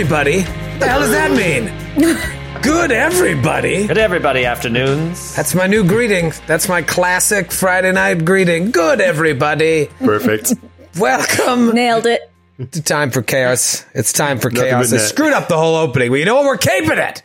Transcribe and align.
Good 0.00 0.06
everybody. 0.06 0.40
The 0.78 0.88
hell 0.88 1.00
does 1.00 1.10
that 1.10 1.30
mean? 1.32 2.62
Good 2.62 2.90
everybody. 2.90 3.86
Good 3.86 3.98
everybody 3.98 4.46
afternoons. 4.46 5.36
That's 5.36 5.54
my 5.54 5.66
new 5.66 5.84
greeting. 5.84 6.32
That's 6.46 6.70
my 6.70 6.80
classic 6.80 7.52
Friday 7.52 7.92
night 7.92 8.24
greeting. 8.24 8.70
Good 8.70 9.02
everybody. 9.02 9.90
Perfect. 9.98 10.54
Welcome 10.98 11.74
Nailed 11.74 12.06
it. 12.06 12.22
It's 12.58 12.80
Time 12.80 13.10
for 13.10 13.20
Chaos. 13.20 13.84
It's 13.92 14.14
time 14.14 14.38
for 14.38 14.48
chaos. 14.48 14.90
I 14.90 14.96
screwed 14.96 15.34
up 15.34 15.48
the 15.48 15.58
whole 15.58 15.76
opening, 15.76 16.08
but 16.08 16.16
you 16.16 16.24
know 16.24 16.36
what? 16.36 16.46
We're 16.46 16.56
caping 16.56 16.96
it 16.96 17.22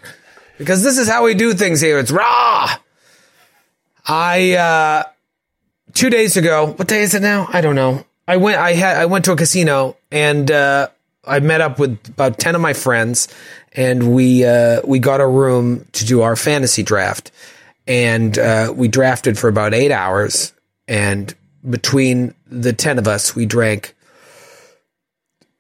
because 0.58 0.84
this 0.84 0.98
is 0.98 1.08
how 1.08 1.24
we 1.24 1.34
do 1.34 1.54
things 1.54 1.80
here. 1.80 1.98
It's 1.98 2.12
raw. 2.12 2.76
I 4.06 4.52
uh 4.56 5.04
two 5.94 6.10
days 6.10 6.36
ago. 6.36 6.74
What 6.76 6.90
day 6.90 7.04
is 7.04 7.14
it 7.14 7.22
now? 7.22 7.48
I 7.54 7.62
don't 7.62 7.76
know. 7.76 8.04
I 8.28 8.36
went. 8.36 8.58
I 8.60 8.74
had. 8.74 8.98
I 8.98 9.06
went 9.06 9.24
to 9.26 9.32
a 9.32 9.38
casino 9.38 9.96
and 10.12 10.52
uh, 10.52 10.90
I 11.28 11.40
met 11.40 11.62
up 11.62 11.80
with 11.80 11.98
about 12.10 12.40
ten 12.40 12.56
of 12.56 12.62
my 12.62 12.74
friends, 12.74 13.28
and 13.74 14.14
we 14.14 14.46
uh, 14.46 14.82
we 14.86 15.00
got 15.00 15.22
a 15.22 15.28
room 15.28 15.86
to 15.94 16.06
do 16.06 16.22
our 16.22 16.36
fantasy 16.36 16.84
draft, 16.84 17.32
and 17.88 18.38
uh, 18.38 18.74
we 18.76 18.88
drafted 18.88 19.38
for 19.38 19.48
about 19.48 19.74
eight 19.74 19.92
hours, 19.92 20.54
and 20.88 21.34
between 21.68 22.34
the 22.48 22.74
ten 22.74 23.00
of 23.00 23.08
us, 23.08 23.36
we 23.36 23.46
drank 23.46 23.96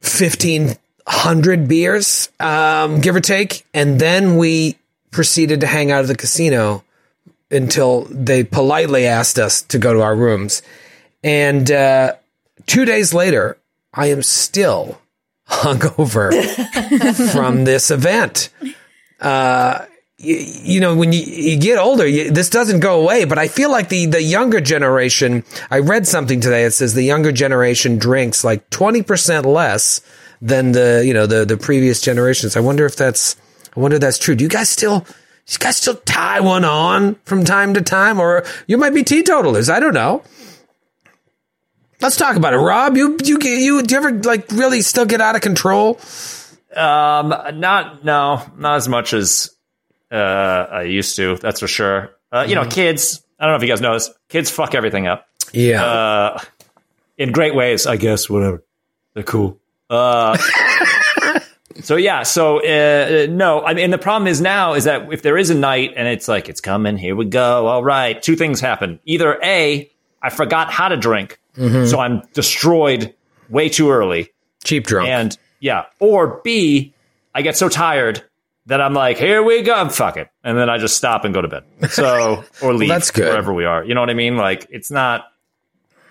fifteen 0.01 0.75
hundred 1.07 1.67
beers, 1.67 2.29
um, 2.39 3.01
give 3.01 3.15
or 3.15 3.21
take, 3.21 3.65
and 3.73 3.99
then 3.99 4.37
we 4.37 4.75
proceeded 5.11 5.61
to 5.61 5.67
hang 5.67 5.91
out 5.91 6.01
at 6.01 6.07
the 6.07 6.15
casino 6.15 6.83
until 7.51 8.01
they 8.09 8.43
politely 8.43 9.05
asked 9.05 9.39
us 9.39 9.61
to 9.61 9.77
go 9.77 9.93
to 9.93 10.01
our 10.01 10.15
rooms. 10.15 10.61
And 11.23 11.69
uh, 11.71 12.15
two 12.65 12.85
days 12.85 13.13
later, 13.13 13.57
I 13.93 14.07
am 14.07 14.23
still 14.23 14.99
hungover 15.47 16.31
from 17.31 17.63
this 17.63 17.91
event. 17.91 18.49
Uh, 19.19 19.85
you, 20.17 20.35
you 20.37 20.79
know, 20.79 20.95
when 20.95 21.11
you, 21.11 21.19
you 21.19 21.57
get 21.59 21.77
older, 21.77 22.07
you, 22.07 22.31
this 22.31 22.49
doesn't 22.49 22.79
go 22.79 23.01
away. 23.01 23.25
But 23.25 23.37
I 23.37 23.47
feel 23.47 23.71
like 23.71 23.89
the 23.89 24.05
the 24.05 24.21
younger 24.21 24.61
generation. 24.61 25.43
I 25.69 25.79
read 25.79 26.07
something 26.07 26.39
today. 26.39 26.63
It 26.63 26.71
says 26.71 26.93
the 26.93 27.03
younger 27.03 27.31
generation 27.31 27.97
drinks 27.97 28.43
like 28.43 28.69
twenty 28.69 29.01
percent 29.01 29.45
less 29.45 30.01
than 30.41 30.71
the 30.71 31.03
you 31.05 31.13
know 31.13 31.25
the 31.25 31.45
the 31.45 31.57
previous 31.57 32.01
generations. 32.01 32.55
I 32.55 32.61
wonder 32.61 32.85
if 32.85 32.95
that's 32.95 33.35
I 33.75 33.79
wonder 33.79 33.95
if 33.95 34.01
that's 34.01 34.19
true. 34.19 34.35
Do 34.35 34.43
you 34.43 34.49
guys 34.49 34.69
still? 34.69 35.05
You 35.47 35.59
guys 35.59 35.77
still 35.77 35.97
tie 35.97 36.39
one 36.39 36.65
on 36.65 37.15
from 37.25 37.45
time 37.45 37.75
to 37.75 37.81
time, 37.81 38.19
or 38.19 38.43
you 38.65 38.79
might 38.79 38.95
be 38.95 39.03
teetotalers. 39.03 39.69
I 39.69 39.79
don't 39.79 39.93
know. 39.93 40.23
Let's 42.01 42.17
talk 42.17 42.35
about 42.35 42.53
it, 42.53 42.57
Rob. 42.57 42.97
You 42.97 43.17
you 43.23 43.37
you 43.41 43.81
do 43.81 43.95
you 43.95 43.97
ever 43.97 44.11
like 44.23 44.51
really 44.51 44.81
still 44.81 45.05
get 45.05 45.21
out 45.21 45.35
of 45.35 45.41
control? 45.41 45.99
Um, 46.75 47.29
not 47.53 48.03
no, 48.03 48.41
not 48.57 48.75
as 48.75 48.87
much 48.89 49.13
as 49.13 49.49
uh, 50.11 50.15
I 50.15 50.83
used 50.83 51.15
to. 51.15 51.37
That's 51.37 51.61
for 51.61 51.67
sure. 51.67 52.11
Uh, 52.31 52.45
you 52.47 52.55
know, 52.55 52.65
kids. 52.65 53.21
I 53.39 53.45
don't 53.45 53.53
know 53.53 53.57
if 53.57 53.61
you 53.63 53.67
guys 53.69 53.81
know 53.81 53.93
this. 53.93 54.09
Kids 54.29 54.49
fuck 54.49 54.75
everything 54.75 55.07
up. 55.07 55.27
Yeah, 55.53 55.83
Uh, 55.83 56.39
in 57.17 57.31
great 57.31 57.55
ways, 57.55 57.87
I 57.87 57.95
guess. 57.97 58.29
Whatever. 58.29 58.63
They're 59.13 59.23
cool. 59.23 59.57
Uh, 59.89 60.37
so 61.81 61.95
yeah. 61.95 62.23
So 62.23 62.59
uh, 62.59 63.27
no. 63.29 63.63
I 63.63 63.73
mean, 63.73 63.91
the 63.91 63.97
problem 63.97 64.27
is 64.27 64.41
now 64.41 64.73
is 64.73 64.83
that 64.83 65.11
if 65.13 65.21
there 65.21 65.37
is 65.37 65.49
a 65.49 65.55
night 65.55 65.93
and 65.95 66.07
it's 66.07 66.27
like 66.27 66.49
it's 66.49 66.59
coming, 66.61 66.97
here 66.97 67.15
we 67.15 67.25
go. 67.25 67.67
All 67.67 67.83
right. 67.83 68.21
Two 68.21 68.35
things 68.35 68.59
happen. 68.59 68.99
Either 69.05 69.39
a, 69.41 69.89
I 70.21 70.29
forgot 70.29 70.71
how 70.71 70.89
to 70.89 70.97
drink, 70.97 71.39
so 71.55 71.99
I'm 71.99 72.21
destroyed 72.33 73.13
way 73.49 73.69
too 73.69 73.89
early. 73.91 74.31
cheap 74.63 74.85
drunk. 74.85 75.07
And 75.09 75.37
yeah, 75.59 75.85
or 75.99 76.41
B, 76.43 76.93
I 77.33 77.41
get 77.41 77.55
so 77.57 77.69
tired 77.69 78.23
that 78.67 78.81
I'm 78.81 78.93
like, 78.93 79.17
here 79.17 79.43
we 79.43 79.61
go, 79.61 79.87
fuck 79.89 80.17
it, 80.17 80.27
and 80.43 80.57
then 80.57 80.69
I 80.69 80.77
just 80.79 80.97
stop 80.97 81.23
and 81.23 81.33
go 81.33 81.41
to 81.41 81.47
bed. 81.47 81.63
So 81.91 82.43
or 82.61 82.73
leave 82.73 82.89
that's 82.89 83.11
good. 83.11 83.25
wherever 83.25 83.53
we 83.53 83.65
are. 83.65 83.83
You 83.83 83.93
know 83.93 84.01
what 84.01 84.09
I 84.09 84.15
mean? 84.15 84.37
Like 84.37 84.67
it's 84.71 84.89
not 84.91 85.25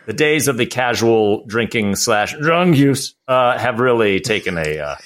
the 0.06 0.12
days 0.12 0.48
of 0.48 0.56
the 0.56 0.66
casual 0.66 1.44
drinking 1.46 1.96
slash 1.96 2.34
drug 2.38 2.76
use 2.76 3.14
uh, 3.26 3.58
have 3.58 3.80
really 3.80 4.20
taken 4.20 4.56
a 4.58 4.78
uh, 4.78 4.96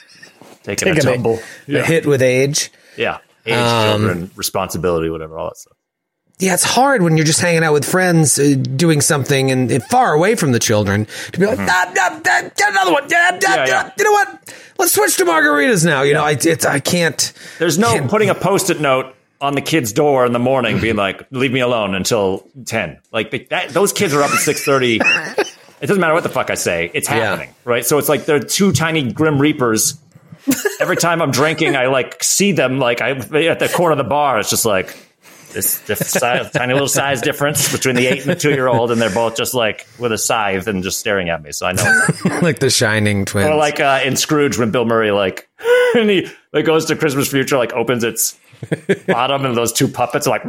taken, 0.62 0.94
Taken 0.94 1.08
a 1.08 1.10
a- 1.10 1.14
tumble. 1.14 1.34
A 1.38 1.42
yeah, 1.72 1.84
hit 1.84 2.04
with 2.04 2.20
age. 2.20 2.70
yeah, 2.96 3.18
age, 3.46 3.54
Um, 3.54 4.00
children, 4.02 4.30
responsibility, 4.36 5.08
whatever, 5.08 5.38
all 5.38 5.48
that 5.48 5.56
stuff. 5.56 5.76
Yeah, 6.38 6.54
it's 6.54 6.62
hard 6.62 7.02
when 7.02 7.16
you're 7.16 7.26
just 7.26 7.40
hanging 7.40 7.64
out 7.64 7.72
with 7.72 7.84
friends 7.84 8.38
uh, 8.38 8.54
doing 8.76 9.00
something 9.00 9.50
and 9.50 9.72
uh, 9.72 9.80
far 9.90 10.14
away 10.14 10.36
from 10.36 10.52
the 10.52 10.60
children 10.60 11.06
to 11.32 11.40
be 11.40 11.46
like, 11.46 11.58
nah, 11.58 11.64
nah, 11.92 12.10
nah, 12.10 12.20
get 12.20 12.70
another 12.70 12.92
one. 12.92 13.08
Mm-hmm. 13.08 13.42
Yeah, 13.42 13.66
yeah. 13.66 13.90
You 13.98 14.04
know 14.04 14.12
what? 14.12 14.54
Let's 14.78 14.92
switch 14.94 15.16
to 15.16 15.24
margaritas 15.24 15.84
now. 15.84 16.02
You 16.02 16.14
know, 16.14 16.22
I, 16.22 16.36
it's, 16.40 16.64
I 16.64 16.78
can't. 16.78 17.32
There's 17.58 17.76
no 17.76 17.92
can't- 17.92 18.08
putting 18.08 18.30
a 18.30 18.36
post-it 18.36 18.80
note 18.80 19.16
on 19.40 19.54
the 19.54 19.60
kid's 19.60 19.92
door 19.92 20.26
in 20.26 20.32
the 20.32 20.38
morning, 20.38 20.80
being 20.80 20.96
like, 20.96 21.26
"Leave 21.32 21.52
me 21.52 21.60
alone 21.60 21.94
until 21.94 22.46
10. 22.66 23.00
Like 23.12 23.48
that, 23.50 23.70
those 23.70 23.92
kids 23.92 24.14
are 24.14 24.22
up 24.22 24.30
at 24.30 24.38
six 24.38 24.64
thirty. 24.64 24.96
it 25.00 25.46
doesn't 25.80 26.00
matter 26.00 26.14
what 26.14 26.22
the 26.22 26.28
fuck 26.28 26.50
I 26.50 26.54
say; 26.54 26.90
it's 26.94 27.08
happening, 27.08 27.52
right? 27.64 27.84
So 27.84 27.98
it's 27.98 28.08
like 28.08 28.24
they're 28.26 28.40
two 28.40 28.72
tiny 28.72 29.12
grim 29.12 29.40
reapers. 29.40 29.98
Every 30.80 30.96
time 30.96 31.20
I'm 31.20 31.30
drinking, 31.30 31.76
I 31.76 31.86
like 31.86 32.22
see 32.22 32.52
them 32.52 32.78
like 32.78 33.00
I 33.00 33.10
at 33.10 33.58
the 33.58 33.70
corner 33.72 33.92
of 33.92 33.98
the 33.98 34.04
bar. 34.04 34.38
It's 34.40 34.50
just 34.50 34.64
like 34.64 34.96
this 35.52 35.80
size, 35.98 36.50
tiny 36.50 36.72
little 36.72 36.88
size 36.88 37.20
difference 37.20 37.72
between 37.72 37.96
the 37.96 38.06
eight 38.06 38.20
and 38.20 38.30
the 38.30 38.36
two 38.36 38.50
year 38.50 38.68
old, 38.68 38.90
and 38.90 39.00
they're 39.00 39.10
both 39.10 39.36
just 39.36 39.54
like 39.54 39.86
with 39.98 40.12
a 40.12 40.18
scythe 40.18 40.66
and 40.66 40.82
just 40.82 40.98
staring 40.98 41.28
at 41.28 41.42
me. 41.42 41.52
So 41.52 41.66
I 41.66 41.72
know. 41.72 42.06
like 42.42 42.58
the 42.58 42.70
Shining 42.70 43.24
twins. 43.24 43.48
Or 43.48 43.56
like 43.56 43.80
uh, 43.80 44.00
in 44.04 44.16
Scrooge 44.16 44.58
when 44.58 44.70
Bill 44.70 44.84
Murray 44.84 45.10
like 45.10 45.48
and 45.94 46.10
he 46.10 46.28
like 46.52 46.64
goes 46.64 46.86
to 46.86 46.96
Christmas 46.96 47.28
Future 47.28 47.56
like 47.56 47.72
opens 47.72 48.04
its 48.04 48.38
bottom 49.06 49.44
and 49.44 49.56
those 49.56 49.72
two 49.72 49.88
puppets 49.88 50.26
are 50.26 50.30
like 50.30 50.42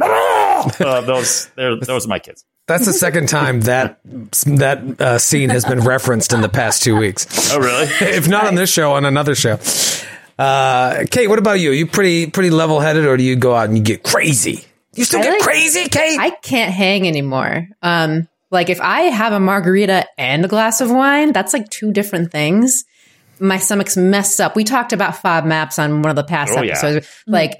uh, 0.80 1.00
those 1.02 1.46
they're, 1.56 1.76
those 1.76 2.06
are 2.06 2.08
my 2.08 2.18
kids. 2.18 2.44
That's 2.66 2.86
the 2.86 2.92
second 2.92 3.28
time 3.28 3.62
that 3.62 4.00
that 4.04 5.00
uh, 5.00 5.18
scene 5.18 5.50
has 5.50 5.64
been 5.64 5.80
referenced 5.80 6.32
in 6.32 6.40
the 6.40 6.48
past 6.48 6.82
two 6.82 6.96
weeks. 6.96 7.52
Oh 7.52 7.58
really? 7.58 7.86
if 8.00 8.28
not 8.28 8.46
on 8.46 8.54
this 8.54 8.70
show, 8.70 8.92
on 8.92 9.04
another 9.04 9.34
show. 9.34 9.58
Uh, 10.38 11.04
Kate, 11.10 11.28
what 11.28 11.38
about 11.38 11.60
you? 11.60 11.70
You 11.70 11.86
pretty 11.86 12.28
pretty 12.28 12.50
level 12.50 12.80
headed, 12.80 13.04
or 13.06 13.16
do 13.16 13.22
you 13.22 13.36
go 13.36 13.54
out 13.54 13.68
and 13.68 13.76
you 13.76 13.82
get 13.82 14.02
crazy? 14.02 14.64
You 14.94 15.04
still 15.04 15.20
I 15.20 15.22
get 15.24 15.30
like- 15.32 15.40
crazy, 15.42 15.88
Kate? 15.88 16.18
I 16.18 16.30
can't 16.30 16.72
hang 16.72 17.06
anymore. 17.06 17.68
Um, 17.82 18.28
like 18.50 18.68
if 18.70 18.80
I 18.80 19.02
have 19.02 19.32
a 19.32 19.40
margarita 19.40 20.06
and 20.18 20.44
a 20.44 20.48
glass 20.48 20.80
of 20.80 20.90
wine, 20.90 21.32
that's 21.32 21.52
like 21.52 21.68
two 21.70 21.92
different 21.92 22.32
things. 22.32 22.84
My 23.38 23.56
stomach's 23.58 23.96
messed 23.96 24.40
up. 24.40 24.56
We 24.56 24.64
talked 24.64 24.92
about 24.92 25.14
FODMAPs 25.14 25.78
on 25.82 26.02
one 26.02 26.10
of 26.10 26.16
the 26.16 26.24
past 26.24 26.52
Oh, 26.56 26.62
yeah. 26.62 26.72
episodes. 26.72 27.08
Like 27.26 27.58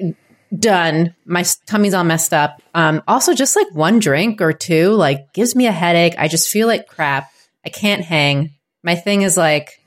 done. 0.59 1.15
My 1.25 1.45
tummy's 1.67 1.95
all 1.95 2.03
messed 2.05 2.35
up. 2.35 2.61
Um, 2.75 3.03
also 3.07 3.35
just 3.35 3.55
like 3.55 3.73
one 3.73 4.01
drink 4.01 4.43
or 4.43 4.53
two, 4.53 4.91
like 4.91 5.33
gives 5.33 5.55
me 5.55 5.67
a 5.67 5.73
headache. 5.73 6.15
I 6.19 6.27
just 6.27 6.49
feel 6.51 6.67
like 6.67 6.89
crap. 6.89 7.31
I 7.65 7.69
can't 7.69 8.03
hang. 8.05 8.51
My 8.83 8.97
thing 8.97 9.23
is 9.23 9.37
like 9.37 9.81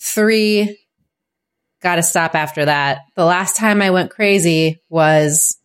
three, 0.00 0.78
gotta 1.82 2.02
stop 2.02 2.34
after 2.34 2.64
that. 2.64 3.00
The 3.14 3.24
last 3.24 3.56
time 3.56 3.82
I 3.82 3.90
went 3.90 4.10
crazy 4.10 4.80
was 4.88 5.56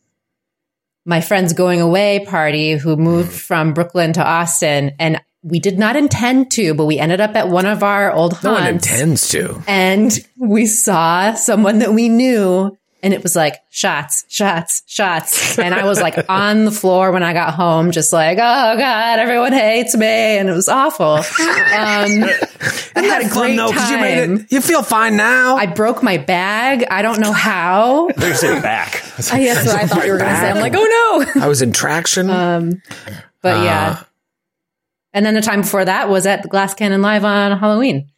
my 1.05 1.21
friend's 1.21 1.53
going 1.53 1.81
away 1.81 2.25
party 2.25 2.73
who 2.73 2.95
moved 2.95 3.31
mm. 3.31 3.39
from 3.39 3.73
Brooklyn 3.73 4.13
to 4.13 4.25
Austin. 4.25 4.93
And 4.99 5.21
we 5.43 5.59
did 5.59 5.77
not 5.77 5.95
intend 5.95 6.49
to, 6.51 6.73
but 6.73 6.85
we 6.85 6.97
ended 6.97 7.21
up 7.21 7.35
at 7.35 7.47
one 7.47 7.67
of 7.67 7.83
our 7.83 8.11
old 8.11 8.43
no 8.43 8.53
one 8.53 8.67
intends 8.67 9.29
to. 9.29 9.61
and 9.67 10.11
we 10.37 10.65
saw 10.65 11.35
someone 11.35 11.79
that 11.79 11.93
we 11.93 12.09
knew 12.09 12.75
and 13.05 13.13
it 13.13 13.21
was 13.21 13.35
like 13.35 13.57
shots, 13.69 14.25
shots, 14.29 14.81
shots. 14.87 15.59
And 15.59 15.75
I 15.75 15.85
was 15.85 16.01
like 16.01 16.15
on 16.29 16.65
the 16.65 16.71
floor 16.71 17.11
when 17.11 17.21
I 17.21 17.33
got 17.33 17.53
home, 17.53 17.91
just 17.91 18.11
like, 18.11 18.39
oh 18.39 18.77
God, 18.77 19.19
everyone 19.19 19.53
hates 19.53 19.95
me. 19.95 20.07
And 20.07 20.49
it 20.49 20.53
was 20.53 20.67
awful. 20.67 21.05
Um, 21.05 21.23
I 22.95 23.03
had 23.03 23.25
a 23.25 23.29
great 23.29 23.55
though, 23.57 23.71
'cause 23.71 23.91
you 23.91 23.97
made 23.97 24.25
time. 24.25 24.35
it. 24.37 24.51
You 24.51 24.59
feel 24.59 24.81
fine 24.81 25.15
now. 25.17 25.55
I 25.55 25.67
broke 25.67 26.01
my 26.01 26.17
bag. 26.17 26.83
I 26.89 27.03
don't 27.03 27.19
know 27.19 27.31
how. 27.31 28.09
They 28.17 28.33
say 28.33 28.59
back. 28.59 28.95
I 29.31 29.39
guess 29.39 29.67
what 29.67 29.75
I 29.75 29.85
thought 29.85 30.05
you 30.07 30.11
were 30.11 30.17
going 30.17 30.31
to 30.31 30.37
say. 30.37 30.49
I'm 30.49 30.59
like, 30.59 30.73
oh 30.75 31.25
no. 31.35 31.43
I 31.43 31.47
was 31.47 31.61
in 31.61 31.73
traction. 31.73 32.31
Um, 32.31 32.81
but 33.43 33.63
yeah. 33.63 34.01
And 35.13 35.23
then 35.23 35.35
the 35.35 35.41
time 35.41 35.61
before 35.61 35.85
that 35.85 36.09
was 36.09 36.25
at 36.25 36.41
the 36.41 36.49
Glass 36.49 36.73
Cannon 36.73 37.03
Live 37.03 37.23
on 37.23 37.57
Halloween. 37.59 38.09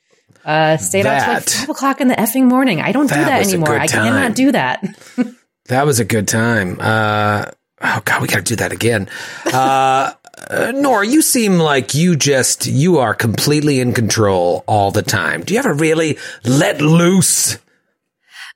Uh, 0.47 0.77
stayed 0.77 1.05
out 1.05 1.25
till 1.25 1.33
like 1.33 1.43
five 1.43 1.69
o'clock 1.69 2.01
in 2.01 2.07
the 2.07 2.15
effing 2.15 2.45
morning. 2.45 2.79
I 2.79 2.93
don't 2.93 3.07
do 3.07 3.15
That 3.15 3.25
that 3.25 3.39
was 3.39 3.49
a 3.49 3.55
anymore. 3.55 3.77
I 3.77 3.87
cannot 3.87 4.33
do 4.33 4.51
that. 4.53 4.83
That 5.67 5.85
was 5.85 5.99
a 5.99 6.05
good 6.05 6.29
time. 6.29 6.77
Uh, 6.79 7.51
oh 7.81 8.01
God, 8.05 8.21
we 8.21 8.29
got 8.29 8.37
to 8.37 8.43
do 8.43 8.55
that 8.55 8.71
again. 8.71 9.09
Uh, 9.45 10.13
uh, 10.49 10.71
Noura, 10.73 11.05
you 11.05 11.21
seem 11.21 11.57
like 11.57 11.93
you 11.93 12.15
just 12.15 12.67
you 12.67 12.99
are 12.99 13.13
completely 13.13 13.81
in 13.81 13.93
control 13.93 14.63
all 14.65 14.91
the 14.91 15.01
time. 15.01 15.43
Do 15.43 15.53
you 15.53 15.59
ever 15.59 15.73
really 15.73 16.17
let 16.45 16.79
loose? 16.79 17.57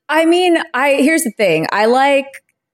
I 0.08 0.24
mean, 0.24 0.56
I 0.72 0.94
here's 0.94 1.22
the 1.22 1.32
thing. 1.36 1.66
I 1.70 1.86
like 1.86 2.26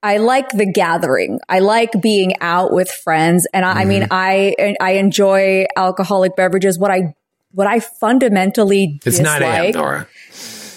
I 0.03 0.19
like 0.19 0.51
the 0.51 0.71
gathering. 0.71 1.41
I 1.49 1.59
like 1.59 1.91
being 2.01 2.35
out 2.41 2.73
with 2.73 2.89
friends, 2.91 3.47
and 3.53 3.65
I, 3.65 3.81
I 3.81 3.85
mean, 3.87 4.07
I 4.11 4.77
I 4.81 4.93
enjoy 4.93 5.67
alcoholic 5.77 6.37
beverages. 6.37 6.79
What 6.79 6.93
I 6.93 7.15
what 7.53 7.67
I 7.67 7.81
fundamentally 7.81 9.01
It's 9.05 9.17
dislike, 9.19 9.41
nine 9.41 9.65
a.m. 9.65 9.73
Noura. 9.73 10.07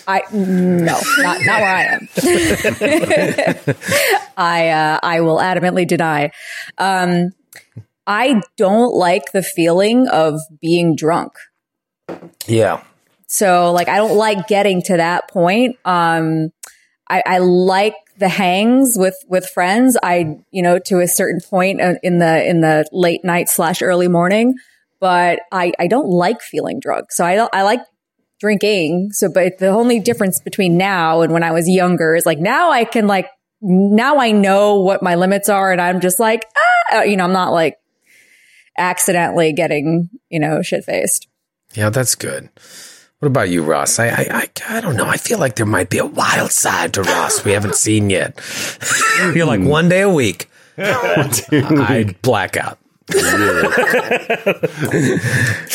I 0.07 0.23
no, 0.33 0.99
not 1.19 1.37
not 1.45 1.61
where 1.61 1.75
I 1.75 1.83
am. 1.83 2.09
I 4.37 4.69
uh, 4.69 4.99
I 5.03 5.21
will 5.21 5.37
adamantly 5.37 5.87
deny. 5.87 6.31
Um, 6.77 7.31
I 8.07 8.41
don't 8.57 8.93
like 8.93 9.31
the 9.31 9.43
feeling 9.43 10.07
of 10.07 10.39
being 10.59 10.95
drunk. 10.95 11.33
Yeah, 12.47 12.83
So 13.27 13.71
like 13.71 13.87
I 13.87 13.97
don't 13.97 14.17
like 14.17 14.47
getting 14.47 14.81
to 14.83 14.97
that 14.97 15.29
point. 15.29 15.77
Um 15.85 16.49
I, 17.09 17.23
I 17.25 17.37
like 17.39 17.95
the 18.17 18.29
hangs 18.29 18.95
with 18.97 19.15
with 19.27 19.47
friends. 19.47 19.97
I 20.01 20.37
you 20.51 20.61
know 20.61 20.79
to 20.85 20.99
a 20.99 21.07
certain 21.07 21.41
point 21.41 21.81
uh, 21.81 21.95
in 22.03 22.19
the 22.19 22.49
in 22.49 22.61
the 22.61 22.85
late 22.91 23.23
night 23.23 23.49
slash 23.49 23.81
early 23.81 24.07
morning, 24.07 24.55
but 25.01 25.41
I 25.51 25.73
I 25.77 25.87
don't 25.87 26.07
like 26.07 26.41
feeling 26.41 26.79
drunk. 26.79 27.11
So 27.11 27.25
I 27.25 27.35
don't 27.35 27.53
I 27.53 27.63
like 27.63 27.81
drinking. 28.39 29.09
So 29.11 29.27
but 29.29 29.57
the 29.57 29.67
only 29.67 29.99
difference 29.99 30.39
between 30.39 30.77
now 30.77 31.21
and 31.21 31.33
when 31.33 31.43
I 31.43 31.51
was 31.51 31.67
younger 31.67 32.15
is 32.15 32.25
like 32.25 32.39
now 32.39 32.71
I 32.71 32.85
can 32.85 33.07
like 33.07 33.27
now 33.61 34.17
I 34.19 34.31
know 34.31 34.79
what 34.79 35.03
my 35.03 35.15
limits 35.15 35.49
are 35.49 35.71
and 35.71 35.81
I'm 35.81 35.99
just 35.99 36.19
like 36.19 36.45
ah, 36.91 37.01
you 37.01 37.17
know 37.17 37.25
I'm 37.25 37.33
not 37.33 37.51
like 37.51 37.75
accidentally 38.77 39.51
getting 39.51 40.09
you 40.29 40.39
know 40.39 40.61
shit 40.61 40.85
faced. 40.85 41.27
yeah, 41.73 41.89
that's 41.89 42.15
good. 42.15 42.49
What 43.19 43.27
about 43.27 43.49
you, 43.51 43.61
Ross? 43.61 43.99
I, 43.99 44.07
I, 44.07 44.27
I, 44.31 44.77
I 44.77 44.81
don't 44.81 44.95
know. 44.95 45.05
I 45.05 45.17
feel 45.17 45.37
like 45.37 45.55
there 45.55 45.65
might 45.67 45.91
be 45.91 45.99
a 45.99 46.05
wild 46.05 46.51
side 46.51 46.95
to 46.95 47.03
Ross 47.03 47.45
we 47.45 47.51
haven't 47.51 47.75
seen 47.75 48.09
yet. 48.09 48.41
You're 49.35 49.45
like 49.45 49.61
one 49.61 49.89
day 49.89 50.01
a 50.01 50.09
week. 50.09 50.49
I 50.79 52.15
black 52.23 52.57
out. 52.57 52.79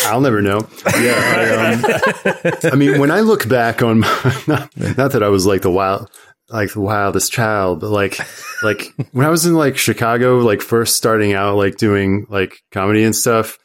I'll 0.06 0.20
never 0.20 0.42
know. 0.42 0.66
Yeah, 0.98 1.14
I, 1.36 1.72
um, 1.72 2.72
I 2.72 2.76
mean, 2.76 2.98
when 3.00 3.10
I 3.10 3.20
look 3.20 3.48
back 3.48 3.82
on, 3.82 4.00
my, 4.00 4.42
not, 4.46 4.76
not 4.76 5.12
that 5.12 5.22
I 5.22 5.28
was 5.28 5.46
like 5.46 5.62
the 5.62 5.70
wild, 5.70 6.10
like 6.48 6.72
the 6.72 6.80
wildest 6.80 7.32
child, 7.32 7.80
but 7.80 7.90
like, 7.90 8.18
like 8.62 8.94
when 9.12 9.26
I 9.26 9.30
was 9.30 9.46
in 9.46 9.54
like 9.54 9.76
Chicago, 9.76 10.38
like 10.38 10.62
first 10.62 10.96
starting 10.96 11.32
out, 11.32 11.56
like 11.56 11.76
doing 11.76 12.26
like 12.28 12.62
comedy 12.70 13.02
and 13.04 13.14
stuff. 13.14 13.58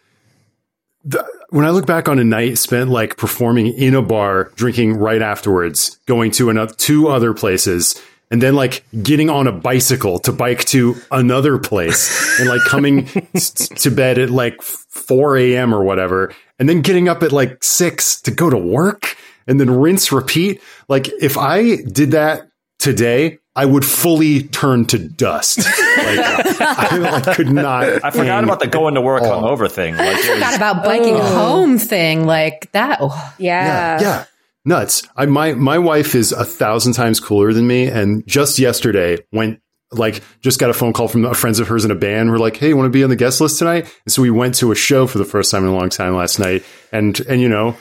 The, 1.03 1.25
when 1.49 1.65
I 1.65 1.71
look 1.71 1.85
back 1.85 2.07
on 2.07 2.19
a 2.19 2.23
night 2.23 2.57
spent 2.57 2.89
like 2.89 3.17
performing 3.17 3.67
in 3.67 3.93
a 3.95 4.01
bar, 4.01 4.51
drinking 4.55 4.97
right 4.97 5.21
afterwards, 5.21 5.99
going 6.05 6.31
to 6.31 6.49
another 6.49 6.73
two 6.73 7.07
other 7.07 7.33
places, 7.33 8.01
and 8.31 8.41
then 8.41 8.55
like 8.55 8.83
getting 9.03 9.29
on 9.29 9.45
a 9.47 9.51
bicycle 9.51 10.17
to 10.19 10.31
bike 10.31 10.65
to 10.65 10.95
another 11.11 11.57
place, 11.59 12.39
and 12.39 12.49
like 12.49 12.61
coming 12.61 13.07
s- 13.35 13.51
to 13.53 13.91
bed 13.91 14.17
at 14.17 14.29
like 14.31 14.61
four 14.61 15.37
a.m. 15.37 15.73
or 15.75 15.83
whatever, 15.83 16.33
and 16.57 16.67
then 16.67 16.81
getting 16.81 17.07
up 17.09 17.21
at 17.21 17.31
like 17.31 17.63
six 17.63 18.19
to 18.21 18.31
go 18.31 18.49
to 18.49 18.57
work, 18.57 19.15
and 19.47 19.59
then 19.59 19.69
rinse 19.69 20.11
repeat. 20.11 20.61
Like 20.87 21.07
if 21.21 21.37
I 21.37 21.75
did 21.75 22.11
that 22.11 22.49
today. 22.79 23.37
I 23.53 23.65
would 23.65 23.83
fully 23.83 24.43
turn 24.43 24.85
to 24.85 24.97
dust. 24.97 25.59
Like, 26.01 26.19
I, 26.61 27.21
I 27.27 27.35
could 27.35 27.51
not. 27.51 27.83
I 27.83 28.11
forgot 28.11 28.25
hang 28.25 28.43
about 28.45 28.59
the 28.61 28.67
going 28.67 28.95
to 28.95 29.01
work 29.01 29.21
Oh. 29.23 29.29
hungover 29.29 29.69
thing. 29.69 29.95
Like, 29.97 30.17
it 30.17 30.23
Forgot 30.33 30.47
was, 30.47 30.55
about 30.55 30.83
biking 30.85 31.15
oh. 31.15 31.21
home 31.35 31.77
thing 31.77 32.25
like 32.25 32.71
that. 32.71 32.99
Oh, 33.01 33.33
Yeah. 33.37 33.99
yeah, 34.01 34.25
nuts. 34.65 35.07
I 35.15 35.25
my 35.25 35.53
my 35.53 35.79
wife 35.79 36.15
is 36.15 36.31
a 36.31 36.45
thousand 36.45 36.93
times 36.93 37.19
cooler 37.19 37.53
than 37.53 37.67
me, 37.67 37.87
and 37.87 38.25
just 38.27 38.59
yesterday 38.59 39.17
went 39.31 39.61
like 39.91 40.23
just 40.41 40.59
got 40.59 40.69
a 40.69 40.73
phone 40.73 40.93
call 40.93 41.07
from 41.07 41.33
friends 41.33 41.59
of 41.59 41.67
hers 41.67 41.85
in 41.85 41.91
a 41.91 41.95
band. 41.95 42.31
We're 42.31 42.37
like, 42.37 42.57
hey, 42.57 42.73
want 42.73 42.85
to 42.85 42.89
be 42.91 43.03
on 43.03 43.09
the 43.09 43.15
guest 43.15 43.41
list 43.41 43.59
tonight? 43.59 43.93
And 44.05 44.11
so 44.11 44.21
we 44.21 44.29
went 44.29 44.55
to 44.55 44.71
a 44.71 44.75
show 44.75 45.07
for 45.07 45.17
the 45.17 45.25
first 45.25 45.51
time 45.51 45.63
in 45.63 45.69
a 45.69 45.75
long 45.75 45.89
time 45.89 46.15
last 46.15 46.39
night, 46.39 46.63
and 46.91 47.19
and 47.21 47.41
you 47.41 47.49
know, 47.49 47.75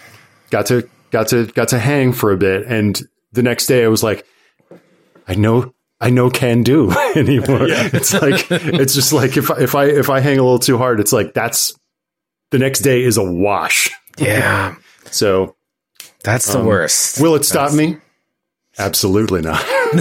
got 0.50 0.66
to 0.66 0.88
got 1.10 1.28
to 1.28 1.46
got 1.46 1.68
to 1.68 1.78
hang 1.78 2.12
for 2.12 2.32
a 2.32 2.36
bit, 2.36 2.66
and 2.66 3.00
the 3.32 3.42
next 3.42 3.66
day 3.66 3.84
I 3.84 3.88
was 3.88 4.02
like, 4.02 4.26
I 5.26 5.34
know. 5.34 5.74
I 6.02 6.08
know 6.08 6.30
can 6.30 6.62
do 6.62 6.90
anymore. 7.14 7.66
It's 7.68 8.14
like 8.14 8.50
it's 8.50 8.94
just 8.94 9.12
like 9.12 9.36
if 9.36 9.50
I, 9.50 9.60
if 9.60 9.74
I 9.74 9.84
if 9.84 10.08
I 10.08 10.20
hang 10.20 10.38
a 10.38 10.42
little 10.42 10.58
too 10.58 10.78
hard, 10.78 10.98
it's 10.98 11.12
like 11.12 11.34
that's 11.34 11.74
the 12.50 12.58
next 12.58 12.80
day 12.80 13.02
is 13.02 13.18
a 13.18 13.22
wash. 13.22 13.90
Yeah, 14.18 14.76
So 15.10 15.56
that's 16.22 16.52
the 16.52 16.60
um, 16.60 16.66
worst. 16.66 17.20
Will 17.20 17.34
it 17.34 17.44
stop 17.44 17.72
me? 17.72 17.96
Absolutely 18.78 19.42
not. 19.42 19.62
You'll 19.92 19.96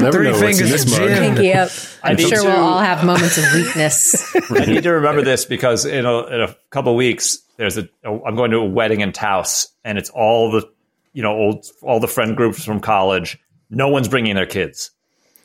never 0.00 0.12
Three 0.12 0.30
know 0.30 0.40
what's 0.40 0.60
in 0.60 0.68
this 0.68 0.84
of 0.84 0.90
mug. 0.90 1.08
gin. 1.08 1.34
Pinky 1.34 1.52
up. 1.52 1.70
I'm 2.02 2.16
sure 2.16 2.38
to- 2.38 2.44
we'll 2.44 2.56
all 2.56 2.80
have 2.80 3.04
moments 3.04 3.38
of 3.38 3.44
weakness. 3.54 4.34
I 4.50 4.64
need 4.64 4.82
to 4.82 4.90
remember 4.92 5.22
this 5.22 5.44
because 5.44 5.84
in 5.84 6.04
a, 6.06 6.26
in 6.26 6.40
a 6.40 6.56
couple 6.70 6.96
weeks, 6.96 7.38
there's 7.58 7.78
a, 7.78 7.88
I'm 8.04 8.34
going 8.34 8.50
to 8.52 8.58
a 8.58 8.64
wedding 8.64 9.02
in 9.02 9.12
Taos, 9.12 9.68
and 9.84 9.98
it's 9.98 10.10
all 10.10 10.50
the, 10.50 10.68
you 11.12 11.22
know, 11.22 11.32
old 11.32 11.66
all 11.82 12.00
the 12.00 12.08
friend 12.08 12.36
groups 12.36 12.64
from 12.64 12.80
college. 12.80 13.38
No 13.70 13.88
one's 13.88 14.08
bringing 14.08 14.34
their 14.34 14.46
kids, 14.46 14.90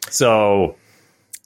so 0.10 0.76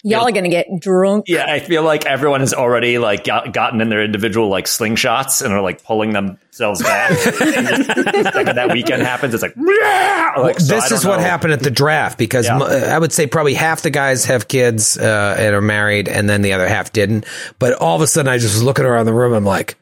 Y'all 0.03 0.27
are 0.27 0.31
gonna 0.31 0.49
get 0.49 0.67
drunk. 0.79 1.25
yeah, 1.27 1.45
I 1.47 1.59
feel 1.59 1.83
like 1.83 2.05
everyone 2.05 2.39
has 2.39 2.53
already 2.53 2.97
like 2.97 3.23
got, 3.23 3.53
gotten 3.53 3.81
in 3.81 3.89
their 3.89 4.03
individual 4.03 4.47
like 4.49 4.65
slingshots 4.65 5.43
and 5.43 5.53
are 5.53 5.61
like 5.61 5.83
pulling 5.83 6.13
themselves 6.13 6.81
back. 6.81 7.11
like 7.25 8.45
when 8.45 8.55
that 8.55 8.69
weekend 8.71 9.03
happens, 9.03 9.33
it's 9.33 9.43
like, 9.43 9.53
"Yeah!" 9.55 10.33
like 10.37 10.59
so 10.59 10.73
this 10.75 10.89
don't 10.89 10.97
is 10.99 11.05
what 11.05 11.17
know. 11.17 11.23
happened 11.23 11.53
at 11.53 11.59
the 11.61 11.71
draft 11.71 12.17
because 12.17 12.45
Yeah. 12.47 12.57
mo- 12.57 12.65
I 12.65 12.97
would 12.97 13.11
say 13.13 13.27
probably 13.27 13.53
half 13.53 13.81
the 13.83 13.89
guys 13.91 14.25
have 14.25 14.47
kids 14.47 14.97
uh, 14.97 15.35
and 15.37 15.53
are 15.53 15.61
married, 15.61 16.07
and 16.09 16.27
then 16.29 16.41
the 16.41 16.53
other 16.53 16.67
half 16.67 16.91
didn't. 16.91 17.25
But 17.59 17.73
all 17.73 17.95
of 17.95 18.01
a 18.01 18.07
sudden, 18.07 18.27
I 18.31 18.37
just 18.37 18.55
was 18.55 18.63
looking 18.63 18.85
around 18.85 19.05
the 19.05 19.13
room. 19.13 19.33
I'm 19.33 19.45
like, 19.45 19.77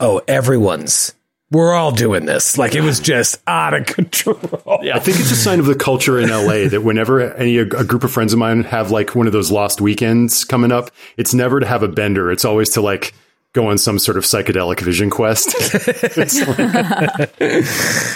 oh, 0.00 0.20
everyone's. 0.26 1.14
We're 1.50 1.74
all 1.74 1.90
doing 1.90 2.26
this. 2.26 2.56
Like 2.58 2.74
it 2.76 2.82
was 2.82 3.00
just 3.00 3.40
out 3.46 3.74
of 3.74 3.86
control. 3.94 4.38
Yeah. 4.82 4.96
I 4.96 5.00
think 5.00 5.18
it's 5.18 5.30
a 5.32 5.36
sign 5.36 5.58
of 5.58 5.66
the 5.66 5.74
culture 5.74 6.18
in 6.20 6.28
LA 6.30 6.68
that 6.68 6.82
whenever 6.84 7.20
any 7.34 7.56
a 7.58 7.64
group 7.64 8.04
of 8.04 8.12
friends 8.12 8.32
of 8.32 8.38
mine 8.38 8.62
have 8.64 8.90
like 8.90 9.14
one 9.16 9.26
of 9.26 9.32
those 9.32 9.50
lost 9.50 9.80
weekends 9.80 10.44
coming 10.44 10.70
up, 10.72 10.90
it's 11.16 11.34
never 11.34 11.58
to 11.60 11.66
have 11.66 11.82
a 11.82 11.88
bender. 11.88 12.30
It's 12.30 12.44
always 12.44 12.70
to 12.70 12.80
like 12.80 13.14
go 13.52 13.66
on 13.66 13.78
some 13.78 13.98
sort 13.98 14.16
of 14.16 14.22
psychedelic 14.22 14.80
vision 14.80 15.10
quest. 15.10 15.54
It's 16.16 16.38
like- 16.46 17.40
yeah, 17.40 17.58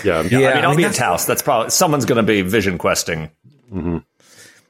Yeah, 0.04 0.18
I 0.18 0.22
mean, 0.22 0.44
I 0.44 0.60
I'll 0.62 0.68
mean, 0.70 0.76
be 0.76 0.82
in 0.84 0.90
that's- 0.90 0.96
Taos. 0.98 1.26
That's 1.26 1.42
probably 1.42 1.70
someone's 1.70 2.04
going 2.04 2.16
to 2.16 2.22
be 2.22 2.42
vision 2.42 2.78
questing. 2.78 3.30
Mm-hmm. 3.72 3.98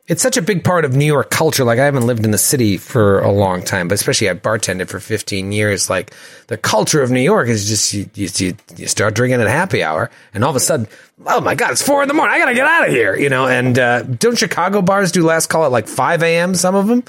It's 0.06 0.20
such 0.20 0.36
a 0.36 0.42
big 0.42 0.64
part 0.64 0.84
of 0.84 0.94
New 0.94 1.06
York 1.06 1.30
culture. 1.30 1.64
Like 1.64 1.78
I 1.78 1.86
haven't 1.86 2.06
lived 2.06 2.26
in 2.26 2.30
the 2.30 2.38
city 2.38 2.76
for 2.76 3.20
a 3.20 3.32
long 3.32 3.62
time, 3.62 3.88
but 3.88 3.94
especially 3.94 4.28
I 4.28 4.34
bartended 4.34 4.88
for 4.88 5.00
15 5.00 5.50
years. 5.50 5.88
Like 5.88 6.12
the 6.48 6.58
culture 6.58 7.02
of 7.02 7.10
New 7.10 7.22
York 7.22 7.48
is 7.48 7.66
just 7.66 7.94
you, 7.94 8.10
you, 8.14 8.54
you, 8.76 8.86
start 8.86 9.14
drinking 9.14 9.40
at 9.40 9.46
happy 9.46 9.82
hour, 9.82 10.10
and 10.34 10.44
all 10.44 10.50
of 10.50 10.56
a 10.56 10.60
sudden, 10.60 10.88
oh 11.26 11.40
my 11.40 11.54
god, 11.54 11.72
it's 11.72 11.80
four 11.80 12.02
in 12.02 12.08
the 12.08 12.14
morning. 12.14 12.34
I 12.34 12.38
gotta 12.38 12.54
get 12.54 12.66
out 12.66 12.86
of 12.86 12.92
here, 12.92 13.16
you 13.16 13.30
know. 13.30 13.46
And 13.46 13.78
uh, 13.78 14.02
don't 14.02 14.36
Chicago 14.36 14.82
bars 14.82 15.10
do 15.10 15.24
last 15.24 15.46
call 15.46 15.64
at 15.64 15.72
like 15.72 15.88
5 15.88 16.22
a.m. 16.22 16.54
Some 16.54 16.74
of 16.74 16.86
them, 16.86 17.02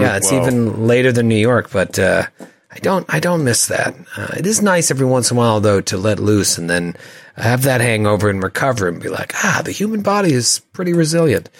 yeah, 0.00 0.16
it's 0.16 0.32
Whoa. 0.32 0.42
even 0.42 0.88
later 0.88 1.12
than 1.12 1.28
New 1.28 1.36
York. 1.36 1.70
But 1.70 1.96
uh, 1.96 2.26
I 2.72 2.78
don't, 2.78 3.04
I 3.12 3.20
don't 3.20 3.44
miss 3.44 3.66
that. 3.66 3.94
Uh, 4.16 4.28
it 4.36 4.46
is 4.46 4.62
nice 4.62 4.90
every 4.90 5.06
once 5.06 5.30
in 5.30 5.36
a 5.36 5.38
while 5.38 5.60
though 5.60 5.82
to 5.82 5.98
let 5.98 6.18
loose 6.18 6.56
and 6.56 6.70
then 6.70 6.96
have 7.36 7.62
that 7.62 7.80
hangover 7.80 8.30
and 8.30 8.42
recover 8.42 8.88
and 8.88 9.00
be 9.00 9.08
like, 9.08 9.32
ah, 9.44 9.60
the 9.64 9.72
human 9.72 10.02
body 10.02 10.32
is 10.32 10.60
pretty 10.72 10.92
resilient. 10.94 11.50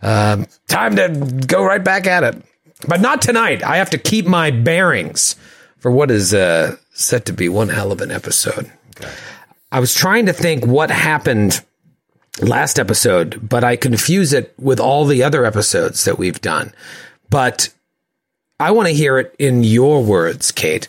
Um, 0.00 0.46
time 0.66 0.96
to 0.96 1.08
go 1.46 1.62
right 1.62 1.84
back 1.84 2.06
at 2.06 2.24
it. 2.24 2.42
But 2.88 3.00
not 3.00 3.22
tonight. 3.22 3.62
I 3.62 3.76
have 3.76 3.90
to 3.90 3.98
keep 3.98 4.26
my 4.26 4.50
bearings 4.50 5.36
for 5.78 5.90
what 5.90 6.10
is 6.10 6.32
uh, 6.32 6.76
set 6.92 7.26
to 7.26 7.32
be 7.32 7.48
one 7.48 7.68
hell 7.68 7.92
of 7.92 8.00
an 8.00 8.10
episode. 8.10 8.70
I 9.70 9.80
was 9.80 9.94
trying 9.94 10.26
to 10.26 10.32
think 10.32 10.66
what 10.66 10.90
happened 10.90 11.62
last 12.40 12.78
episode, 12.78 13.48
but 13.48 13.64
I 13.64 13.76
confuse 13.76 14.32
it 14.32 14.54
with 14.58 14.80
all 14.80 15.04
the 15.04 15.22
other 15.22 15.44
episodes 15.44 16.04
that 16.04 16.18
we've 16.18 16.40
done. 16.40 16.72
But 17.30 17.68
I 18.60 18.70
want 18.70 18.88
to 18.88 18.94
hear 18.94 19.18
it 19.18 19.34
in 19.38 19.64
your 19.64 20.02
words, 20.02 20.52
Kate. 20.52 20.88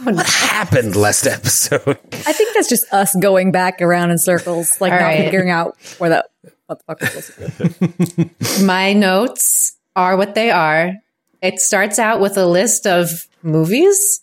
Oh, 0.00 0.12
what 0.12 0.26
happened 0.26 0.96
last 0.96 1.26
episode? 1.26 1.98
I 2.12 2.32
think 2.32 2.54
that's 2.54 2.68
just 2.68 2.92
us 2.92 3.14
going 3.20 3.52
back 3.52 3.80
around 3.80 4.10
in 4.10 4.18
circles, 4.18 4.80
like 4.80 4.92
All 4.92 4.98
not 4.98 5.04
right. 5.06 5.24
figuring 5.24 5.50
out 5.50 5.76
where 5.98 6.10
the 6.10 6.24
what 6.66 6.78
the 6.78 6.84
fuck 6.84 7.00
we're 7.00 7.20
supposed 7.20 7.76
to 7.78 8.24
do. 8.58 8.64
My 8.64 8.92
notes 8.92 9.76
are 9.94 10.16
what 10.16 10.34
they 10.34 10.50
are. 10.50 10.94
It 11.40 11.60
starts 11.60 11.98
out 11.98 12.20
with 12.20 12.36
a 12.38 12.46
list 12.46 12.86
of 12.86 13.10
movies. 13.42 14.22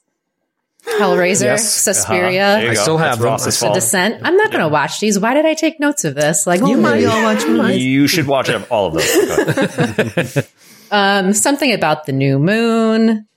Hellraiser, 0.86 1.44
Yes. 1.44 1.88
Uh-huh. 1.88 1.94
Suspiria, 1.94 2.56
There 2.58 2.64
you 2.66 2.72
I 2.72 2.74
still 2.74 2.98
have 2.98 3.10
That's 3.12 3.18
them. 3.20 3.26
Ross's 3.28 3.60
The 3.60 3.66
fault. 3.68 3.76
Descent. 3.76 4.22
I'm 4.24 4.36
not 4.36 4.52
going 4.52 4.64
to 4.64 4.68
watch 4.68 5.00
these. 5.00 5.20
Why 5.20 5.36
did 5.36 5.46
I 5.46 5.54
take 5.54 5.80
notes 5.80 6.04
of 6.06 6.16
this? 6.16 6.48
Like, 6.48 6.62
oh 6.64 6.68
you 6.68 6.78
might 6.78 7.06
all 7.06 7.22
watch 7.24 7.46
You 7.78 8.08
should 8.08 8.26
watch 8.26 8.50
all 8.72 8.88
of 8.88 8.94
those. 8.96 10.48
Um, 10.92 11.34
something 11.34 11.74
about 11.74 12.06
the 12.06 12.12
new 12.12 12.38
moon. 12.38 13.28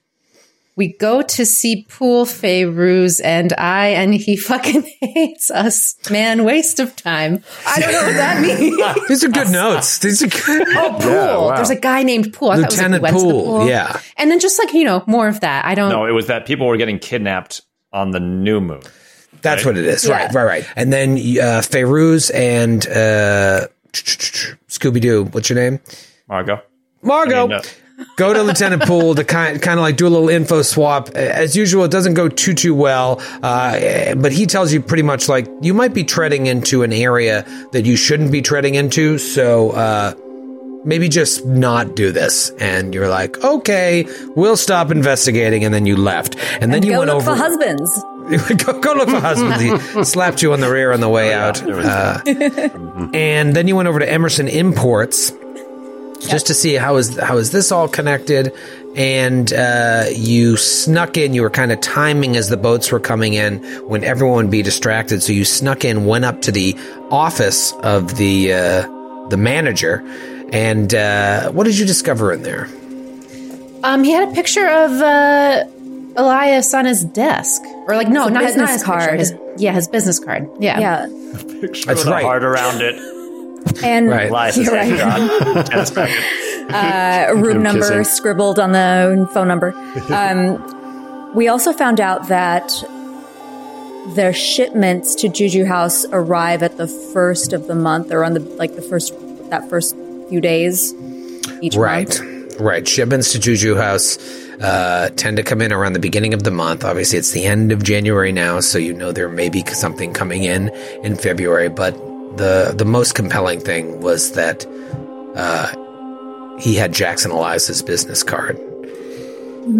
We 0.76 0.96
go 0.99 1.23
to 1.23 1.46
see 1.46 1.87
Poole 1.88 2.26
Feyruz 2.26 3.20
and 3.23 3.52
I, 3.52 3.90
and 3.90 4.12
he 4.12 4.37
fucking 4.50 4.82
hates 5.00 5.49
us. 5.50 5.94
Man, 6.11 6.42
waste 6.42 6.80
of 6.80 6.96
time. 6.96 7.44
I 7.64 7.78
don't 7.80 7.92
know 7.92 8.02
what 8.02 8.14
that 8.14 8.42
means. 8.42 8.76
These 9.08 9.23
are 9.23 9.28
good 9.28 9.50
notes. 9.50 9.99
These 10.00 10.23
are 10.25 10.26
good. 10.26 10.66
Oh, 10.76 10.96
Poole. 11.00 11.46
wow. 11.49 11.54
There's 11.54 11.70
a 11.70 11.76
guy 11.76 12.02
named 12.02 12.32
Poole. 12.32 12.50
I 12.50 12.56
Lieutenant 12.56 13.02
thought 13.04 13.11
it 13.11 13.14
was 13.14 13.23
like, 13.23 13.23
he 13.23 13.30
Poole, 13.30 13.52
went 13.52 13.61
to 13.61 13.64
the 13.66 13.70
yeah. 13.70 14.00
And 14.16 14.30
then 14.32 14.40
just 14.40 14.58
like, 14.58 14.75
you 14.75 14.82
know, 14.82 15.04
more 15.06 15.28
of 15.28 15.40
that. 15.40 15.64
I 15.64 15.76
don't. 15.76 15.90
no, 15.90 16.06
it 16.06 16.12
was 16.12 16.26
that 16.26 16.44
people 16.44 16.66
were 16.66 16.76
getting 16.76 16.99
kidnapped 16.99 17.61
on 17.92 18.11
the 18.11 18.18
new 18.20 18.61
moon. 18.61 18.82
That's 19.42 19.64
what 19.64 19.78
it 19.78 19.84
is. 19.84 20.04
Yeah. 20.04 20.25
Right, 20.25 20.34
right, 20.34 20.44
right. 20.44 20.68
And 20.75 20.92
then 20.92 21.12
uh, 21.12 21.62
Feyruz 21.62 22.34
and 22.34 22.84
uh, 22.88 23.68
Scooby 23.92 25.00
Doo. 25.00 25.25
What's 25.26 25.49
your 25.49 25.58
name? 25.58 25.78
Margot. 26.28 26.61
Margot. 27.04 27.44
I 27.44 27.46
mean, 27.46 27.52
uh, 27.52 27.62
go 28.16 28.32
to 28.32 28.42
Lieutenant 28.49 28.82
Poole 28.82 29.14
to 29.14 29.25
kind 29.25 29.61
kind 29.62 29.78
of 29.78 29.82
like 29.82 29.96
do 29.96 30.06
a 30.06 30.08
little 30.11 30.28
info 30.28 30.62
swap. 30.62 31.11
As 31.11 31.54
usual, 31.56 31.84
it 31.84 31.90
doesn't 31.90 32.14
go 32.14 32.28
too 32.28 32.54
too 32.54 32.75
well, 32.75 33.20
uh, 33.42 34.14
but 34.16 34.32
he 34.32 34.46
tells 34.46 34.73
you 34.73 34.80
pretty 34.80 35.02
much 35.04 35.28
like 35.28 35.46
you 35.62 35.75
might 35.75 35.94
be 35.94 36.04
treading 36.04 36.46
into 36.46 36.82
an 36.82 36.92
area 36.92 37.44
that 37.73 37.84
you 37.84 37.96
shouldn't 37.96 38.32
be 38.32 38.42
treading 38.42 38.75
into. 38.75 39.18
So 39.18 39.70
uh, 39.70 40.14
maybe 40.84 41.08
just 41.08 41.46
not 41.46 41.94
do 41.94 42.11
this. 42.12 42.50
And 42.58 42.92
you're 42.94 43.08
like, 43.08 43.42
okay, 43.44 44.06
we'll 44.34 44.56
stop 44.56 44.90
investigating, 44.90 45.64
and 45.64 45.73
then 45.73 45.87
you 45.87 45.96
left, 45.96 46.37
and 46.61 46.73
then 46.75 46.82
you 46.82 46.92
Go 46.92 46.99
went 47.00 47.11
look 47.11 47.16
over. 47.23 47.30
for 47.32 47.37
husbands. 47.37 48.04
go, 48.64 48.80
go 48.80 48.92
look 48.94 49.08
for 49.11 49.20
husbands. 49.20 49.61
He 49.61 50.04
slapped 50.04 50.40
you 50.42 50.52
on 50.54 50.61
the 50.61 50.70
rear 50.70 50.92
on 50.92 51.00
the 51.00 51.08
way 51.11 51.34
out. 51.34 51.62
Uh, 51.62 52.20
and 53.14 53.54
then 53.54 53.68
you 53.68 53.76
went 53.76 53.87
over 53.87 53.99
to 53.99 54.11
Emerson 54.11 54.49
Imports 54.49 55.30
just 56.28 56.46
to 56.48 56.54
see 56.54 56.74
how 56.74 56.96
is 56.96 57.16
how 57.18 57.38
is 57.38 57.50
this 57.52 57.72
all 57.72 57.88
connected. 57.88 58.52
And 58.96 59.52
uh, 59.52 60.04
you 60.14 60.56
snuck 60.56 61.16
in. 61.16 61.34
You 61.34 61.42
were 61.42 61.50
kind 61.50 61.72
of 61.72 61.80
timing 61.80 62.36
as 62.36 62.48
the 62.48 62.56
boats 62.56 62.92
were 62.92 63.00
coming 63.00 63.34
in 63.34 63.58
when 63.88 64.04
everyone 64.04 64.44
would 64.44 64.50
be 64.52 64.62
distracted. 64.62 65.22
So 65.22 65.32
you 65.32 65.44
snuck 65.44 65.84
in, 65.84 66.06
went 66.06 66.24
up 66.24 66.42
to 66.42 66.52
the 66.52 66.76
office 67.10 67.72
of 67.82 68.16
the 68.16 68.52
uh, 68.52 69.28
the 69.28 69.36
manager, 69.36 70.00
and 70.52 70.94
uh, 70.94 71.50
what 71.50 71.64
did 71.64 71.76
you 71.76 71.86
discover 71.86 72.32
in 72.32 72.42
there? 72.42 72.68
Um, 73.82 74.04
he 74.04 74.12
had 74.12 74.28
a 74.28 74.32
picture 74.32 74.66
of 74.66 74.92
uh, 74.92 75.64
Elias 76.16 76.72
on 76.72 76.84
his 76.86 77.04
desk, 77.04 77.62
or 77.86 77.96
like 77.96 78.08
no, 78.08 78.28
not 78.28 78.44
his 78.44 78.54
business 78.54 78.56
not 78.68 78.72
his 78.72 78.82
card. 78.84 79.08
card. 79.08 79.18
His, 79.18 79.34
yeah, 79.56 79.72
his 79.72 79.88
business 79.88 80.18
card. 80.20 80.48
Yeah, 80.60 80.78
Yeah, 80.78 81.06
That's 81.08 81.84
That's 81.84 82.04
with 82.04 82.06
right. 82.06 82.22
a 82.22 82.26
heart 82.26 82.44
around 82.44 82.80
it. 82.80 82.94
and 83.83 84.09
Right. 84.09 84.28
Elias 84.30 84.56
You're 84.56 84.76
is 84.76 85.00
right. 85.02 85.66
Tennis 85.66 85.97
uh, 86.71 87.33
room 87.35 87.56
Him 87.59 87.62
number 87.62 87.80
kissing. 87.80 88.04
scribbled 88.04 88.59
on 88.59 88.73
the 88.73 89.28
phone 89.33 89.49
number. 89.49 89.73
Um, 90.11 91.35
we 91.35 91.49
also 91.49 91.73
found 91.73 92.00
out 92.00 92.28
that 92.28 92.71
their 94.14 94.33
shipments 94.33 95.14
to 95.16 95.28
Juju 95.28 95.64
House 95.64 96.04
arrive 96.12 96.62
at 96.62 96.76
the 96.76 96.87
first 96.87 97.52
of 97.52 97.66
the 97.66 97.75
month, 97.75 98.12
or 98.12 98.23
on 98.25 98.35
the 98.35 98.40
like 98.40 98.76
the 98.76 98.83
first 98.83 99.12
that 99.50 99.68
first 99.71 99.97
few 100.28 100.40
days 100.40 100.92
each 101.61 101.75
Right. 101.76 102.09
month. 102.09 102.21
Right. 102.21 102.30
Right. 102.61 102.87
Shipments 102.88 103.33
to 103.33 103.40
Juju 103.40 103.75
House 103.75 104.16
uh, 104.61 105.11
tend 105.16 105.38
to 105.38 105.42
come 105.42 105.61
in 105.61 105.73
around 105.73 105.94
the 105.94 105.99
beginning 105.99 106.35
of 106.35 106.44
the 106.44 106.52
month. 106.52 106.85
Obviously, 106.85 107.18
it's 107.18 107.33
the 107.33 107.44
end 107.47 107.73
of 107.73 107.83
January 107.83 108.30
now, 108.30 108.61
so 108.61 108.78
you 108.78 108.92
know 108.92 109.11
there 109.11 109.28
may 109.28 109.49
be 109.49 109.64
something 109.73 110.12
coming 110.12 110.44
in 110.44 110.68
in 111.02 111.16
February. 111.16 111.68
But 111.68 111.97
the 112.36 112.74
the 112.76 112.84
most 112.84 113.14
compelling 113.14 113.60
thing 113.60 114.00
was 114.00 114.32
that 114.32 114.66
uh, 115.36 116.58
he 116.58 116.74
had 116.74 116.92
Jackson 116.92 117.30
Elias's 117.30 117.82
business 117.82 118.22
card. 118.22 118.58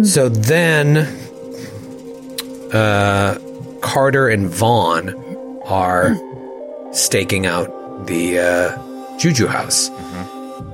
So 0.03 0.29
then, 0.29 0.97
uh, 2.73 3.37
Carter 3.81 4.27
and 4.29 4.49
Vaughn 4.49 5.13
are 5.65 6.15
staking 6.91 7.45
out 7.45 8.07
the 8.07 8.39
uh, 8.39 9.17
Juju 9.17 9.45
House 9.47 9.89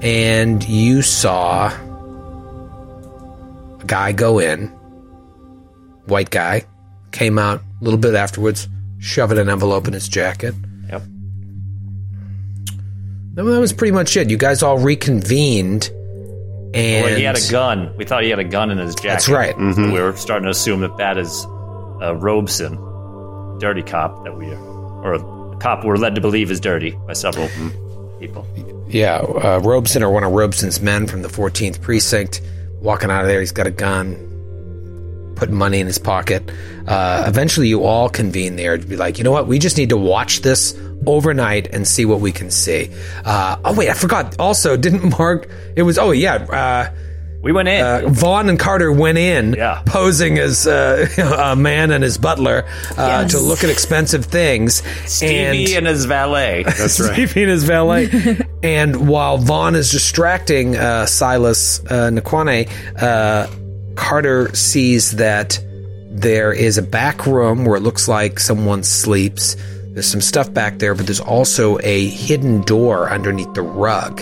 and 0.02 0.68
you 0.68 1.02
saw 1.02 1.68
a 3.80 3.86
guy 3.86 4.12
go 4.12 4.40
in, 4.40 4.68
white 6.06 6.32
guy, 6.32 6.66
came 7.12 7.38
out 7.38 7.60
a 7.60 7.84
little 7.84 8.00
bit 8.00 8.16
afterwards, 8.16 8.68
shoving 9.00 9.38
an 9.38 9.50
envelope 9.50 9.88
in 9.88 9.94
his 9.94 10.08
jacket. 10.08 10.56
Yep. 13.36 13.46
That 13.46 13.52
that 13.52 13.60
was 13.60 13.74
pretty 13.74 13.92
much 13.94 14.16
it. 14.18 14.30
You 14.30 14.38
guys 14.38 14.62
all 14.64 14.78
reconvened, 14.78 15.90
and 16.74 17.06
Well, 17.06 17.16
he 17.16 17.24
had 17.24 17.38
a 17.38 17.52
gun. 17.52 17.94
We 17.98 18.06
thought 18.06 18.24
he 18.24 18.30
had 18.30 18.40
a 18.40 18.44
gun 18.44 18.72
in 18.72 18.78
his 18.78 18.96
jacket. 18.96 19.08
That's 19.10 19.30
right. 19.30 19.58
We 19.58 19.92
were 19.92 20.16
starting 20.16 20.46
to 20.46 20.52
assume 20.52 20.82
that 20.82 20.98
that 20.98 21.18
is 21.18 21.46
uh, 22.02 22.16
Robeson, 22.20 22.76
dirty 23.60 23.84
cop 23.84 24.24
that 24.26 24.38
we 24.38 24.48
are, 24.48 24.58
or 25.04 25.14
a 25.14 25.58
cop 25.58 25.84
we're 25.86 25.98
led 25.98 26.16
to 26.16 26.22
believe 26.22 26.52
is 26.52 26.60
dirty 26.60 26.92
by 27.08 27.14
several 27.14 27.48
people. 28.20 28.46
Yeah, 28.90 29.18
uh, 29.18 29.60
Robeson 29.64 30.04
or 30.04 30.12
one 30.12 30.24
of 30.24 30.32
Robeson's 30.32 30.82
men 30.82 31.08
from 31.08 31.22
the 31.22 31.30
14th 31.30 31.82
precinct 31.82 32.42
walking 32.82 33.10
out 33.10 33.22
of 33.22 33.28
there. 33.28 33.40
He's 33.40 33.54
got 33.54 33.66
a 33.68 33.72
gun, 33.72 35.34
putting 35.38 35.56
money 35.56 35.80
in 35.80 35.88
his 35.88 35.98
pocket. 35.98 36.52
Uh, 36.88 37.24
eventually, 37.28 37.70
you 37.70 37.86
all 37.86 38.10
convene 38.10 38.58
there 38.58 38.78
to 38.78 38.86
be 38.86 38.98
like, 38.98 39.18
you 39.18 39.24
know 39.24 39.32
what? 39.32 39.48
We 39.48 39.60
just 39.60 39.78
need 39.78 39.90
to 39.90 39.98
watch 39.98 40.42
this 40.42 40.74
overnight 41.06 41.68
and 41.74 41.88
see 41.88 42.06
what 42.06 42.20
we 42.20 42.32
can 42.32 42.52
see. 42.52 42.90
Uh, 43.26 43.58
oh 43.66 43.74
wait, 43.74 43.90
I 43.90 43.94
forgot. 43.94 44.36
Also, 44.40 44.78
didn't 44.86 45.18
Mark? 45.18 45.48
It 45.76 45.84
was. 45.84 45.98
Oh 45.98 46.12
yeah. 46.12 46.36
Uh, 46.36 46.94
We 47.44 47.52
went 47.52 47.70
in. 47.70 47.82
uh, 47.84 48.02
Vaughn 48.08 48.50
and 48.50 48.60
Carter 48.60 48.92
went 48.92 49.18
in, 49.18 49.54
Yeah. 49.54 49.82
posing 49.88 50.38
as 50.38 50.68
uh, 50.68 51.08
a 51.52 51.56
man 51.56 51.90
and 51.90 52.04
his 52.04 52.20
butler 52.20 52.66
uh, 52.96 53.28
to 53.30 53.40
look 53.40 53.64
at 53.64 53.72
expensive 53.72 54.26
things. 54.26 54.84
Stevie 55.08 55.74
and, 55.76 55.88
his 55.88 56.06
valet. 56.06 56.62
That's 56.66 57.00
right. 57.00 57.14
Stevie 57.14 57.42
and 57.42 57.50
his 57.52 57.64
valet. 57.64 58.38
and 58.62 59.08
while 59.10 59.40
Vaughn 59.40 59.74
is 59.74 59.90
distracting 59.90 60.76
uh, 60.76 61.08
Silas 61.08 61.80
uh, 61.90 62.12
N'Kwane, 62.14 62.70
uh, 63.02 63.48
Carter 63.96 64.54
sees 64.54 65.14
that 65.18 65.60
there 66.14 66.54
is 66.54 66.78
a 66.78 66.84
back 66.84 67.26
room 67.26 67.66
where 67.66 67.76
it 67.78 67.82
looks 67.82 68.08
like 68.08 68.40
someone 68.40 68.84
sleeps. 68.84 69.56
There's 69.94 70.08
some 70.08 70.22
stuff 70.22 70.54
back 70.54 70.80
there, 70.80 70.96
but 70.96 71.06
there's 71.06 71.20
also 71.20 71.78
a 71.84 72.08
hidden 72.08 72.62
door 72.62 73.10
underneath 73.10 73.54
the 73.54 73.62
rug. 73.62 74.22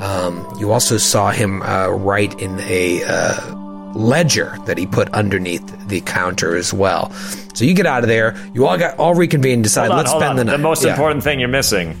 Um, 0.00 0.46
you 0.58 0.70
also 0.72 0.98
saw 0.98 1.30
him 1.30 1.62
uh, 1.62 1.88
write 1.88 2.40
in 2.40 2.58
a 2.60 3.02
uh, 3.04 3.54
ledger 3.94 4.56
that 4.66 4.78
he 4.78 4.86
put 4.86 5.08
underneath 5.10 5.66
the 5.88 6.00
counter 6.02 6.54
as 6.56 6.72
well. 6.72 7.10
So 7.54 7.64
you 7.64 7.74
get 7.74 7.86
out 7.86 8.02
of 8.04 8.08
there. 8.08 8.36
You 8.54 8.66
all 8.68 8.78
got 8.78 8.96
all 8.98 9.14
reconvene. 9.14 9.54
And 9.54 9.62
decide. 9.64 9.90
On, 9.90 9.96
let's 9.96 10.10
spend 10.10 10.24
on. 10.24 10.36
the 10.36 10.44
night. 10.44 10.52
The 10.52 10.58
most 10.58 10.84
Yeah. 10.84 10.92
important 10.92 11.24
thing 11.24 11.40
you're 11.40 11.48
missing 11.48 11.96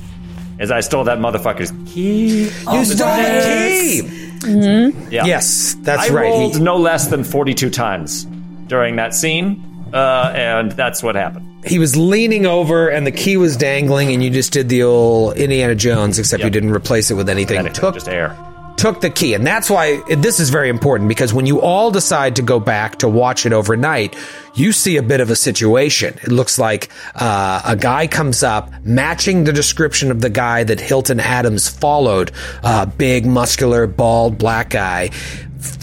is 0.60 0.70
I 0.70 0.80
stole 0.80 1.04
that 1.04 1.18
motherfucker's 1.18 1.72
key. 1.92 2.44
You 2.44 2.84
stole 2.84 3.16
the 3.16 4.02
key. 4.42 4.92
Yeah. 5.10 5.24
Yes, 5.26 5.74
that's 5.80 6.10
I 6.10 6.14
right. 6.14 6.30
rolled 6.30 6.54
He, 6.56 6.62
no 6.62 6.76
less 6.76 7.08
than 7.08 7.24
42 7.24 7.68
times 7.70 8.24
during 8.68 8.96
that 8.96 9.14
scene, 9.14 9.62
uh, 9.92 10.32
and 10.34 10.72
that's 10.72 11.02
what 11.02 11.16
happened. 11.16 11.49
He 11.64 11.78
was 11.78 11.96
leaning 11.96 12.46
over, 12.46 12.88
and 12.88 13.06
the 13.06 13.12
key 13.12 13.36
was 13.36 13.56
dangling, 13.56 14.12
and 14.12 14.22
you 14.22 14.30
just 14.30 14.52
did 14.52 14.68
the 14.68 14.82
old 14.82 15.36
Indiana 15.36 15.74
Jones, 15.74 16.18
except 16.18 16.42
you 16.42 16.50
didn't 16.50 16.70
replace 16.72 17.10
it 17.10 17.14
with 17.14 17.28
anything. 17.28 17.58
Anything, 17.58 17.74
Took 17.74 17.94
just 17.94 18.08
air. 18.08 18.36
took 18.76 19.02
the 19.02 19.10
key, 19.10 19.34
and 19.34 19.46
that's 19.46 19.68
why 19.68 20.00
this 20.16 20.40
is 20.40 20.48
very 20.48 20.70
important 20.70 21.08
because 21.08 21.34
when 21.34 21.44
you 21.44 21.60
all 21.60 21.90
decide 21.90 22.36
to 22.36 22.42
go 22.42 22.58
back 22.58 23.00
to 23.00 23.08
watch 23.08 23.44
it 23.44 23.52
overnight, 23.52 24.16
you 24.54 24.72
see 24.72 24.96
a 24.96 25.02
bit 25.02 25.20
of 25.20 25.28
a 25.30 25.36
situation. 25.36 26.14
It 26.22 26.28
looks 26.32 26.58
like 26.58 26.88
uh, 27.14 27.60
a 27.66 27.76
guy 27.76 28.06
comes 28.06 28.42
up 28.42 28.72
matching 28.82 29.44
the 29.44 29.52
description 29.52 30.10
of 30.10 30.22
the 30.22 30.30
guy 30.30 30.64
that 30.64 30.80
Hilton 30.80 31.20
Adams 31.20 31.68
followed, 31.68 32.32
uh, 32.62 32.86
big, 32.86 33.26
muscular, 33.26 33.86
bald, 33.86 34.38
black 34.38 34.70
guy. 34.70 35.10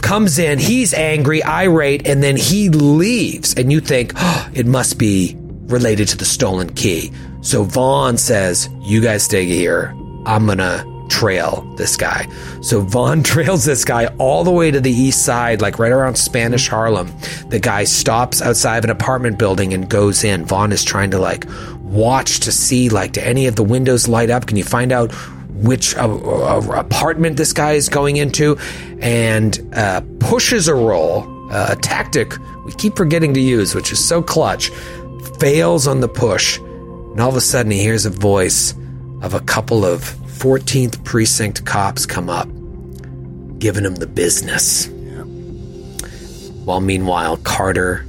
Comes 0.01 0.39
in, 0.39 0.57
he's 0.57 0.91
angry, 0.95 1.43
irate, 1.43 2.07
and 2.07 2.23
then 2.23 2.35
he 2.35 2.69
leaves, 2.69 3.53
and 3.53 3.71
you 3.71 3.79
think 3.79 4.13
oh, 4.15 4.49
it 4.55 4.65
must 4.65 4.97
be 4.97 5.37
related 5.67 6.07
to 6.09 6.17
the 6.17 6.25
stolen 6.25 6.73
key. 6.73 7.11
So 7.41 7.63
Vaughn 7.63 8.17
says, 8.17 8.69
"You 8.81 9.01
guys 9.01 9.23
stay 9.23 9.45
here. 9.45 9.95
I'm 10.25 10.45
gonna 10.45 10.85
trail 11.09 11.65
this 11.77 11.95
guy. 11.95 12.27
So 12.61 12.81
Vaughn 12.81 13.23
trails 13.33 13.65
this 13.65 13.85
guy 13.85 14.07
all 14.17 14.43
the 14.43 14.51
way 14.51 14.71
to 14.71 14.79
the 14.79 14.91
east 14.91 15.23
side, 15.23 15.61
like 15.61 15.79
right 15.79 15.91
around 15.91 16.15
Spanish 16.15 16.67
Harlem. 16.67 17.11
The 17.49 17.59
guy 17.59 17.85
stops 17.85 18.41
outside 18.41 18.79
of 18.79 18.83
an 18.85 18.89
apartment 18.89 19.37
building 19.37 19.73
and 19.73 19.89
goes 19.89 20.23
in. 20.23 20.45
Vaughn 20.45 20.71
is 20.71 20.83
trying 20.83 21.11
to 21.11 21.19
like 21.19 21.45
watch 21.81 22.41
to 22.41 22.51
see 22.51 22.89
like 22.89 23.13
do 23.13 23.21
any 23.21 23.47
of 23.47 23.55
the 23.55 23.63
windows 23.63 24.07
light 24.07 24.29
up? 24.29 24.45
Can 24.47 24.57
you 24.57 24.63
find 24.63 24.91
out 24.91 25.11
which 25.63 25.95
uh, 25.95 26.07
uh, 26.07 26.61
apartment 26.75 27.37
this 27.37 27.53
guy 27.53 27.73
is 27.73 27.89
going 27.89 28.17
into? 28.17 28.57
And 28.99 29.59
uh, 29.73 30.01
pushes 30.19 30.67
a 30.67 30.75
roll, 30.75 31.23
uh, 31.51 31.67
a 31.71 31.75
tactic 31.77 32.33
we 32.65 32.73
keep 32.73 32.97
forgetting 32.97 33.33
to 33.33 33.39
use, 33.39 33.73
which 33.73 33.93
is 33.93 34.03
so 34.03 34.21
clutch. 34.21 34.71
Fails 35.39 35.87
on 35.87 35.99
the 35.99 36.07
push, 36.07 36.57
and 36.59 37.19
all 37.19 37.29
of 37.29 37.35
a 37.35 37.41
sudden 37.41 37.71
he 37.71 37.79
hears 37.79 38.05
a 38.05 38.09
voice 38.09 38.73
of 39.21 39.33
a 39.33 39.39
couple 39.41 39.85
of 39.85 40.01
14th 40.01 41.03
precinct 41.03 41.65
cops 41.65 42.05
come 42.05 42.29
up, 42.29 42.47
giving 43.59 43.83
him 43.85 43.95
the 43.95 44.07
business. 44.07 44.87
While 46.65 46.81
meanwhile, 46.81 47.37
Carter, 47.37 48.05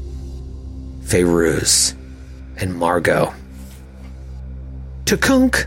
Feyruz, 1.02 1.94
and 2.60 2.74
Margot 2.74 3.32
Tukunk 5.04 5.66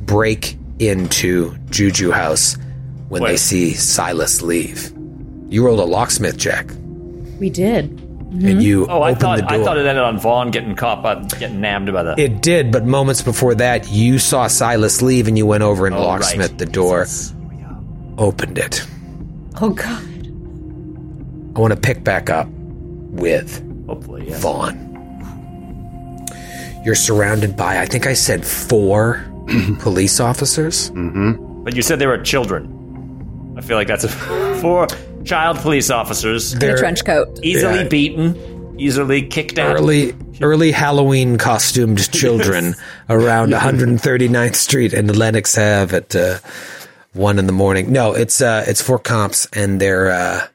break 0.00 0.56
into 0.78 1.54
Juju 1.68 2.10
House 2.10 2.56
when 3.08 3.22
they 3.22 3.36
see 3.36 3.74
Silas 3.74 4.40
leave. 4.40 4.92
You 5.48 5.66
rolled 5.66 5.80
a 5.80 5.84
locksmith 5.84 6.38
check, 6.38 6.70
We 7.38 7.50
did. 7.50 8.00
Mm-hmm. 8.28 8.46
and 8.46 8.62
you 8.62 8.86
Oh, 8.88 9.00
I 9.00 9.10
opened 9.12 9.20
thought 9.22 9.36
the 9.38 9.42
door. 9.46 9.60
I 9.60 9.64
thought 9.64 9.78
it 9.78 9.86
ended 9.86 10.04
on 10.04 10.18
Vaughn 10.18 10.50
getting 10.50 10.74
caught 10.76 11.02
by 11.02 11.14
getting 11.38 11.60
nammed 11.62 11.90
by 11.92 12.02
the. 12.02 12.14
It 12.20 12.42
did, 12.42 12.70
but 12.70 12.84
moments 12.84 13.22
before 13.22 13.54
that, 13.54 13.90
you 13.90 14.18
saw 14.18 14.46
Silas 14.48 15.00
leave 15.00 15.28
and 15.28 15.38
you 15.38 15.46
went 15.46 15.62
over 15.62 15.86
and 15.86 15.94
Oh, 15.94 15.98
right. 16.00 16.06
locksmith 16.06 16.58
the 16.58 16.66
door, 16.66 17.06
opened 18.18 18.58
it. 18.58 18.86
Oh 19.62 19.70
God. 19.70 20.02
I 21.56 21.60
want 21.60 21.72
to 21.72 21.80
pick 21.80 22.04
back 22.04 22.28
up 22.30 22.48
with 22.50 23.64
Hopefully, 23.86 24.28
yeah. 24.28 24.38
Vaughn. 24.38 24.84
You're 26.84 26.94
surrounded 26.94 27.56
by, 27.56 27.80
I 27.80 27.86
think 27.86 28.06
I 28.06 28.12
said 28.12 28.44
four 28.46 29.24
police 29.80 30.20
officers. 30.20 30.90
But 30.90 31.74
you 31.74 31.82
said 31.82 31.98
they 31.98 32.06
were 32.06 32.18
children. 32.18 32.87
I 33.58 33.60
feel 33.60 33.76
like 33.76 33.88
that's 33.88 34.04
a 34.04 34.08
four 34.60 34.86
child 35.24 35.58
police 35.58 35.90
officers, 35.90 36.54
in 36.54 36.62
a 36.62 36.76
trench 36.78 37.04
coat. 37.04 37.40
easily 37.42 37.78
Yeah. 37.80 37.88
beaten, 37.88 38.76
easily 38.78 39.22
kicked 39.26 39.58
out. 39.58 39.74
early, 39.76 40.14
early 40.40 40.70
Halloween 40.70 41.36
costumed 41.38 42.10
children 42.12 42.76
around 43.10 43.50
139th 43.52 44.54
Street 44.54 44.92
and 44.94 45.14
Lenox 45.16 45.58
Ave 45.58 45.96
at 45.96 46.14
uh, 46.14 46.38
one 47.14 47.40
in 47.40 47.46
the 47.48 47.52
morning. 47.52 47.90
No, 47.92 48.12
it's 48.14 48.40
uh, 48.40 48.64
it's 48.68 48.80
four 48.80 49.00
comps, 49.00 49.46
and 49.52 49.80
they're 49.80 50.08
uh, 50.12 50.46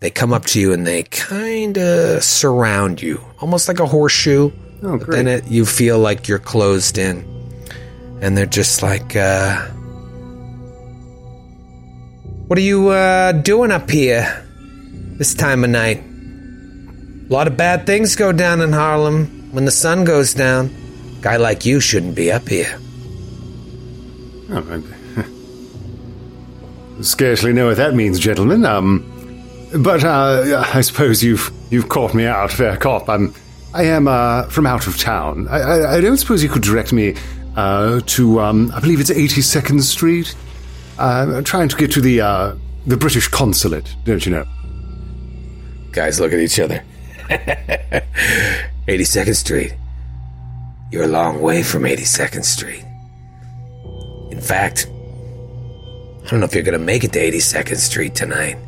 they 0.00 0.10
come 0.10 0.32
up 0.32 0.44
to 0.46 0.60
you 0.60 0.72
and 0.72 0.84
they 0.84 1.04
kind 1.04 1.78
of 1.78 2.24
surround 2.24 3.00
you, 3.00 3.20
almost 3.40 3.68
like 3.68 3.78
a 3.78 3.86
horseshoe. 3.86 4.50
Oh, 4.82 4.98
But 4.98 5.10
then 5.10 5.28
it, 5.28 5.46
you 5.46 5.66
feel 5.66 5.98
like 6.00 6.26
you're 6.26 6.38
closed 6.40 6.98
in, 6.98 7.22
and 8.20 8.36
they're 8.36 8.46
just 8.46 8.82
like, 8.82 9.14
uh, 9.14 9.68
"What 12.50 12.58
are 12.58 12.62
you 12.62 12.88
uh, 12.88 13.30
doing 13.30 13.70
up 13.70 13.88
here 13.88 14.44
this 15.18 15.34
time 15.34 15.62
of 15.62 15.70
night?" 15.70 16.02
A 16.02 17.32
lot 17.32 17.46
of 17.46 17.56
bad 17.56 17.86
things 17.86 18.16
go 18.16 18.32
down 18.32 18.60
in 18.60 18.72
Harlem 18.72 19.52
when 19.52 19.66
the 19.66 19.70
sun 19.70 20.02
goes 20.04 20.34
down. 20.34 20.74
Guy 21.20 21.36
like 21.36 21.64
you 21.64 21.78
shouldn't 21.78 22.16
be 22.16 22.32
up 22.32 22.48
here. 22.48 22.76
Oh, 24.50 24.82
I 26.98 27.02
scarcely 27.02 27.52
know 27.52 27.68
what 27.68 27.76
that 27.76 27.94
means, 27.94 28.18
gentlemen. 28.18 28.64
Um, 28.64 29.06
but 29.78 30.02
uh, 30.02 30.64
I 30.74 30.80
suppose 30.80 31.22
you've 31.22 31.52
you've 31.70 31.88
caught 31.88 32.14
me 32.14 32.26
out, 32.26 32.50
fair 32.50 32.76
cop. 32.76 33.08
I'm 33.08 33.32
I 33.74 33.84
am 33.84 34.08
uh, 34.08 34.48
from 34.48 34.66
out 34.66 34.88
of 34.88 34.98
town. 34.98 35.46
I, 35.46 35.60
I, 35.60 35.94
I 35.98 36.00
don't 36.00 36.16
suppose 36.16 36.42
you 36.42 36.48
could 36.48 36.62
direct 36.62 36.92
me 36.92 37.14
uh, 37.54 38.00
to 38.06 38.40
um, 38.40 38.72
I 38.74 38.80
believe 38.80 38.98
it's 38.98 39.12
82nd 39.12 39.82
Street. 39.82 40.34
Uh, 41.00 41.32
I'm 41.36 41.44
trying 41.44 41.70
to 41.70 41.76
get 41.76 41.90
to 41.92 42.00
the 42.02 42.20
uh, 42.20 42.54
the 42.86 42.96
British 42.98 43.26
consulate, 43.26 43.96
don't 44.04 44.26
you 44.26 44.32
know? 44.32 44.44
Guys 45.92 46.20
look 46.20 46.34
at 46.34 46.38
each 46.38 46.60
other. 46.60 46.84
82nd 48.86 49.34
Street. 49.34 49.74
You're 50.92 51.04
a 51.04 51.08
long 51.08 51.40
way 51.40 51.62
from 51.62 51.84
82nd 51.84 52.44
Street. 52.44 52.84
In 54.30 54.42
fact, 54.42 54.88
I 54.90 56.28
don't 56.28 56.40
know 56.40 56.44
if 56.44 56.54
you're 56.54 56.64
going 56.64 56.78
to 56.78 56.84
make 56.84 57.02
it 57.02 57.14
to 57.14 57.18
82nd 57.18 57.76
Street 57.76 58.14
tonight. 58.14 58.58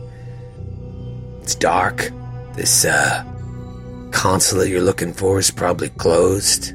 It's 1.43 1.55
dark. 1.55 2.11
This 2.55 2.87
uh, 2.87 3.25
consulate 4.11 4.71
you're 4.71 4.81
looking 4.81 5.13
for 5.13 5.39
is 5.39 5.51
probably 5.51 5.91
closed. 5.91 6.73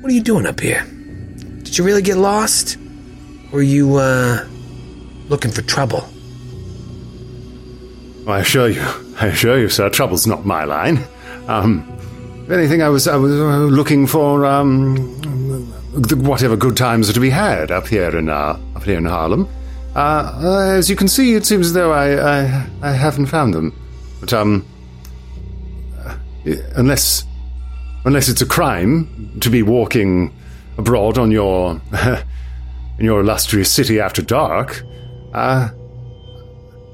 What 0.00 0.10
are 0.10 0.14
you 0.14 0.22
doing 0.22 0.46
up 0.46 0.58
here? 0.60 0.86
Did 1.68 1.76
you 1.76 1.84
really 1.84 2.00
get 2.00 2.16
lost? 2.16 2.78
Or 3.52 3.58
are 3.58 3.62
you 3.62 3.96
uh, 3.96 4.46
looking 5.28 5.50
for 5.50 5.60
trouble? 5.60 6.02
I 8.26 8.38
assure 8.38 8.70
you, 8.70 8.80
I 9.20 9.26
assure 9.26 9.58
you, 9.58 9.68
sir, 9.68 9.90
trouble's 9.90 10.26
not 10.26 10.46
my 10.46 10.64
line. 10.64 11.04
Um, 11.46 11.86
if 12.44 12.50
anything, 12.50 12.80
I 12.80 12.88
was 12.88 13.06
I 13.06 13.16
was 13.16 13.32
uh, 13.32 13.58
looking 13.66 14.06
for 14.06 14.46
um, 14.46 14.96
whatever 16.24 16.56
good 16.56 16.74
times 16.74 17.10
are 17.10 17.12
to 17.12 17.20
be 17.20 17.28
had 17.28 17.70
up 17.70 17.86
here 17.86 18.16
in 18.16 18.30
uh, 18.30 18.58
up 18.74 18.84
here 18.84 18.96
in 18.96 19.04
Harlem. 19.04 19.46
Uh, 19.94 19.98
uh, 20.42 20.72
as 20.72 20.88
you 20.88 20.96
can 20.96 21.06
see, 21.06 21.34
it 21.34 21.44
seems 21.44 21.66
as 21.66 21.72
though 21.74 21.92
I, 21.92 22.38
I 22.40 22.66
I 22.80 22.92
haven't 22.92 23.26
found 23.26 23.52
them. 23.52 23.78
But 24.20 24.32
um, 24.32 24.64
uh, 25.98 26.16
unless 26.76 27.24
unless 28.06 28.30
it's 28.30 28.40
a 28.40 28.46
crime 28.46 29.38
to 29.40 29.50
be 29.50 29.62
walking 29.62 30.32
abroad 30.78 31.18
on 31.18 31.30
your 31.30 31.80
in 32.98 33.04
your 33.04 33.20
illustrious 33.20 33.70
city 33.70 34.00
after 34.00 34.22
dark, 34.22 34.82
uh, 35.34 35.68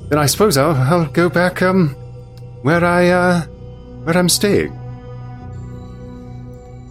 then 0.09 0.19
I 0.19 0.27
suppose 0.27 0.57
I'll, 0.57 0.75
I'll 0.75 1.07
go 1.07 1.29
back 1.29 1.63
um 1.63 1.91
where 2.63 2.85
I 2.85 3.09
uh 3.09 3.43
where 4.05 4.17
I'm 4.17 4.29
staying. 4.29 4.81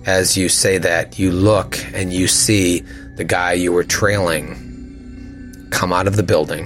As 0.06 0.36
you 0.36 0.50
say 0.50 0.78
that, 0.80 1.18
you 1.18 1.32
look 1.32 1.78
and 1.94 2.12
you 2.14 2.28
see 2.28 2.84
the 3.16 3.24
guy 3.24 3.54
you 3.54 3.72
were 3.72 3.86
trailing 3.86 5.68
come 5.72 5.94
out 5.94 6.08
of 6.08 6.16
the 6.18 6.24
building 6.24 6.66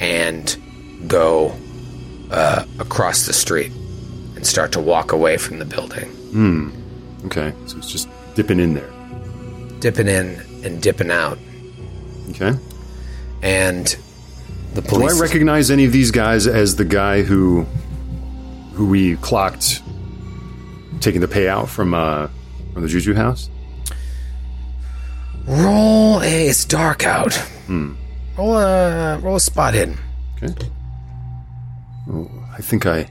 and 0.00 0.56
go 1.06 1.54
uh, 2.30 2.64
across 2.78 3.26
the 3.26 3.32
street 3.32 3.72
and 4.36 4.46
start 4.46 4.72
to 4.72 4.80
walk 4.80 5.12
away 5.12 5.36
from 5.36 5.58
the 5.58 5.64
building, 5.64 6.08
Hmm. 6.32 6.70
Okay, 7.26 7.52
so 7.66 7.78
it's 7.78 7.90
just 7.90 8.08
dipping 8.38 8.60
in 8.60 8.74
there. 8.74 8.88
dipping 9.80 10.06
in 10.06 10.40
and 10.64 10.80
dipping 10.80 11.10
out. 11.10 11.38
Okay. 12.30 12.52
And 13.42 13.96
the 14.74 14.82
police. 14.82 15.12
Do. 15.12 15.18
I 15.18 15.20
recognize 15.20 15.72
any 15.72 15.84
of 15.84 15.90
these 15.92 16.12
guys 16.12 16.46
as 16.46 16.76
the 16.76 16.84
guy 16.84 17.22
who 17.22 17.66
who 18.74 18.86
we 18.86 19.16
clocked 19.16 19.82
taking 21.00 21.20
the 21.20 21.26
payout 21.26 21.66
from 21.66 21.94
uh 21.94 22.28
from 22.72 22.82
the 22.82 22.88
Juju 22.88 23.14
house? 23.14 23.50
roll 25.48 26.20
a. 26.22 26.48
It's 26.48 26.64
dark 26.64 27.04
out. 27.04 27.36
Roll 28.36 28.56
a 28.56 29.18
roll 29.18 29.34
a 29.36 29.40
spot 29.40 29.74
hidden. 29.74 29.98
Okay. 30.40 30.54
Oh, 32.08 32.30
I 32.56 32.60
think 32.62 32.86
I 32.86 33.08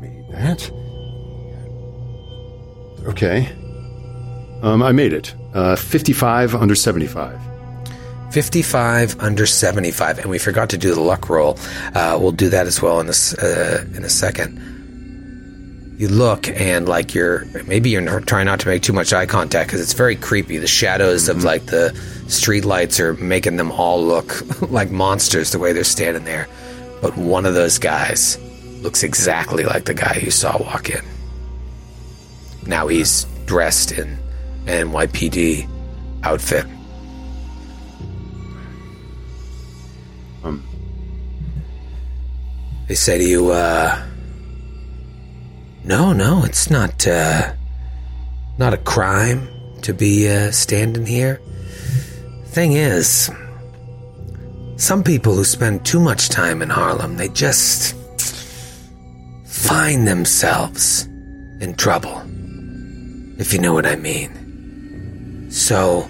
made 0.00 0.28
that. 0.32 0.70
Okay. 3.06 3.50
Um, 4.62 4.82
I 4.82 4.92
made 4.92 5.12
it. 5.12 5.34
Uh, 5.54 5.76
55 5.76 6.54
under 6.54 6.74
75. 6.74 7.38
55 8.32 9.20
under 9.20 9.44
75 9.44 10.18
and 10.20 10.30
we 10.30 10.38
forgot 10.38 10.70
to 10.70 10.78
do 10.78 10.94
the 10.94 11.00
luck 11.00 11.28
roll. 11.28 11.58
Uh, 11.94 12.16
we'll 12.20 12.32
do 12.32 12.48
that 12.48 12.66
as 12.66 12.80
well 12.80 12.98
in 13.00 13.06
this 13.06 13.34
uh, 13.34 13.84
in 13.94 14.04
a 14.04 14.08
second. 14.08 14.70
You 15.98 16.08
look 16.08 16.48
and 16.48 16.88
like 16.88 17.14
you're 17.14 17.44
maybe 17.66 17.90
you're 17.90 18.20
trying 18.20 18.46
not 18.46 18.60
to 18.60 18.68
make 18.68 18.82
too 18.82 18.94
much 18.94 19.12
eye 19.12 19.26
contact 19.26 19.68
because 19.68 19.82
it's 19.82 19.92
very 19.92 20.16
creepy. 20.16 20.56
The 20.56 20.66
shadows 20.66 21.28
of 21.28 21.44
like 21.44 21.66
the 21.66 21.94
street 22.28 22.64
lights 22.64 22.98
are 23.00 23.14
making 23.14 23.56
them 23.56 23.70
all 23.70 24.02
look 24.02 24.42
like 24.70 24.90
monsters 24.90 25.52
the 25.52 25.58
way 25.58 25.74
they're 25.74 25.84
standing 25.84 26.24
there. 26.24 26.48
But 27.02 27.16
one 27.18 27.44
of 27.44 27.52
those 27.52 27.78
guys 27.78 28.38
looks 28.80 29.02
exactly 29.02 29.64
like 29.64 29.84
the 29.84 29.94
guy 29.94 30.20
you 30.22 30.30
saw 30.30 30.56
walk 30.56 30.88
in. 30.88 31.04
Now 32.66 32.86
he's 32.86 33.24
dressed 33.44 33.92
in 33.92 34.21
NYPD 34.66 35.68
outfit 36.22 36.66
Um, 40.44 40.62
They 42.88 42.94
say 42.94 43.18
to 43.18 43.24
you, 43.24 43.50
uh, 43.50 44.02
no, 45.84 46.12
no, 46.12 46.44
it's 46.44 46.70
not, 46.70 47.06
uh, 47.06 47.52
not 48.58 48.74
a 48.74 48.78
crime 48.78 49.48
to 49.82 49.94
be 49.94 50.28
uh, 50.28 50.50
standing 50.50 51.06
here. 51.06 51.40
Thing 52.46 52.72
is, 52.72 53.30
some 54.76 55.02
people 55.02 55.34
who 55.34 55.44
spend 55.44 55.86
too 55.86 56.00
much 56.00 56.28
time 56.28 56.60
in 56.60 56.68
Harlem, 56.68 57.16
they 57.16 57.28
just 57.28 57.94
find 59.44 60.06
themselves 60.06 61.04
in 61.60 61.74
trouble. 61.76 62.20
If 63.38 63.52
you 63.52 63.60
know 63.60 63.72
what 63.72 63.86
I 63.86 63.96
mean. 63.96 64.41
So, 65.52 66.08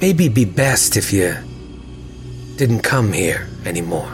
maybe 0.00 0.24
it'd 0.24 0.34
be 0.34 0.46
best 0.46 0.96
if 0.96 1.12
you 1.12 1.36
didn't 2.56 2.80
come 2.80 3.12
here 3.12 3.46
anymore. 3.66 4.10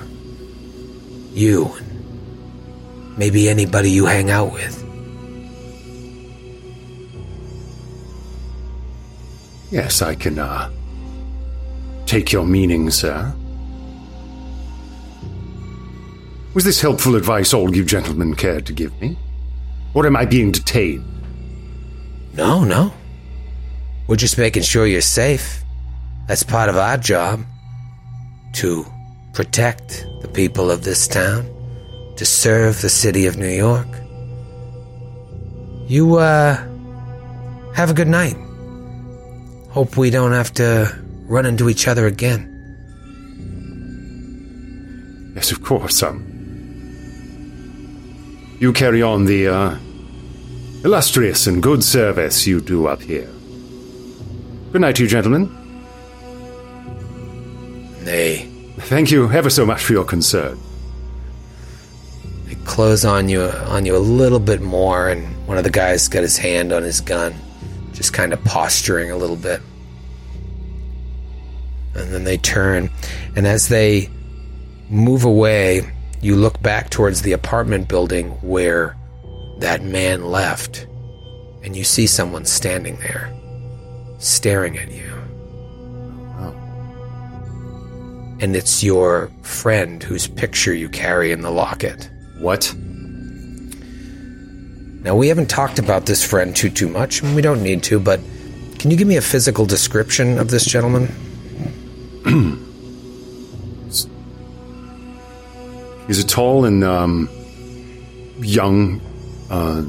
You, 1.33 1.67
and 1.77 3.17
maybe 3.17 3.49
anybody 3.49 3.89
you 3.89 4.05
hang 4.05 4.31
out 4.31 4.53
with. 4.53 4.83
Yes, 9.71 10.03
I 10.03 10.17
can, 10.17 10.41
uh, 10.41 10.73
take 12.07 12.33
your 12.33 12.45
meaning, 12.45 12.91
sir. 12.91 13.33
Was 16.53 16.65
this 16.65 16.81
helpful 16.81 17.15
advice 17.15 17.55
all 17.55 17.77
you 17.77 17.85
gentlemen 17.85 18.35
cared 18.35 18.67
to 18.67 18.73
give 18.73 19.01
me? 19.01 19.17
Or 19.95 20.05
am 20.05 20.17
I 20.17 20.25
being 20.25 20.51
detained? 20.51 21.05
No, 22.35 22.65
no. 22.65 22.93
We're 24.09 24.16
just 24.16 24.38
making 24.38 24.62
sure 24.62 24.87
you're 24.87 25.01
safe. 25.01 25.64
That's 26.29 26.42
part 26.42 26.69
of 26.69 26.77
our 26.77 26.97
job. 26.97 27.45
To 28.55 28.87
protect 29.33 30.07
the 30.23 30.29
people 30.29 30.71
of 30.71 30.85
this 30.85 31.09
town, 31.09 31.45
to 32.16 32.25
serve 32.25 32.81
the 32.81 32.88
city 32.88 33.27
of 33.27 33.37
New 33.37 33.51
York. 33.51 33.88
You, 35.88 36.16
uh, 36.16 36.57
have 37.75 37.90
a 37.90 37.95
good 37.95 38.09
night. 38.09 38.37
Hope 39.71 39.97
we 39.97 40.09
don't 40.11 40.33
have 40.33 40.53
to 40.55 40.90
run 41.27 41.45
into 41.45 41.69
each 41.69 41.87
other 41.87 42.07
again. 42.07 42.53
Yes, 45.35 45.51
of 45.53 45.62
course, 45.62 46.03
um. 46.03 46.25
You 48.59 48.73
carry 48.73 49.03
on 49.03 49.27
the, 49.27 49.49
uh, 49.49 49.77
illustrious 50.83 51.47
and 51.47 51.62
good 51.62 51.85
service 51.85 52.47
you 52.47 52.61
do 52.62 52.87
up 52.87 53.03
here. 53.03 53.29
Good 54.72 54.81
night 54.81 54.96
to 54.96 55.05
you, 55.05 55.09
gentlemen. 55.09 55.48
Nay. 58.05 58.48
Thank 58.79 59.11
you 59.11 59.31
ever 59.31 59.48
so 59.48 59.64
much 59.64 59.83
for 59.83 59.92
your 59.92 60.05
concern. 60.05 60.59
they 62.44 62.57
close 62.66 63.05
on 63.05 63.29
you, 63.29 63.42
on 63.42 63.87
you 63.87 63.96
a 63.96 63.98
little 63.98 64.38
bit 64.38 64.61
more, 64.61 65.09
and 65.09 65.24
one 65.46 65.57
of 65.57 65.64
the 65.64 65.70
guys 65.70 66.09
got 66.09 66.22
his 66.22 66.37
hand 66.37 66.72
on 66.72 66.83
his 66.83 67.00
gun, 67.00 67.35
just 67.92 68.12
kind 68.12 68.33
of 68.33 68.42
posturing 68.44 69.11
a 69.11 69.16
little 69.16 69.37
bit. 69.37 69.61
And 71.94 72.12
then 72.12 72.24
they 72.24 72.37
turn, 72.37 72.90
and 73.35 73.46
as 73.46 73.68
they 73.68 74.11
move 74.90 75.24
away, 75.24 75.90
you 76.20 76.37
look 76.37 76.61
back 76.61 76.90
towards 76.90 77.22
the 77.22 77.33
apartment 77.33 77.88
building 77.88 78.31
where 78.42 78.96
that 79.59 79.83
man 79.83 80.24
left, 80.24 80.87
and 81.62 81.74
you 81.74 81.85
see 81.85 82.07
someone 82.07 82.44
standing 82.44 82.96
there, 82.96 83.33
staring 84.18 84.79
at 84.79 84.90
you. 84.90 85.12
And 88.38 88.55
it's 88.55 88.85
your 88.85 89.31
friend 89.42 90.02
whose 90.02 90.26
picture 90.26 90.74
you 90.74 90.90
carry 90.90 91.33
in 91.33 91.40
the 91.40 91.50
locket. 91.50 92.11
What? 92.38 92.74
Now, 95.02 95.16
we 95.16 95.29
haven't 95.29 95.48
talked 95.48 95.79
about 95.79 96.05
this 96.05 96.22
friend 96.22 96.55
too 96.55 96.68
too 96.68 96.88
much, 96.88 97.22
and 97.22 97.35
we 97.35 97.40
don't 97.40 97.62
need 97.62 97.83
to, 97.85 97.98
but 97.98 98.20
can 98.79 98.90
you 98.90 98.96
give 98.96 99.09
me 99.09 99.16
a 99.16 99.22
physical 99.22 99.64
description 99.64 100.38
of 100.38 100.50
this 100.50 100.66
gentleman? 100.66 101.07
He's 106.07 106.22
a 106.22 106.26
tall 106.26 106.66
and 106.66 106.85
um, 106.85 107.31
young 108.38 109.00
uh, 109.48 109.83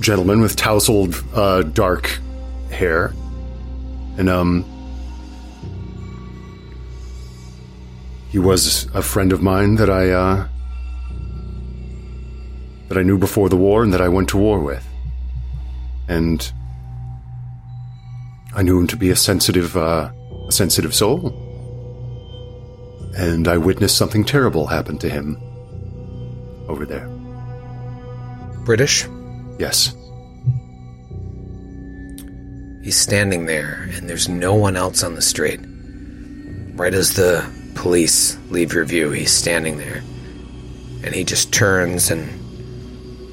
gentleman 0.00 0.40
with 0.40 0.56
tousled 0.56 1.14
uh, 1.34 1.62
dark 1.62 2.18
hair, 2.74 3.14
and 4.18 4.28
um, 4.28 4.64
he 8.30 8.38
was 8.38 8.88
a 8.94 9.02
friend 9.02 9.32
of 9.32 9.42
mine 9.42 9.76
that 9.76 9.88
I 9.88 10.10
uh, 10.10 10.48
that 12.88 12.98
I 12.98 13.02
knew 13.02 13.18
before 13.18 13.48
the 13.48 13.56
war 13.56 13.82
and 13.82 13.92
that 13.92 14.00
I 14.00 14.08
went 14.08 14.28
to 14.30 14.36
war 14.36 14.60
with, 14.60 14.86
and 16.08 16.52
I 18.54 18.62
knew 18.62 18.78
him 18.78 18.86
to 18.88 18.96
be 18.96 19.10
a 19.10 19.16
sensitive, 19.16 19.76
uh, 19.76 20.10
a 20.48 20.52
sensitive 20.52 20.94
soul 20.94 21.40
and 23.16 23.46
I 23.46 23.58
witnessed 23.58 23.96
something 23.96 24.24
terrible 24.24 24.66
happen 24.66 24.98
to 24.98 25.08
him 25.08 25.36
over 26.68 26.84
there. 26.84 27.08
British? 28.64 29.06
Yes. 29.58 29.94
He's 32.84 32.98
standing 32.98 33.46
there, 33.46 33.88
and 33.94 34.10
there's 34.10 34.28
no 34.28 34.54
one 34.54 34.76
else 34.76 35.02
on 35.02 35.14
the 35.14 35.22
street. 35.22 35.58
Right 36.74 36.92
as 36.92 37.14
the 37.14 37.42
police 37.74 38.36
leave 38.50 38.74
your 38.74 38.84
view, 38.84 39.10
he's 39.10 39.32
standing 39.32 39.78
there. 39.78 40.02
And 41.02 41.14
he 41.14 41.24
just 41.24 41.50
turns 41.50 42.10
and 42.10 42.28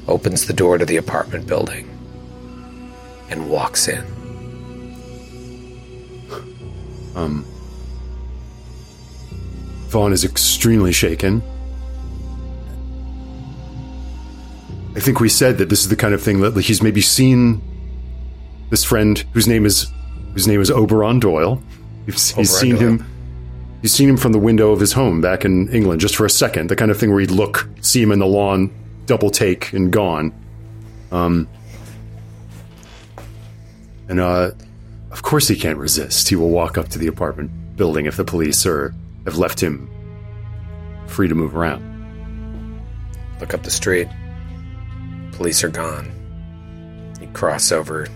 opens 0.08 0.46
the 0.46 0.54
door 0.54 0.78
to 0.78 0.86
the 0.86 0.96
apartment 0.96 1.48
building 1.48 1.90
and 3.30 3.50
walks 3.50 3.90
in. 3.90 4.02
Um, 7.14 7.46
Vaughn 9.90 10.14
is 10.14 10.24
extremely 10.24 10.94
shaken. 10.94 11.44
I 14.96 15.02
think 15.02 15.20
we 15.20 15.28
said 15.28 15.58
that 15.58 15.68
this 15.68 15.82
is 15.82 15.90
the 15.90 15.98
kind 15.98 16.14
of 16.14 16.22
thing 16.22 16.40
that 16.40 16.56
he's 16.56 16.82
maybe 16.82 17.02
seen 17.02 17.62
this 18.72 18.84
friend 18.84 19.20
whose 19.34 19.48
name 19.48 19.68
is 19.68 19.92
whose 20.34 20.48
name 20.48 20.60
is 20.60 20.72
Oberon 20.72 21.20
Doyle. 21.20 21.62
He's, 22.08 22.32
he's 22.32 22.34
Oberon 22.34 22.46
seen 22.46 22.76
Doyle. 22.76 22.90
him. 22.98 23.06
He's 23.84 23.94
seen 23.94 24.10
him 24.10 24.18
from 24.18 24.32
the 24.32 24.40
window 24.40 24.72
of 24.72 24.80
his 24.80 24.94
home 24.94 25.22
back 25.22 25.46
in 25.46 25.70
England 25.70 26.02
just 26.02 26.16
for 26.16 26.26
a 26.26 26.30
second. 26.30 26.70
The 26.70 26.76
kind 26.76 26.90
of 26.90 27.00
thing 27.00 27.12
where 27.12 27.20
he'd 27.20 27.32
look, 27.32 27.68
see 27.82 28.02
him 28.02 28.12
in 28.12 28.20
the 28.20 28.28
lawn, 28.28 28.72
double 29.06 29.30
take, 29.30 29.74
and 29.74 29.92
gone. 29.92 30.34
Um, 31.12 31.48
and 34.08 34.20
uh, 34.20 34.52
of 35.12 35.22
course 35.24 35.48
he 35.48 35.56
can't 35.56 35.78
resist. 35.78 36.30
He 36.30 36.36
will 36.36 36.50
walk 36.50 36.78
up 36.78 36.88
to 36.90 37.00
the 37.00 37.08
apartment 37.08 37.52
building 37.76 38.06
if 38.06 38.18
the 38.18 38.26
police 38.26 38.66
are 38.66 38.94
have 39.26 39.38
left 39.38 39.60
him 39.62 39.90
free 41.08 41.28
to 41.28 41.36
move 41.36 41.56
around. 41.56 41.88
Look 43.40 43.54
up 43.54 43.64
the 43.64 43.72
street. 43.72 44.08
Police 45.34 45.64
are 45.64 45.70
gone. 45.70 46.12
You 47.20 47.28
cross 47.30 47.72
over 47.72 48.08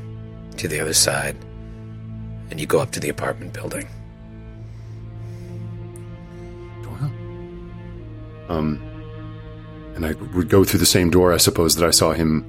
to 0.58 0.68
the 0.68 0.80
other 0.80 0.94
side, 0.94 1.36
and 2.50 2.60
you 2.60 2.66
go 2.66 2.80
up 2.80 2.92
to 2.92 3.00
the 3.00 3.10
apartment 3.10 3.54
building. 3.54 3.88
Doyle. 6.84 7.12
Um, 8.50 8.82
and 9.96 10.06
I 10.06 10.14
would 10.36 10.50
go 10.50 10.64
through 10.64 10.80
the 10.80 10.86
same 10.86 11.10
door, 11.10 11.34
I 11.34 11.38
suppose, 11.38 11.76
that 11.76 11.88
I 11.88 11.92
saw 11.92 12.12
him 12.14 12.44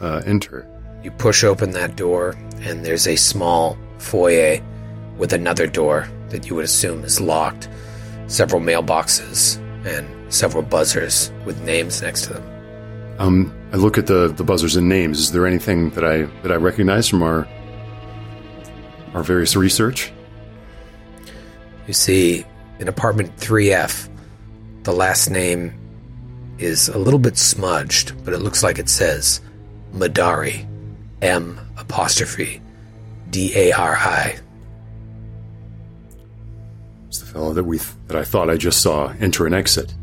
uh, 0.00 0.22
enter. 0.24 0.66
You 1.02 1.10
push 1.10 1.44
open 1.44 1.70
that 1.72 1.96
door, 1.96 2.36
and 2.60 2.84
there's 2.84 3.06
a 3.06 3.16
small 3.16 3.76
foyer 3.98 4.60
with 5.18 5.32
another 5.32 5.66
door 5.66 6.08
that 6.30 6.48
you 6.48 6.54
would 6.54 6.64
assume 6.64 7.04
is 7.04 7.20
locked, 7.20 7.68
several 8.26 8.60
mailboxes, 8.60 9.58
and 9.84 10.32
several 10.32 10.62
buzzers 10.62 11.32
with 11.44 11.60
names 11.62 12.02
next 12.02 12.22
to 12.22 12.34
them. 12.34 12.49
Um, 13.20 13.52
I 13.70 13.76
look 13.76 13.98
at 13.98 14.06
the, 14.06 14.28
the 14.28 14.42
buzzers 14.42 14.76
and 14.76 14.88
names. 14.88 15.20
Is 15.20 15.30
there 15.30 15.46
anything 15.46 15.90
that 15.90 16.04
I 16.04 16.22
that 16.42 16.50
I 16.50 16.56
recognize 16.56 17.06
from 17.06 17.22
our 17.22 17.46
our 19.12 19.22
various 19.22 19.54
research? 19.54 20.10
You 21.86 21.92
see, 21.92 22.46
in 22.78 22.88
apartment 22.88 23.36
3F, 23.36 24.08
the 24.84 24.92
last 24.92 25.28
name 25.28 25.74
is 26.58 26.88
a 26.88 26.96
little 26.96 27.18
bit 27.18 27.36
smudged, 27.36 28.24
but 28.24 28.32
it 28.32 28.38
looks 28.38 28.62
like 28.62 28.78
it 28.78 28.88
says 28.88 29.42
M'Dari. 29.92 30.66
M 31.20 31.60
apostrophe 31.76 32.62
D 33.28 33.52
A 33.54 33.72
R 33.72 33.96
I. 33.96 34.38
It's 37.08 37.18
the 37.18 37.26
fellow 37.26 37.52
that 37.52 37.64
we 37.64 37.76
th- 37.76 37.90
that 38.06 38.16
I 38.16 38.24
thought 38.24 38.48
I 38.48 38.56
just 38.56 38.80
saw 38.80 39.12
enter 39.20 39.44
and 39.44 39.54
exit. 39.54 39.94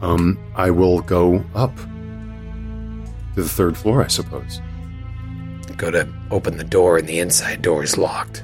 Um, 0.00 0.38
I 0.54 0.70
will 0.70 1.00
go 1.00 1.44
up 1.54 1.74
to 1.76 3.42
the 3.42 3.48
third 3.48 3.76
floor, 3.76 4.02
I 4.04 4.08
suppose. 4.08 4.60
Go 5.76 5.90
to 5.90 6.08
open 6.30 6.56
the 6.58 6.64
door, 6.64 6.96
and 6.98 7.06
the 7.08 7.18
inside 7.18 7.62
door 7.62 7.82
is 7.82 7.96
locked. 7.98 8.42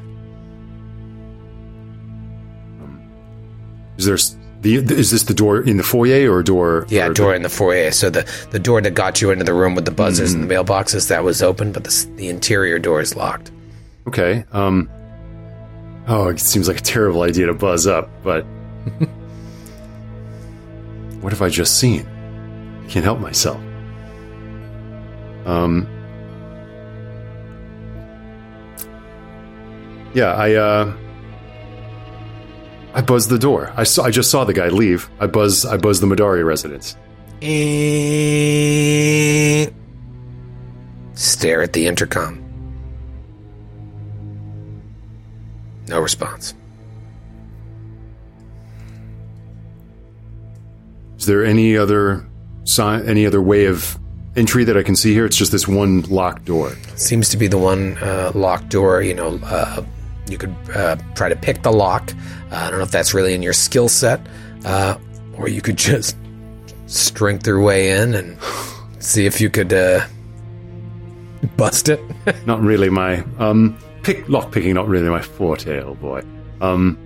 Is 3.99 4.05
there 4.07 4.17
The, 4.62 4.79
the- 4.79 4.95
is 4.97 5.11
this 5.11 5.25
the 5.25 5.35
door 5.35 5.61
in 5.62 5.77
the 5.77 5.83
foyer 5.83 6.31
or 6.33 6.41
a 6.41 6.45
door? 6.45 6.87
Yeah, 6.88 7.09
or 7.09 7.12
door 7.15 7.35
in 7.35 7.43
the 7.43 7.49
foyer. 7.49 7.91
So 7.91 8.11
the, 8.11 8.31
the 8.51 8.59
door 8.59 8.81
that 8.81 8.93
got 8.95 9.21
you 9.21 9.31
into 9.31 9.45
the 9.45 9.55
room 9.55 9.75
with 9.75 9.85
the 9.85 9.91
buzzers 9.91 10.33
and 10.33 10.49
the 10.49 10.55
mailboxes 10.55 11.09
that 11.09 11.25
was 11.25 11.43
open, 11.43 11.73
but 11.73 11.85
the, 11.85 12.07
the 12.17 12.29
interior 12.29 12.79
door 12.79 13.01
is 13.01 13.17
locked. 13.17 13.51
Okay. 14.07 14.45
Um. 14.53 14.88
Oh, 16.09 16.29
it 16.29 16.41
seems 16.41 16.67
like 16.67 16.79
a 16.79 16.83
terrible 16.83 17.23
idea 17.23 17.47
to 17.47 17.55
buzz 17.55 17.87
up, 17.87 18.11
but 18.25 18.45
what 21.22 21.32
have 21.32 21.40
I 21.40 21.48
just 21.48 21.78
seen? 21.78 22.06
I 22.85 22.88
can't 22.88 23.04
help 23.04 23.20
myself. 23.20 23.61
Um. 25.46 25.87
Yeah, 30.14 30.35
I 30.35 30.54
uh. 30.54 30.92
I 32.94 33.00
buzzed 33.00 33.30
the 33.30 33.38
door. 33.38 33.72
I 33.76 33.85
saw. 33.85 34.02
I 34.04 34.11
just 34.11 34.30
saw 34.30 34.44
the 34.44 34.52
guy 34.52 34.68
leave. 34.68 35.08
I 35.20 35.26
buzz. 35.26 35.64
I 35.64 35.78
buzz 35.78 36.00
the 36.00 36.06
M'Dari 36.06 36.44
residence. 36.44 36.96
Eh. 37.40 37.52
Stare 41.14 41.62
at 41.62 41.72
the 41.72 41.87
intercom. 41.87 42.40
No 45.88 46.00
response. 46.00 46.54
Is 51.22 51.26
there 51.26 51.44
any 51.44 51.76
other 51.76 52.26
sign? 52.64 53.08
Any 53.08 53.26
other 53.26 53.40
way 53.40 53.66
of 53.66 53.96
entry 54.35 54.64
that 54.64 54.76
I 54.76 54.82
can 54.82 54.96
see 54.96 55.14
here? 55.14 55.24
It's 55.24 55.37
just 55.37 55.52
this 55.52 55.68
one 55.68 56.02
locked 56.11 56.46
door. 56.46 56.72
Seems 56.96 57.28
to 57.28 57.37
be 57.37 57.46
the 57.46 57.58
one 57.58 57.96
uh, 57.98 58.32
locked 58.35 58.70
door. 58.70 59.02
You 59.02 59.14
know, 59.14 59.38
uh, 59.44 59.85
you 60.28 60.37
could 60.37 60.52
uh, 60.74 60.96
try 61.14 61.28
to 61.28 61.37
pick 61.37 61.62
the 61.62 61.70
lock. 61.70 62.12
Uh, 62.50 62.56
I 62.56 62.70
don't 62.70 62.80
know 62.80 62.85
if 62.85 62.90
that's 62.90 63.14
really 63.14 63.35
in 63.35 63.40
your 63.40 63.52
skill 63.52 63.88
set, 63.88 64.20
uh, 64.64 64.98
or 65.35 65.46
you 65.48 65.62
could 65.62 65.76
just 65.76 66.16
strength 66.87 67.46
your 67.46 67.62
way 67.62 67.92
in 67.92 68.14
and 68.14 68.37
see 68.98 69.24
if 69.24 69.40
you 69.40 69.48
could 69.48 69.72
uh, 69.72 70.04
bust 71.56 71.88
it. 71.88 72.00
not 72.46 72.61
really 72.61 72.90
my 72.90 73.24
um 73.38 73.78
pick 74.02 74.28
lock 74.28 74.50
picking 74.50 74.74
not 74.74 74.88
really 74.88 75.08
my 75.08 75.22
forte 75.22 75.80
old 75.82 76.00
boy 76.00 76.20
um 76.61 76.98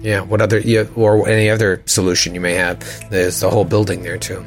yeah. 0.00 0.20
What 0.20 0.40
other? 0.40 0.58
Yeah, 0.60 0.84
or 0.96 1.28
any 1.28 1.50
other 1.50 1.82
solution 1.86 2.34
you 2.34 2.40
may 2.40 2.54
have? 2.54 2.78
There's 3.10 3.40
the 3.40 3.50
whole 3.50 3.64
building 3.64 4.02
there 4.02 4.18
too. 4.18 4.44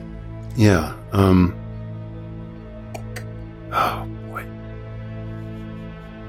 yeah 0.56 0.94
um 1.14 1.54
oh 3.72 4.06
boy 4.30 4.44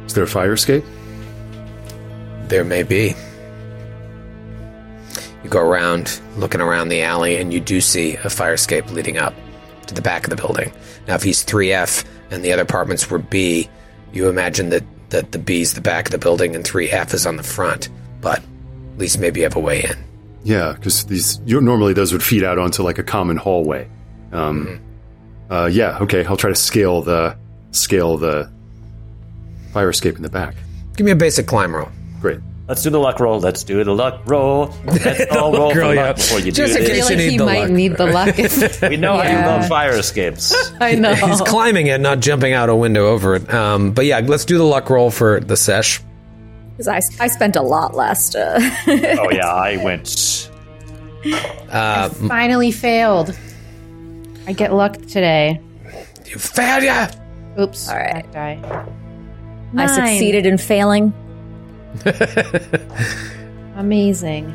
is 0.06 0.14
there 0.14 0.24
a 0.24 0.26
fire 0.26 0.52
escape 0.54 0.84
There 2.48 2.64
may 2.64 2.82
be. 2.82 3.14
You 5.42 5.50
go 5.50 5.60
around, 5.60 6.20
looking 6.36 6.60
around 6.62 6.88
the 6.88 7.02
alley, 7.02 7.36
and 7.36 7.52
you 7.52 7.60
do 7.60 7.80
see 7.80 8.16
a 8.24 8.30
fire 8.30 8.54
escape 8.54 8.90
leading 8.90 9.18
up 9.18 9.34
to 9.86 9.94
the 9.94 10.00
back 10.02 10.24
of 10.24 10.30
the 10.30 10.36
building. 10.36 10.72
Now, 11.06 11.16
if 11.16 11.22
he's 11.22 11.44
3F 11.44 12.04
and 12.30 12.42
the 12.42 12.52
other 12.52 12.62
apartments 12.62 13.10
were 13.10 13.18
B, 13.18 13.68
you 14.12 14.28
imagine 14.28 14.70
that, 14.70 14.84
that 15.10 15.32
the 15.32 15.38
B 15.38 15.60
is 15.60 15.74
the 15.74 15.82
back 15.82 16.06
of 16.06 16.12
the 16.12 16.18
building 16.18 16.54
and 16.56 16.64
3F 16.64 17.12
is 17.12 17.26
on 17.26 17.36
the 17.36 17.42
front. 17.42 17.88
But 18.22 18.42
at 18.94 18.98
least 18.98 19.18
maybe 19.18 19.40
you 19.40 19.44
have 19.44 19.56
a 19.56 19.60
way 19.60 19.82
in. 19.82 19.96
yeah 20.44 20.72
because 20.72 21.04
these 21.04 21.38
normally 21.40 21.92
those 21.92 22.12
would 22.12 22.22
feed 22.22 22.42
out 22.44 22.58
onto 22.58 22.82
like 22.82 22.98
a 22.98 23.02
common 23.02 23.36
hallway 23.36 23.88
um 24.32 24.80
uh 25.50 25.68
yeah 25.70 25.98
okay 26.00 26.24
i'll 26.26 26.36
try 26.36 26.48
to 26.50 26.56
scale 26.56 27.02
the 27.02 27.36
scale 27.72 28.16
the 28.16 28.50
fire 29.72 29.90
escape 29.90 30.16
in 30.16 30.22
the 30.22 30.30
back 30.30 30.54
Give 30.96 31.04
me 31.04 31.10
a 31.10 31.16
basic 31.16 31.46
climb 31.48 31.74
roll. 31.74 31.88
great 32.20 32.38
Let's 32.66 32.82
do 32.82 32.88
the 32.88 32.98
luck 32.98 33.20
roll. 33.20 33.40
Let's 33.40 33.62
do 33.62 33.84
the 33.84 33.92
luck 33.94 34.22
roll. 34.24 34.72
Let's 34.86 35.26
all 35.36 35.52
roll 35.52 35.72
for 35.74 35.80
roll, 35.80 35.88
luck 35.94 35.96
yeah. 35.96 36.12
before 36.14 36.38
you 36.38 36.50
Just 36.50 36.72
do 36.72 36.78
in 36.78 36.84
I 36.86 36.88
this. 36.88 37.08
case 37.08 37.08
feel 37.08 37.30
you 37.32 37.44
like 37.44 37.68
need 37.70 37.82
he 37.82 37.88
the 37.88 38.06
might 38.06 38.16
luck. 38.16 38.36
need 38.38 38.76
the 38.78 38.80
luck. 38.80 38.90
We 38.90 38.96
know 38.96 39.18
how 39.18 39.28
you 39.28 39.36
love 39.36 39.68
fire 39.68 39.90
escapes. 39.90 40.72
I 40.80 40.94
know. 40.94 41.12
He's 41.14 41.42
climbing 41.42 41.88
it, 41.88 42.00
not 42.00 42.20
jumping 42.20 42.54
out 42.54 42.70
a 42.70 42.74
window 42.74 43.08
over 43.08 43.34
it. 43.34 43.52
Um, 43.52 43.92
but 43.92 44.06
yeah, 44.06 44.20
let's 44.20 44.46
do 44.46 44.56
the 44.56 44.64
luck 44.64 44.88
roll 44.88 45.10
for 45.10 45.40
the 45.40 45.58
sesh. 45.58 46.00
'Cause 46.76 46.88
I, 46.88 46.96
I 47.22 47.28
spent 47.28 47.56
a 47.56 47.62
lot 47.62 47.94
last. 47.94 48.34
Uh, 48.36 48.58
Oh 48.88 49.30
yeah, 49.30 49.52
I 49.52 49.76
went. 49.82 50.50
Finally 52.28 52.70
failed. 52.72 53.36
I 54.46 54.52
get 54.52 54.72
luck 54.72 54.96
today. 55.06 55.60
You 56.26 56.38
failure! 56.38 57.08
Oops. 57.58 57.88
All 57.88 57.96
right. 57.96 58.30
back 58.32 58.32
die. 58.32 58.86
I 59.76 59.86
succeeded 59.86 60.46
in 60.46 60.58
failing. 60.58 61.12
Amazing. 63.76 64.46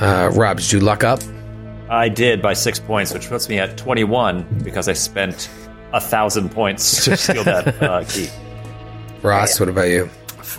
Uh, 0.00 0.30
Rob, 0.34 0.58
did 0.58 0.72
you 0.72 0.80
luck 0.80 1.04
up? 1.04 1.20
I 1.88 2.08
did 2.08 2.40
by 2.40 2.52
six 2.52 2.78
points, 2.78 3.12
which 3.12 3.28
puts 3.28 3.48
me 3.48 3.58
at 3.58 3.76
twenty-one 3.76 4.60
because 4.62 4.88
I 4.88 4.92
spent 4.92 5.50
a 5.92 6.00
thousand 6.00 6.50
points 6.50 7.04
to 7.06 7.16
steal 7.16 7.44
that 7.44 7.82
uh, 7.82 8.04
key. 8.04 8.28
Ross, 9.22 9.58
what 9.58 9.68
about 9.68 9.88
you? 9.88 10.08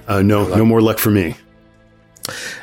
Uh 0.08 0.22
no 0.22 0.48
no 0.48 0.66
more 0.66 0.82
luck 0.82 1.00
for 1.00 1.12
me 1.12 1.36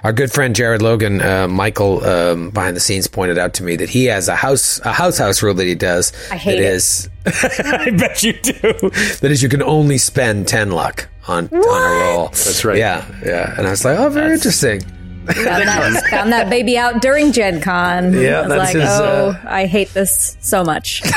Our 0.04 0.12
good 0.12 0.30
friend 0.32 0.54
Jared 0.54 0.82
Logan, 0.82 1.20
uh, 1.20 1.48
Michael, 1.48 2.02
um, 2.04 2.50
behind 2.50 2.76
the 2.76 2.80
scenes, 2.80 3.08
pointed 3.08 3.38
out 3.38 3.54
to 3.54 3.64
me 3.64 3.74
that 3.76 3.88
he 3.90 4.04
has 4.06 4.28
a 4.28 4.36
house 4.36 4.80
a 4.84 4.92
house 4.92 5.18
house 5.18 5.42
rule 5.42 5.52
that 5.54 5.64
he 5.66 5.74
does. 5.74 6.12
I 6.30 6.36
hate 6.36 6.56
that 6.56 6.62
it. 6.62 6.74
is- 6.74 7.08
I 7.26 7.90
bet 7.90 8.22
you 8.22 8.34
do. 8.34 8.72
That 9.20 9.30
is, 9.32 9.42
you 9.42 9.48
can 9.48 9.62
only 9.62 9.98
spend 9.98 10.46
ten 10.46 10.70
luck 10.70 11.08
on 11.26 11.48
on 11.48 11.54
a 11.54 12.00
roll. 12.04 12.28
That's 12.28 12.64
right. 12.64 12.78
Yeah, 12.78 13.04
yeah. 13.26 13.54
And 13.58 13.66
I 13.66 13.70
was 13.70 13.84
like, 13.84 13.98
oh, 13.98 14.08
very 14.08 14.32
interesting. 14.34 14.80
Found 15.26 15.68
that, 15.68 16.04
found 16.08 16.32
that 16.32 16.48
baby 16.48 16.78
out 16.78 17.02
during 17.02 17.32
Gen 17.32 17.60
Con. 17.60 18.14
Yeah, 18.14 18.38
I 18.38 18.46
was 18.46 18.48
that's 18.48 18.74
like, 18.74 18.76
his, 18.76 18.88
oh, 18.90 19.30
uh, 19.30 19.40
I 19.44 19.66
hate 19.66 19.92
this 19.92 20.36
so 20.40 20.62
much. 20.62 21.02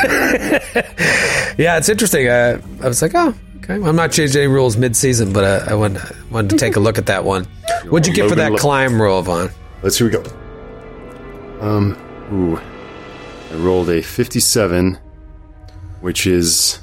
Yeah, 1.58 1.78
it's 1.78 1.90
interesting. 1.90 2.28
Uh, 2.28 2.60
I 2.82 2.88
was 2.88 3.02
like, 3.02 3.12
oh, 3.14 3.36
okay. 3.64 3.80
Well, 3.80 3.90
I'm 3.90 3.96
not 3.96 4.12
changing 4.12 4.42
any 4.42 4.48
rules 4.52 4.78
mid 4.78 4.96
season, 4.96 5.34
but 5.34 5.44
uh, 5.44 5.66
I 5.72 5.76
wanted 5.76 6.02
wanted 6.32 6.50
to 6.52 6.58
take 6.58 6.76
a 6.76 6.80
look 6.80 6.98
at 6.98 7.06
that 7.08 7.24
one. 7.24 7.46
What'd 7.90 8.08
you 8.08 8.14
get 8.14 8.30
for 8.30 8.36
that 8.36 8.58
climb 8.58 9.02
roll, 9.02 9.22
Vaughn? 9.22 9.50
let's 9.84 9.98
here 9.98 10.06
we 10.08 10.12
go 10.14 10.24
um 11.62 11.98
ooh 12.32 12.58
i 13.52 13.56
rolled 13.56 13.90
a 13.90 14.00
57 14.02 14.96
which 16.02 16.28
is 16.28 16.78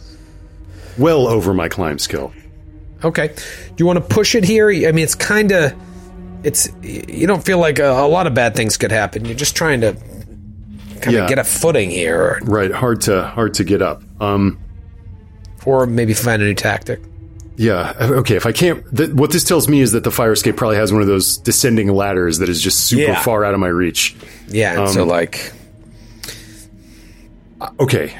well 0.98 1.28
over 1.28 1.54
my 1.54 1.68
climb 1.68 1.98
skill 1.98 2.32
Okay. 3.04 3.28
Do 3.28 3.74
you 3.76 3.86
want 3.86 3.98
to 4.00 4.04
push 4.14 4.34
it 4.34 4.42
here? 4.42 4.68
I 4.70 4.90
mean, 4.90 5.04
it's 5.04 5.14
kind 5.14 5.52
of. 5.52 5.72
It's 6.42 6.68
you 6.82 7.28
don't 7.28 7.44
feel 7.44 7.58
like 7.60 7.78
a, 7.78 7.88
a 7.88 8.08
lot 8.08 8.26
of 8.26 8.34
bad 8.34 8.56
things 8.56 8.76
could 8.76 8.90
happen. 8.90 9.24
You're 9.24 9.36
just 9.36 9.54
trying 9.54 9.82
to 9.82 9.92
kind 9.92 11.06
of 11.06 11.12
Yeah. 11.12 11.28
get 11.28 11.38
a 11.38 11.44
footing 11.44 11.90
here, 11.90 12.40
right 12.42 12.72
hard 12.72 13.00
to 13.02 13.22
hard 13.22 13.54
to 13.54 13.62
get 13.62 13.82
up 13.82 14.02
um 14.20 14.58
or, 15.68 15.86
maybe 15.86 16.14
find 16.14 16.40
a 16.42 16.44
new 16.44 16.54
tactic. 16.54 17.00
Yeah. 17.56 17.92
Okay. 18.00 18.36
If 18.36 18.46
I 18.46 18.52
can't, 18.52 18.84
th- 18.96 19.10
what 19.10 19.32
this 19.32 19.42
tells 19.44 19.68
me 19.68 19.80
is 19.80 19.92
that 19.92 20.04
the 20.04 20.10
fire 20.12 20.32
escape 20.32 20.56
probably 20.56 20.76
has 20.76 20.92
one 20.92 21.02
of 21.02 21.08
those 21.08 21.38
descending 21.38 21.88
ladders 21.92 22.38
that 22.38 22.48
is 22.48 22.60
just 22.62 22.84
super 22.86 23.02
Yeah. 23.02 23.20
far 23.22 23.44
out 23.44 23.52
of 23.54 23.58
my 23.60 23.66
reach. 23.68 24.14
Yeah. 24.46 24.80
and 24.82 24.90
so 24.90 25.02
um, 25.02 25.08
like, 25.08 25.52
uh, 27.60 27.70
Okay. 27.80 28.16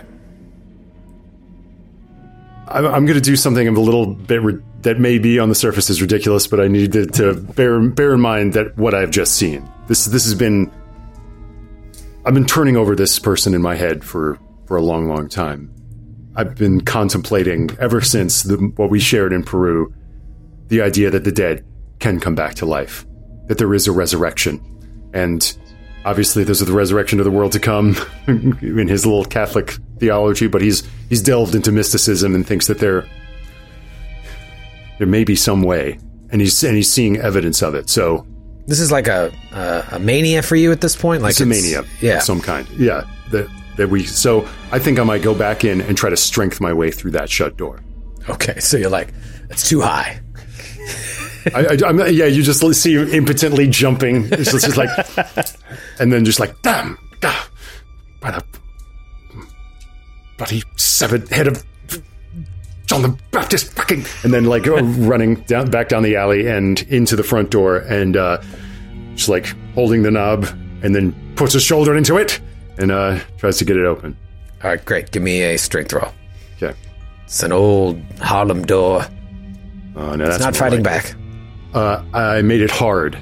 I'm, 2.67 2.85
I'm 2.87 3.07
going 3.07 3.15
to 3.17 3.21
do 3.21 3.37
something 3.37 3.67
of 3.67 3.77
a 3.77 3.81
little 3.81 4.07
bit 4.07 4.43
ri- 4.43 4.63
that 4.83 4.99
may 4.99 5.19
be 5.19 5.39
on 5.39 5.49
the 5.49 5.55
surface 5.55 5.89
is 5.91 6.03
ridiculous, 6.03 6.47
but 6.47 6.61
I 6.61 6.69
need 6.69 6.93
to, 6.93 7.07
to 7.07 7.35
bear 7.35 7.81
bear 7.81 8.15
in 8.15 8.21
mind 8.21 8.53
that 8.55 8.77
what 8.77 8.95
I've 8.95 9.11
just 9.11 9.35
seen. 9.37 9.69
This 9.89 10.05
this 10.05 10.25
has 10.25 10.35
been. 10.35 10.71
I've 12.27 12.35
been 12.35 12.45
turning 12.47 12.77
over 12.77 12.95
this 12.95 13.19
person 13.19 13.55
in 13.55 13.63
my 13.63 13.75
head 13.75 14.05
for 14.05 14.39
for 14.67 14.77
a 14.77 14.83
long, 14.83 15.09
long 15.09 15.29
time. 15.29 15.73
I've 16.39 16.55
been 16.55 16.81
contemplating 16.81 17.69
ever 17.81 18.01
since 18.01 18.45
the, 18.45 18.57
what 18.77 18.91
we 18.91 19.01
shared 19.01 19.33
in 19.33 19.43
Peru, 19.43 19.93
the 20.69 20.81
idea 20.83 21.11
that 21.11 21.25
the 21.25 21.33
dead 21.33 21.65
can 21.99 22.21
come 22.21 22.35
back 22.35 22.55
to 22.57 22.67
life, 22.67 23.05
that 23.49 23.59
there 23.59 23.75
is 23.75 23.87
a 23.89 23.93
resurrection, 23.93 24.61
and 25.13 25.57
obviously 26.05 26.45
there's 26.45 26.61
the 26.61 26.73
resurrection 26.73 27.19
of 27.19 27.25
the 27.25 27.31
world 27.31 27.51
to 27.53 27.59
come 27.59 27.97
in 28.29 28.87
his 28.89 29.05
little 29.05 29.25
Catholic 29.25 29.77
theology, 29.99 30.47
but 30.47 30.63
he's 30.63 30.89
he's 31.09 31.21
delved 31.23 31.55
into 31.57 31.73
mysticism 31.73 32.35
and 32.37 32.47
thinks 32.47 32.69
that 32.69 32.79
there 32.79 33.05
there 34.99 35.07
may 35.09 35.25
be 35.25 35.35
some 35.37 35.63
way, 35.63 35.99
and 36.31 36.41
he's 36.41 36.63
and 36.63 36.77
he's 36.77 36.91
seeing 36.93 37.17
evidence 37.17 37.63
of 37.63 37.75
it. 37.75 37.89
So 37.91 38.27
this 38.67 38.79
is 38.81 38.93
like 38.93 39.09
a 39.09 39.33
a, 39.53 39.97
a 39.97 39.99
mania 39.99 40.43
for 40.43 40.55
you 40.57 40.71
at 40.73 40.81
this 40.81 40.95
point. 40.95 41.23
Like 41.23 41.31
it's 41.31 41.41
a 41.41 41.47
mania 41.47 41.83
Yeah. 42.01 42.19
of 42.19 42.23
some 42.23 42.41
kind. 42.41 42.69
Yeah, 42.77 43.03
that 43.79 43.89
we. 43.89 44.05
So 44.05 44.47
I 44.71 44.79
think 44.79 44.99
I 44.99 45.05
might 45.05 45.23
go 45.23 45.35
back 45.35 45.65
in 45.65 45.81
and 45.81 45.97
try 45.97 46.11
to 46.11 46.17
strength 46.17 46.61
my 46.61 46.73
way 46.73 46.91
through 46.91 47.13
that 47.13 47.31
shut 47.31 47.57
door. 47.57 47.81
okay. 48.29 48.61
So 48.61 48.77
you're 48.77 48.91
like, 48.91 49.15
it's 49.49 49.69
too 49.69 49.81
high. 49.81 50.21
I, 51.55 51.61
I, 51.65 51.79
I'm, 51.87 51.99
yeah, 51.99 52.27
you 52.27 52.43
just 52.43 52.61
see 52.75 52.95
him 52.95 53.09
impotently 53.09 53.69
jumping. 53.69 54.29
It's 54.31 54.53
just 54.53 54.77
like, 54.77 54.91
and 55.99 56.13
then 56.13 56.25
just 56.25 56.39
like, 56.39 56.61
damn, 56.61 56.99
ah, 57.25 57.51
by 58.21 58.33
the 58.33 58.45
bloody 60.37 60.63
severed 60.77 61.29
head 61.29 61.47
of 61.47 61.65
John 62.87 63.03
the 63.03 63.17
Baptist, 63.31 63.73
fucking, 63.73 64.05
and 64.25 64.33
then 64.33 64.45
like 64.45 64.67
uh, 64.67 64.83
running 64.83 65.37
down 65.43 65.71
back 65.71 65.89
down 65.89 66.03
the 66.03 66.17
alley 66.17 66.49
and 66.49 66.81
into 66.83 67.17
the 67.17 67.23
front 67.23 67.51
door, 67.51 67.79
and 67.79 68.17
uh, 68.17 68.43
just 69.15 69.29
like 69.29 69.47
holding 69.75 70.03
the 70.03 70.11
knob 70.11 70.47
and 70.83 70.95
then 70.95 71.15
puts 71.35 71.53
his 71.53 71.63
shoulder 71.63 71.97
into 71.97 72.17
it 72.17 72.41
and 72.79 72.91
uh, 72.91 73.19
tries 73.39 73.59
to 73.59 73.65
get 73.65 73.77
it 73.77 73.85
open. 73.85 74.17
All 74.63 74.71
right, 74.71 74.85
great. 74.85 75.11
Give 75.11 75.23
me 75.23 75.43
a 75.43 75.57
strength 75.59 75.93
roll. 75.93 76.13
Okay. 76.61 76.77
It's 77.25 77.43
an 77.43 77.53
old 77.53 78.01
Harlem 78.21 78.65
door. 78.65 79.03
Uh, 79.97 80.17
no, 80.17 80.25
that's 80.25 80.37
It's 80.37 80.45
not 80.45 80.57
fighting 80.57 80.83
like 80.83 81.05
back. 81.05 81.15
Uh, 81.75 82.03
I 82.15 82.43
made 82.43 82.61
it 82.63 82.71
hard. 82.71 83.19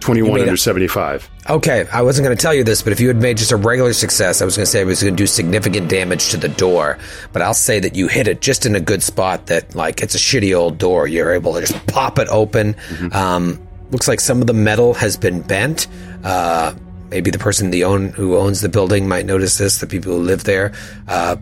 21 0.00 0.40
under 0.40 0.54
it- 0.54 0.58
75. 0.58 1.30
Okay, 1.48 1.86
I 1.92 2.00
wasn't 2.02 2.24
going 2.26 2.36
to 2.36 2.40
tell 2.42 2.54
you 2.54 2.64
this, 2.64 2.80
but 2.82 2.92
if 2.92 3.00
you 3.00 3.08
had 3.08 3.18
made 3.18 3.36
just 3.36 3.52
a 3.52 3.56
regular 3.56 3.92
success, 3.92 4.40
I 4.40 4.46
was 4.46 4.56
going 4.56 4.64
to 4.64 4.70
say 4.70 4.80
it 4.80 4.86
was 4.86 5.02
going 5.02 5.14
to 5.14 5.22
do 5.22 5.26
significant 5.26 5.88
damage 5.90 6.30
to 6.30 6.36
the 6.38 6.48
door. 6.48 6.98
But 7.34 7.42
I'll 7.42 7.52
say 7.54 7.80
that 7.80 7.94
you 7.94 8.08
hit 8.08 8.26
it 8.28 8.40
just 8.40 8.64
in 8.66 8.74
a 8.74 8.80
good 8.80 9.02
spot 9.02 9.46
that, 9.46 9.74
like, 9.74 10.00
it's 10.02 10.14
a 10.14 10.18
shitty 10.18 10.54
old 10.56 10.78
door. 10.78 11.06
You're 11.06 11.32
able 11.32 11.52
to 11.54 11.60
just 11.60 11.86
pop 11.86 12.18
it 12.18 12.28
open. 12.30 12.76
Um, 13.12 13.66
looks 13.90 14.08
like 14.08 14.20
some 14.20 14.40
of 14.40 14.46
the 14.46 14.54
metal 14.54 14.94
has 14.94 15.16
been 15.18 15.42
bent. 15.42 15.86
Uh, 16.22 16.72
maybe 17.14 17.30
the 17.30 17.38
person 17.38 17.70
the 17.70 17.84
own 17.84 18.08
who 18.08 18.36
owns 18.36 18.60
the 18.60 18.68
building 18.68 19.06
might 19.06 19.24
notice 19.24 19.56
this. 19.56 19.78
The 19.78 19.86
people 19.86 20.12
who 20.12 20.18
live 20.18 20.42
there. 20.42 20.72
Uh, 21.06 21.36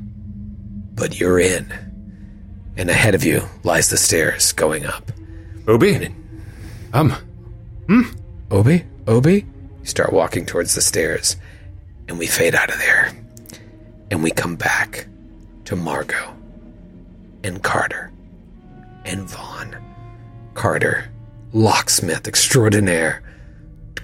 but 0.94 1.18
you're 1.18 1.40
in, 1.40 1.72
and 2.76 2.90
ahead 2.90 3.14
of 3.14 3.24
you 3.24 3.42
lies 3.64 3.88
the 3.88 3.96
stairs 3.96 4.52
going 4.52 4.84
up. 4.84 5.10
Obi? 5.66 6.14
Um, 6.92 7.12
hmm, 7.86 8.02
Obi, 8.50 8.84
Obi, 9.06 9.46
you 9.80 9.86
start 9.86 10.12
walking 10.12 10.44
towards 10.44 10.74
the 10.74 10.82
stairs, 10.82 11.36
and 12.06 12.18
we 12.18 12.26
fade 12.26 12.54
out 12.54 12.68
of 12.68 12.76
there, 12.78 13.10
and 14.10 14.22
we 14.22 14.30
come 14.30 14.56
back 14.56 15.06
to 15.64 15.74
Margot 15.74 16.36
and 17.42 17.62
Carter 17.62 18.12
and 19.06 19.22
Vaughn. 19.22 19.74
Carter, 20.52 21.10
locksmith 21.54 22.28
extraordinaire, 22.28 23.22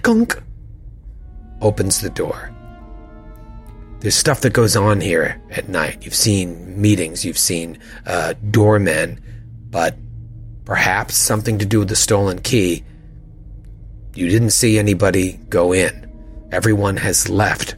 gunk, 0.01 0.41
opens 1.61 2.01
the 2.01 2.09
door. 2.09 2.53
There's 3.99 4.15
stuff 4.15 4.41
that 4.41 4.53
goes 4.53 4.75
on 4.75 5.01
here 5.01 5.41
at 5.51 5.67
night. 5.67 6.05
You've 6.05 6.15
seen 6.15 6.79
meetings, 6.81 7.25
you've 7.25 7.37
seen 7.37 7.79
uh, 8.05 8.33
doormen, 8.49 9.19
but 9.69 9.97
perhaps 10.63 11.15
something 11.15 11.59
to 11.59 11.65
do 11.65 11.79
with 11.79 11.89
the 11.89 11.95
stolen 11.95 12.39
key. 12.39 12.83
You 14.15 14.29
didn't 14.29 14.51
see 14.51 14.79
anybody 14.79 15.33
go 15.49 15.73
in. 15.73 16.09
Everyone 16.51 16.95
has 16.97 17.29
left. 17.29 17.75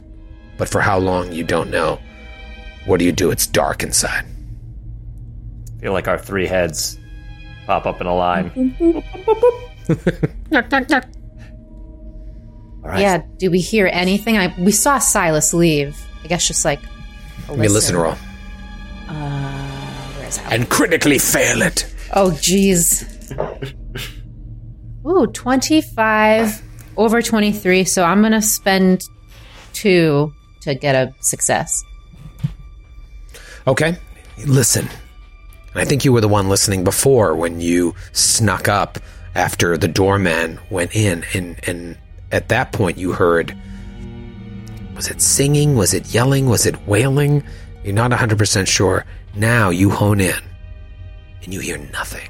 But 0.58 0.68
for 0.68 0.80
how 0.80 0.98
long, 0.98 1.32
you 1.32 1.42
don't 1.42 1.70
know. 1.70 1.98
What 2.86 2.98
do 2.98 3.04
you 3.04 3.12
do? 3.12 3.30
It's 3.30 3.46
dark 3.46 3.82
inside. 3.82 4.24
feel 5.80 5.92
like 5.92 6.08
our 6.08 6.18
three 6.18 6.46
heads 6.46 6.98
pop 7.66 7.86
up 7.86 8.00
in 8.00 8.06
a 8.06 8.14
line. 8.14 8.74
All 10.52 10.62
right. 12.90 13.00
Yeah. 13.00 13.22
Do 13.38 13.50
we 13.50 13.60
hear 13.60 13.88
anything? 13.90 14.36
I 14.36 14.54
we 14.58 14.72
saw 14.72 14.98
Silas 14.98 15.54
leave. 15.54 16.00
I 16.24 16.28
guess 16.28 16.46
just 16.46 16.64
like. 16.64 16.80
Give 17.48 17.58
me 17.58 17.66
a 17.66 17.70
listen 17.70 17.96
roll. 17.96 18.14
Uh, 19.08 20.12
Where's 20.18 20.38
that? 20.38 20.52
And 20.52 20.68
critically 20.68 21.18
fail 21.18 21.62
it. 21.62 21.92
Oh, 22.14 22.30
jeez. 22.30 23.08
Ooh, 25.06 25.26
25 25.26 26.62
over 26.96 27.22
23. 27.22 27.84
So 27.84 28.04
I'm 28.04 28.20
going 28.20 28.32
to 28.32 28.42
spend 28.42 29.04
two 29.72 30.32
to 30.60 30.74
get 30.74 30.94
a 30.94 31.14
success. 31.20 31.84
Okay. 33.66 33.96
Listen. 34.46 34.88
I 35.74 35.84
think 35.84 36.04
you 36.04 36.12
were 36.12 36.20
the 36.20 36.28
one 36.28 36.48
listening 36.48 36.84
before 36.84 37.34
when 37.34 37.60
you 37.60 37.94
snuck 38.12 38.68
up 38.68 38.98
after 39.34 39.78
the 39.78 39.88
doorman 39.88 40.60
went 40.70 40.94
in. 40.94 41.24
And, 41.34 41.58
and 41.66 41.96
at 42.32 42.48
that 42.48 42.72
point, 42.72 42.98
you 42.98 43.12
heard 43.12 43.56
was 44.96 45.08
it 45.08 45.20
singing? 45.20 45.74
Was 45.76 45.94
it 45.94 46.12
yelling? 46.14 46.46
Was 46.48 46.66
it 46.66 46.86
wailing? 46.86 47.42
You're 47.82 47.94
not 47.94 48.10
100% 48.12 48.66
sure. 48.68 49.04
Now 49.34 49.70
you 49.70 49.90
hone 49.90 50.20
in 50.20 50.34
and 51.42 51.52
you 51.54 51.60
hear 51.60 51.78
nothing. 51.92 52.28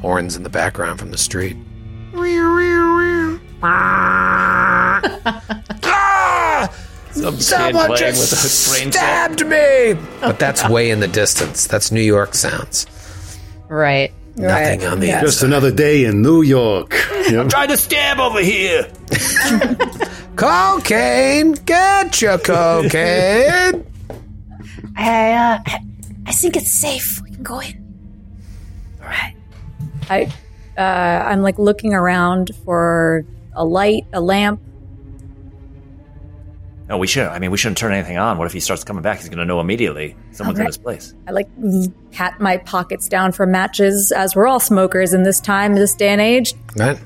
Horns 0.00 0.36
in 0.36 0.42
the 0.42 0.50
background 0.50 0.98
from 0.98 1.10
the 1.10 1.18
street. 1.18 1.56
Ah! 5.84 6.70
Some 7.12 7.34
kid 7.34 7.42
Someone 7.42 7.96
just 7.96 8.32
with 8.32 8.32
a 8.32 8.76
train 8.78 8.92
set. 8.92 9.00
stabbed 9.00 9.46
me! 9.46 9.94
But 10.20 10.38
that's 10.38 10.68
way 10.68 10.90
in 10.90 11.00
the 11.00 11.08
distance. 11.08 11.66
That's 11.66 11.92
New 11.92 12.00
York 12.00 12.34
sounds. 12.34 12.86
Right. 13.68 14.12
Nothing 14.36 14.84
on 14.86 15.00
the 15.00 15.08
Yeah. 15.08 15.20
just 15.20 15.42
another 15.42 15.70
day 15.70 16.04
in 16.04 16.22
New 16.22 16.42
York. 16.42 16.94
Yep. 17.30 17.40
I'm 17.40 17.48
trying 17.48 17.68
to 17.68 17.76
stab 17.76 18.18
over 18.20 18.40
here. 18.40 18.90
Cocaine! 20.36 21.52
Get 21.52 22.20
your 22.22 22.38
cocaine! 22.38 23.86
I, 24.96 25.32
uh, 25.32 25.58
I, 25.66 25.78
I 26.26 26.32
think 26.32 26.56
it's 26.56 26.72
safe. 26.72 27.20
We 27.22 27.30
can 27.30 27.42
go 27.42 27.60
in. 27.60 27.78
All 29.02 29.08
right. 29.08 29.34
I, 30.08 30.32
uh, 30.76 31.24
I'm 31.28 31.42
like 31.42 31.58
looking 31.58 31.92
around 31.94 32.50
for 32.64 33.24
a 33.54 33.64
light, 33.64 34.06
a 34.12 34.20
lamp. 34.20 34.60
No, 36.88 36.98
we 36.98 37.06
should. 37.06 37.26
I 37.26 37.38
mean, 37.38 37.50
we 37.50 37.56
shouldn't 37.58 37.78
turn 37.78 37.92
anything 37.92 38.18
on. 38.18 38.36
What 38.38 38.46
if 38.46 38.52
he 38.52 38.60
starts 38.60 38.84
coming 38.84 39.02
back? 39.02 39.18
He's 39.18 39.28
going 39.28 39.38
to 39.38 39.44
know 39.46 39.60
immediately 39.60 40.16
someone's 40.32 40.58
in 40.58 40.64
Okay. 40.64 40.68
his 40.68 40.78
place. 40.78 41.14
I 41.28 41.30
like 41.30 41.48
pat 42.10 42.40
my 42.40 42.56
pockets 42.58 43.08
down 43.08 43.32
for 43.32 43.46
matches, 43.46 44.12
as 44.12 44.34
we're 44.36 44.46
all 44.46 44.60
smokers 44.60 45.14
in 45.14 45.22
this 45.22 45.40
time, 45.40 45.74
this 45.74 45.94
day 45.94 46.08
and 46.08 46.20
age. 46.20 46.54
Right? 46.76 46.98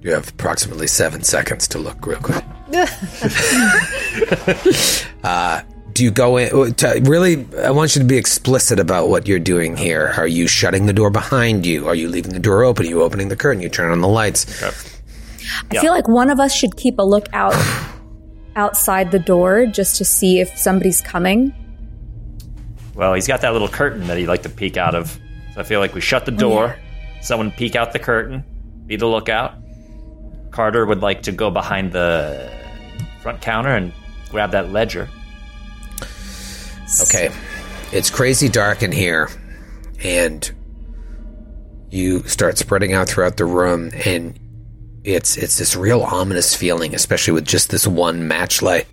You 0.00 0.12
have 0.12 0.28
approximately 0.28 0.86
seven 0.86 1.24
seconds 1.24 1.66
to 1.68 1.78
look 1.78 2.06
real 2.06 2.20
quick. 2.20 2.44
uh, 5.24 5.62
do 5.92 6.04
you 6.04 6.10
go 6.12 6.36
in? 6.36 6.74
To, 6.74 7.00
really, 7.04 7.46
I 7.58 7.70
want 7.70 7.96
you 7.96 8.02
to 8.02 8.06
be 8.06 8.16
explicit 8.16 8.78
about 8.78 9.08
what 9.08 9.26
you're 9.26 9.40
doing 9.40 9.76
here. 9.76 10.14
Are 10.16 10.28
you 10.28 10.46
shutting 10.46 10.86
the 10.86 10.92
door 10.92 11.10
behind 11.10 11.66
you? 11.66 11.88
Are 11.88 11.96
you 11.96 12.08
leaving 12.08 12.32
the 12.32 12.38
door 12.38 12.62
open? 12.62 12.86
Are 12.86 12.88
you 12.88 13.02
opening 13.02 13.28
the 13.28 13.36
curtain? 13.36 13.60
You 13.60 13.68
turn 13.68 13.90
on 13.90 14.00
the 14.00 14.08
lights. 14.08 14.62
I 14.62 14.70
feel 15.80 15.92
like 15.92 16.06
one 16.06 16.30
of 16.30 16.38
us 16.38 16.54
should 16.54 16.76
keep 16.76 16.98
a 16.98 17.02
lookout 17.02 17.54
outside 18.56 19.10
the 19.10 19.18
door 19.18 19.66
just 19.66 19.96
to 19.96 20.04
see 20.04 20.38
if 20.38 20.56
somebody's 20.56 21.00
coming. 21.00 21.52
Well, 22.94 23.14
he's 23.14 23.26
got 23.26 23.40
that 23.40 23.52
little 23.52 23.68
curtain 23.68 24.06
that 24.06 24.18
he'd 24.18 24.26
like 24.26 24.42
to 24.42 24.48
peek 24.48 24.76
out 24.76 24.94
of. 24.94 25.18
So 25.54 25.60
I 25.60 25.64
feel 25.64 25.80
like 25.80 25.94
we 25.94 26.00
shut 26.00 26.24
the 26.24 26.32
door. 26.32 26.76
Someone 27.20 27.50
peek 27.50 27.74
out 27.74 27.92
the 27.92 27.98
curtain, 27.98 28.44
be 28.86 28.94
the 28.94 29.06
lookout. 29.06 29.56
Carter 30.50 30.84
would 30.84 31.00
like 31.00 31.22
to 31.22 31.32
go 31.32 31.50
behind 31.50 31.92
the 31.92 32.50
front 33.22 33.40
counter 33.40 33.70
and 33.70 33.92
grab 34.30 34.52
that 34.52 34.70
ledger. 34.70 35.08
Okay. 37.02 37.30
It's 37.92 38.10
crazy 38.10 38.48
dark 38.48 38.82
in 38.82 38.92
here, 38.92 39.30
and 40.02 40.50
you 41.90 42.22
start 42.24 42.58
spreading 42.58 42.92
out 42.92 43.08
throughout 43.08 43.36
the 43.36 43.44
room, 43.44 43.90
and 44.04 44.38
it's 45.04 45.36
it's 45.36 45.58
this 45.58 45.74
real 45.74 46.02
ominous 46.02 46.54
feeling, 46.54 46.94
especially 46.94 47.32
with 47.32 47.46
just 47.46 47.70
this 47.70 47.86
one 47.86 48.28
match 48.28 48.62
light. 48.62 48.86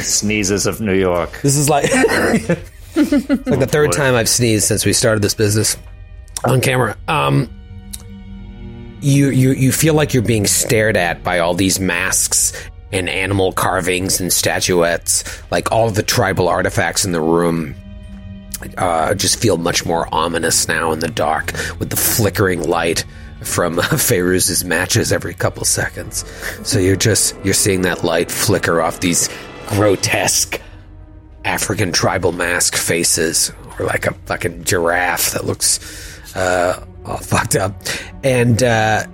Sneezes 0.00 0.66
of 0.66 0.80
New 0.80 0.94
York. 0.94 1.40
This 1.42 1.56
is 1.56 1.68
like, 1.68 1.84
like 1.94 2.48
the 2.96 3.68
third 3.68 3.92
time 3.92 4.14
I've 4.14 4.28
sneezed 4.28 4.66
since 4.66 4.84
we 4.86 4.92
started 4.92 5.22
this 5.22 5.34
business 5.34 5.76
on 6.46 6.60
camera. 6.60 6.96
Um, 7.08 7.50
you 9.00 9.28
you 9.28 9.50
you 9.50 9.72
feel 9.72 9.94
like 9.94 10.14
you're 10.14 10.22
being 10.22 10.46
stared 10.46 10.96
at 10.96 11.22
by 11.22 11.38
all 11.38 11.54
these 11.54 11.78
masks 11.78 12.52
and 12.92 13.08
animal 13.08 13.52
carvings 13.52 14.20
and 14.20 14.32
statuettes. 14.32 15.42
Like 15.50 15.72
all 15.72 15.90
the 15.90 16.02
tribal 16.02 16.48
artifacts 16.48 17.04
in 17.04 17.12
the 17.12 17.20
room 17.20 17.74
uh, 18.78 19.14
just 19.14 19.40
feel 19.40 19.58
much 19.58 19.84
more 19.84 20.08
ominous 20.12 20.68
now 20.68 20.92
in 20.92 21.00
the 21.00 21.08
dark 21.08 21.52
with 21.78 21.90
the 21.90 21.96
flickering 21.96 22.62
light 22.62 23.04
from 23.42 23.76
Feyruz's 23.76 24.64
matches 24.64 25.12
every 25.12 25.34
couple 25.34 25.64
seconds. 25.64 26.24
So 26.62 26.78
you're 26.78 26.96
just 26.96 27.36
you're 27.44 27.54
seeing 27.54 27.82
that 27.82 28.04
light 28.04 28.30
flicker 28.30 28.80
off 28.80 29.00
these 29.00 29.28
grotesque 29.66 30.60
African 31.44 31.92
tribal 31.92 32.32
mask 32.32 32.74
faces, 32.74 33.52
or 33.78 33.86
like 33.86 34.06
a 34.06 34.14
fucking 34.14 34.64
giraffe 34.64 35.32
that 35.32 35.44
looks 35.44 36.13
uh, 36.34 36.84
all 37.04 37.16
fucked 37.22 37.56
up. 37.56 37.74
And 38.22 38.62
uh, 38.62 39.06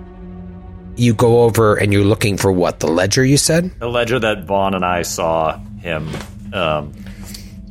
you 0.95 1.13
go 1.13 1.41
over 1.41 1.75
and 1.75 1.91
you're 1.91 2.05
looking 2.05 2.37
for 2.37 2.51
what 2.51 2.79
the 2.79 2.87
ledger 2.87 3.23
you 3.23 3.37
said. 3.37 3.71
The 3.79 3.89
ledger 3.89 4.19
that 4.19 4.45
Vaughn 4.45 4.73
and 4.73 4.85
I 4.85 5.01
saw 5.01 5.57
him 5.79 6.09
um, 6.53 6.93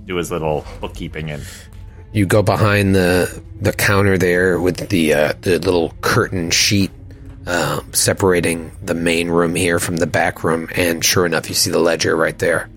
do 0.06 0.16
his 0.16 0.30
little 0.30 0.64
bookkeeping 0.80 1.28
in. 1.28 1.42
You 2.12 2.26
go 2.26 2.42
behind 2.42 2.94
the 2.94 3.42
the 3.60 3.72
counter 3.72 4.18
there 4.18 4.60
with 4.60 4.88
the 4.88 5.14
uh, 5.14 5.32
the 5.42 5.60
little 5.60 5.94
curtain 6.00 6.50
sheet 6.50 6.90
um, 7.46 7.92
separating 7.92 8.72
the 8.82 8.94
main 8.94 9.28
room 9.28 9.54
here 9.54 9.78
from 9.78 9.96
the 9.96 10.06
back 10.06 10.42
room, 10.42 10.68
and 10.74 11.04
sure 11.04 11.24
enough, 11.24 11.48
you 11.48 11.54
see 11.54 11.70
the 11.70 11.78
ledger 11.78 12.16
right 12.16 12.38
there. 12.38 12.68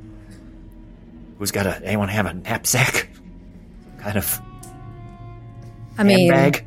Who's 1.39 1.51
got 1.51 1.65
a? 1.65 1.83
Anyone 1.83 2.09
have 2.09 2.27
a 2.27 2.33
knapsack? 2.33 3.09
Kind 3.99 4.17
of 4.17 4.39
I 5.97 6.03
mean, 6.03 6.31
handbag? 6.31 6.65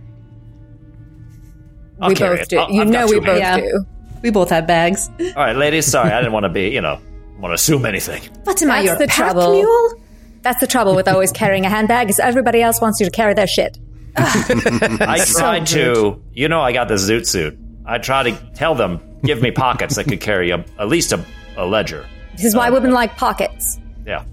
I'll 2.01 2.09
we 2.09 2.15
both 2.15 2.41
it. 2.41 2.49
do. 2.49 2.59
I'll- 2.59 2.71
you 2.71 2.83
I've 2.83 2.89
know 2.89 3.07
we 3.07 3.21
both. 3.21 3.39
Yeah. 3.39 3.57
do. 3.59 3.87
We 4.23 4.31
both 4.31 4.51
have 4.51 4.67
bags. 4.67 5.09
All 5.21 5.33
right, 5.37 5.57
ladies. 5.57 5.87
Sorry, 5.87 6.11
I 6.11 6.19
didn't 6.21 6.33
want 6.33 6.45
to 6.45 6.49
be, 6.49 6.69
you 6.71 6.81
know, 6.81 6.99
want 7.39 7.51
to 7.51 7.55
assume 7.55 7.85
anything. 7.87 8.23
What 8.45 8.61
am 8.63 8.71
I, 8.71 8.77
That's 8.77 8.87
your 8.87 8.97
the 8.99 9.07
pack 9.07 9.33
trouble. 9.33 9.53
mule? 9.55 9.95
That's 10.43 10.61
the 10.61 10.67
trouble 10.67 10.95
with 10.95 11.07
always 11.09 11.33
carrying 11.33 11.65
a 11.67 11.69
handbag 11.69 12.09
is 12.11 12.19
everybody 12.19 12.63
else 12.63 12.81
wants 12.81 12.99
you 13.01 13.07
to 13.07 13.13
carry 13.13 13.35
their 13.35 13.47
shit. 13.47 13.79
I 14.17 15.23
tried 15.27 15.67
to, 15.69 16.23
you 16.33 16.49
know, 16.49 16.61
I 16.61 16.73
got 16.73 16.89
the 16.89 16.95
zoot 16.95 17.27
suit. 17.27 17.59
I 17.85 17.99
tried 17.99 18.25
to 18.25 18.33
tell 18.55 18.75
them, 18.75 19.01
give 19.23 19.43
me 19.43 19.51
pockets 19.51 19.97
that 19.97 20.05
could 20.05 20.21
carry 20.21 20.51
a, 20.51 20.65
at 20.79 20.89
least 20.89 21.13
a, 21.13 21.25
a 21.57 21.67
ledger. 21.67 22.07
This 22.37 22.45
is 22.47 22.57
why 22.57 22.71
women 22.71 22.93
like 22.93 23.17
pockets. 23.17 23.79
Yeah. 24.07 24.25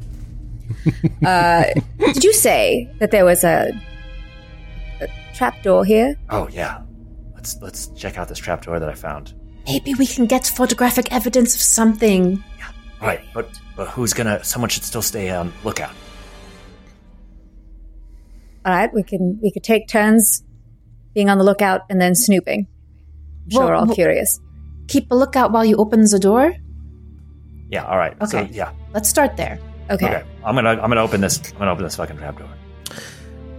Uh, 1.26 1.66
Did 2.14 2.24
you 2.24 2.34
say 2.34 2.90
that 3.00 3.12
there 3.12 3.26
was 3.26 3.44
a, 3.44 3.72
a 5.02 5.08
trap 5.34 5.62
door 5.64 5.84
here? 5.86 6.16
Oh 6.30 6.48
yeah. 6.50 6.82
Let's 7.36 7.58
let's 7.62 7.88
check 7.90 8.18
out 8.18 8.28
this 8.30 8.40
trapdoor 8.40 8.80
that 8.80 8.90
I 8.90 8.94
found. 8.94 9.34
Maybe 9.68 9.94
we 9.96 10.06
can 10.08 10.26
get 10.26 10.46
photographic 10.46 11.12
evidence 11.12 11.56
of 11.56 11.62
something. 11.62 12.44
Yeah. 12.58 12.72
Right, 13.02 13.22
but 13.34 13.50
but 13.76 13.88
who's 13.90 14.14
gonna? 14.14 14.44
Someone 14.44 14.70
should 14.70 14.84
still 14.84 15.02
stay 15.02 15.30
on 15.30 15.52
lookout. 15.64 15.92
All 18.66 18.74
right, 18.74 18.94
we 18.94 19.04
can 19.04 19.40
we 19.42 19.52
could 19.52 19.64
take 19.64 19.88
turns 19.88 20.44
being 21.14 21.30
on 21.30 21.38
the 21.38 21.44
lookout 21.44 21.82
and 21.90 22.00
then 22.00 22.16
snooping. 22.16 22.68
I'm 23.46 23.50
sure 23.50 23.60
Well, 23.62 23.70
we're 23.70 23.76
all 23.76 23.86
well- 23.88 23.96
curious. 23.96 24.40
Keep 24.88 25.12
a 25.12 25.16
lookout 25.16 25.52
while 25.52 25.64
you 25.66 25.78
open 25.78 26.02
the 26.02 26.20
door. 26.20 26.54
Yeah. 27.70 27.86
All 27.86 27.98
right. 27.98 28.16
So, 28.28 28.40
Okay. 28.40 28.52
yeah. 28.54 28.72
Let's 28.94 29.08
start 29.10 29.38
there. 29.38 29.58
Okay. 29.90 30.06
Okay. 30.08 30.24
I'm 30.46 30.56
gonna 30.56 30.70
I'm 30.72 30.90
gonna 30.90 31.02
open 31.02 31.22
this. 31.22 31.40
I'm 31.54 31.60
gonna 31.60 31.72
open 31.72 31.84
this 31.84 31.96
fucking 31.96 32.18
trapdoor. 32.18 32.50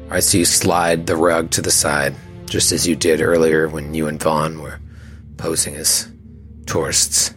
Right, 0.08 0.22
so 0.22 0.38
you 0.38 0.44
slide 0.44 1.06
the 1.06 1.16
rug 1.16 1.50
to 1.52 1.62
the 1.62 1.70
side, 1.70 2.14
just 2.46 2.70
as 2.72 2.86
you 2.86 2.94
did 2.94 3.20
earlier 3.20 3.68
when 3.68 3.94
you 3.94 4.06
and 4.06 4.22
Vaughn 4.22 4.60
were 4.60 4.78
posing 5.38 5.74
as 5.74 6.08
tourists. 6.66 7.34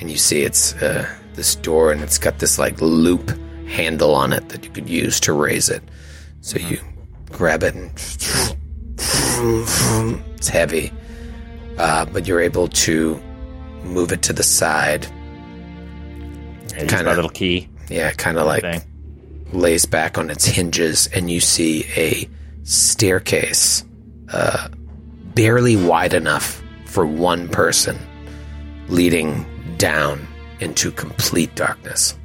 And 0.00 0.10
you 0.10 0.16
see 0.16 0.42
it's 0.42 0.74
uh, 0.82 1.08
this 1.34 1.54
door, 1.54 1.92
and 1.92 2.02
it's 2.02 2.18
got 2.18 2.38
this 2.38 2.58
like 2.58 2.80
loop 2.80 3.30
handle 3.68 4.14
on 4.14 4.32
it 4.32 4.48
that 4.48 4.64
you 4.64 4.70
could 4.70 4.88
use 4.88 5.20
to 5.20 5.32
raise 5.32 5.68
it. 5.68 5.82
So 6.40 6.58
you 6.58 6.78
grab 7.30 7.62
it, 7.62 7.74
and 7.74 7.90
it's 10.38 10.48
heavy, 10.48 10.92
uh, 11.78 12.06
but 12.06 12.26
you're 12.26 12.40
able 12.40 12.68
to 12.68 13.20
move 13.84 14.12
it 14.12 14.22
to 14.22 14.32
the 14.32 14.42
side. 14.42 15.06
Yeah, 16.70 16.86
Kinda. 16.86 17.04
my 17.04 17.14
little 17.14 17.30
key 17.30 17.68
Yeah, 17.88 18.12
kind 18.12 18.38
of 18.38 18.46
like 18.46 18.62
thing. 18.62 18.82
Lays 19.52 19.86
back 19.86 20.18
on 20.18 20.30
its 20.30 20.44
hinges, 20.44 21.06
and 21.08 21.30
you 21.30 21.40
see 21.40 21.84
a 21.96 22.28
staircase, 22.64 23.84
uh, 24.32 24.68
barely 25.34 25.76
wide 25.76 26.14
enough 26.14 26.62
for 26.86 27.06
one 27.06 27.48
person, 27.48 27.98
leading 28.88 29.44
down 29.76 30.26
into 30.60 30.90
complete 30.90 31.54
darkness. 31.54 32.16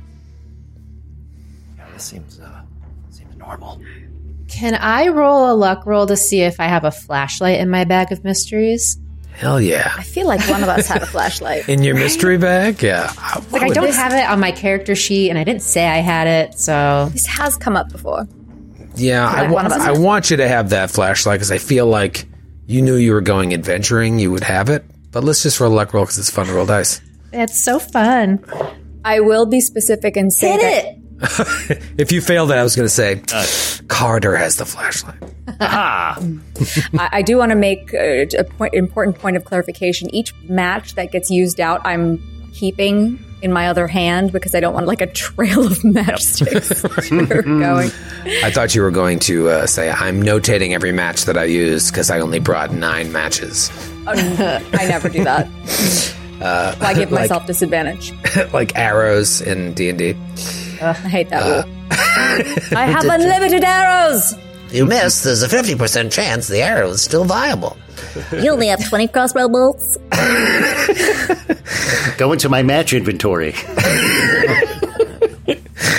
Yeah, 1.77 1.85
this 1.93 2.03
seems 2.03 2.39
uh 2.39 2.61
seems 3.09 3.35
normal. 3.35 3.81
Can 4.47 4.75
I 4.75 5.07
roll 5.09 5.51
a 5.51 5.55
luck 5.55 5.85
roll 5.85 6.05
to 6.07 6.15
see 6.15 6.41
if 6.41 6.59
I 6.59 6.65
have 6.65 6.83
a 6.83 6.91
flashlight 6.91 7.59
in 7.59 7.69
my 7.69 7.83
bag 7.83 8.11
of 8.11 8.23
mysteries? 8.23 8.97
Hell 9.33 9.59
yeah! 9.59 9.91
I 9.97 10.03
feel 10.03 10.27
like 10.27 10.41
one 10.49 10.61
of 10.61 10.69
us 10.69 10.87
had 10.87 11.01
a 11.01 11.05
flashlight. 11.07 11.67
In 11.67 11.81
your 11.83 11.95
mystery 11.95 12.37
bag, 12.37 12.81
yeah. 12.83 13.11
Like 13.51 13.63
I 13.63 13.69
don't 13.69 13.93
have 13.93 14.13
it 14.13 14.29
on 14.29 14.39
my 14.39 14.51
character 14.51 14.93
sheet, 14.95 15.29
and 15.29 15.39
I 15.39 15.43
didn't 15.43 15.63
say 15.63 15.87
I 15.87 15.97
had 15.97 16.27
it, 16.27 16.59
so 16.59 17.09
This 17.11 17.25
has 17.25 17.57
come 17.57 17.75
up 17.75 17.89
before. 17.91 18.27
Yeah, 18.95 19.27
I, 19.27 19.47
wa- 19.47 19.53
one 19.53 19.65
of 19.65 19.71
us 19.71 19.81
I 19.81 19.85
has- 19.91 19.99
want 19.99 20.29
you 20.29 20.37
to 20.37 20.47
have 20.47 20.69
that 20.71 20.91
flashlight 20.91 21.35
because 21.39 21.51
I 21.51 21.57
feel 21.57 21.87
like 21.87 22.27
you 22.67 22.81
knew 22.81 22.95
you 22.95 23.13
were 23.13 23.21
going 23.21 23.53
adventuring, 23.53 24.19
you 24.19 24.31
would 24.31 24.43
have 24.43 24.69
it. 24.69 24.85
But 25.11 25.23
let's 25.23 25.41
just 25.43 25.59
roll 25.59 25.73
a 25.73 25.75
luck 25.75 25.93
roll 25.93 26.03
because 26.03 26.19
it's 26.19 26.29
fun 26.29 26.45
to 26.47 26.53
roll 26.53 26.65
dice. 26.65 27.01
it's 27.33 27.63
so 27.63 27.79
fun. 27.79 28.43
I 29.03 29.21
will 29.21 29.45
be 29.47 29.59
specific 29.61 30.15
and 30.17 30.31
say 30.31 30.51
Hit 30.51 30.61
that 30.61 30.85
it. 30.85 30.97
If 31.97 32.11
you 32.11 32.21
failed 32.21 32.49
that, 32.49 32.57
I 32.57 32.63
was 32.63 32.75
going 32.75 32.87
to 32.87 32.89
say 32.89 33.21
Carter 33.87 34.35
has 34.35 34.55
the 34.55 34.65
flashlight. 34.65 35.21
Ah, 35.59 36.17
I, 36.97 37.09
I 37.11 37.21
do 37.21 37.37
want 37.37 37.51
to 37.51 37.55
make 37.55 37.93
a, 37.93 38.27
a 38.37 38.43
point, 38.43 38.73
important 38.73 39.19
point 39.19 39.37
of 39.37 39.45
clarification. 39.45 40.13
Each 40.13 40.33
match 40.43 40.95
that 40.95 41.11
gets 41.11 41.29
used 41.29 41.59
out, 41.59 41.81
I'm 41.85 42.21
keeping 42.53 43.23
in 43.41 43.51
my 43.51 43.67
other 43.67 43.87
hand 43.87 44.31
because 44.31 44.53
I 44.53 44.59
don't 44.59 44.73
want 44.73 44.85
like 44.85 45.01
a 45.01 45.07
trail 45.07 45.65
of 45.65 45.73
matchsticks 45.79 47.09
going. 47.59 47.91
I 48.43 48.51
thought 48.51 48.75
you 48.75 48.81
were 48.81 48.91
going 48.91 49.19
to 49.19 49.49
uh, 49.49 49.67
say, 49.67 49.89
I'm 49.89 50.21
notating 50.21 50.71
every 50.73 50.91
match 50.91 51.25
that 51.25 51.37
I 51.37 51.45
use 51.45 51.89
because 51.91 52.09
I 52.09 52.19
only 52.19 52.39
brought 52.39 52.71
nine 52.71 53.11
matches. 53.11 53.71
I 54.07 54.85
never 54.87 55.09
do 55.09 55.23
that. 55.23 55.47
I 56.41 56.93
give 56.93 57.11
like- 57.11 57.21
myself 57.21 57.45
disadvantage. 57.45 58.13
like 58.53 58.75
arrows 58.75 59.41
in 59.41 59.73
D&D. 60.81 60.83
I 60.85 60.93
hate 60.93 61.29
that 61.29 61.65
rule. 61.65 61.73
I 62.77 62.85
have 62.85 63.05
unlimited 63.05 63.63
arrows. 63.63 64.35
You 64.71 64.85
miss, 64.85 65.23
there's 65.23 65.43
a 65.43 65.47
50% 65.47 66.11
chance 66.11 66.47
the 66.47 66.61
arrow 66.61 66.89
is 66.91 67.01
still 67.01 67.25
viable. 67.25 67.75
You 68.31 68.51
only 68.51 68.67
have 68.67 68.87
20 68.87 69.07
crossbow 69.09 69.49
bolts? 69.49 69.97
Go 72.17 72.31
into 72.31 72.47
my 72.47 72.63
match 72.63 72.93
inventory. 72.93 73.53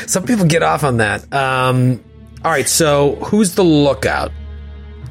Some 0.06 0.24
people 0.24 0.46
get 0.46 0.62
off 0.62 0.84
on 0.84 0.98
that. 0.98 1.30
Um, 1.32 2.02
all 2.44 2.50
right, 2.50 2.68
so 2.68 3.16
who's 3.16 3.54
the 3.54 3.64
lookout? 3.64 4.32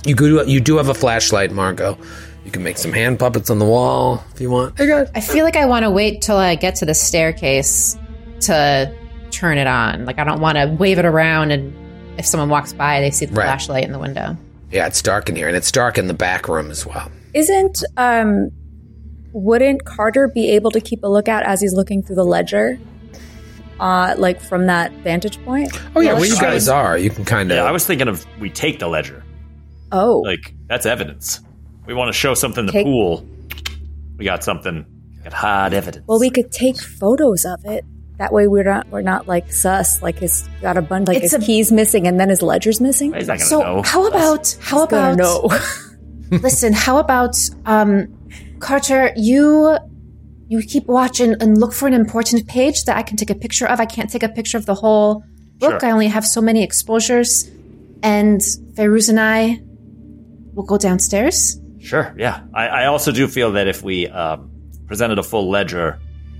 You 0.06 0.16
do, 0.16 0.44
you 0.48 0.60
do 0.60 0.78
have 0.78 0.90
a 0.90 0.94
flashlight, 0.96 1.52
Margot. 1.52 1.98
You 2.44 2.52
can 2.52 2.64
make 2.64 2.78
some 2.78 2.92
hand 2.92 3.20
puppets 3.20 3.52
on 3.52 3.60
the 3.60 3.66
wall 3.66 4.24
if 4.34 4.42
you 4.42 4.50
want. 4.50 4.76
Hey, 4.78 4.88
guys. 4.88 5.12
I 5.14 5.22
feel 5.22 5.46
like 5.46 5.56
I 5.56 5.66
want 5.66 5.84
to 5.84 5.92
wait 5.92 6.24
till 6.24 6.38
I 6.38 6.56
get 6.56 6.76
to 6.78 6.86
the 6.86 6.96
staircase 6.96 7.96
to 8.42 8.92
turn 9.32 9.58
it 9.58 9.68
on. 9.68 10.06
Like 10.06 10.20
I 10.20 10.24
don't 10.24 10.42
want 10.42 10.58
to 10.58 10.68
wave 10.80 11.00
it 11.00 11.06
around, 11.06 11.52
and 11.52 11.74
if 12.20 12.26
someone 12.26 12.50
walks 12.50 12.74
by, 12.74 13.00
they 13.02 13.12
see 13.12 13.26
the 13.26 13.34
Right. 13.34 13.46
flashlight 13.46 13.84
in 13.84 13.92
the 13.92 14.00
window. 14.00 14.38
Yeah, 14.72 14.88
it's 14.88 15.02
dark 15.02 15.28
in 15.30 15.36
here, 15.36 15.48
and 15.48 15.56
it's 15.58 15.72
dark 15.72 15.98
in 15.98 16.08
the 16.08 16.14
back 16.14 16.48
room 16.48 16.72
as 16.72 16.86
well. 16.86 17.12
Isn't 17.34 17.84
um 17.98 18.50
wouldn't 19.34 19.86
Carter 19.86 20.28
be 20.28 20.50
able 20.52 20.72
to 20.72 20.82
keep 20.82 21.04
a 21.04 21.08
lookout 21.08 21.44
as 21.44 21.62
he's 21.62 21.74
looking 21.74 22.04
through 22.04 22.18
the 22.18 22.26
ledger? 22.26 22.78
Uh 23.80 24.14
like 24.18 24.40
from 24.42 24.68
that 24.68 24.92
vantage 25.04 25.44
point? 25.46 25.72
Oh 25.96 26.02
yeah, 26.02 26.12
Yeah, 26.12 26.20
where 26.20 26.26
you 26.28 26.38
guys 26.40 26.68
are, 26.70 26.98
you 26.98 27.10
can 27.10 27.26
kind 27.26 27.50
of. 27.52 27.56
yeah. 27.58 27.64
I 27.64 27.72
was 27.72 27.86
thinking 27.86 28.08
of 28.08 28.26
we 28.40 28.50
take 28.50 28.80
the 28.80 28.88
ledger. 28.88 29.24
Oh. 29.92 30.20
Like 30.26 30.54
that's 30.68 30.86
evidence. 30.86 31.40
We 31.88 31.94
want 31.94 32.10
to 32.10 32.14
show 32.14 32.34
something 32.34 32.66
to 32.68 32.72
Take- 32.72 32.86
Poole. 32.86 33.26
We 34.18 34.26
got 34.26 34.44
something. 34.44 34.86
Got 35.24 35.34
hard 35.34 35.74
evidence. 35.74 36.06
well 36.08 36.20
we 36.20 36.30
could 36.30 36.52
take 36.52 36.78
photos 36.80 37.44
of 37.46 37.64
it. 37.66 37.84
That 38.22 38.32
way 38.32 38.46
we're 38.48 38.64
not 38.64 38.88
we're 38.94 39.02
not 39.02 39.28
like 39.28 39.52
sus, 39.52 40.02
like 40.04 40.20
his 40.20 40.48
got 40.62 40.78
a 40.78 40.82
bunch 40.82 41.08
like 41.08 41.18
It's 41.24 41.32
his 41.34 41.42
a- 41.42 41.46
keys 41.46 41.72
missing 41.72 42.06
and 42.08 42.20
then 42.20 42.30
his 42.30 42.42
ledger's 42.44 42.80
missing. 42.80 43.14
He's 43.14 43.28
not 43.28 43.40
gonna 43.40 43.50
So 43.50 43.60
know. 43.62 43.82
how 43.82 44.06
about 44.06 44.56
how 44.62 44.86
Gonna 44.86 45.14
about 45.14 45.18
know. 45.18 45.60
listen? 46.48 46.72
How 46.72 47.00
about 47.00 47.36
um, 47.66 48.08
Carter? 48.60 49.12
You 49.16 49.78
you 50.48 50.62
keep 50.62 50.86
watch 50.86 51.20
and, 51.20 51.42
and 51.42 51.58
look 51.58 51.74
for 51.74 51.88
an 51.88 51.94
important 51.94 52.48
page 52.48 52.84
that 52.86 52.96
I 52.96 53.02
can 53.02 53.18
take 53.18 53.30
a 53.32 53.36
picture 53.36 53.68
of. 53.68 53.80
I 53.80 53.86
can't 53.86 54.10
take 54.10 54.24
a 54.24 54.30
picture 54.30 54.58
of 54.58 54.66
the 54.66 54.76
whole 54.76 55.24
book. 55.58 55.80
Sure. 55.82 55.86
I 55.90 55.92
only 55.92 56.08
have 56.08 56.26
so 56.26 56.42
many 56.42 56.62
exposures. 56.64 57.50
And 58.04 58.40
Feyruz 58.76 59.10
and 59.10 59.20
I 59.20 59.62
will 60.54 60.64
go 60.66 60.78
downstairs. 60.78 61.60
Sure. 61.80 62.14
Yeah. 62.18 62.42
I, 62.54 62.68
I 62.68 62.86
also 62.86 63.12
do 63.12 63.28
feel 63.28 63.54
that 63.54 63.68
if 63.68 63.82
we 63.84 64.08
um, 64.10 64.52
presented 64.88 65.18
a 65.20 65.24
full 65.24 65.50
ledger, 65.50 66.00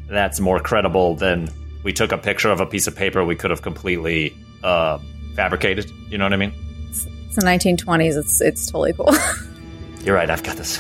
that's 0.10 0.40
more 0.40 0.60
credible 0.60 1.16
than 1.16 1.48
we 1.84 1.94
took 1.94 2.12
a 2.12 2.18
picture 2.18 2.50
of 2.50 2.60
a 2.60 2.66
piece 2.66 2.88
of 2.88 2.96
paper 2.96 3.24
we 3.26 3.36
could 3.36 3.52
have 3.52 3.62
completely 3.62 4.36
uh, 4.64 4.98
fabricated. 5.36 5.92
You 6.10 6.18
know 6.18 6.26
what 6.26 6.34
I 6.34 6.38
mean? 6.38 6.54
It's 6.90 7.36
the 7.36 7.42
1920s. 7.46 8.18
It's 8.18 8.42
it's 8.42 8.66
totally 8.72 8.94
cool. 8.94 9.14
You're 10.04 10.16
right. 10.16 10.30
I've 10.30 10.44
got 10.44 10.58
this 10.58 10.78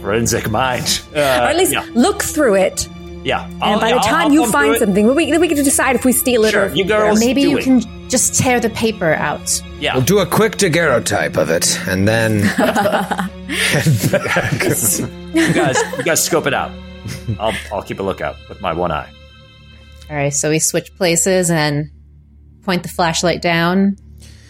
forensic 0.00 0.48
mind. 0.50 1.02
Uh, 1.14 1.18
or 1.18 1.22
at 1.22 1.56
least 1.56 1.72
yeah. 1.72 1.84
look 1.94 2.22
through 2.22 2.54
it, 2.54 2.88
yeah. 3.24 3.46
and 3.62 3.80
by 3.80 3.92
the 3.92 3.98
time 3.98 4.32
you 4.32 4.50
find 4.50 4.76
something, 4.78 5.14
we, 5.14 5.36
we 5.38 5.48
can 5.48 5.56
decide 5.64 5.96
if 5.96 6.04
we 6.04 6.12
steal 6.12 6.44
it 6.44 6.52
Sure, 6.52 6.62
or 6.62 6.66
if 6.66 6.76
you 6.76 6.84
we- 6.84 6.88
girls- 6.88 7.18
Maybe 7.20 7.42
do 7.42 7.50
you 7.50 7.58
it. 7.58 7.64
can 7.64 8.08
just 8.08 8.38
tear 8.38 8.60
the 8.60 8.70
paper 8.70 9.12
out. 9.14 9.60
yeah. 9.80 9.94
We'll 9.94 10.04
do 10.04 10.18
a 10.20 10.26
quick 10.26 10.52
daguerreotype 10.56 11.36
of 11.36 11.50
it, 11.50 11.78
and 11.88 12.06
then 12.06 12.38
you 15.34 15.52
guys, 15.52 15.76
you 15.98 16.04
guys 16.04 16.22
scope 16.24 16.46
it 16.46 16.54
out. 16.54 16.70
I'll, 17.38 17.52
I'll 17.72 17.82
keep 17.82 17.98
a 17.98 18.02
lookout 18.04 18.36
with 18.48 18.60
my 18.60 18.72
one 18.72 18.92
eye. 18.92 19.10
All 20.10 20.16
right, 20.16 20.34
so 20.34 20.50
we 20.50 20.58
switch 20.58 20.92
places 20.96 21.52
and 21.52 21.88
point 22.64 22.82
the 22.82 22.88
flashlight 22.88 23.40
down, 23.40 23.96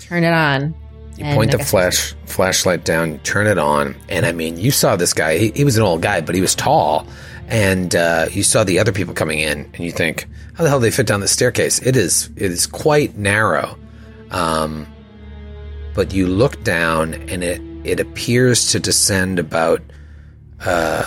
turn 0.01 0.25
it 0.25 0.33
on. 0.33 0.75
you 1.19 1.25
point 1.35 1.51
the 1.51 1.59
flash 1.59 2.15
flashlight 2.25 2.85
down, 2.87 3.19
turn 3.19 3.47
it 3.47 3.59
on, 3.59 3.95
and 4.09 4.25
I 4.25 4.33
mean, 4.33 4.57
you 4.57 4.71
saw 4.71 4.97
this 4.97 5.13
guy. 5.13 5.37
He, 5.37 5.51
he 5.51 5.65
was 5.65 5.77
an 5.77 5.83
old 5.83 6.01
guy, 6.01 6.23
but 6.23 6.35
he 6.35 6.41
was 6.41 6.55
tall, 6.55 7.07
and 7.47 7.95
uh, 7.95 8.29
you 8.31 8.43
saw 8.43 8.65
the 8.65 8.79
other 8.79 8.91
people 8.91 9.13
coming 9.13 9.41
in, 9.41 9.71
and 9.75 9.81
you 9.81 9.93
think, 9.93 10.27
how 10.55 10.65
the 10.65 10.71
hell 10.71 10.81
did 10.81 10.87
they 10.87 10.97
fit 10.97 11.07
down 11.07 11.21
the 11.21 11.29
staircase? 11.29 11.79
It 11.83 11.95
is 11.95 12.31
it 12.37 12.51
is 12.51 12.67
quite 12.67 13.19
narrow, 13.19 13.79
um, 14.31 14.87
but 15.95 16.15
you 16.15 16.27
look 16.27 16.65
down, 16.65 17.13
and 17.29 17.45
it 17.45 17.61
it 17.85 18.01
appears 18.01 18.73
to 18.73 18.81
descend 18.81 19.39
about 19.39 19.83
uh, 20.65 21.05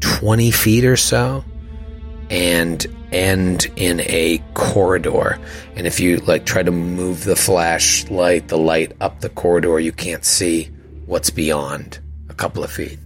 20 0.00 0.50
feet 0.50 0.84
or 0.84 0.96
so 0.96 1.42
and 2.32 2.86
end 3.12 3.66
in 3.76 4.00
a 4.00 4.42
corridor. 4.54 5.38
And 5.76 5.86
if 5.86 6.00
you 6.00 6.18
like 6.18 6.46
try 6.46 6.62
to 6.62 6.70
move 6.70 7.24
the 7.24 7.36
flashlight, 7.36 8.48
the 8.48 8.58
light 8.58 8.92
up 9.00 9.20
the 9.20 9.28
corridor, 9.28 9.78
you 9.78 9.92
can't 9.92 10.24
see 10.24 10.70
what's 11.06 11.30
beyond 11.30 12.00
a 12.28 12.34
couple 12.34 12.64
of 12.64 12.70
feet. 12.70 12.98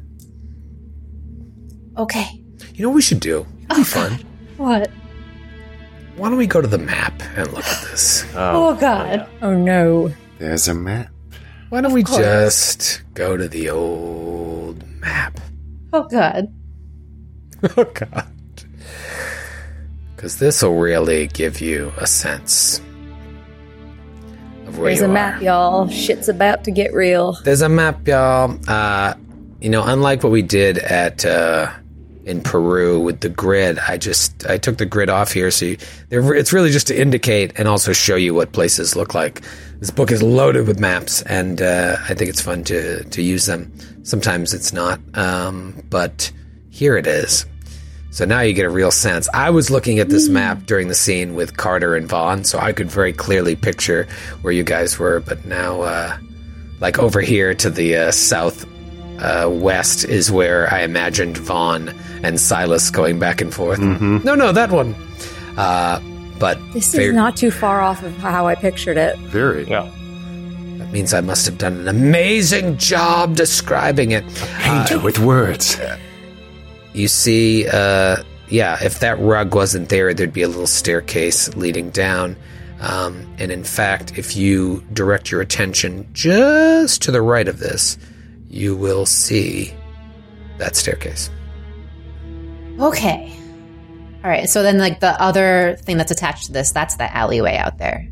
Okay. 1.97 2.27
You 2.75 2.83
know 2.83 2.91
what 2.91 2.97
we 2.97 3.03
should 3.03 3.21
do? 3.21 3.47
It'd 3.65 3.69
be 3.69 3.81
oh, 3.81 3.85
fun. 3.85 4.25
What? 4.57 4.91
Why 6.17 6.29
don't 6.29 6.39
we 6.39 6.47
go 6.47 6.61
to 6.61 6.69
the 6.69 6.79
map 6.79 7.23
and 7.37 7.53
look 7.53 7.65
at 7.65 7.83
this? 7.91 8.25
Oh, 8.37 8.69
oh 8.69 8.75
God. 8.75 9.29
Oh 9.43 9.55
no. 9.55 10.13
There's 10.39 10.69
a 10.69 10.75
map. 10.75 11.11
Why 11.69 11.81
don't 11.81 11.93
we 11.93 12.05
just 12.05 13.03
go 13.15 13.37
to 13.37 13.49
the 13.49 13.71
old 13.71 14.87
map? 15.01 15.41
Oh, 15.93 16.05
God. 16.05 16.53
Oh, 17.77 17.85
God. 17.85 18.29
Because 20.17 20.39
this 20.39 20.63
will 20.63 20.75
really 20.75 21.27
give 21.29 21.61
you 21.61 21.93
a 21.99 22.07
sense 22.07 22.81
of 24.67 24.79
where 24.79 24.89
There's 24.89 25.03
a 25.03 25.05
are. 25.05 25.09
map, 25.09 25.43
y'all. 25.43 25.89
Shit's 25.89 26.29
about 26.29 26.65
to 26.65 26.71
get 26.71 26.95
real. 26.95 27.35
There's 27.45 27.61
a 27.61 27.69
map, 27.69 28.09
y'all. 28.09 28.59
Uh, 28.67 29.15
you 29.61 29.69
know, 29.69 29.85
unlike 29.85 30.23
what 30.23 30.33
we 30.33 30.41
did 30.43 30.79
at 30.79 31.25
uh, 31.27 31.71
in 32.25 32.41
Peru 32.41 32.99
with 32.99 33.21
the 33.21 33.29
grid, 33.29 33.79
I 33.79 33.99
just 33.99 34.47
I 34.47 34.57
took 34.59 34.79
the 34.79 34.87
grid 34.87 35.11
off 35.11 35.33
here, 35.33 35.51
so 35.51 35.67
you, 35.67 35.77
it's 36.11 36.53
really 36.53 36.71
just 36.71 36.87
to 36.89 36.99
indicate 36.99 37.53
and 37.59 37.69
also 37.69 37.93
show 37.93 38.17
you 38.17 38.35
what 38.35 38.53
places 38.53 38.97
look 38.97 39.15
like. 39.15 39.43
This 39.81 39.91
book 39.91 40.11
is 40.11 40.23
loaded 40.23 40.67
with 40.67 40.81
maps, 40.81 41.21
and 41.23 41.61
uh, 41.61 41.97
I 42.09 42.15
think 42.15 42.31
it's 42.31 42.41
fun 42.41 42.65
to 42.65 43.05
to 43.05 43.23
use 43.23 43.45
them. 43.47 43.71
Sometimes 44.03 44.55
it's 44.55 44.73
not, 44.73 44.99
um, 45.15 45.83
but 45.91 46.33
here 46.71 46.97
it 46.97 47.07
is. 47.07 47.45
So 48.17 48.25
now 48.25 48.41
you 48.41 48.55
get 48.55 48.65
a 48.65 48.71
real 48.71 48.91
sense. 48.91 49.29
I 49.35 49.51
was 49.51 49.71
looking 49.71 49.99
at 49.99 50.09
this 50.09 50.27
map 50.31 50.65
during 50.65 50.89
the 50.89 50.95
scene 50.95 51.35
with 51.35 51.59
Carter 51.59 51.95
and 51.95 52.09
Vaughn, 52.09 52.45
so 52.45 52.59
I 52.59 52.73
could 52.73 52.91
very 52.91 53.13
clearly 53.13 53.57
picture 53.57 54.09
where 54.41 54.55
you 54.55 54.65
guys 54.65 54.99
were. 54.99 55.21
But 55.21 55.45
now, 55.45 55.83
uh, 55.83 56.17
like 56.81 56.99
over 56.99 57.21
here 57.21 57.53
to 57.53 57.69
the 57.69 57.95
uh, 57.95 58.11
south 58.13 58.65
uh, 59.21 59.51
west 59.53 60.07
is 60.07 60.33
where 60.33 60.73
I 60.73 60.81
imagined 60.81 61.37
Vaughn 61.37 61.91
and 62.23 62.41
Silas 62.41 62.89
going 62.89 63.19
back 63.19 63.43
and 63.43 63.53
forth. 63.53 63.81
No, 63.81 64.35
no, 64.35 64.51
that 64.51 64.71
one. 64.71 64.95
Uh, 65.59 66.01
but 66.39 66.59
This 66.73 66.95
fair- 66.95 67.11
is 67.11 67.15
not 67.15 67.37
too 67.37 67.51
far 67.51 67.83
off 67.83 68.03
of 68.03 68.17
how 68.17 68.47
I 68.47 68.55
pictured 68.55 68.97
it. 68.97 69.19
Very. 69.19 69.65
Yeah. 69.69 69.91
that 70.79 70.91
means 70.91 71.13
I 71.13 71.21
must 71.21 71.45
have 71.45 71.59
done 71.59 71.81
an 71.81 71.89
amazing 71.89 72.79
job 72.79 73.37
describing 73.37 74.13
it. 74.13 74.25
Painter 74.61 75.01
with 75.01 75.19
words. 75.19 75.79
You 76.97 77.09
see, 77.09 77.69
uh, 77.69 78.23
yeah, 78.49 78.79
if 78.83 79.01
that 79.01 79.19
rug 79.19 79.55
wasn't 79.55 79.89
there, 79.89 80.15
there'd 80.15 80.33
be 80.33 80.43
a 80.43 80.49
little 80.49 80.67
staircase 80.67 81.55
leading 81.57 81.91
down. 81.91 82.37
Um, 82.81 83.27
and 83.39 83.51
in 83.51 83.65
fact, 83.65 84.19
if 84.19 84.37
you 84.37 84.85
direct 84.93 85.31
your 85.31 85.41
attention 85.41 86.09
just 86.13 87.03
to 87.03 87.11
the 87.11 87.23
right 87.23 87.49
of 87.49 87.59
this, 87.59 87.99
you 88.49 88.77
will 88.77 89.07
see 89.07 89.73
that 90.59 90.77
staircase. 90.77 91.31
Okay. 92.79 93.33
All 94.23 94.31
right. 94.31 94.49
So 94.49 94.63
then, 94.63 94.79
like, 94.79 95.01
the 95.01 95.21
other 95.21 95.77
thing 95.83 95.97
that's 95.97 96.11
attached 96.11 96.47
to 96.47 96.53
this, 96.53 96.73
that's 96.73 96.97
the 96.97 97.15
alleyway 97.15 97.57
out 97.57 97.79
there. 97.79 98.09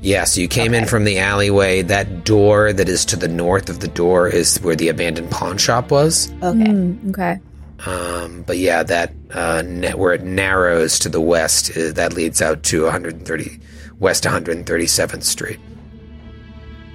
Yeah, 0.00 0.24
so 0.24 0.40
you 0.40 0.48
came 0.48 0.74
in 0.74 0.86
from 0.86 1.04
the 1.04 1.18
alleyway. 1.18 1.82
That 1.82 2.24
door 2.24 2.72
that 2.72 2.88
is 2.88 3.04
to 3.06 3.16
the 3.16 3.28
north 3.28 3.68
of 3.68 3.80
the 3.80 3.88
door 3.88 4.28
is 4.28 4.58
where 4.58 4.76
the 4.76 4.88
abandoned 4.88 5.30
pawn 5.30 5.58
shop 5.58 5.90
was. 5.90 6.30
Okay. 6.42 6.64
Mm, 6.64 7.10
okay. 7.10 7.40
Um, 7.84 8.42
but 8.46 8.56
yeah, 8.58 8.82
that 8.84 9.12
uh, 9.32 9.62
net, 9.62 9.98
where 9.98 10.14
it 10.14 10.22
narrows 10.22 10.98
to 11.00 11.08
the 11.08 11.20
west, 11.20 11.76
uh, 11.76 11.92
that 11.92 12.14
leads 12.14 12.40
out 12.40 12.62
to 12.64 12.84
130 12.84 13.60
West 13.98 14.24
137th 14.24 15.22
Street. 15.22 15.60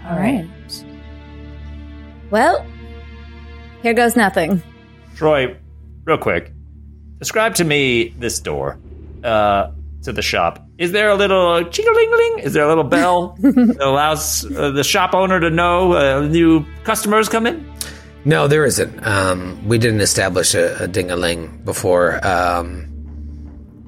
All 0.07 0.17
right. 0.17 0.47
Well, 2.31 2.65
here 3.81 3.93
goes 3.93 4.15
nothing. 4.15 4.61
Troy, 5.15 5.55
real 6.05 6.17
quick, 6.17 6.51
describe 7.19 7.55
to 7.55 7.63
me 7.63 8.09
this 8.17 8.39
door 8.39 8.79
uh, 9.23 9.71
to 10.03 10.13
the 10.13 10.21
shop. 10.21 10.65
Is 10.77 10.91
there 10.91 11.09
a 11.09 11.15
little 11.15 11.63
ching-a-ling-a-ling? 11.65 12.39
Is 12.39 12.53
there 12.53 12.63
a 12.63 12.67
little 12.67 12.83
bell 12.83 13.35
that 13.41 13.77
allows 13.79 14.45
uh, 14.55 14.71
the 14.71 14.83
shop 14.83 15.13
owner 15.13 15.39
to 15.39 15.49
know 15.49 15.93
uh, 15.93 16.21
new 16.21 16.65
customers 16.83 17.29
come 17.29 17.45
in? 17.45 17.71
No, 18.23 18.47
there 18.47 18.65
isn't. 18.65 19.05
Um, 19.05 19.67
we 19.67 19.77
didn't 19.77 20.01
establish 20.01 20.53
a, 20.53 20.83
a 20.83 20.87
ding-a-ling 20.87 21.61
before. 21.65 22.25
Um, 22.25 22.87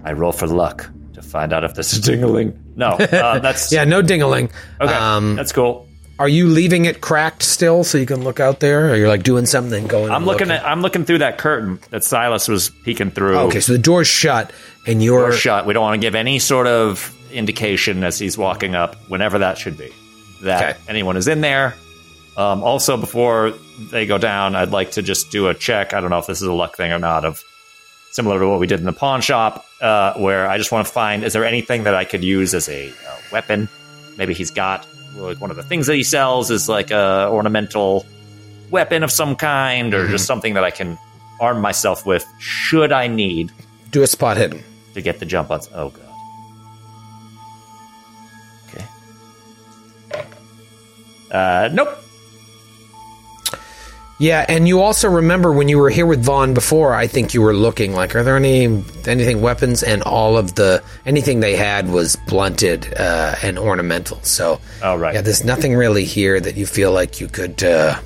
I 0.03 0.13
roll 0.13 0.31
for 0.31 0.47
luck 0.47 0.89
to 1.13 1.21
find 1.21 1.53
out 1.53 1.63
if 1.63 1.75
this 1.75 1.93
is 1.93 1.99
ding-a-ling. 1.99 2.59
No, 2.75 2.87
uh, 2.91 3.39
that's 3.39 3.71
yeah, 3.71 3.83
no 3.83 4.01
ding-a-ling. 4.01 4.49
Okay, 4.81 4.93
Um, 4.93 5.35
that's 5.35 5.51
cool. 5.51 5.87
are 6.17 6.27
you 6.27 6.47
leaving 6.47 6.85
it 6.85 6.99
cracked 7.01 7.43
still 7.43 7.83
so 7.83 7.99
you 7.99 8.07
can 8.07 8.23
look 8.23 8.39
out 8.39 8.59
there? 8.59 8.91
Or 8.91 8.95
you're 8.95 9.07
like 9.07 9.21
doing 9.23 9.45
something 9.45 9.85
going 9.87 10.11
I'm 10.11 10.25
looking 10.25 10.49
at 10.49 10.65
I'm 10.65 10.81
looking 10.81 11.05
through 11.05 11.19
that 11.19 11.37
curtain 11.37 11.79
that 11.91 12.03
Silas 12.03 12.47
was 12.47 12.69
peeking 12.83 13.11
through. 13.11 13.37
Okay, 13.37 13.59
so 13.59 13.73
the 13.73 13.77
door's 13.79 14.07
shut 14.07 14.51
and 14.87 15.03
you're. 15.03 15.29
Door 15.29 15.33
shut. 15.33 15.65
We 15.67 15.73
don't 15.73 15.83
want 15.83 16.01
to 16.01 16.05
give 16.05 16.15
any 16.15 16.39
sort 16.39 16.65
of 16.65 17.15
indication 17.31 18.03
as 18.03 18.17
he's 18.17 18.35
walking 18.37 18.73
up, 18.73 18.95
whenever 19.09 19.39
that 19.39 19.57
should 19.59 19.77
be, 19.77 19.91
that 20.41 20.71
Okay. 20.75 20.79
anyone 20.87 21.17
is 21.17 21.27
in 21.27 21.41
there. 21.41 21.75
Um, 22.35 22.63
also, 22.63 22.97
before 22.97 23.53
they 23.91 24.05
go 24.05 24.17
down, 24.17 24.55
I'd 24.55 24.71
like 24.71 24.91
to 24.91 25.01
just 25.01 25.31
do 25.31 25.47
a 25.49 25.53
check. 25.53 25.93
I 25.93 26.01
don't 26.01 26.09
know 26.09 26.17
if 26.19 26.25
this 26.27 26.41
is 26.41 26.47
a 26.47 26.53
luck 26.53 26.75
thing 26.75 26.91
or 26.91 26.99
not. 26.99 27.25
Of 27.25 27.43
similar 28.11 28.39
to 28.39 28.47
what 28.47 28.59
we 28.59 28.67
did 28.67 28.79
in 28.79 28.85
the 28.85 28.93
pawn 28.93 29.21
shop, 29.21 29.65
uh, 29.81 30.13
where 30.15 30.47
I 30.47 30.57
just 30.57 30.71
want 30.71 30.85
to 30.87 30.93
find 30.93 31.23
is 31.23 31.33
there 31.33 31.45
anything 31.45 31.83
that 31.83 31.95
I 31.95 32.05
could 32.05 32.23
use 32.23 32.53
as 32.53 32.69
a 32.69 32.89
uh, 32.89 32.93
weapon? 33.31 33.69
Maybe 34.17 34.33
he's 34.33 34.51
got 34.51 34.87
like 35.15 35.39
one 35.39 35.51
of 35.51 35.57
the 35.57 35.63
things 35.63 35.85
that 35.87 35.95
he 35.95 36.03
sells 36.03 36.49
is 36.49 36.67
like 36.67 36.89
a 36.91 37.27
ornamental 37.31 38.05
weapon 38.71 39.03
of 39.03 39.11
some 39.11 39.35
kind, 39.35 39.93
or 39.93 40.07
just 40.07 40.25
something 40.25 40.55
that 40.55 40.63
I 40.63 40.71
can 40.71 40.97
arm 41.39 41.61
myself 41.61 42.05
with 42.05 42.25
should 42.39 42.91
I 42.91 43.07
need 43.07 43.51
Do 43.91 44.01
a 44.01 44.07
spot 44.07 44.37
hidden. 44.37 44.63
to 44.95 45.01
get 45.01 45.19
the 45.19 45.25
jump 45.25 45.51
on. 45.51 45.59
Oh 45.73 45.89
god. 45.89 46.01
Okay. 50.13 50.25
Uh, 51.31 51.69
nope. 51.71 51.99
Yeah, 54.19 54.45
and 54.47 54.67
you 54.67 54.79
also 54.81 55.09
remember 55.09 55.51
when 55.51 55.67
you 55.67 55.77
were 55.79 55.89
here 55.89 56.05
with 56.05 56.23
Vaughn 56.23 56.53
before. 56.53 56.93
I 56.93 57.07
think 57.07 57.33
you 57.33 57.41
were 57.41 57.53
looking 57.53 57.93
like, 57.93 58.15
are 58.15 58.23
there 58.23 58.37
any 58.37 58.83
anything 59.05 59.41
weapons? 59.41 59.83
And 59.83 60.01
all 60.03 60.37
of 60.37 60.55
the 60.55 60.81
anything 61.05 61.39
they 61.39 61.55
had 61.55 61.89
was 61.89 62.15
blunted 62.27 62.93
uh, 62.97 63.35
and 63.43 63.57
ornamental. 63.57 64.21
So, 64.21 64.61
Oh 64.81 64.95
right. 64.95 65.15
yeah, 65.15 65.21
there's 65.21 65.43
nothing 65.43 65.75
really 65.75 66.05
here 66.05 66.39
that 66.39 66.55
you 66.55 66.65
feel 66.65 66.91
like 66.91 67.19
you 67.19 67.27
could 67.27 67.63
uh, 67.63 67.99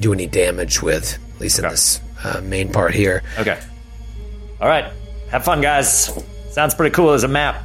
do 0.00 0.12
any 0.12 0.26
damage 0.26 0.80
with. 0.80 1.18
At 1.34 1.40
least 1.40 1.58
in 1.58 1.68
this 1.68 2.00
uh, 2.24 2.40
main 2.42 2.72
part 2.72 2.94
here. 2.94 3.22
Okay. 3.38 3.60
All 4.60 4.68
right. 4.68 4.90
Have 5.30 5.44
fun, 5.44 5.60
guys. 5.60 6.10
Sounds 6.50 6.74
pretty 6.74 6.94
cool 6.94 7.10
as 7.10 7.24
a 7.24 7.28
map. 7.28 7.62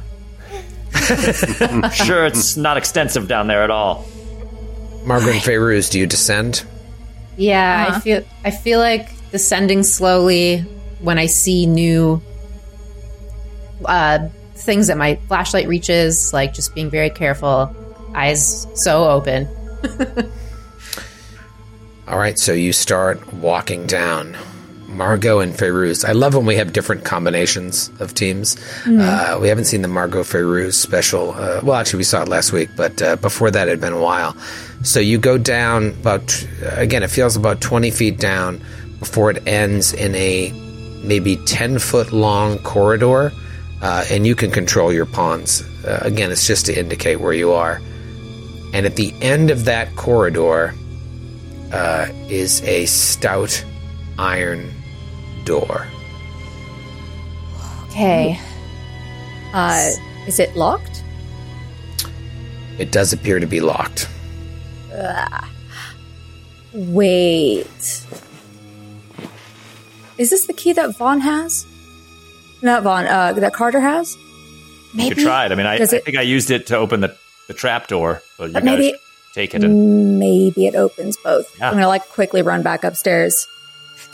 sure, 1.92 2.26
it's 2.26 2.56
not 2.56 2.76
extensive 2.76 3.28
down 3.28 3.46
there 3.46 3.62
at 3.62 3.70
all. 3.70 4.04
Margaret 5.04 5.34
and 5.36 5.42
Feyruz, 5.42 5.90
do 5.90 5.98
you 5.98 6.06
descend? 6.06 6.64
Yeah, 7.36 7.92
I 7.94 8.00
feel 8.00 8.22
I 8.44 8.50
feel 8.50 8.78
like 8.78 9.08
descending 9.30 9.82
slowly 9.82 10.60
when 11.00 11.18
I 11.18 11.26
see 11.26 11.66
new 11.66 12.22
uh, 13.84 14.28
things 14.54 14.86
that 14.86 14.96
my 14.96 15.16
flashlight 15.28 15.68
reaches, 15.68 16.32
like 16.32 16.54
just 16.54 16.74
being 16.74 16.90
very 16.90 17.10
careful, 17.10 17.74
eyes 18.14 18.66
so 18.74 19.08
open. 19.08 19.48
All 22.06 22.18
right, 22.18 22.38
so 22.38 22.52
you 22.52 22.72
start 22.72 23.32
walking 23.34 23.86
down. 23.86 24.36
Margot 24.94 25.40
and 25.40 25.52
Feyruz. 25.52 26.04
I 26.04 26.12
love 26.12 26.34
when 26.34 26.46
we 26.46 26.56
have 26.56 26.72
different 26.72 27.04
combinations 27.04 27.90
of 28.00 28.14
teams. 28.14 28.56
Uh, 28.86 29.38
we 29.40 29.48
haven't 29.48 29.64
seen 29.64 29.82
the 29.82 29.88
Margot 29.88 30.22
Feyruz 30.22 30.74
special. 30.74 31.32
Uh, 31.32 31.60
well, 31.62 31.74
actually, 31.74 31.98
we 31.98 32.04
saw 32.04 32.22
it 32.22 32.28
last 32.28 32.52
week, 32.52 32.70
but 32.76 33.02
uh, 33.02 33.16
before 33.16 33.50
that, 33.50 33.68
it 33.68 33.72
had 33.72 33.80
been 33.80 33.92
a 33.92 34.00
while. 34.00 34.34
So 34.82 35.00
you 35.00 35.18
go 35.18 35.38
down 35.38 35.88
about, 35.88 36.46
again, 36.62 37.02
it 37.02 37.10
feels 37.10 37.36
about 37.36 37.60
20 37.60 37.90
feet 37.90 38.18
down 38.18 38.62
before 38.98 39.30
it 39.30 39.46
ends 39.46 39.92
in 39.92 40.14
a 40.14 40.52
maybe 41.04 41.36
10 41.44 41.78
foot 41.78 42.12
long 42.12 42.58
corridor, 42.58 43.32
uh, 43.82 44.04
and 44.10 44.26
you 44.26 44.34
can 44.34 44.50
control 44.50 44.92
your 44.92 45.06
pawns. 45.06 45.62
Uh, 45.84 46.00
again, 46.02 46.30
it's 46.30 46.46
just 46.46 46.66
to 46.66 46.78
indicate 46.78 47.16
where 47.20 47.32
you 47.32 47.52
are. 47.52 47.80
And 48.72 48.86
at 48.86 48.96
the 48.96 49.14
end 49.20 49.50
of 49.50 49.66
that 49.66 49.94
corridor, 49.96 50.74
uh, 51.72 52.06
is 52.28 52.62
a 52.62 52.86
stout 52.86 53.64
iron 54.18 54.70
door. 55.44 55.86
Okay. 57.88 58.38
Uh, 59.52 59.90
is 60.26 60.38
it 60.40 60.54
locked? 60.56 61.02
It 62.78 62.90
does 62.90 63.12
appear 63.12 63.38
to 63.38 63.46
be 63.46 63.60
locked. 63.60 64.08
Uh, 64.92 65.46
Wait. 66.72 67.66
Is 70.18 70.30
this 70.30 70.46
the 70.46 70.52
key 70.52 70.72
that 70.72 70.96
Vaughn 70.96 71.20
has? 71.20 71.66
Not 72.62 72.82
Vaughn. 72.82 73.06
Uh, 73.06 73.32
that 73.34 73.52
Carter 73.52 73.80
has. 73.80 74.16
Maybe. 74.94 75.08
You 75.10 75.14
could 75.16 75.24
try 75.24 75.46
it. 75.46 75.52
I 75.52 75.54
mean, 75.54 75.66
I, 75.66 75.74
I 75.74 75.78
Does 75.78 75.92
it- 75.92 76.04
think 76.04 76.16
I 76.16 76.22
used 76.22 76.50
it 76.50 76.66
to 76.68 76.76
open 76.76 77.00
the, 77.00 77.16
the 77.48 77.54
trap 77.54 77.86
door, 77.88 78.22
but 78.38 78.46
you 78.48 78.52
But 78.54 78.64
guys 78.64 78.78
maybe- 78.78 78.98
take 79.34 79.54
it 79.54 79.64
and 79.64 80.18
Maybe 80.18 80.66
it 80.66 80.76
opens 80.76 81.16
both. 81.24 81.52
Yeah. 81.58 81.68
I'm 81.68 81.74
gonna 81.74 81.88
like 81.88 82.08
quickly 82.08 82.42
run 82.42 82.62
back 82.62 82.84
upstairs. 82.84 83.46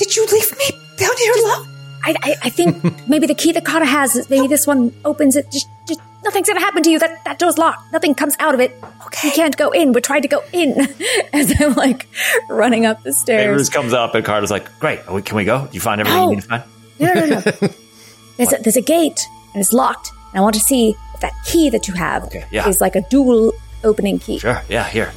Did 0.00 0.16
you 0.16 0.26
leave 0.32 0.50
me 0.58 0.66
down 0.96 1.16
here 1.16 1.32
alone? 1.44 1.66
I, 2.02 2.14
I, 2.22 2.34
I 2.44 2.50
think 2.50 2.82
maybe 3.08 3.26
the 3.26 3.34
key 3.34 3.52
that 3.52 3.64
Carter 3.64 3.84
has. 3.86 4.28
Maybe 4.30 4.46
this 4.48 4.66
one 4.66 4.92
opens 5.04 5.36
it. 5.36 5.50
Just, 5.52 5.68
just 5.86 6.00
nothing's 6.24 6.48
gonna 6.48 6.60
happen 6.60 6.82
to 6.82 6.90
you. 6.90 6.98
That 6.98 7.22
that 7.26 7.38
door's 7.38 7.58
locked. 7.58 7.92
Nothing 7.92 8.14
comes 8.14 8.34
out 8.40 8.54
of 8.54 8.60
it. 8.60 8.72
Okay, 9.06 9.28
you 9.28 9.34
can't 9.34 9.56
go 9.56 9.70
in. 9.70 9.92
We're 9.92 10.00
trying 10.00 10.22
to 10.22 10.28
go 10.28 10.42
in. 10.52 10.72
As 11.34 11.54
I'm 11.60 11.74
like 11.74 12.08
running 12.48 12.86
up 12.86 13.02
the 13.02 13.10
Feyruz 13.10 13.14
stairs. 13.14 13.68
comes 13.68 13.92
up 13.92 14.14
and 14.14 14.24
Carter's 14.24 14.50
like, 14.50 14.66
"Great, 14.80 15.00
oh, 15.08 15.20
can 15.20 15.36
we 15.36 15.44
go? 15.44 15.68
You 15.72 15.80
find 15.80 16.00
everything 16.00 16.20
No. 16.22 16.30
you 16.30 16.36
need 16.36 16.42
to 16.42 16.48
find." 16.48 16.62
No, 16.98 17.14
no, 17.14 17.26
no. 17.26 17.42
no. 17.60 17.68
there's 18.38 18.52
a, 18.52 18.56
there's 18.62 18.76
a 18.76 18.82
gate 18.82 19.20
and 19.54 19.60
it's 19.60 19.72
locked. 19.74 20.10
And 20.32 20.38
I 20.38 20.42
want 20.42 20.54
to 20.54 20.60
see 20.60 20.94
if 21.14 21.20
that 21.20 21.32
key 21.44 21.68
that 21.70 21.86
you 21.88 21.94
have 21.94 22.24
Okay, 22.24 22.44
yeah. 22.50 22.68
is 22.68 22.80
like 22.80 22.96
a 22.96 23.02
dual 23.10 23.52
opening 23.84 24.18
key. 24.18 24.38
Sure, 24.38 24.62
yeah, 24.70 24.84
here. 24.88 25.12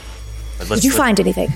Let's- 0.59 0.69
Did 0.69 0.83
you 0.83 0.89
let's- 0.89 0.97
find 0.97 1.19
anything? 1.19 1.49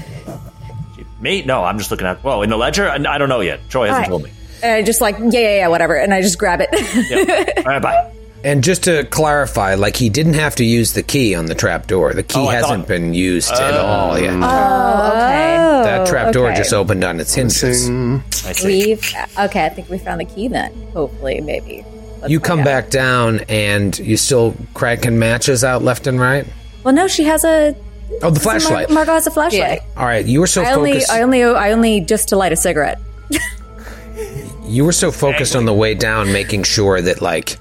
Me? 1.22 1.42
No, 1.44 1.64
I'm 1.64 1.78
just 1.78 1.92
looking 1.92 2.08
at. 2.08 2.24
Well, 2.24 2.42
in 2.44 2.50
the 2.50 2.58
ledger, 2.58 2.88
I 2.90 2.96
I 2.96 3.18
don't 3.18 3.30
know 3.30 3.42
yet. 3.42 3.60
Troy 3.70 3.88
hasn't 3.88 3.96
All 3.96 4.02
right. 4.02 4.10
told 4.10 4.24
me. 4.24 4.32
And 4.64 4.72
I 4.74 4.82
just 4.84 5.02
like 5.02 5.18
yeah, 5.20 5.26
yeah, 5.40 5.56
yeah, 5.58 5.68
whatever. 5.68 5.96
And 5.96 6.14
I 6.14 6.22
just 6.22 6.38
grab 6.40 6.62
it. 6.62 6.70
Yeah. 6.72 7.54
All 7.58 7.64
right, 7.64 7.82
bye. 7.82 8.14
And 8.44 8.64
just 8.64 8.84
to 8.84 9.04
clarify, 9.06 9.74
like 9.76 9.96
he 9.96 10.10
didn't 10.10 10.36
have 10.36 10.56
to 10.58 10.64
use 10.64 10.94
the 10.94 11.04
key 11.04 11.34
on 11.36 11.48
the 11.48 11.56
trap 11.56 11.88
door. 11.88 12.14
The 12.14 12.24
key 12.24 12.40
Oh, 12.40 12.48
I 12.48 12.54
hasn't 12.56 12.82
thought- 12.82 12.88
been 12.88 13.14
used 13.14 13.52
at 13.52 13.74
oh. 13.74 13.86
all 13.86 14.18
yet. 14.20 14.32
oh, 14.34 15.08
okay. 15.08 15.84
that 15.84 16.08
trap 16.08 16.34
door 16.34 16.48
okay. 16.50 16.58
just 16.58 16.72
opened 16.74 17.04
on 17.04 17.20
its 17.20 17.34
hinges. 17.34 17.90
I 17.90 18.52
see. 18.54 18.88
We've 18.88 19.14
okay. 19.40 19.66
I 19.66 19.70
think 19.70 19.90
we 19.90 19.98
found 19.98 20.22
the 20.22 20.26
key 20.26 20.48
then. 20.48 20.72
Hopefully, 20.94 21.42
maybe. 21.42 21.84
Let's 22.22 22.32
You 22.32 22.40
find 22.40 22.46
come 22.46 22.60
out. 22.60 22.66
back 22.66 22.90
down 22.90 23.40
and 23.50 23.98
you 24.00 24.18
still 24.18 24.56
cracking 24.74 25.20
matches 25.20 25.64
out 25.64 25.82
left 25.84 26.08
and 26.08 26.20
right. 26.20 26.46
Well, 26.84 26.94
no, 26.94 27.08
she 27.08 27.24
has 27.26 27.44
a 27.44 27.76
Oh, 28.22 28.30
the 28.30 28.40
flashlight. 28.40 28.90
Mar- 28.90 28.96
Margot 29.06 29.14
has 29.14 29.28
a 29.28 29.32
flashlight. 29.32 29.82
All 29.96 30.06
right, 30.06 30.26
you 30.26 30.40
were 30.40 30.48
so 30.48 30.64
I 30.64 30.74
only, 30.74 30.94
focused. 30.94 31.12
I 31.12 31.22
only, 31.22 31.44
I 31.44 31.72
only 31.72 32.02
just 32.02 32.30
to 32.30 32.36
light 32.38 32.52
a 32.52 32.56
cigarette. 32.56 33.00
you 34.64 34.86
were 34.86 34.92
so 34.92 35.12
focused 35.12 35.56
on 35.56 35.66
the 35.66 35.74
way 35.74 35.94
down, 35.94 36.32
making 36.32 36.64
sure 36.64 37.02
that 37.02 37.22
like 37.22 37.58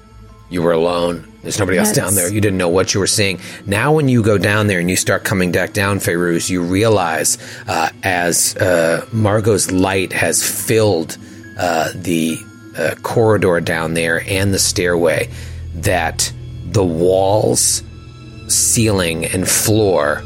you 0.49 0.61
were 0.61 0.71
alone. 0.71 1.31
There's 1.43 1.59
nobody 1.59 1.77
else 1.77 1.89
Yes. 1.89 1.95
down 1.95 2.15
there. 2.15 2.29
You 2.31 2.41
didn't 2.41 2.57
know 2.57 2.69
what 2.69 2.93
you 2.93 2.99
were 2.99 3.07
seeing. 3.07 3.39
Now, 3.65 3.93
when 3.93 4.09
you 4.09 4.21
go 4.21 4.37
down 4.37 4.67
there 4.67 4.79
and 4.79 4.89
you 4.89 4.95
start 4.97 5.23
coming 5.23 5.51
back 5.51 5.71
down, 5.73 5.99
Feyruz, 5.99 6.49
you 6.49 6.61
realize 6.61 7.37
uh, 7.67 7.89
as 8.03 8.55
uh, 8.57 9.05
Margot's 9.13 9.71
light 9.71 10.11
has 10.11 10.43
filled 10.43 11.17
uh, 11.57 11.91
the 11.95 12.37
uh, 12.77 12.95
corridor 13.03 13.61
down 13.61 13.93
there 13.93 14.23
and 14.27 14.53
the 14.53 14.59
stairway 14.59 15.29
that 15.75 16.31
the 16.65 16.83
walls, 16.83 17.81
ceiling, 18.49 19.25
and 19.25 19.47
floor 19.47 20.21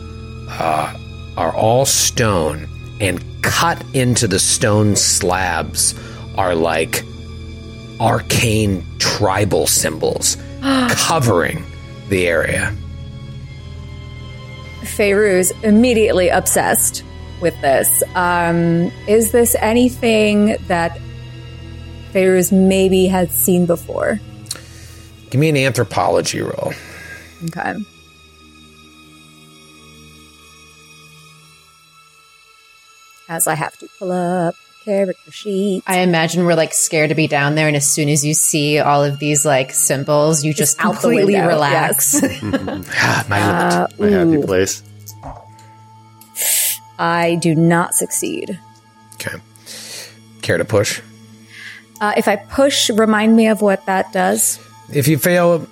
uh, 0.51 0.97
are 1.37 1.53
all 1.53 1.85
stone, 1.85 2.67
and 2.99 3.23
cut 3.41 3.83
into 3.93 4.27
the 4.27 4.39
stone 4.39 4.95
slabs 4.95 5.95
are 6.35 6.55
like 6.55 7.03
arcane 7.99 8.85
tribal 8.99 9.67
symbols 9.67 10.37
covering 10.89 11.63
the 12.09 12.27
area. 12.27 12.75
Feyruz 14.81 15.51
immediately 15.63 16.29
obsessed 16.29 17.03
with 17.41 17.59
this. 17.61 18.03
Um, 18.15 18.91
is 19.07 19.31
this 19.31 19.55
anything 19.59 20.57
that 20.67 20.99
Feyruz 22.11 22.51
maybe 22.51 23.07
had 23.07 23.31
seen 23.31 23.65
before? 23.65 24.19
Give 25.29 25.39
me 25.39 25.49
an 25.49 25.57
anthropology 25.57 26.41
roll. 26.41 26.73
Okay. 27.45 27.75
As 33.31 33.47
I 33.47 33.55
have 33.55 33.77
to 33.77 33.87
pull 33.97 34.11
up 34.11 34.55
character 34.83 35.31
sheet. 35.31 35.83
I 35.87 35.99
imagine 35.99 36.43
we're 36.43 36.55
like 36.55 36.73
scared 36.73 37.09
to 37.09 37.15
be 37.15 37.27
down 37.27 37.55
there, 37.55 37.67
and 37.67 37.77
as 37.77 37.89
soon 37.89 38.09
as 38.09 38.25
you 38.25 38.33
see 38.33 38.77
all 38.79 39.05
of 39.05 39.19
these 39.19 39.45
like 39.45 39.71
symbols, 39.71 40.43
you 40.43 40.53
just 40.53 40.83
out 40.83 40.95
the 40.95 40.99
completely 40.99 41.35
window, 41.35 41.47
relax. 41.47 42.21
Ah, 42.21 43.25
my 43.29 43.79
lord. 43.79 43.99
My 43.99 44.09
happy 44.09 44.45
place. 44.45 44.83
I 46.99 47.35
do 47.35 47.55
not 47.55 47.93
succeed. 47.93 48.59
Okay. 49.13 49.37
Care 50.41 50.57
to 50.57 50.65
push? 50.65 51.01
Uh, 52.01 52.13
if 52.17 52.27
I 52.27 52.35
push, 52.35 52.89
remind 52.89 53.33
me 53.33 53.47
of 53.47 53.61
what 53.61 53.85
that 53.85 54.11
does. 54.11 54.59
If 54.91 55.07
you 55.07 55.17
fail, 55.17 55.67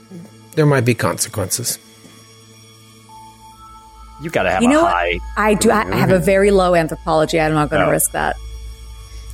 there 0.55 0.65
might 0.65 0.85
be 0.85 0.93
consequences. 0.93 1.77
You 4.21 4.29
got 4.29 4.43
to 4.43 4.51
have 4.51 4.61
You 4.61 4.69
a 4.69 4.71
know 4.73 4.83
what? 4.83 4.91
high. 4.93 5.19
I 5.37 5.53
do. 5.53 5.71
I 5.71 5.85
have 5.95 6.11
a 6.11 6.19
very 6.19 6.51
low 6.51 6.75
anthropology. 6.75 7.39
I'm 7.39 7.53
not 7.53 7.69
going 7.69 7.81
to 7.81 7.87
Oh. 7.87 7.91
risk 7.91 8.11
that. 8.11 8.35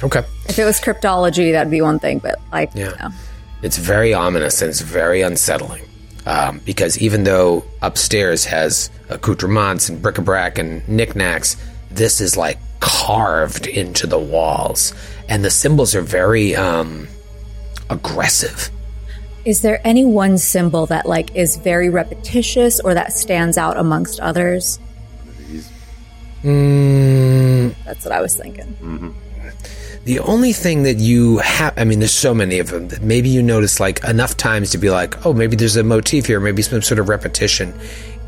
Okay. 0.04 0.24
If 0.48 0.60
it 0.60 0.64
was 0.66 0.80
cryptology, 0.80 1.52
that'd 1.54 1.72
be 1.72 1.82
one 1.82 2.00
thing. 2.00 2.20
But 2.20 2.40
like, 2.52 2.72
Yeah. 2.76 2.92
no. 3.02 3.10
It's 3.62 3.78
very 3.78 4.14
ominous 4.14 4.62
and 4.62 4.70
it's 4.70 4.82
very 4.82 5.22
unsettling. 5.22 5.84
Um, 6.28 6.60
because 6.66 6.98
even 7.00 7.24
though 7.24 7.64
upstairs 7.82 8.46
has 8.46 8.90
accoutrements 9.10 9.90
and 9.90 10.02
bric-a-brac 10.02 10.58
and 10.58 10.88
knickknacks, 10.88 11.56
this 11.92 12.20
is 12.20 12.36
like 12.36 12.58
carved 12.80 13.68
into 13.68 14.06
the 14.08 14.20
walls, 14.20 14.94
and 15.30 15.44
the 15.46 15.50
symbols 15.52 15.96
are 15.96 16.02
very 16.02 16.56
um, 16.56 17.08
aggressive. 17.90 18.70
Is 19.46 19.62
there 19.62 19.80
any 19.86 20.04
one 20.06 20.38
symbol 20.40 20.88
that 20.88 21.06
like 21.06 21.36
is 21.36 21.56
very 21.58 21.90
repetitious 21.90 22.80
or 22.80 22.94
that 22.96 23.14
stands 23.14 23.58
out 23.58 23.78
amongst 23.78 24.20
others? 24.20 24.80
Mm, 26.44 27.74
That's 27.86 28.04
what 28.06 28.12
I 28.12 28.22
was 28.22 28.36
thinking. 28.36 29.14
the 30.06 30.20
only 30.20 30.54
thing 30.54 30.84
that 30.84 30.98
you 30.98 31.38
have, 31.40 31.74
I 31.78 31.84
mean, 31.84 32.00
there's 32.00 32.12
so 32.12 32.34
many 32.34 32.60
of 32.60 32.70
them 32.70 32.88
that 32.90 33.02
maybe 33.02 33.30
you 33.30 33.42
notice 33.42 33.80
like 33.80 34.04
enough 34.04 34.38
times 34.38 34.72
to 34.72 34.78
be 34.78 34.90
like, 34.92 35.26
oh, 35.26 35.34
maybe 35.34 35.56
there's 35.56 35.76
a 35.76 35.84
motif 35.84 36.26
here, 36.28 36.40
maybe 36.40 36.62
some 36.62 36.82
sort 36.82 37.00
of 37.00 37.10
repetition, 37.10 37.74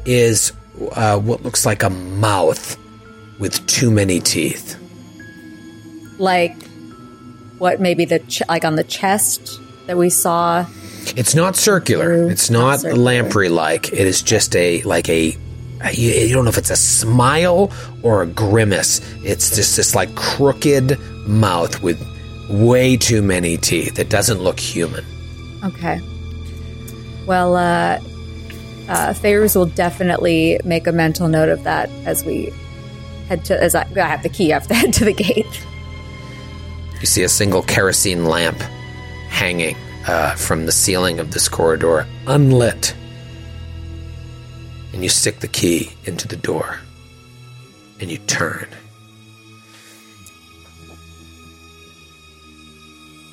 is 0.05 0.51
uh, 0.93 1.19
what 1.19 1.43
looks 1.43 1.65
like 1.65 1.83
a 1.83 1.89
mouth 1.89 2.77
with 3.39 3.65
too 3.67 3.91
many 3.91 4.19
teeth. 4.19 4.75
Like, 6.17 6.55
what 7.59 7.79
maybe 7.79 8.05
the 8.05 8.19
ch- 8.19 8.41
like 8.49 8.65
on 8.65 8.75
the 8.75 8.83
chest 8.83 9.59
that 9.87 9.97
we 9.97 10.09
saw. 10.09 10.65
It's 11.15 11.35
not 11.35 11.55
circular. 11.55 12.05
True. 12.05 12.29
It's 12.29 12.49
not 12.49 12.83
Not 12.83 12.97
lamprey 12.97 13.49
like. 13.49 13.93
It 13.93 14.07
is 14.07 14.21
just 14.21 14.55
a 14.55 14.81
like 14.83 15.09
a. 15.09 15.37
You, 15.93 16.11
you 16.11 16.33
don't 16.33 16.45
know 16.45 16.49
if 16.49 16.57
it's 16.57 16.71
a 16.71 16.75
smile 16.75 17.71
or 18.01 18.23
a 18.23 18.27
grimace. 18.27 18.99
It's 19.23 19.55
just 19.55 19.75
this 19.75 19.93
like 19.93 20.15
crooked 20.15 20.99
mouth 21.27 21.81
with 21.83 22.03
way 22.49 22.97
too 22.97 23.21
many 23.21 23.57
teeth. 23.57 23.99
It 23.99 24.09
doesn't 24.09 24.39
look 24.39 24.59
human. 24.59 25.05
Okay. 25.63 26.01
Well, 27.27 27.55
uh, 27.55 27.99
uh, 28.89 29.13
Feyruz 29.13 29.55
will 29.55 29.65
definitely 29.67 30.59
make 30.63 30.87
a 30.87 30.91
mental 30.91 31.27
note 31.27 31.49
of 31.49 31.63
that 31.63 31.89
as 32.05 32.23
we 32.25 32.51
head 33.27 33.45
to. 33.45 33.61
As 33.61 33.75
I, 33.75 33.87
I 33.95 33.99
have 33.99 34.23
the 34.23 34.29
key, 34.29 34.51
I 34.51 34.55
have 34.55 34.67
to 34.67 34.73
head 34.75 34.93
to 34.93 35.05
the 35.05 35.13
gate. 35.13 35.65
You 36.99 37.05
see 37.05 37.23
a 37.23 37.29
single 37.29 37.61
kerosene 37.61 38.25
lamp 38.25 38.57
hanging 39.29 39.75
uh, 40.07 40.35
from 40.35 40.65
the 40.65 40.71
ceiling 40.71 41.19
of 41.19 41.31
this 41.31 41.49
corridor, 41.49 42.07
unlit. 42.25 42.95
And 44.93 45.03
you 45.03 45.09
stick 45.09 45.41
the 45.41 45.47
key 45.47 45.91
into 46.05 46.27
the 46.27 46.37
door 46.37 46.79
and 47.99 48.09
you 48.09 48.17
turn. 48.19 48.67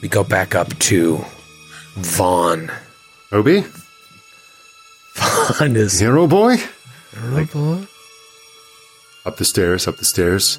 We 0.02 0.08
go 0.08 0.24
back 0.24 0.54
up 0.54 0.68
to 0.80 1.24
Vaughn. 1.96 2.70
Obi? 3.32 3.64
Vaughn 5.14 5.76
is. 5.76 5.98
Hero 5.98 6.26
boy? 6.26 6.56
Vaughn? 7.12 7.88
Up 9.24 9.36
the 9.38 9.44
stairs, 9.44 9.88
up 9.88 9.96
the 9.96 10.04
stairs. 10.04 10.58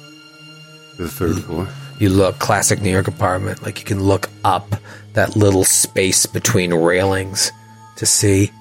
To 0.96 1.02
the 1.02 1.08
third 1.08 1.44
floor. 1.44 1.68
You 2.00 2.08
look, 2.08 2.38
classic 2.38 2.82
New 2.82 2.90
York 2.90 3.06
apartment, 3.06 3.62
like 3.62 3.78
you 3.78 3.84
can 3.84 4.02
look 4.02 4.28
up 4.44 4.74
that 5.16 5.34
little 5.34 5.64
space 5.64 6.26
between 6.26 6.72
railings 6.72 7.50
to 7.96 8.06
see. 8.06 8.52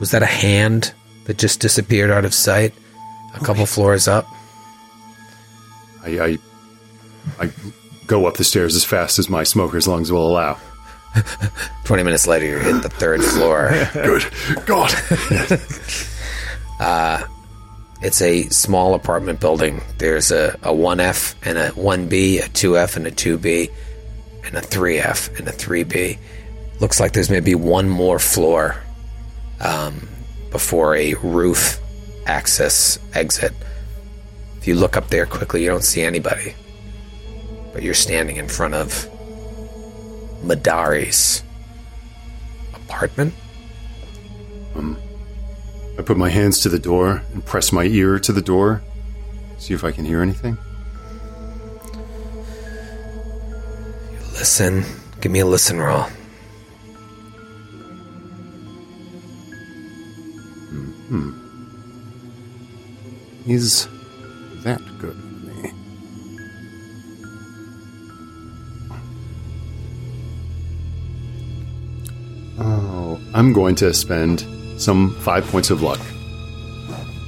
Was 0.00 0.10
that 0.10 0.22
a 0.22 0.26
hand 0.26 0.92
that 1.24 1.38
just 1.38 1.60
disappeared 1.60 2.10
out 2.10 2.24
of 2.24 2.34
sight 2.34 2.74
a 3.34 3.38
oh, 3.40 3.44
couple 3.44 3.64
floors 3.64 4.08
up? 4.08 4.26
I, 6.04 6.20
I 6.20 6.38
I 7.40 7.50
go 8.08 8.26
up 8.26 8.36
the 8.36 8.44
stairs 8.44 8.74
as 8.74 8.84
fast 8.84 9.18
as 9.20 9.30
my 9.30 9.44
smoker's 9.44 9.86
lungs 9.86 10.10
will 10.10 10.26
allow. 10.26 10.58
20 11.84 12.02
minutes 12.02 12.26
later, 12.26 12.46
you're 12.46 12.60
at 12.60 12.82
the 12.82 12.88
third 12.88 13.22
floor. 13.22 13.70
Good 13.92 14.66
God. 14.66 14.92
Uh, 16.80 17.24
it's 18.00 18.20
a 18.20 18.42
small 18.48 18.94
apartment 18.94 19.38
building. 19.38 19.82
There's 19.98 20.32
a, 20.32 20.58
a 20.64 20.72
1F 20.72 21.36
and 21.44 21.56
a 21.56 21.70
1B, 21.70 22.40
a 22.40 22.48
2F 22.48 22.96
and 22.96 23.06
a 23.06 23.12
2B. 23.12 23.70
And 24.44 24.56
a 24.56 24.60
3F 24.60 25.38
and 25.38 25.48
a 25.48 25.52
3B. 25.52 26.18
Looks 26.80 27.00
like 27.00 27.12
there's 27.12 27.30
maybe 27.30 27.54
one 27.54 27.88
more 27.88 28.18
floor 28.18 28.76
um, 29.60 30.08
before 30.50 30.96
a 30.96 31.14
roof 31.14 31.78
access 32.26 32.98
exit. 33.14 33.52
If 34.58 34.66
you 34.66 34.74
look 34.74 34.96
up 34.96 35.08
there 35.08 35.26
quickly, 35.26 35.62
you 35.62 35.68
don't 35.68 35.84
see 35.84 36.02
anybody. 36.02 36.54
But 37.72 37.82
you're 37.82 37.94
standing 37.94 38.36
in 38.36 38.48
front 38.48 38.74
of 38.74 39.08
M'Dari's 40.42 41.42
apartment. 42.74 43.34
I 45.98 46.02
put 46.02 46.16
my 46.16 46.30
hands 46.30 46.60
to 46.62 46.68
the 46.68 46.80
door 46.80 47.22
and 47.32 47.44
press 47.44 47.70
my 47.70 47.84
ear 47.84 48.18
to 48.18 48.32
the 48.32 48.42
door, 48.42 48.82
see 49.58 49.72
if 49.72 49.84
I 49.84 49.92
can 49.92 50.04
hear 50.04 50.20
anything. 50.20 50.58
Listen. 54.32 54.84
Give 55.20 55.30
me 55.30 55.40
a 55.40 55.46
listen 55.46 55.78
roll. 55.78 56.06
Hmm. 61.08 61.30
Is 63.46 63.86
that 64.64 64.80
good 64.98 65.14
for 65.14 65.62
me? 65.62 65.72
Oh, 72.58 73.20
I'm 73.34 73.52
going 73.52 73.74
to 73.76 73.92
spend 73.94 74.44
some 74.80 75.14
five 75.20 75.44
points 75.46 75.70
of 75.70 75.82
luck 75.82 76.00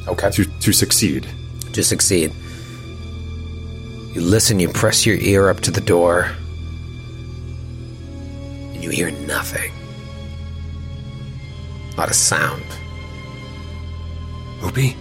Okay. 0.09 0.31
to, 0.31 0.45
to 0.61 0.73
succeed. 0.73 1.27
to 1.73 1.83
succeed. 1.83 2.33
You 4.13 4.21
listen, 4.21 4.61
you 4.61 4.69
press 4.69 5.07
your 5.07 5.17
ear 5.17 5.49
up 5.49 5.61
to 5.61 5.71
the 5.73 5.81
door, 5.81 6.31
you 8.85 8.91
hear 8.91 9.11
nothing. 9.11 9.72
Not 11.97 12.11
a 12.11 12.14
sound. 12.14 12.62
Obi? 14.62 14.95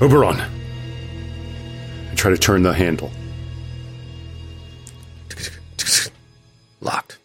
Oberon. 0.00 0.40
I 0.40 2.14
try 2.16 2.32
to 2.32 2.36
turn 2.36 2.64
the 2.64 2.72
handle. 2.72 3.12
Locked. 6.80 7.18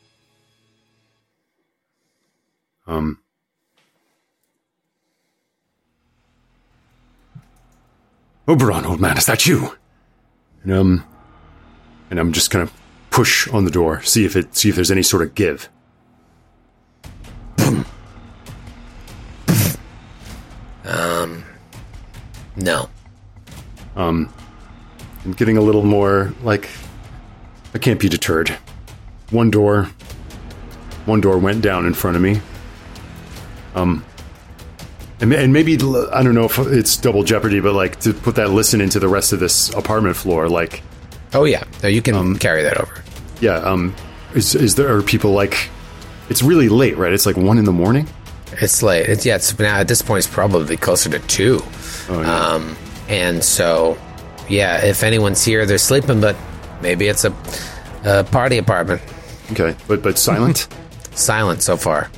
Um. 2.85 3.17
Oberon, 8.47 8.85
old 8.85 9.01
man, 9.01 9.17
is 9.17 9.25
that 9.25 9.47
you? 9.47 9.75
And 10.63 10.71
um, 10.71 11.03
and 12.11 12.19
I'm 12.19 12.31
just 12.31 12.51
gonna 12.51 12.69
push 13.17 13.47
on 13.47 13.65
the 13.65 13.71
door, 13.71 13.99
see 14.03 14.25
if 14.25 14.35
it, 14.35 14.55
see 14.55 14.69
if 14.69 14.75
there's 14.75 14.91
any 14.91 15.01
sort 15.01 15.23
of 15.23 15.33
give. 15.33 15.69
Um 20.85 21.43
No. 22.55 22.89
Um 23.95 24.31
I'm 25.25 25.33
getting 25.33 25.57
a 25.57 25.61
little 25.61 25.81
more 25.83 26.31
like 26.43 26.69
I 27.73 27.79
can't 27.79 27.99
be 27.99 28.07
deterred. 28.07 28.49
One 29.31 29.49
door, 29.49 29.89
one 31.07 31.19
door 31.19 31.39
went 31.39 31.63
down 31.63 31.87
in 31.87 31.95
front 31.95 32.17
of 32.17 32.21
me. 32.21 32.39
Um, 33.73 34.05
and, 35.21 35.33
and 35.33 35.51
maybe 35.51 35.73
I 35.73 36.21
don't 36.21 36.35
know 36.35 36.45
if 36.45 36.59
it's 36.59 36.95
double 36.95 37.23
jeopardy, 37.23 37.61
but 37.61 37.73
like 37.73 37.99
to 38.01 38.13
put 38.13 38.35
that 38.35 38.51
listen 38.51 38.79
into 38.79 38.99
the 38.99 39.07
rest 39.07 39.33
of 39.33 39.39
this 39.39 39.73
apartment 39.73 40.15
floor, 40.15 40.47
like 40.47 40.83
Oh 41.33 41.45
yeah. 41.45 41.63
No, 41.83 41.89
you 41.89 42.01
can 42.03 42.37
carry 42.37 42.61
that 42.63 42.77
over. 42.77 43.03
Yeah, 43.41 43.57
um, 43.57 43.95
is 44.33 44.55
is 44.55 44.75
there 44.75 44.95
are 44.95 45.01
people 45.01 45.31
like 45.31 45.69
it's 46.29 46.43
really 46.43 46.69
late, 46.69 46.97
right? 46.97 47.13
It's 47.13 47.25
like 47.25 47.37
one 47.37 47.57
in 47.57 47.65
the 47.65 47.71
morning. 47.71 48.07
It's 48.53 48.81
late. 48.81 49.07
It's 49.07 49.25
yeah. 49.25 49.35
It's 49.35 49.57
now 49.59 49.79
at 49.79 49.87
this 49.87 50.01
point. 50.01 50.19
It's 50.19 50.33
probably 50.33 50.77
closer 50.77 51.09
to 51.09 51.19
two. 51.19 51.61
Oh, 52.09 52.21
yeah. 52.21 52.39
Um, 52.47 52.77
and 53.07 53.43
so, 53.43 53.97
yeah. 54.49 54.83
If 54.85 55.03
anyone's 55.03 55.43
here, 55.43 55.65
they're 55.65 55.77
sleeping, 55.77 56.21
but 56.21 56.35
maybe 56.81 57.07
it's 57.07 57.25
a, 57.25 57.33
a 58.03 58.23
party 58.23 58.57
apartment. 58.57 59.01
okay, 59.51 59.75
but 59.87 60.01
but 60.01 60.17
silent. 60.17 60.67
Silent 61.17 61.63
so 61.63 61.75
far. 61.77 62.11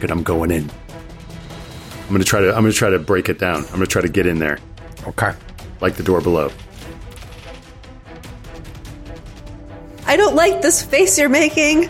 Good, 0.00 0.10
I'm 0.10 0.22
going 0.22 0.50
in. 0.50 0.70
I'm 2.02 2.12
gonna 2.12 2.24
try 2.24 2.40
to 2.40 2.48
I'm 2.48 2.62
gonna 2.62 2.72
try 2.72 2.90
to 2.90 2.98
break 2.98 3.28
it 3.28 3.38
down. 3.38 3.64
I'm 3.66 3.72
gonna 3.72 3.86
try 3.86 4.02
to 4.02 4.08
get 4.08 4.26
in 4.26 4.38
there, 4.38 4.58
Okay. 5.06 5.32
Like 5.80 5.94
the 5.96 6.02
door 6.02 6.20
below. 6.20 6.50
I 10.06 10.16
don't 10.16 10.34
like 10.34 10.60
this 10.60 10.82
face 10.82 11.18
you're 11.18 11.28
making, 11.28 11.88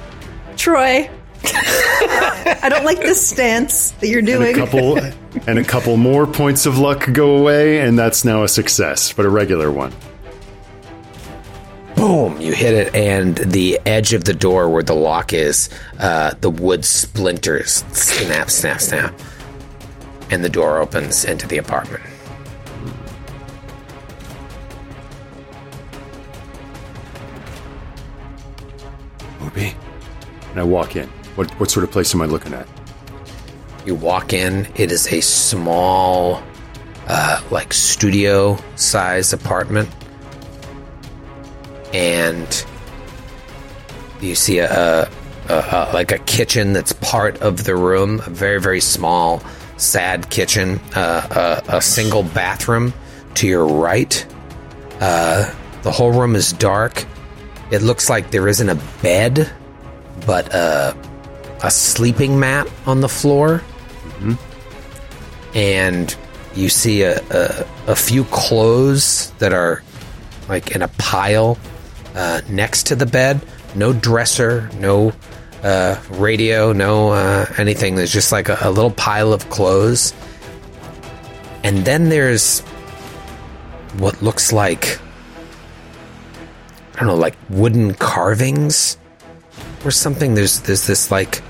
Troy. 0.57 1.09
I 1.43 2.69
don't 2.69 2.85
like 2.85 2.99
this 2.99 3.27
stance 3.27 3.93
that 3.93 4.09
you're 4.09 4.21
doing. 4.23 4.55
And 4.55 4.63
a 4.63 4.71
doing. 4.71 5.03
couple 5.03 5.41
and 5.47 5.59
a 5.59 5.65
couple 5.65 5.97
more 5.97 6.27
points 6.27 6.67
of 6.67 6.79
luck 6.79 7.11
go 7.13 7.37
away, 7.37 7.81
and 7.81 7.99
that's 7.99 8.25
now 8.25 8.43
a 8.43 8.49
success, 8.49 9.13
but 9.13 9.25
a 9.25 9.31
regular 9.31 9.71
one. 9.71 9.93
Boom! 11.97 12.41
You 12.41 12.53
hit 12.53 12.75
it, 12.75 12.95
and 12.95 13.37
the 13.37 13.79
edge 13.87 14.13
of 14.13 14.25
the 14.25 14.35
door 14.35 14.69
where 14.69 14.83
the 14.83 14.95
lock 14.95 15.33
is, 15.33 15.71
uh, 15.99 16.35
the 16.41 16.51
wood 16.51 16.85
splinters. 16.85 17.85
Snap, 17.93 18.51
snap, 18.51 18.81
snap. 18.81 19.19
And 20.31 20.45
the 20.45 20.49
door 20.49 20.79
opens 20.79 21.25
into 21.25 21.47
the 21.47 21.59
apartment. 21.59 22.03
And 29.57 30.61
I 30.61 30.63
walk 30.63 30.97
in. 30.97 31.09
What 31.37 31.51
what 31.61 31.71
sort 31.71 31.85
of 31.85 31.91
place 31.91 32.15
am 32.15 32.23
I 32.23 32.27
looking 32.27 32.53
at? 32.53 32.67
You 33.87 33.95
walk 33.95 34.33
in, 34.33 34.69
it 34.75 34.93
is 34.93 35.11
a 35.13 35.21
small, 35.21 36.43
uh, 37.07 37.41
like 37.51 37.73
studio 37.73 38.59
size 38.77 39.33
apartment. 39.33 39.89
And 41.95 42.65
you 44.21 44.35
see 44.35 44.59
a, 44.59 44.71
a, 44.71 45.11
a, 45.49 45.55
a 45.55 45.91
like 45.95 46.13
a 46.13 46.19
kitchen 46.19 46.73
that's 46.73 46.93
part 46.93 47.41
of 47.41 47.65
the 47.65 47.75
room, 47.75 48.21
a 48.27 48.31
very, 48.31 48.61
very 48.61 48.81
small, 48.81 49.43
sad 49.77 50.29
kitchen, 50.31 50.79
uh, 50.95 51.63
a, 51.69 51.77
a 51.77 51.83
single 51.83 52.23
bathroom 52.23 52.93
to 53.35 53.47
your 53.47 53.67
right. 53.67 54.27
Uh, 55.01 55.53
the 55.83 55.91
whole 55.91 56.13
room 56.13 56.37
is 56.37 56.53
dark. 56.53 57.07
It 57.71 57.83
looks 57.83 58.09
like 58.11 58.31
there 58.31 58.49
isn't 58.49 58.69
a 58.69 58.79
bed, 59.03 59.51
but 60.27 60.55
uh, 60.55 60.95
a 61.63 61.71
sleeping 61.71 62.39
mat 62.41 62.69
on 62.87 63.01
the 63.01 63.09
floor 63.09 63.63
and 65.55 66.15
you 66.55 66.69
see 66.69 67.03
a, 67.03 67.21
a, 67.31 67.67
a 67.89 67.97
few 67.97 68.25
clothes 68.25 69.31
that 69.39 69.53
are 69.53 69.83
like 70.49 70.75
in 70.75 70.83
a 70.83 70.89
pile 70.89 71.59
uh, 72.15 72.41
next 72.49 72.89
to 72.89 72.97
the 72.97 73.07
bed. 73.07 73.41
No 73.75 73.93
dresser, 73.93 74.69
no 74.79 75.13
uh, 75.63 76.01
radio, 76.11 76.73
no 76.73 77.11
uh, 77.11 77.47
anything. 77.57 77.95
There's 77.95 78.13
just 78.13 78.33
like 78.33 78.49
a, 78.49 78.59
a 78.63 78.71
little 78.71 78.91
pile 78.91 79.33
of 79.33 79.49
clothes. 79.51 80.13
And 81.63 81.85
then 81.85 82.09
there's 82.09 82.61
what 83.99 84.23
looks 84.23 84.53
like, 84.53 84.99
I 87.01 87.05
don't 87.05 87.15
know, 87.15 87.21
like 87.21 87.37
wooden 87.49 87.95
carvings 87.95 88.99
or 89.87 89.91
something. 89.91 90.35
There's, 90.35 90.61
there's 90.61 90.87
this 90.87 91.11
like 91.11 91.41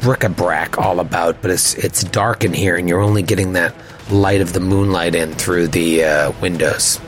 bric-a-brac 0.00 0.78
all 0.78 1.00
about, 1.00 1.42
but 1.42 1.50
it's 1.50 1.74
it's 1.74 2.02
dark 2.02 2.44
in 2.44 2.54
here, 2.54 2.76
and 2.76 2.88
you're 2.88 3.02
only 3.02 3.22
getting 3.22 3.52
that 3.52 3.74
light 4.10 4.40
of 4.40 4.54
the 4.54 4.60
moonlight 4.60 5.14
in 5.14 5.34
through 5.34 5.68
the 5.68 6.02
uh, 6.02 6.32
windows. 6.40 6.98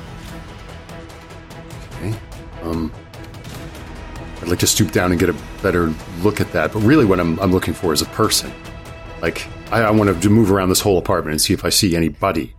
I'd 4.49 4.49
like 4.49 4.59
to 4.61 4.67
stoop 4.67 4.93
down 4.93 5.11
and 5.11 5.19
get 5.19 5.31
a 5.31 5.37
better 5.63 5.93
look 6.21 6.41
at 6.41 6.53
that. 6.53 6.73
But 6.73 6.81
really, 6.81 7.07
what 7.07 7.21
I'm, 7.21 7.39
I'm 7.41 7.53
looking 7.53 7.75
for 7.75 7.93
is 7.95 8.03
a 8.03 8.07
person. 8.07 8.53
Like, 9.23 9.47
I, 9.71 9.81
I 9.81 9.91
want 9.91 10.23
to 10.23 10.31
move 10.31 10.53
around 10.53 10.69
this 10.69 10.81
whole 10.81 10.99
apartment 10.99 11.33
and 11.33 11.41
see 11.41 11.55
if 11.55 11.65
I 11.65 11.71
see 11.71 11.97
anybody. 11.97 12.55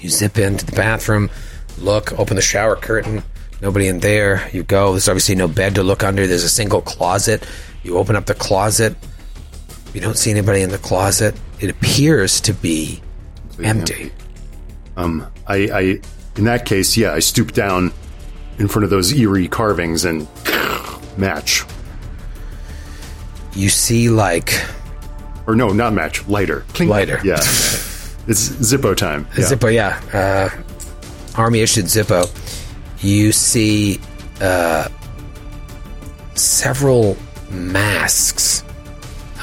You 0.00 0.08
zip 0.08 0.38
into 0.38 0.64
the 0.64 0.72
bathroom, 0.72 1.30
look, 1.78 2.18
open 2.18 2.36
the 2.36 2.42
shower 2.42 2.76
curtain. 2.76 3.24
Nobody 3.60 3.88
in 3.88 4.00
there. 4.00 4.48
You 4.52 4.62
go. 4.62 4.92
There's 4.92 5.08
obviously 5.08 5.34
no 5.34 5.48
bed 5.48 5.74
to 5.76 5.82
look 5.82 6.04
under. 6.04 6.26
There's 6.26 6.44
a 6.44 6.48
single 6.48 6.80
closet. 6.80 7.46
You 7.82 7.98
open 7.98 8.14
up 8.16 8.26
the 8.26 8.34
closet. 8.34 8.96
You 9.94 10.00
don't 10.00 10.16
see 10.16 10.30
anybody 10.30 10.62
in 10.62 10.70
the 10.70 10.78
closet. 10.78 11.34
It 11.60 11.70
appears 11.70 12.40
to 12.42 12.52
be 12.54 13.00
empty. 13.62 14.12
Um, 14.96 15.26
I, 15.46 15.56
I, 15.72 15.80
in 16.36 16.44
that 16.44 16.66
case, 16.66 16.96
yeah, 16.96 17.12
I 17.12 17.18
stoop 17.20 17.52
down 17.52 17.92
in 18.58 18.68
front 18.68 18.84
of 18.84 18.90
those 18.90 19.12
eerie 19.12 19.48
carvings 19.48 20.04
and 20.04 20.28
match. 21.16 21.64
You 23.54 23.68
see, 23.68 24.08
like, 24.08 24.52
Or 25.46 25.56
no, 25.56 25.68
not 25.68 25.92
match, 25.94 26.26
lighter. 26.28 26.64
Clink. 26.74 26.90
Lighter. 26.90 27.20
Yeah. 27.24 27.36
It's 27.36 28.50
Zippo 28.50 28.94
time. 28.96 29.26
Yeah. 29.36 29.44
Zippo, 29.46 29.72
yeah. 29.72 30.00
Uh, 30.12 30.50
Army 31.40 31.60
issued 31.60 31.86
Zippo. 31.86 32.26
You 33.00 33.32
see 33.32 34.00
uh, 34.40 34.88
several 36.34 37.16
masks 37.50 38.64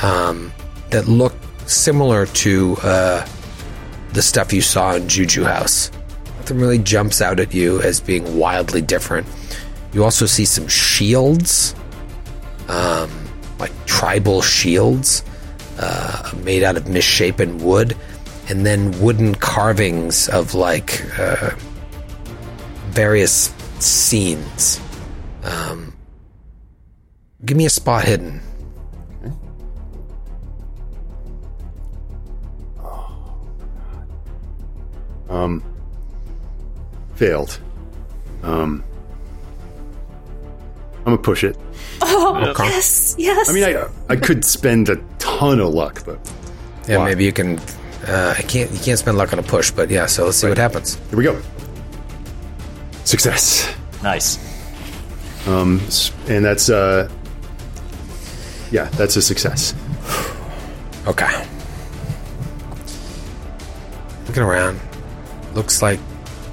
um, 0.01 0.51
that 0.89 1.07
look 1.07 1.33
similar 1.65 2.25
to 2.27 2.77
uh, 2.83 3.25
the 4.13 4.21
stuff 4.21 4.53
you 4.53 4.61
saw 4.61 4.95
in 4.95 5.07
Ju-Ju 5.07 5.43
House. 5.43 5.91
Nothing 6.37 6.59
really 6.59 6.77
jumps 6.79 7.21
out 7.21 7.39
at 7.39 7.53
you 7.53 7.81
as 7.81 7.99
being 7.99 8.37
wildly 8.37 8.81
different. 8.81 9.27
You 9.93 10.03
also 10.03 10.25
see 10.25 10.45
some 10.45 10.67
shields, 10.67 11.73
um, 12.67 13.09
like 13.57 13.71
tribal 13.85 14.41
shields, 14.41 15.23
uh, 15.79 16.31
made 16.43 16.63
out 16.63 16.77
of 16.77 16.87
misshapen 16.87 17.57
wood, 17.63 17.95
and 18.49 18.65
then 18.65 18.99
wooden 19.01 19.33
carvings 19.35 20.29
of 20.29 20.53
like 20.53 21.01
uh, 21.17 21.51
various 22.95 23.53
scenes. 23.79 24.79
Um, 25.43 25.93
give 27.45 27.57
me 27.57 27.65
a 27.65 27.69
spot 27.69 28.05
hidden. 28.05 28.41
Um, 35.29 35.63
failed. 37.15 37.59
Um, 38.43 38.83
I'm 40.99 41.03
gonna 41.05 41.17
push 41.17 41.43
it. 41.43 41.57
Oh, 42.01 42.53
yes, 42.59 43.15
yes. 43.17 43.49
I 43.49 43.53
mean, 43.53 43.63
I 43.63 43.87
I 44.09 44.15
could 44.15 44.43
spend 44.45 44.89
a 44.89 44.97
ton 45.19 45.59
of 45.59 45.73
luck, 45.73 46.03
but 46.05 46.19
Yeah, 46.87 46.97
Wow. 46.97 47.05
maybe 47.05 47.25
you 47.25 47.31
can. 47.33 47.57
Uh, 48.07 48.35
I 48.37 48.41
can't. 48.43 48.69
You 48.71 48.77
can't 48.79 48.99
spend 48.99 49.17
luck 49.17 49.33
on 49.33 49.39
a 49.39 49.43
push, 49.43 49.71
but 49.71 49.89
yeah. 49.89 50.05
So 50.05 50.25
let's 50.25 50.37
see 50.37 50.47
what 50.47 50.57
happens. 50.57 50.99
here 51.09 51.17
we 51.17 51.23
go. 51.23 51.41
Success. 53.05 53.73
Nice. 54.03 54.37
Um, 55.47 55.79
and 56.27 56.43
that's 56.43 56.69
uh, 56.69 57.09
yeah, 58.71 58.85
that's 58.89 59.15
a 59.15 59.21
success. 59.21 59.73
Okay. 61.07 61.47
Looking 64.27 64.43
around, 64.43 64.79
looks 65.53 65.81
like 65.83 65.99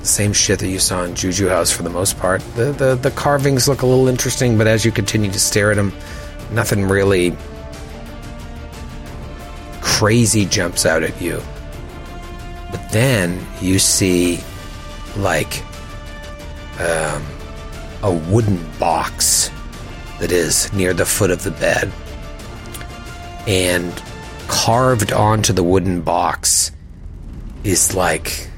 the 0.01 0.07
same 0.07 0.33
shit 0.35 0.59
that 0.59 0.69
you 0.69 0.79
saw 0.79 1.05
in 1.05 1.15
Ju-Ju 1.15 1.49
House 1.49 1.73
for 1.73 1.83
the 1.83 1.91
most 1.91 2.19
part. 2.19 2.43
The, 2.55 2.73
the 2.73 2.95
the 2.97 3.11
carvings 3.13 3.67
look 3.67 3.81
a 3.81 3.87
little 3.87 4.09
interesting, 4.09 4.59
but 4.59 4.67
as 4.67 4.85
you 4.85 4.93
continue 4.93 5.31
to 5.33 5.41
stare 5.41 5.71
at 5.71 5.77
them, 5.77 5.93
nothing 6.53 6.85
really 6.85 7.35
crazy 9.81 10.45
jumps 10.45 10.85
out 10.85 11.03
at 11.03 11.19
you. 11.21 11.43
But 12.71 12.91
then 12.91 13.45
you 13.61 13.79
see 13.79 14.39
like 15.17 15.63
um, 16.83 17.25
a 18.03 18.13
wooden 18.31 18.59
box 18.79 19.51
that 20.21 20.33
is 20.33 20.73
near 20.73 20.93
the 20.93 21.07
foot 21.07 21.31
of 21.31 21.43
the 21.43 21.51
bed 21.53 21.91
and 23.47 24.03
carved 24.49 25.13
onto 25.13 25.53
the 25.53 25.63
wooden 25.63 26.01
box 26.01 26.71
is 27.65 27.95
like 27.95 28.49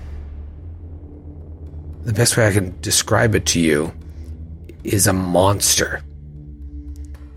the 2.03 2.13
best 2.13 2.37
way 2.37 2.47
I 2.47 2.53
can 2.53 2.79
describe 2.81 3.35
it 3.35 3.47
to 3.47 3.61
you 3.61 3.93
is 4.83 5.07
a 5.07 5.13
monster. 5.13 6.03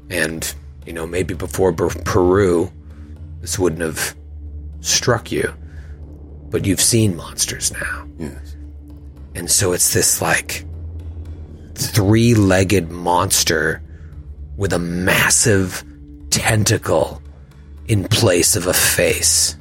And, 0.10 0.54
you 0.86 0.94
know, 0.94 1.08
maybe 1.08 1.34
before 1.34 1.72
Per- 1.72 1.90
Peru, 2.04 2.72
this 3.40 3.58
wouldn't 3.58 3.82
have 3.82 4.16
struck 4.82 5.32
you. 5.32 5.54
But 6.50 6.66
you've 6.66 6.82
seen 6.82 7.16
monsters 7.16 7.72
now. 7.72 8.08
Yes. 8.18 8.56
And 9.36 9.50
so 9.50 9.72
it's 9.72 9.94
this 9.94 10.22
like 10.22 10.66
three 11.78 12.34
legged 12.34 12.91
monster 12.91 13.82
with 14.57 14.73
a 14.73 14.80
massive 14.80 15.84
tentacle 16.30 17.21
in 17.88 18.03
place 18.05 18.55
of 18.55 18.67
a 18.67 18.73
face. 18.73 19.55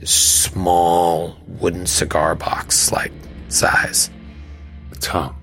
This 0.00 0.10
small 0.10 1.36
wooden 1.46 1.86
cigar 1.86 2.34
box 2.34 2.92
like 2.92 3.12
size. 3.48 4.10
a 4.92 4.94
tongue. 4.96 5.36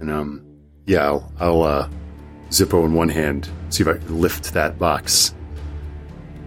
And 0.00 0.10
um, 0.10 0.44
yeah, 0.86 1.04
I'll, 1.04 1.32
I'll 1.38 1.62
uh, 1.62 1.88
Zippo 2.50 2.84
in 2.84 2.94
one 2.94 3.08
hand, 3.08 3.48
see 3.70 3.82
if 3.82 3.88
I 3.88 3.98
can 3.98 4.20
lift 4.20 4.52
that 4.54 4.78
box. 4.78 5.34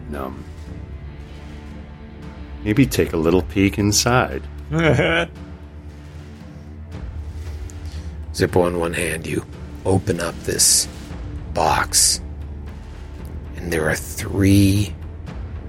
And, 0.07 0.15
um, 0.17 0.43
maybe 2.63 2.85
take 2.85 3.13
a 3.13 3.17
little 3.17 3.43
peek 3.43 3.77
inside. 3.77 4.43
Zippo 8.35 8.67
in 8.67 8.77
one 8.79 8.91
hand, 8.91 9.25
you 9.25 9.45
open 9.85 10.19
up 10.19 10.37
this 10.41 10.89
box, 11.53 12.19
and 13.55 13.71
there 13.71 13.89
are 13.89 13.95
three 13.95 14.93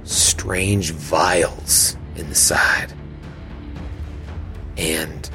strange 0.02 0.90
vials 0.90 1.96
inside. 2.16 2.92
And 4.76 5.30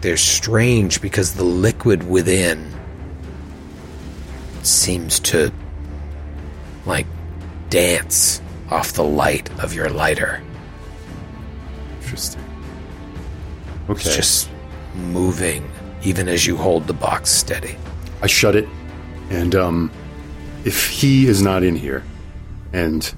they're 0.00 0.16
strange 0.16 1.02
because 1.02 1.34
the 1.34 1.44
liquid 1.44 2.08
within 2.08 2.72
seems 4.62 5.20
to, 5.20 5.52
like, 6.86 7.06
dance 7.68 8.40
off 8.70 8.94
the 8.94 9.04
light 9.04 9.50
of 9.62 9.74
your 9.74 9.90
lighter. 9.90 10.42
Interesting. 12.00 12.42
Okay. 13.90 14.00
It's 14.00 14.16
just 14.16 14.50
moving 14.96 15.68
even 16.02 16.28
as 16.28 16.46
you 16.46 16.56
hold 16.56 16.86
the 16.86 16.92
box 16.92 17.30
steady. 17.30 17.76
I 18.22 18.26
shut 18.26 18.54
it, 18.56 18.68
and 19.30 19.54
um, 19.54 19.90
if 20.64 20.88
he 20.88 21.26
is 21.26 21.42
not 21.42 21.62
in 21.62 21.74
here, 21.76 22.04
and 22.72 23.12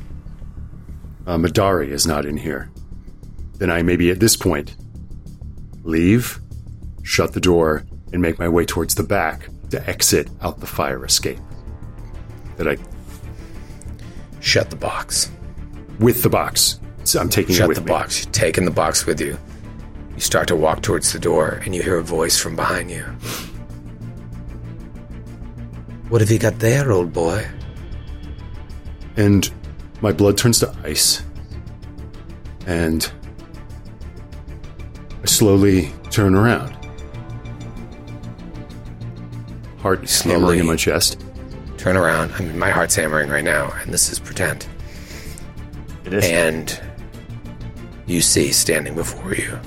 uh, 1.26 1.36
M'Dari 1.36 1.88
is 1.88 2.06
not 2.06 2.24
in 2.24 2.36
here, 2.36 2.70
then 3.58 3.70
I 3.70 3.82
maybe 3.82 4.10
at 4.10 4.20
this 4.20 4.36
point 4.36 4.76
leave, 5.82 6.40
shut 7.02 7.32
the 7.32 7.40
door, 7.40 7.84
and 8.12 8.22
make 8.22 8.38
my 8.38 8.48
way 8.48 8.64
towards 8.64 8.94
the 8.94 9.02
back 9.02 9.48
to 9.70 9.86
exit 9.88 10.28
out 10.40 10.60
the 10.60 10.66
fire 10.66 11.04
escape. 11.04 11.38
That 12.56 12.68
I 12.68 12.76
Shut 14.40 14.70
the 14.70 14.76
box. 14.76 15.30
with 15.98 16.22
the 16.22 16.28
box. 16.30 16.80
So 17.04 17.20
I'm 17.20 17.28
taking 17.28 17.54
it 17.54 17.58
Shut 17.58 17.68
with 17.68 17.76
the 17.78 17.82
me. 17.84 17.88
box. 17.88 18.24
You're 18.24 18.32
taking 18.32 18.64
the 18.64 18.70
box 18.70 19.04
with 19.04 19.20
you. 19.20 19.36
You 20.18 20.22
start 20.22 20.48
to 20.48 20.56
walk 20.56 20.82
towards 20.82 21.12
the 21.12 21.20
door, 21.20 21.62
and 21.64 21.76
you 21.76 21.80
hear 21.80 21.96
a 21.96 22.02
voice 22.02 22.36
from 22.36 22.56
behind 22.56 22.90
you. 22.90 23.04
What 26.08 26.20
have 26.20 26.28
you 26.28 26.40
got 26.40 26.58
there, 26.58 26.90
old 26.90 27.12
boy? 27.12 27.46
and 29.16 29.48
my 30.00 30.10
blood 30.10 30.36
turns 30.36 30.58
to 30.58 30.74
ice, 30.82 31.22
and 32.66 33.08
I 35.22 35.26
slowly 35.26 35.92
turn 36.10 36.34
around. 36.34 36.76
Heart 39.78 40.08
Slowly. 40.08 40.40
hammering 40.40 40.58
in 40.58 40.66
my 40.66 40.74
chest. 40.74 41.24
Turn 41.76 41.96
around. 41.96 42.32
I 42.32 42.40
mean, 42.40 42.58
my 42.58 42.70
heart's 42.70 42.96
hammering 42.96 43.30
right 43.30 43.44
now, 43.44 43.72
and 43.82 43.94
this 43.94 44.10
is 44.10 44.18
pretend. 44.18 44.66
It 46.04 46.12
is. 46.12 46.24
And 46.24 46.80
you 48.06 48.20
see 48.20 48.50
standing 48.50 48.96
before 48.96 49.32
you 49.36 49.60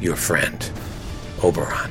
your 0.00 0.16
friend, 0.16 0.70
Oberon. 1.42 1.90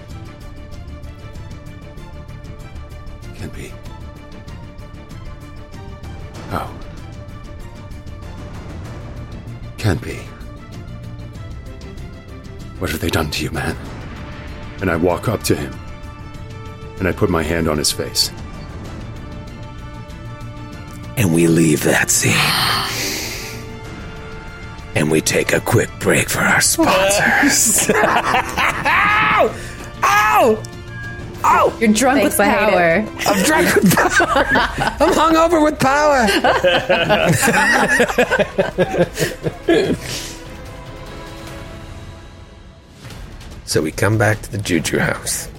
Can't 3.35 3.53
be. 3.53 3.71
Oh. 6.51 6.79
Can't 9.77 10.01
be. 10.01 10.15
What 12.79 12.89
have 12.89 12.99
they 12.99 13.09
done 13.09 13.29
to 13.31 13.43
you, 13.43 13.51
man? 13.51 13.77
And 14.81 14.89
I 14.89 14.95
walk 14.95 15.27
up 15.27 15.43
to 15.43 15.55
him, 15.55 15.73
and 16.97 17.07
I 17.07 17.11
put 17.11 17.29
my 17.29 17.43
hand 17.43 17.67
on 17.67 17.77
his 17.77 17.91
face. 17.91 18.31
And 21.17 21.33
we 21.33 21.47
leave 21.47 21.83
that 21.83 22.09
scene. 22.09 22.33
And 24.95 25.11
we 25.11 25.21
take 25.21 25.53
a 25.53 25.59
quick 25.59 25.89
break 25.99 26.29
for 26.29 26.39
our 26.41 26.61
sponsors. 26.61 27.89
Ow! 27.95 29.55
Ow! 30.03 30.63
Ow! 31.43 31.77
You're 31.79 31.93
drunk 31.93 32.21
Thanks, 32.21 32.37
with 32.37 32.47
power. 32.47 33.05
I'm 33.27 33.43
drunk 33.45 33.75
with 33.75 33.95
power. 33.95 34.45
I'm 34.99 35.13
hungover 35.13 35.63
with 35.63 35.79
power. 35.79 36.27
so 43.65 43.81
we 43.81 43.91
come 43.91 44.17
back 44.17 44.41
to 44.41 44.51
the 44.51 44.57
Ju-Ju 44.57 44.99
house. 44.99 45.49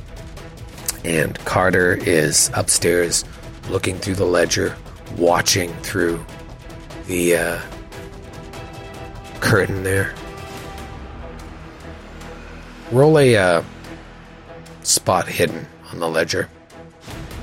And 1.04 1.38
Carter 1.46 1.94
is 1.94 2.50
upstairs 2.54 3.24
looking 3.70 3.96
through 3.98 4.16
the 4.16 4.26
ledger, 4.26 4.76
watching 5.16 5.72
through 5.76 6.24
the 7.06 7.36
uh, 7.36 7.60
curtain 9.40 9.82
there. 9.82 10.14
Roll 12.92 13.18
a 13.18 13.36
uh, 13.36 13.62
spot 14.82 15.28
hidden 15.28 15.66
on 15.92 15.98
the 16.00 16.08
ledger. 16.08 16.48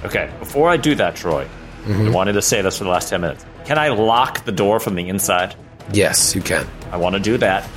Okay, 0.04 0.30
before 0.40 0.70
I 0.70 0.78
do 0.78 0.96
that, 0.96 1.16
Troy, 1.16 1.48
I 1.88 2.10
wanted 2.10 2.34
to 2.34 2.42
say 2.42 2.62
this 2.62 2.78
for 2.78 2.84
the 2.84 2.90
last 2.90 3.10
10 3.10 3.22
minutes. 3.22 3.46
Can 3.66 3.78
I 3.78 3.90
lock 3.90 4.44
the 4.46 4.52
door 4.52 4.80
from 4.80 4.96
the 4.96 5.08
inside? 5.08 5.56
Yes, 5.94 6.36
you 6.36 6.42
can. 6.42 6.68
I 6.92 6.98
want 6.98 7.16
to 7.16 7.20
do 7.22 7.38
that. 7.38 7.68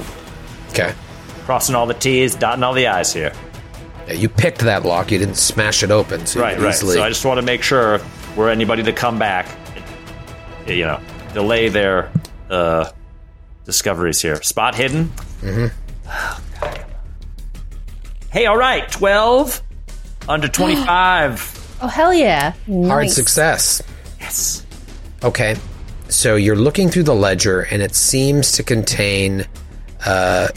Okay. 0.70 0.92
Crossing 1.44 1.74
all 1.74 1.86
the 1.86 1.94
T's, 1.94 2.34
dotting 2.34 2.62
all 2.64 2.74
the 2.74 2.88
I's 2.88 3.12
here. 3.12 3.32
Yeah, 4.08 4.14
you 4.14 4.28
picked 4.28 4.58
that 4.60 4.84
lock. 4.84 5.10
You 5.12 5.18
didn't 5.18 5.36
smash 5.36 5.82
it 5.82 5.90
open. 5.90 6.26
So 6.26 6.40
Right, 6.40 6.58
right. 6.58 6.68
easily- 6.70 6.94
So 6.96 7.02
I 7.02 7.08
just 7.08 7.24
want 7.24 7.38
to 7.38 7.42
make 7.46 7.62
sure 7.62 8.00
were 8.36 8.50
anybody 8.50 8.82
to 8.84 8.92
come 8.92 9.18
back, 9.18 9.46
you 10.66 10.84
know, 10.84 11.00
delay 11.32 11.68
their 11.68 12.10
uh, 12.50 12.90
discoveries 13.70 14.20
here. 14.20 14.42
Spot 14.42 14.74
hidden. 14.74 15.08
Mm-hmm. 15.42 15.66
Hey, 18.32 18.46
all 18.46 18.56
right, 18.56 18.88
twelve 18.90 19.60
under 20.28 20.46
twenty-five. 20.58 21.78
Oh 21.82 21.88
hell 21.88 22.14
yeah! 22.14 22.50
Hard 22.52 23.06
Nice. 23.06 23.14
success. 23.16 23.82
yes. 24.20 24.64
Okay. 25.24 25.56
So 26.08 26.36
you're 26.36 26.54
looking 26.56 26.90
through 26.90 27.04
the 27.04 27.14
ledger, 27.14 27.62
and 27.62 27.82
it 27.82 27.94
seems 27.96 28.52
to 28.52 28.62
contain 28.62 29.46
uh, 30.06 30.48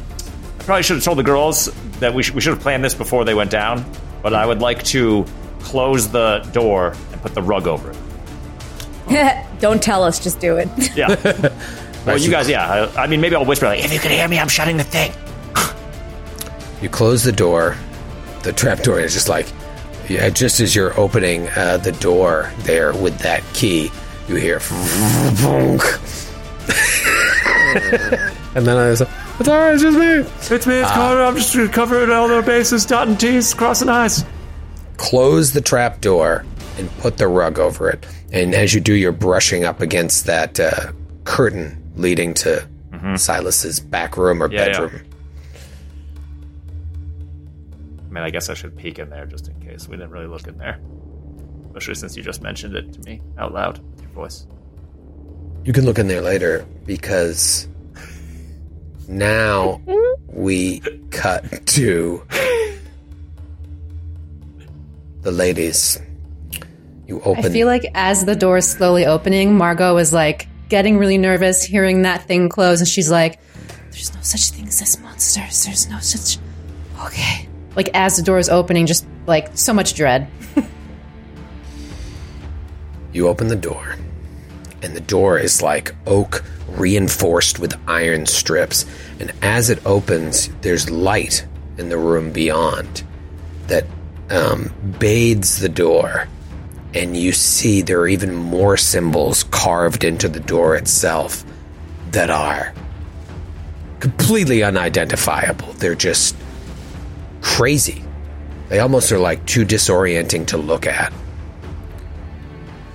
I 0.59 0.63
probably 0.63 0.83
should 0.83 0.97
have 0.97 1.03
told 1.03 1.17
the 1.17 1.23
girls 1.23 1.65
that 1.99 2.13
we, 2.13 2.23
sh- 2.23 2.31
we 2.31 2.41
should 2.41 2.53
have 2.53 2.61
planned 2.61 2.83
this 2.83 2.93
before 2.93 3.25
they 3.25 3.33
went 3.33 3.51
down, 3.51 3.85
but 4.21 4.33
I 4.33 4.45
would 4.45 4.61
like 4.61 4.83
to 4.83 5.25
close 5.59 6.09
the 6.09 6.39
door 6.53 6.93
and 7.11 7.21
put 7.21 7.33
the 7.33 7.41
rug 7.41 7.67
over 7.67 7.91
it. 7.91 9.45
Don't 9.59 9.81
tell 9.81 10.03
us, 10.03 10.19
just 10.19 10.39
do 10.39 10.57
it. 10.57 10.69
Yeah. 10.95 11.15
well, 12.05 12.17
you 12.17 12.29
guys, 12.29 12.47
yeah. 12.47 12.89
I, 12.95 13.03
I 13.03 13.07
mean, 13.07 13.19
maybe 13.19 13.35
I'll 13.35 13.45
whisper 13.45 13.65
like, 13.65 13.83
"If 13.83 13.91
you 13.91 13.99
can 13.99 14.11
hear 14.11 14.27
me, 14.27 14.39
I'm 14.39 14.47
shutting 14.47 14.77
the 14.77 14.83
thing." 14.83 15.11
You 16.81 16.87
close 16.87 17.23
the 17.23 17.31
door. 17.33 17.75
The 18.43 18.53
trap 18.53 18.79
door 18.83 19.01
is 19.01 19.13
just 19.13 19.27
like, 19.27 19.47
yeah, 19.49 19.58
just 20.09 20.59
as 20.59 20.75
you're 20.75 20.97
opening 20.99 21.47
uh, 21.49 21.77
the 21.77 21.91
door 21.93 22.51
there 22.59 22.93
with 22.93 23.19
that 23.19 23.43
key, 23.53 23.91
you 24.27 24.35
hear, 24.35 24.59
and 28.55 28.65
then 28.65 28.77
I 28.77 28.89
was 28.89 28.99
like, 29.01 29.09
it's 29.39 29.47
all 29.47 29.57
right, 29.57 29.73
it's 29.73 29.83
just 29.83 29.97
me. 29.97 30.55
It's 30.55 30.67
me, 30.67 30.75
it's 30.75 30.91
Carter. 30.91 31.21
I'm 31.23 31.35
just 31.35 31.73
covering 31.73 32.09
all 32.11 32.27
the 32.27 32.41
bases, 32.41 32.85
dotting 32.85 33.15
T's, 33.17 33.53
crossing 33.53 33.89
I's. 33.89 34.25
Close 34.97 35.53
the 35.53 35.61
trap 35.61 36.01
door 36.01 36.45
and 36.77 36.89
put 36.97 37.17
the 37.17 37.27
rug 37.27 37.59
over 37.59 37.89
it. 37.89 38.05
And 38.31 38.53
as 38.53 38.73
you 38.73 38.81
do, 38.81 38.93
you're 38.93 39.11
brushing 39.11 39.63
up 39.63 39.81
against 39.81 40.25
that 40.25 40.59
uh, 40.59 40.91
curtain 41.23 41.81
leading 41.95 42.33
to 42.35 42.67
Silas's 43.15 43.79
back 43.79 44.17
room 44.17 44.43
or 44.43 44.49
Mm-hmm. 44.49 44.57
Yeah, 44.57 44.81
yeah. 44.93 44.99
I 48.09 48.11
mean, 48.11 48.23
I 48.23 48.31
guess 48.31 48.49
I 48.49 48.55
should 48.55 48.75
peek 48.75 48.97
in 48.97 49.09
there 49.09 49.27
just 49.27 49.47
in 49.47 49.59
case. 49.61 49.87
We 49.87 49.95
didn't 49.95 50.09
really 50.09 50.25
look 50.25 50.47
in 50.47 50.57
there. 50.57 50.79
Especially 51.67 51.93
since 51.93 52.17
you 52.17 52.23
just 52.23 52.41
mentioned 52.41 52.75
it 52.75 52.91
to 52.93 52.99
me 53.01 53.21
out 53.37 53.53
loud 53.53 53.77
with 53.77 54.01
your 54.01 54.11
voice. 54.11 54.47
You 55.63 55.73
can 55.73 55.85
look 55.85 55.99
in 55.99 56.07
there 56.07 56.21
later 56.21 56.65
because 56.85 57.67
now 59.07 59.79
we 60.27 60.79
cut 61.11 61.67
to 61.67 62.25
the 65.21 65.31
ladies. 65.31 66.01
You 67.05 67.21
open. 67.21 67.45
I 67.45 67.49
feel 67.49 67.67
like 67.67 67.85
as 67.93 68.25
the 68.25 68.35
door 68.35 68.57
is 68.57 68.69
slowly 68.69 69.05
opening, 69.05 69.55
Margot 69.55 69.97
is 69.97 70.13
like 70.13 70.47
getting 70.69 70.97
really 70.97 71.17
nervous 71.17 71.63
hearing 71.63 72.03
that 72.03 72.23
thing 72.23 72.49
close, 72.49 72.79
and 72.79 72.87
she's 72.87 73.11
like, 73.11 73.39
"There's 73.91 74.13
no 74.15 74.21
such 74.21 74.49
thing 74.51 74.67
as 74.67 74.99
monsters. 75.01 75.65
There's 75.65 75.89
no 75.89 75.99
such." 75.99 76.39
Okay. 77.05 77.48
Like 77.75 77.89
as 77.93 78.17
the 78.17 78.23
door 78.23 78.39
is 78.39 78.49
opening, 78.49 78.85
just 78.85 79.05
like 79.27 79.49
so 79.57 79.73
much 79.73 79.93
dread. 79.93 80.27
You 83.11 83.27
open 83.27 83.47
the 83.47 83.55
door, 83.55 83.95
and 84.83 84.95
the 84.95 85.01
door 85.01 85.39
is 85.39 85.61
like 85.61 85.95
oak 86.05 86.43
reinforced 86.67 87.57
with 87.59 87.79
iron 87.87 88.27
strips. 88.27 88.85
And 89.19 89.33
as 89.41 89.69
it 89.69 89.83
opens, 89.85 90.49
there's 90.61 90.89
light 90.89 91.45
in 91.77 91.89
the 91.89 91.97
room 91.97 92.31
beyond 92.31 93.03
that 93.67 93.85
um, 94.29 94.71
bathes 94.99 95.59
the 95.59 95.69
door. 95.69 96.27
And 96.93 97.17
you 97.17 97.31
see 97.31 97.81
there 97.81 97.99
are 97.99 98.07
even 98.07 98.35
more 98.35 98.77
symbols 98.77 99.43
carved 99.45 100.03
into 100.03 100.27
the 100.27 100.39
door 100.39 100.75
itself 100.75 101.43
that 102.11 102.29
are 102.29 102.73
completely 103.99 104.63
unidentifiable. 104.63 105.73
They're 105.73 105.95
just 105.95 106.35
crazy. 107.59 108.03
They 108.69 108.79
almost 108.79 109.11
are 109.11 109.19
like 109.19 109.45
too 109.45 109.65
disorienting 109.65 110.47
to 110.47 110.57
look 110.57 110.87
at 110.87 111.11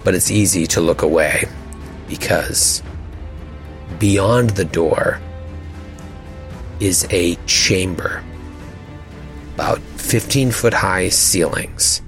but 0.04 0.14
it's 0.14 0.30
easy 0.30 0.66
to 0.68 0.80
look 0.80 1.02
away 1.02 1.46
because 2.06 2.82
beyond 3.98 4.50
the 4.50 4.66
door 4.66 5.18
is 6.78 7.06
a 7.10 7.36
chamber. 7.46 8.22
About 9.54 9.78
15 9.96 10.50
foot 10.52 10.74
high 10.74 11.08
ceilings. 11.08 12.02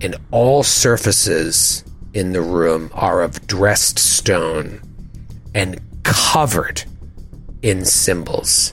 And 0.00 0.14
all 0.30 0.62
surfaces 0.62 1.84
in 2.14 2.32
the 2.32 2.42
room 2.42 2.90
are 2.94 3.22
of 3.22 3.44
dressed 3.48 3.98
stone 3.98 4.80
and 5.54 5.80
covered 6.04 6.84
in 7.62 7.84
symbols. 7.84 8.72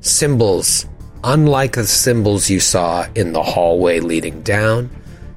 Symbols 0.00 0.84
unlike 1.24 1.74
the 1.74 1.86
symbols 1.86 2.50
you 2.50 2.60
saw 2.60 3.06
in 3.14 3.32
the 3.32 3.42
hallway 3.42 4.00
leading 4.00 4.42
down, 4.42 4.90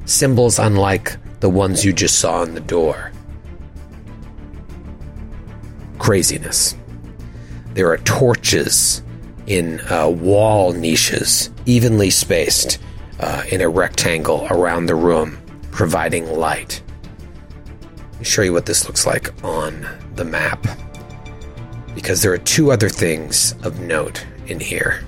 symbols 0.06 0.60
unlike 0.60 1.18
the 1.40 1.50
ones 1.50 1.84
you 1.84 1.94
just 1.94 2.20
saw 2.20 2.44
in 2.44 2.54
the 2.54 2.62
door. 2.62 3.12
Craziness. 5.98 6.76
There 7.74 7.90
are 7.90 7.98
torches 8.00 9.02
in 9.48 9.80
uh, 9.90 10.08
wall 10.08 10.74
niches, 10.74 11.50
evenly 11.66 12.10
spaced 12.10 12.80
uh, 13.20 13.44
in 13.52 13.62
a 13.62 13.70
rectangle 13.70 14.48
around 14.50 14.86
the 14.86 14.96
room, 14.96 15.38
providing 15.72 16.28
light. 16.28 16.82
Let 18.12 18.20
me 18.20 18.26
show 18.26 18.42
you 18.42 18.54
what 18.54 18.66
this 18.66 18.88
looks 18.88 19.06
like 19.06 19.32
on 19.44 19.88
the 20.16 20.26
map. 20.26 20.66
Because 21.96 22.22
there 22.22 22.34
are 22.34 22.38
two 22.38 22.72
other 22.72 22.90
things 22.90 23.54
of 23.64 23.80
note 23.80 24.26
in 24.48 24.60
here. 24.60 25.04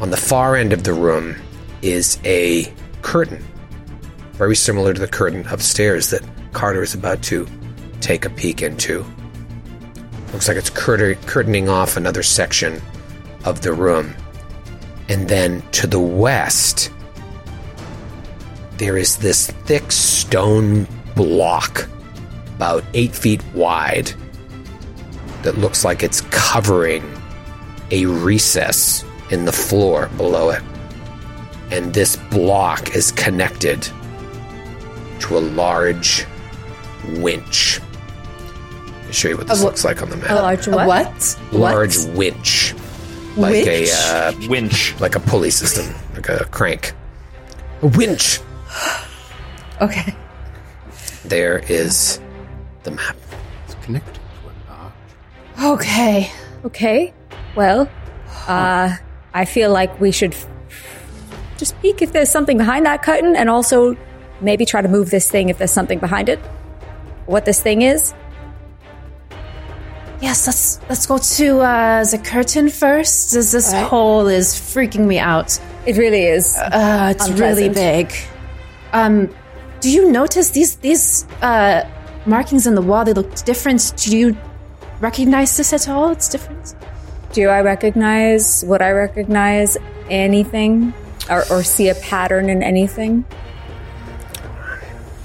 On 0.00 0.10
the 0.10 0.16
far 0.16 0.56
end 0.56 0.72
of 0.72 0.84
the 0.84 0.92
room 0.92 1.36
is 1.82 2.18
a 2.24 2.72
curtain, 3.02 3.44
very 4.32 4.56
similar 4.56 4.92
to 4.92 5.00
the 5.00 5.08
curtain 5.08 5.46
upstairs 5.48 6.10
that 6.10 6.22
Carter 6.52 6.82
is 6.82 6.94
about 6.94 7.22
to 7.22 7.46
take 8.00 8.24
a 8.24 8.30
peek 8.30 8.62
into. 8.62 9.04
Looks 10.32 10.48
like 10.48 10.56
it's 10.56 10.70
curtain- 10.70 11.18
curtaining 11.26 11.68
off 11.68 11.96
another 11.96 12.22
section 12.22 12.80
of 13.44 13.60
the 13.60 13.72
room. 13.72 14.14
And 15.08 15.28
then 15.28 15.62
to 15.72 15.86
the 15.86 16.00
west, 16.00 16.90
there 18.78 18.96
is 18.96 19.16
this 19.16 19.48
thick 19.66 19.92
stone 19.92 20.86
block, 21.14 21.88
about 22.56 22.82
eight 22.94 23.14
feet 23.14 23.42
wide, 23.54 24.12
that 25.42 25.58
looks 25.58 25.84
like 25.84 26.02
it's 26.02 26.22
covering 26.30 27.04
a 27.90 28.06
recess 28.06 29.04
in 29.32 29.44
the 29.44 29.52
floor 29.52 30.08
below 30.16 30.50
it. 30.50 30.62
And 31.70 31.92
this 31.94 32.16
block 32.16 32.94
is 32.94 33.10
connected 33.12 33.88
to 35.20 35.38
a 35.38 35.40
large 35.40 36.26
winch. 37.16 37.80
I'll 39.06 39.12
show 39.12 39.28
you 39.28 39.36
what 39.38 39.46
this 39.48 39.62
looks 39.62 39.84
like 39.84 40.02
on 40.02 40.10
the 40.10 40.16
map. 40.16 40.30
A 40.30 40.34
large 40.34 40.66
A 40.66 40.70
what? 40.72 40.86
what? 40.86 41.38
large 41.52 41.96
What? 42.06 42.16
winch, 42.16 42.74
like 43.36 43.54
a 43.66 43.80
Winch? 43.80 43.90
uh, 43.92 44.32
Winch. 44.48 45.00
like 45.00 45.14
a 45.16 45.20
pulley 45.20 45.50
system, 45.50 45.94
like 46.14 46.28
a 46.28 46.44
crank. 46.46 46.92
A 47.82 47.86
winch. 47.86 48.40
Okay. 49.80 50.14
There 51.24 51.58
is 51.58 52.20
the 52.84 52.92
map. 52.92 53.16
It's 53.64 53.74
connected 53.84 54.14
to 54.14 54.20
a 54.20 54.70
box. 54.70 54.94
Okay. 55.64 56.30
Okay. 56.64 57.12
Well, 57.56 57.88
uh, 58.46 58.94
I 59.34 59.44
feel 59.44 59.70
like 59.72 60.00
we 60.00 60.12
should 60.12 60.34
just 61.56 61.80
peek 61.80 62.02
if 62.02 62.12
there's 62.12 62.30
something 62.30 62.58
behind 62.58 62.86
that 62.86 63.02
curtain 63.02 63.36
and 63.36 63.48
also 63.48 63.96
maybe 64.40 64.64
try 64.64 64.82
to 64.82 64.88
move 64.88 65.10
this 65.10 65.30
thing 65.30 65.48
if 65.48 65.58
there's 65.58 65.70
something 65.70 65.98
behind 65.98 66.28
it. 66.28 66.38
What 67.26 67.44
this 67.44 67.62
thing 67.62 67.82
is. 67.82 68.14
Yes, 70.20 70.46
let's 70.46 70.80
let's 70.88 71.06
go 71.06 71.18
to 71.18 71.60
uh, 71.60 72.04
the 72.04 72.18
curtain 72.18 72.68
first. 72.68 73.32
This 73.32 73.52
this 73.52 73.72
Alright. 73.72 73.88
hole 73.88 74.28
is 74.28 74.54
freaking 74.54 75.06
me 75.06 75.18
out. 75.18 75.58
It 75.84 75.96
really 75.96 76.24
is. 76.24 76.56
Uh, 76.56 77.12
it's 77.14 77.28
really 77.30 77.68
big. 77.68 78.12
Um, 78.92 79.28
do 79.80 79.90
you 79.90 80.12
notice 80.12 80.50
these 80.50 80.76
these 80.76 81.26
uh, 81.42 81.88
markings 82.24 82.66
in 82.68 82.76
the 82.76 82.82
wall? 82.82 83.04
They 83.04 83.14
look 83.14 83.34
different. 83.44 83.94
Do 83.96 84.16
you 84.16 84.36
recognize 85.00 85.56
this 85.56 85.72
at 85.72 85.88
all? 85.88 86.10
It's 86.10 86.28
different. 86.28 86.76
Do 87.32 87.48
I 87.48 87.62
recognize, 87.62 88.62
would 88.66 88.82
I 88.82 88.90
recognize 88.90 89.78
anything 90.10 90.92
or, 91.30 91.44
or 91.50 91.62
see 91.62 91.88
a 91.88 91.94
pattern 91.94 92.50
in 92.50 92.62
anything? 92.62 93.24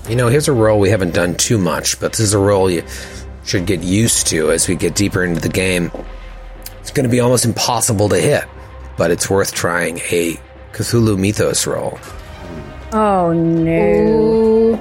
You 0.08 0.16
know, 0.16 0.30
here's 0.30 0.48
a 0.48 0.54
role 0.54 0.80
we 0.80 0.90
haven't 0.90 1.14
done 1.14 1.36
too 1.36 1.58
much, 1.58 2.00
but 2.00 2.14
this 2.14 2.22
is 2.22 2.34
a 2.34 2.40
role 2.40 2.72
you 2.72 2.84
should 3.44 3.66
get 3.66 3.82
used 3.82 4.28
to 4.28 4.52
as 4.52 4.70
we 4.70 4.76
get 4.76 4.96
deeper 4.96 5.24
into 5.24 5.42
the 5.42 5.50
game. 5.50 5.92
It's 6.80 6.92
going 6.92 7.04
to 7.04 7.10
be 7.10 7.20
almost 7.20 7.44
impossible 7.44 8.08
to 8.10 8.18
hit, 8.18 8.46
but 8.96 9.12
it's 9.12 9.30
worth 9.30 9.54
trying 9.54 9.98
a 10.10 10.40
Cthulhu 10.72 11.20
Mythos 11.20 11.68
roll. 11.68 12.00
Oh 12.94 13.34
no. 13.34 14.76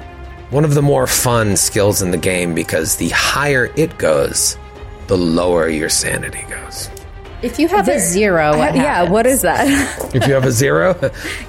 One 0.51 0.65
of 0.65 0.75
the 0.75 0.83
more 0.83 1.09
fun 1.09 1.57
skills 1.57 2.03
in 2.03 2.13
the 2.13 2.19
game 2.19 2.55
because 2.55 2.95
the 2.97 3.09
higher 3.09 3.73
it 3.77 3.99
goes, 3.99 4.57
the 5.09 5.17
lower 5.17 5.69
your 5.69 5.89
sanity 5.89 6.45
goes. 6.49 6.89
If 7.57 7.59
you 7.61 7.69
have 7.69 7.89
a 7.89 7.99
zero, 7.99 8.57
what 8.57 8.75
yeah, 8.75 9.09
what 9.09 9.27
is 9.27 9.43
that? 9.43 9.67
If 10.15 10.27
you 10.27 10.35
have 10.35 10.45
a 10.45 10.53
zero, 10.53 10.99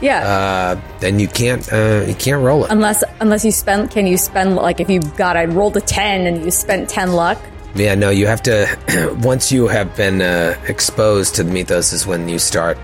yeah. 0.01 0.27
uh, 0.27 0.99
then 0.99 1.19
you 1.19 1.27
can't 1.27 1.67
uh, 1.71 2.05
you 2.07 2.15
can't 2.15 2.43
roll 2.43 2.65
it. 2.65 2.71
unless 2.71 3.03
unless 3.19 3.43
you 3.43 3.51
spend 3.51 3.91
can 3.91 4.07
you 4.07 4.17
spend 4.17 4.55
like 4.55 4.79
if 4.79 4.89
you 4.89 5.01
got 5.17 5.35
I 5.35 5.45
rolled 5.45 5.75
a 5.77 5.81
10 5.81 6.27
and 6.27 6.45
you 6.45 6.51
spent 6.51 6.89
10 6.89 7.13
luck. 7.13 7.37
Yeah, 7.75 7.95
no, 7.95 8.09
you 8.09 8.27
have 8.27 8.41
to. 8.43 9.15
once 9.23 9.51
you 9.51 9.67
have 9.67 9.95
been 9.95 10.21
uh, 10.21 10.55
exposed 10.67 11.35
to 11.35 11.43
the 11.43 11.51
mythos, 11.51 11.93
is 11.93 12.07
when 12.07 12.27
you 12.27 12.39
start 12.39 12.77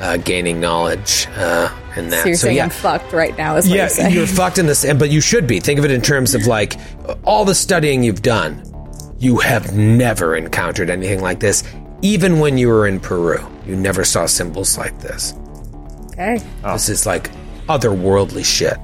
uh, 0.00 0.16
gaining 0.18 0.60
knowledge 0.60 1.26
uh, 1.36 1.68
and 1.96 2.12
that. 2.12 2.22
So 2.22 2.28
you're 2.28 2.36
saying 2.36 2.56
yeah, 2.56 2.64
I'm 2.64 2.70
fucked 2.70 3.12
right 3.12 3.36
now 3.36 3.56
is 3.56 3.66
what 3.66 3.76
yeah, 3.76 3.82
you're 3.82 3.90
saying. 3.90 4.14
you're 4.14 4.26
fucked 4.40 4.58
in 4.58 4.66
this, 4.66 4.90
but 4.94 5.10
you 5.10 5.20
should 5.20 5.46
be. 5.46 5.60
Think 5.60 5.78
of 5.78 5.84
it 5.84 5.90
in 5.90 6.00
terms 6.00 6.34
of 6.34 6.46
like 6.46 6.76
all 7.24 7.44
the 7.44 7.54
studying 7.54 8.02
you've 8.02 8.22
done. 8.22 8.62
You 9.18 9.38
have 9.38 9.76
never 9.76 10.36
encountered 10.36 10.90
anything 10.90 11.20
like 11.20 11.40
this, 11.40 11.64
even 12.02 12.38
when 12.40 12.58
you 12.58 12.68
were 12.68 12.86
in 12.86 13.00
Peru. 13.00 13.38
You 13.66 13.76
never 13.76 14.04
saw 14.04 14.26
symbols 14.26 14.78
like 14.78 14.98
this. 15.00 15.34
okay. 16.12 16.40
Oh. 16.64 16.72
This 16.72 16.88
is 16.88 17.06
like 17.06 17.30
otherworldly 17.68 18.44
shit. 18.44 18.78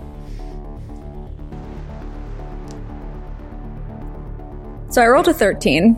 So 4.90 5.02
I 5.02 5.08
rolled 5.08 5.26
a 5.28 5.34
13. 5.34 5.96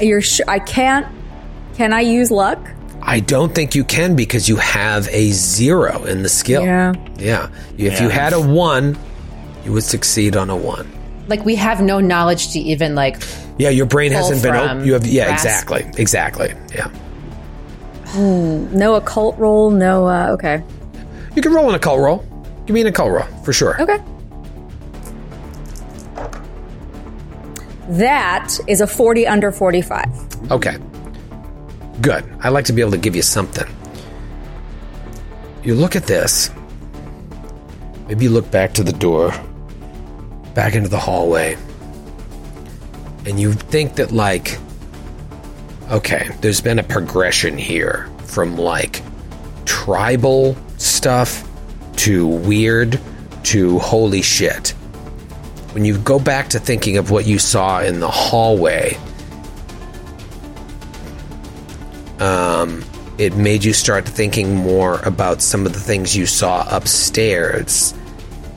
You're 0.00 0.20
sh- 0.20 0.42
I 0.46 0.58
can't 0.58 1.06
can 1.74 1.92
I 1.92 2.00
use 2.00 2.30
luck? 2.30 2.58
I 3.02 3.20
don't 3.20 3.54
think 3.54 3.74
you 3.74 3.84
can 3.84 4.16
because 4.16 4.48
you 4.48 4.56
have 4.56 5.08
a 5.10 5.30
zero 5.30 6.04
in 6.04 6.22
the 6.22 6.28
skill. 6.28 6.62
Yeah. 6.64 6.94
Yeah. 7.18 7.50
If 7.76 8.00
you 8.00 8.08
had 8.08 8.32
a 8.32 8.40
one, 8.40 8.98
you 9.64 9.72
would 9.72 9.84
succeed 9.84 10.36
on 10.36 10.48
a 10.50 10.56
one. 10.56 10.90
Like 11.28 11.44
we 11.44 11.56
have 11.56 11.80
no 11.80 12.00
knowledge 12.00 12.52
to 12.52 12.58
even 12.60 12.94
like. 12.94 13.22
Yeah, 13.58 13.70
your 13.70 13.86
brain 13.86 14.12
hasn't 14.12 14.42
been. 14.42 14.54
from 14.54 14.80
Op- 14.80 14.86
you 14.86 14.92
have. 14.94 15.06
Yeah, 15.06 15.26
grasp. 15.26 15.44
exactly. 15.46 15.90
Exactly. 16.02 16.54
Yeah. 16.74 16.90
No 18.16 18.94
occult 18.94 19.36
roll, 19.38 19.70
no 19.70 20.06
uh 20.06 20.28
okay. 20.30 20.62
You 21.34 21.42
can 21.42 21.52
roll 21.52 21.68
an 21.68 21.74
occult 21.74 22.00
roll. 22.00 22.24
Give 22.66 22.74
me 22.74 22.80
an 22.80 22.86
occult 22.86 23.10
roll 23.12 23.24
for 23.44 23.52
sure. 23.52 23.80
Okay. 23.80 23.98
That 27.88 28.58
is 28.66 28.80
a 28.80 28.86
40 28.86 29.26
under 29.26 29.52
45. 29.52 30.50
Okay. 30.50 30.76
Good. 32.00 32.24
I 32.40 32.48
like 32.48 32.64
to 32.66 32.72
be 32.72 32.80
able 32.80 32.90
to 32.92 32.98
give 32.98 33.14
you 33.14 33.22
something. 33.22 33.66
You 35.62 35.74
look 35.74 35.94
at 35.96 36.04
this. 36.06 36.50
Maybe 38.08 38.24
you 38.24 38.30
look 38.30 38.50
back 38.50 38.72
to 38.74 38.82
the 38.84 38.92
door, 38.92 39.32
back 40.56 40.74
into 40.74 40.88
the 40.88 40.98
hallway, 40.98 41.56
and 43.26 43.38
you 43.38 43.52
think 43.52 43.96
that, 43.96 44.10
like, 44.10 44.58
okay, 45.90 46.30
there's 46.40 46.62
been 46.62 46.78
a 46.78 46.82
progression 46.82 47.56
here 47.58 48.10
from, 48.24 48.56
like, 48.56 49.02
tribal 49.66 50.56
stuff 50.78 51.48
to 51.96 52.26
weird 52.26 52.98
to 53.44 53.78
holy 53.78 54.22
shit. 54.22 54.70
When 55.72 55.84
you 55.84 55.98
go 55.98 56.18
back 56.18 56.48
to 56.48 56.58
thinking 56.58 56.96
of 56.96 57.10
what 57.10 57.26
you 57.26 57.38
saw 57.38 57.80
in 57.80 58.00
the 58.00 58.10
hallway, 58.10 58.96
um, 62.18 62.82
it 63.18 63.36
made 63.36 63.62
you 63.62 63.74
start 63.74 64.08
thinking 64.08 64.54
more 64.54 65.00
about 65.00 65.42
some 65.42 65.66
of 65.66 65.74
the 65.74 65.80
things 65.80 66.16
you 66.16 66.24
saw 66.24 66.66
upstairs. 66.74 67.92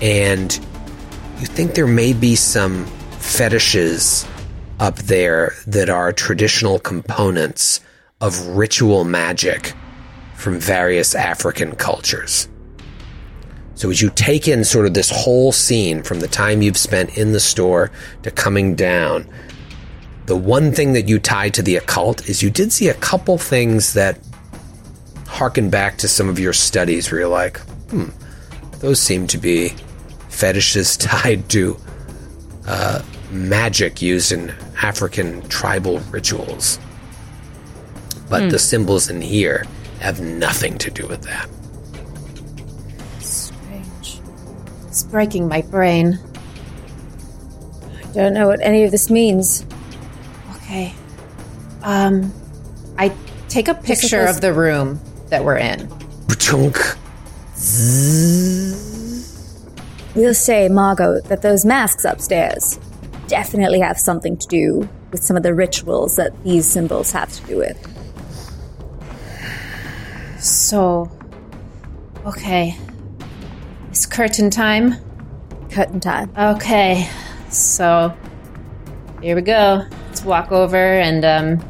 And 0.01 0.57
you 1.39 1.45
think 1.45 1.73
there 1.73 1.87
may 1.87 2.11
be 2.11 2.35
some 2.35 2.85
fetishes 3.19 4.27
up 4.79 4.95
there 4.97 5.53
that 5.67 5.89
are 5.89 6.11
traditional 6.11 6.79
components 6.79 7.79
of 8.19 8.45
ritual 8.47 9.05
magic 9.05 9.73
from 10.35 10.59
various 10.59 11.15
African 11.15 11.75
cultures. 11.75 12.49
So 13.75 13.89
as 13.89 14.01
you 14.01 14.09
take 14.09 14.49
in 14.49 14.65
sort 14.65 14.85
of 14.85 14.93
this 14.93 15.09
whole 15.09 15.53
scene 15.53 16.03
from 16.03 16.19
the 16.19 16.27
time 16.27 16.61
you've 16.61 16.77
spent 16.77 17.17
in 17.17 17.31
the 17.31 17.39
store 17.39 17.91
to 18.23 18.31
coming 18.31 18.75
down, 18.75 19.25
the 20.25 20.35
one 20.35 20.73
thing 20.73 20.91
that 20.91 21.07
you 21.07 21.19
tie 21.19 21.49
to 21.51 21.61
the 21.61 21.77
occult 21.77 22.27
is 22.27 22.43
you 22.43 22.49
did 22.49 22.73
see 22.73 22.89
a 22.89 22.93
couple 22.95 23.37
things 23.37 23.93
that 23.93 24.19
harken 25.25 25.69
back 25.69 25.97
to 25.99 26.09
some 26.09 26.27
of 26.27 26.37
your 26.37 26.51
studies 26.51 27.09
where 27.09 27.21
you're 27.21 27.29
like, 27.29 27.59
hmm, 27.89 28.09
those 28.79 28.99
seem 28.99 29.25
to 29.27 29.37
be 29.37 29.73
fetishes 30.39 30.95
tied 30.97 31.49
to 31.49 31.77
uh, 32.65 33.01
magic 33.29 34.01
used 34.01 34.31
in 34.31 34.53
African 34.81 35.47
tribal 35.49 35.99
rituals. 36.11 36.79
But 38.29 38.51
the 38.51 38.59
symbols 38.59 39.09
in 39.09 39.21
here 39.21 39.65
have 39.99 40.21
nothing 40.21 40.77
to 40.77 40.91
do 40.91 41.07
with 41.07 41.23
that. 41.23 41.49
Strange. 43.19 44.21
It's 44.87 45.03
breaking 45.03 45.47
my 45.47 45.63
brain. 45.63 46.19
I 47.97 48.13
don't 48.13 48.33
know 48.33 48.47
what 48.47 48.61
any 48.61 48.83
of 48.83 48.91
this 48.91 49.09
means. 49.09 49.65
Okay. 50.55 50.93
Um, 51.81 52.31
I 52.97 53.13
take 53.49 53.67
a 53.67 53.73
picture 53.73 54.25
of 54.25 54.41
the 54.41 54.53
room 54.53 55.01
that 55.29 55.43
we're 55.43 55.57
in. 55.57 55.89
Chunk. 56.37 56.77
We'll 60.19 60.33
say, 60.33 60.67
Margot, 60.67 61.21
that 61.21 61.43
those 61.43 61.63
masks 61.63 62.03
upstairs 62.03 62.77
definitely 63.27 63.79
have 63.79 63.97
something 63.97 64.35
to 64.35 64.47
do 64.47 64.89
with 65.13 65.23
some 65.23 65.37
of 65.37 65.43
the 65.43 65.53
rituals 65.55 66.17
that 66.17 66.33
these 66.43 66.65
symbols 66.65 67.09
have 67.13 67.31
to 67.31 67.41
do 67.47 67.57
with. 67.59 67.77
So, 70.43 71.09
Okay. 72.25 72.77
It's 73.87 74.05
curtain 74.05 74.49
time. 74.49 74.95
Curtain 75.71 76.01
time. 76.01 76.33
Okay. 76.37 77.09
So 77.49 78.13
here 79.21 79.37
we 79.37 79.41
go. 79.41 79.85
Let's 80.07 80.25
walk 80.25 80.51
over 80.51 80.75
and 80.75 81.23
um 81.23 81.65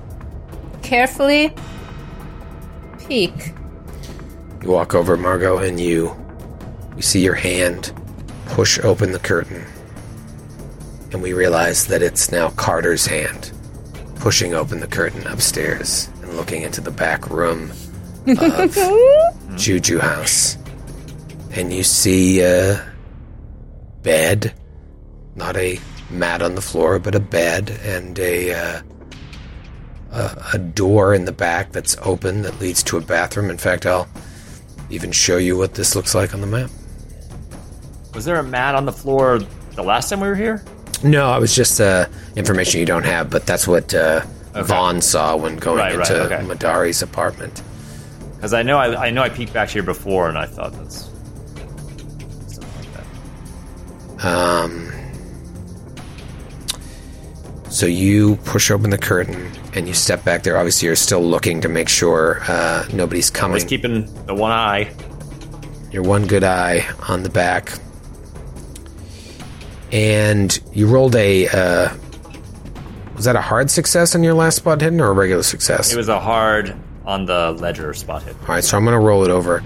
carefully 0.82 1.54
peek. 3.08 3.54
You 4.64 4.72
walk 4.72 4.96
over, 4.96 5.16
Margot, 5.18 5.60
and 5.60 5.80
you 5.80 6.16
you 6.96 7.04
see 7.04 7.24
your 7.24 7.36
hand 7.36 7.94
push 8.50 8.80
open 8.80 9.12
the 9.12 9.20
curtain, 9.20 9.66
and 11.12 11.22
we 11.22 11.34
realize 11.34 11.88
that 11.88 12.02
it's 12.02 12.32
now 12.32 12.50
Carter's 12.52 13.06
hand 13.06 13.52
pushing 14.16 14.54
open 14.54 14.80
the 14.80 14.88
curtain 14.88 15.26
upstairs 15.28 16.10
and 16.22 16.34
looking 16.36 16.62
into 16.62 16.82
the 16.82 16.92
back 16.92 17.30
room 17.30 17.72
of 18.28 18.76
Ju-Ju 19.56 20.00
House, 20.00 20.58
and 21.52 21.72
you 21.72 21.84
see 21.84 22.42
a 22.42 22.86
bed, 24.04 24.54
not 25.36 25.56
a 25.56 25.80
mat 26.10 26.42
on 26.42 26.56
the 26.56 26.62
floor, 26.62 27.00
but 27.00 27.16
a 27.16 27.20
bed 27.20 27.70
and 27.84 28.18
a. 28.20 28.54
Uh, 28.54 28.82
a, 30.12 30.50
a 30.54 30.58
door 30.58 31.14
in 31.14 31.26
the 31.26 31.32
back 31.32 31.72
that's 31.72 31.96
open 32.02 32.42
that 32.42 32.60
leads 32.60 32.82
to 32.84 32.98
a 32.98 33.02
bathroom. 33.02 33.50
In 33.50 33.60
fact, 33.60 33.86
I'll 33.86 34.08
even 34.90 35.12
show 35.12 35.38
you 35.38 35.58
what 35.58 35.76
this 35.76 35.96
looks 35.96 36.16
like 36.16 36.34
on 36.34 36.42
the 36.42 36.48
map. 36.48 36.72
Was 38.20 38.26
there 38.26 38.36
a 38.36 38.44
mat 38.44 38.76
on 38.76 38.84
the 38.84 38.91
floor 38.91 39.40
the 39.76 39.82
last 39.82 40.10
time 40.10 40.20
we 40.20 40.28
were 40.28 40.36
here? 40.36 40.62
No, 41.06 41.34
it 41.38 41.40
was 41.40 41.56
just 41.56 41.80
uh, 41.80 42.06
information 42.36 42.82
you 42.82 42.86
don't 42.86 43.06
have, 43.06 43.30
but 43.30 43.46
that's 43.46 43.66
what 43.66 43.94
uh, 43.94 44.26
Vaughn 44.56 45.00
saw 45.00 45.38
when 45.38 45.56
going 45.56 45.78
Right, 45.78 45.96
right, 45.96 46.12
into 46.12 46.24
okay. 46.26 46.44
M'Dari's 46.44 47.02
apartment. 47.02 47.64
Because 48.36 48.54
I 48.54 48.62
know 48.62 48.78
I, 48.78 49.06
I 49.06 49.10
know 49.10 49.22
I 49.22 49.30
peeked 49.30 49.54
back 49.54 49.70
here 49.70 49.84
before, 49.84 50.28
and 50.28 50.38
I 50.38 50.48
thought 50.48 50.74
that's 50.74 51.06
something 52.48 52.74
like 52.76 54.18
that. 54.18 54.26
Um, 54.26 54.91
so 57.70 57.86
you 57.86 58.36
push 58.44 58.70
open 58.70 58.90
the 58.90 58.98
curtain 58.98 59.50
and 59.76 59.88
you 59.88 59.94
step 59.94 60.26
back 60.26 60.44
there. 60.44 60.58
Obviously, 60.58 60.88
you're 60.88 60.98
still 60.98 61.24
looking 61.24 61.62
to 61.62 61.70
make 61.70 61.88
sure 61.88 62.41
uh, 62.50 62.86
nobody's 62.91 63.30
coming. 63.30 63.60
coming. 63.60 63.70
keeping 63.70 64.26
the 64.26 64.36
one 64.36 64.52
eye. 64.52 64.91
your 65.90 66.04
one 66.04 66.28
good 66.28 66.44
eye 66.44 66.86
on 67.08 67.24
the 67.24 67.30
back. 67.30 67.80
And 69.91 70.60
you 70.74 70.88
rolled 70.88 71.16
a. 71.16 71.48
Uh, 71.48 71.95
was 73.16 73.26
that 73.26 73.36
a 73.36 73.41
hard 73.41 73.70
success 73.70 74.16
on 74.16 74.24
your 74.24 74.34
last 74.34 74.57
spot 74.57 74.80
hidden 74.80 75.02
or 75.02 75.07
a 75.07 75.14
regular 75.14 75.44
success? 75.44 75.91
It 75.91 75.98
was 75.98 76.07
a 76.07 76.20
hard 76.20 76.74
on 77.06 77.26
the 77.26 77.52
ledger 77.53 77.94
spot 77.94 78.24
hit. 78.24 78.36
All 78.41 78.48
right, 78.48 78.64
so 78.64 78.78
I'm 78.78 78.86
going 78.86 78.94
to 78.94 78.99
roll 78.99 79.26
it 79.26 79.30
over. 79.30 79.64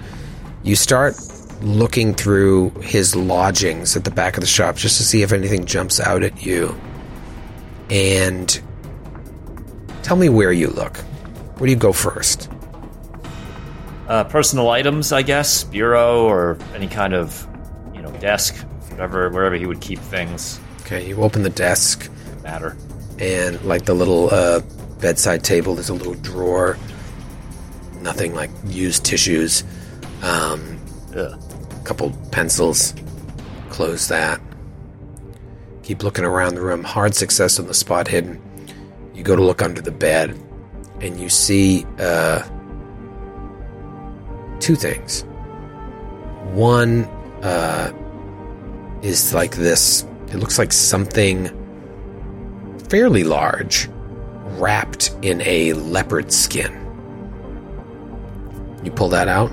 You 0.62 0.74
start 0.74 1.14
looking 1.60 2.14
through 2.14 2.70
his 2.80 3.14
lodgings 3.14 3.96
at 3.96 4.04
the 4.04 4.10
back 4.10 4.36
of 4.36 4.40
the 4.40 4.46
shop 4.46 4.76
just 4.76 4.96
to 4.96 5.02
see 5.02 5.22
if 5.22 5.32
anything 5.32 5.66
jumps 5.66 6.00
out 6.00 6.22
at 6.22 6.44
you. 6.44 6.74
And 7.90 8.60
tell 10.02 10.16
me 10.16 10.28
where 10.28 10.52
you 10.52 10.68
look. 10.68 10.96
Where 11.58 11.66
do 11.66 11.70
you 11.70 11.78
go 11.78 11.92
first? 11.92 12.50
Uh, 14.08 14.24
personal 14.24 14.70
items, 14.70 15.12
I 15.12 15.22
guess, 15.22 15.64
bureau 15.64 16.24
or 16.24 16.58
any 16.74 16.88
kind 16.88 17.14
of, 17.14 17.46
you 17.94 18.02
know, 18.02 18.10
desk, 18.18 18.54
whatever, 18.94 19.28
wherever 19.30 19.56
he 19.56 19.66
would 19.66 19.80
keep 19.80 19.98
things. 19.98 20.60
Okay, 20.82 21.08
you 21.08 21.16
open 21.22 21.42
the 21.42 21.50
desk. 21.50 22.10
Matter. 22.42 22.76
and 23.18 23.60
like 23.64 23.86
the 23.86 23.94
little 23.94 24.32
uh, 24.32 24.60
bedside 25.00 25.42
table, 25.42 25.74
there's 25.74 25.88
a 25.88 25.94
little 25.94 26.14
drawer. 26.14 26.78
Nothing 28.00 28.34
like 28.34 28.50
used 28.66 29.04
tissues. 29.04 29.64
Um, 30.22 30.78
a 31.14 31.38
couple 31.84 32.12
pencils. 32.30 32.94
Close 33.70 34.08
that. 34.08 34.40
Keep 35.82 36.02
looking 36.02 36.24
around 36.24 36.54
the 36.54 36.60
room. 36.60 36.84
Hard 36.84 37.14
success 37.14 37.58
on 37.58 37.66
the 37.66 37.74
spot 37.74 38.06
hidden. 38.06 38.40
You 39.14 39.24
go 39.24 39.34
to 39.34 39.42
look 39.42 39.62
under 39.62 39.80
the 39.80 39.90
bed, 39.90 40.38
and 41.00 41.18
you 41.18 41.28
see 41.28 41.84
uh, 41.98 42.42
two 44.60 44.76
things. 44.76 45.22
One 46.52 47.04
uh, 47.42 47.92
is 49.04 49.32
like 49.34 49.56
this. 49.56 50.04
It 50.28 50.36
looks 50.36 50.58
like 50.58 50.72
something 50.72 51.50
fairly 52.88 53.22
large, 53.24 53.88
wrapped 54.58 55.14
in 55.22 55.40
a 55.42 55.72
leopard 55.74 56.32
skin. 56.32 56.72
You 58.82 58.90
pull 58.90 59.08
that 59.10 59.28
out. 59.28 59.52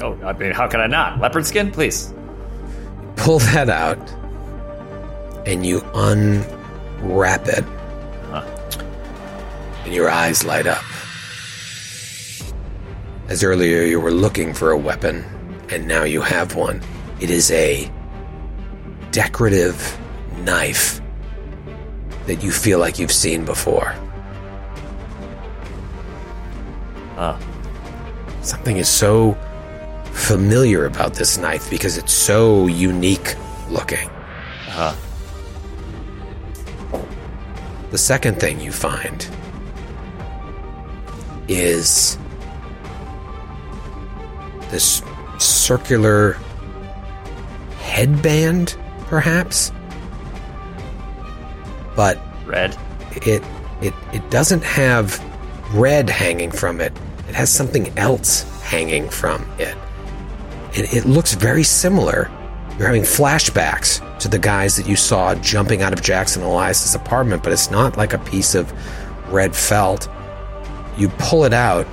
Oh, 0.00 0.18
I 0.24 0.32
mean, 0.34 0.52
how 0.52 0.66
can 0.68 0.80
I 0.80 0.86
not? 0.86 1.20
Leopard 1.20 1.46
skin, 1.46 1.70
please. 1.70 2.12
pull 3.16 3.38
that 3.38 3.68
out 3.70 3.98
and 5.46 5.64
you 5.64 5.80
unwrap 5.94 7.46
it 7.48 7.64
and 9.84 9.94
your 9.94 10.10
eyes 10.10 10.44
light 10.44 10.66
up 10.66 10.84
as 13.28 13.42
earlier 13.42 13.82
you 13.82 13.98
were 13.98 14.10
looking 14.10 14.52
for 14.52 14.70
a 14.70 14.76
weapon 14.76 15.24
and 15.70 15.88
now 15.88 16.04
you 16.04 16.20
have 16.20 16.54
one 16.54 16.80
it 17.20 17.30
is 17.30 17.50
a 17.52 17.90
decorative 19.16 19.98
knife 20.44 21.00
that 22.26 22.42
you 22.44 22.50
feel 22.52 22.78
like 22.78 22.98
you've 22.98 23.10
seen 23.26 23.46
before 23.46 23.94
Ah. 27.16 27.38
something 28.42 28.76
is 28.76 28.90
so 28.90 29.32
familiar 30.12 30.84
about 30.84 31.14
this 31.14 31.38
knife 31.38 31.70
because 31.70 31.96
it's 31.96 32.12
so 32.12 32.66
unique 32.66 33.34
looking. 33.70 34.10
The 37.90 37.96
second 37.98 38.38
thing 38.38 38.60
you 38.60 38.70
find 38.70 39.26
is 41.48 42.18
this 44.70 45.02
circular 45.38 46.36
headband, 47.80 48.76
perhaps, 49.06 49.72
but 51.94 52.18
Red. 52.44 52.76
it 53.12 53.42
it 53.80 53.94
it 54.12 54.30
doesn't 54.30 54.62
have 54.62 55.22
red 55.74 56.08
hanging 56.08 56.50
from 56.50 56.80
it. 56.80 56.92
It 57.28 57.34
has 57.34 57.50
something 57.50 57.96
else 57.98 58.42
hanging 58.62 59.08
from 59.08 59.48
it. 59.58 59.76
It, 60.74 60.94
it 60.94 61.04
looks 61.06 61.34
very 61.34 61.62
similar. 61.62 62.30
You're 62.78 62.86
having 62.86 63.02
flashbacks 63.02 64.02
to 64.18 64.28
the 64.28 64.38
guys 64.38 64.76
that 64.76 64.86
you 64.86 64.96
saw 64.96 65.34
jumping 65.36 65.82
out 65.82 65.92
of 65.92 66.02
Jackson 66.02 66.42
Elias's 66.42 66.94
apartment, 66.94 67.42
but 67.42 67.52
it's 67.52 67.70
not 67.70 67.96
like 67.96 68.12
a 68.12 68.18
piece 68.18 68.54
of 68.54 68.72
red 69.32 69.56
felt. 69.56 70.08
You 70.98 71.08
pull 71.18 71.44
it 71.44 71.52
out, 71.54 71.86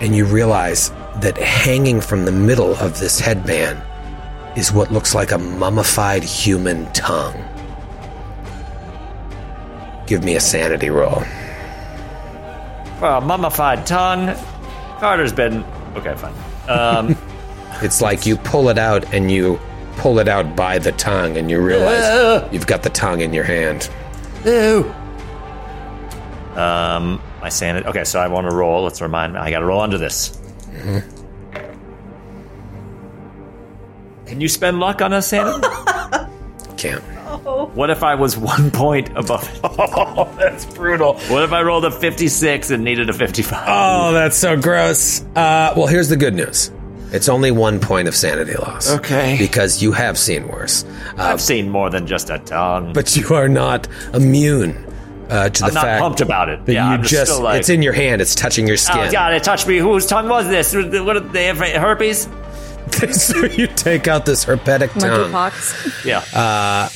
and 0.00 0.14
you 0.14 0.24
realize 0.24 0.90
that 1.20 1.36
hanging 1.38 2.00
from 2.00 2.24
the 2.24 2.32
middle 2.32 2.74
of 2.76 2.98
this 3.00 3.18
headband 3.20 3.82
is 4.56 4.72
what 4.72 4.90
looks 4.92 5.14
like 5.14 5.32
a 5.32 5.38
mummified 5.38 6.22
human 6.22 6.90
tongue. 6.92 7.36
Give 10.06 10.24
me 10.24 10.34
a 10.36 10.40
sanity 10.40 10.90
roll. 10.90 11.22
Well, 13.00 13.20
mummified 13.20 13.86
tongue. 13.86 14.34
Carter's 14.98 15.32
been 15.32 15.64
okay. 15.96 16.14
Fine. 16.16 16.34
Um, 16.68 17.16
It's 17.82 18.02
like 18.02 18.26
you 18.26 18.36
pull 18.36 18.68
it 18.68 18.76
out 18.76 19.14
and 19.14 19.30
you 19.30 19.58
pull 19.96 20.18
it 20.18 20.28
out 20.28 20.54
by 20.54 20.78
the 20.78 20.92
tongue 20.92 21.38
and 21.38 21.50
you 21.50 21.60
realize 21.60 22.52
you've 22.52 22.66
got 22.66 22.82
the 22.82 22.90
tongue 22.90 23.20
in 23.22 23.32
your 23.32 23.44
hand. 23.44 23.88
Ew. 24.44 24.92
Um, 26.56 27.22
my 27.40 27.48
sanity. 27.48 27.86
Okay, 27.86 28.04
so 28.04 28.20
I 28.20 28.28
want 28.28 28.50
to 28.50 28.54
roll. 28.54 28.82
Let's 28.84 29.00
remind 29.00 29.32
me. 29.32 29.38
I 29.38 29.50
got 29.50 29.60
to 29.60 29.64
roll 29.64 29.80
under 29.80 29.96
this. 29.96 30.38
Can 34.30 34.40
you 34.40 34.48
spend 34.48 34.78
luck 34.78 35.02
on 35.02 35.12
us, 35.12 35.26
sanity? 35.26 35.66
Can't. 36.76 37.02
what 37.74 37.90
if 37.90 38.04
I 38.04 38.14
was 38.14 38.36
one 38.38 38.70
point 38.70 39.08
above? 39.16 39.42
Oh, 39.92 40.32
that's 40.38 40.64
brutal. 40.66 41.14
What 41.28 41.42
if 41.42 41.52
I 41.52 41.62
rolled 41.62 41.84
a 41.84 41.90
fifty-six 41.90 42.70
and 42.70 42.84
needed 42.84 43.10
a 43.10 43.12
fifty-five? 43.12 43.64
Oh, 43.66 44.12
that's 44.12 44.36
so 44.36 44.56
gross. 44.56 45.22
Uh, 45.34 45.74
well, 45.76 45.86
here's 45.88 46.08
the 46.08 46.16
good 46.16 46.34
news. 46.34 46.70
It's 47.12 47.28
only 47.28 47.50
one 47.50 47.80
point 47.80 48.06
of 48.06 48.14
sanity 48.14 48.54
loss. 48.54 48.88
Okay. 48.98 49.34
Because 49.36 49.82
you 49.82 49.90
have 49.90 50.16
seen 50.16 50.46
worse. 50.46 50.84
Uh, 50.84 51.22
I've 51.24 51.40
seen 51.40 51.68
more 51.70 51.90
than 51.90 52.06
just 52.06 52.30
a 52.30 52.38
tongue. 52.38 52.92
but 52.92 53.16
you 53.16 53.34
are 53.34 53.48
not 53.48 53.88
immune 54.14 54.76
uh, 55.28 55.48
to 55.48 55.62
the 55.64 55.70
fact. 55.72 55.76
I'm 55.76 55.98
not 55.98 56.00
pumped 56.00 56.20
about 56.20 56.48
it. 56.50 56.64
that 56.66 56.72
Yeah, 56.72 56.86
you 56.88 56.94
I'm 56.94 57.00
just 57.02 57.12
just, 57.12 57.32
still 57.32 57.42
like- 57.44 57.58
it's 57.60 57.68
in 57.68 57.82
your 57.82 57.94
hand, 57.94 58.22
it's 58.22 58.34
touching 58.36 58.68
your 58.68 58.76
skin. 58.76 59.08
Oh 59.08 59.10
God! 59.10 59.32
It 59.34 59.42
touched 59.42 59.66
me. 59.66 59.78
Whose 59.78 60.06
tongue 60.06 60.28
was 60.28 60.46
this? 60.46 60.72
What 60.74 61.16
are 61.16 61.20
they 61.20 61.46
have 61.46 61.58
herpes? 61.58 62.28
so 63.12 63.46
you 63.46 63.66
take 63.66 64.08
out 64.08 64.26
this 64.26 64.44
herpetic 64.44 64.92
tongue 64.98 65.30
Monkeypox. 65.32 66.04
Yeah. 66.04 66.88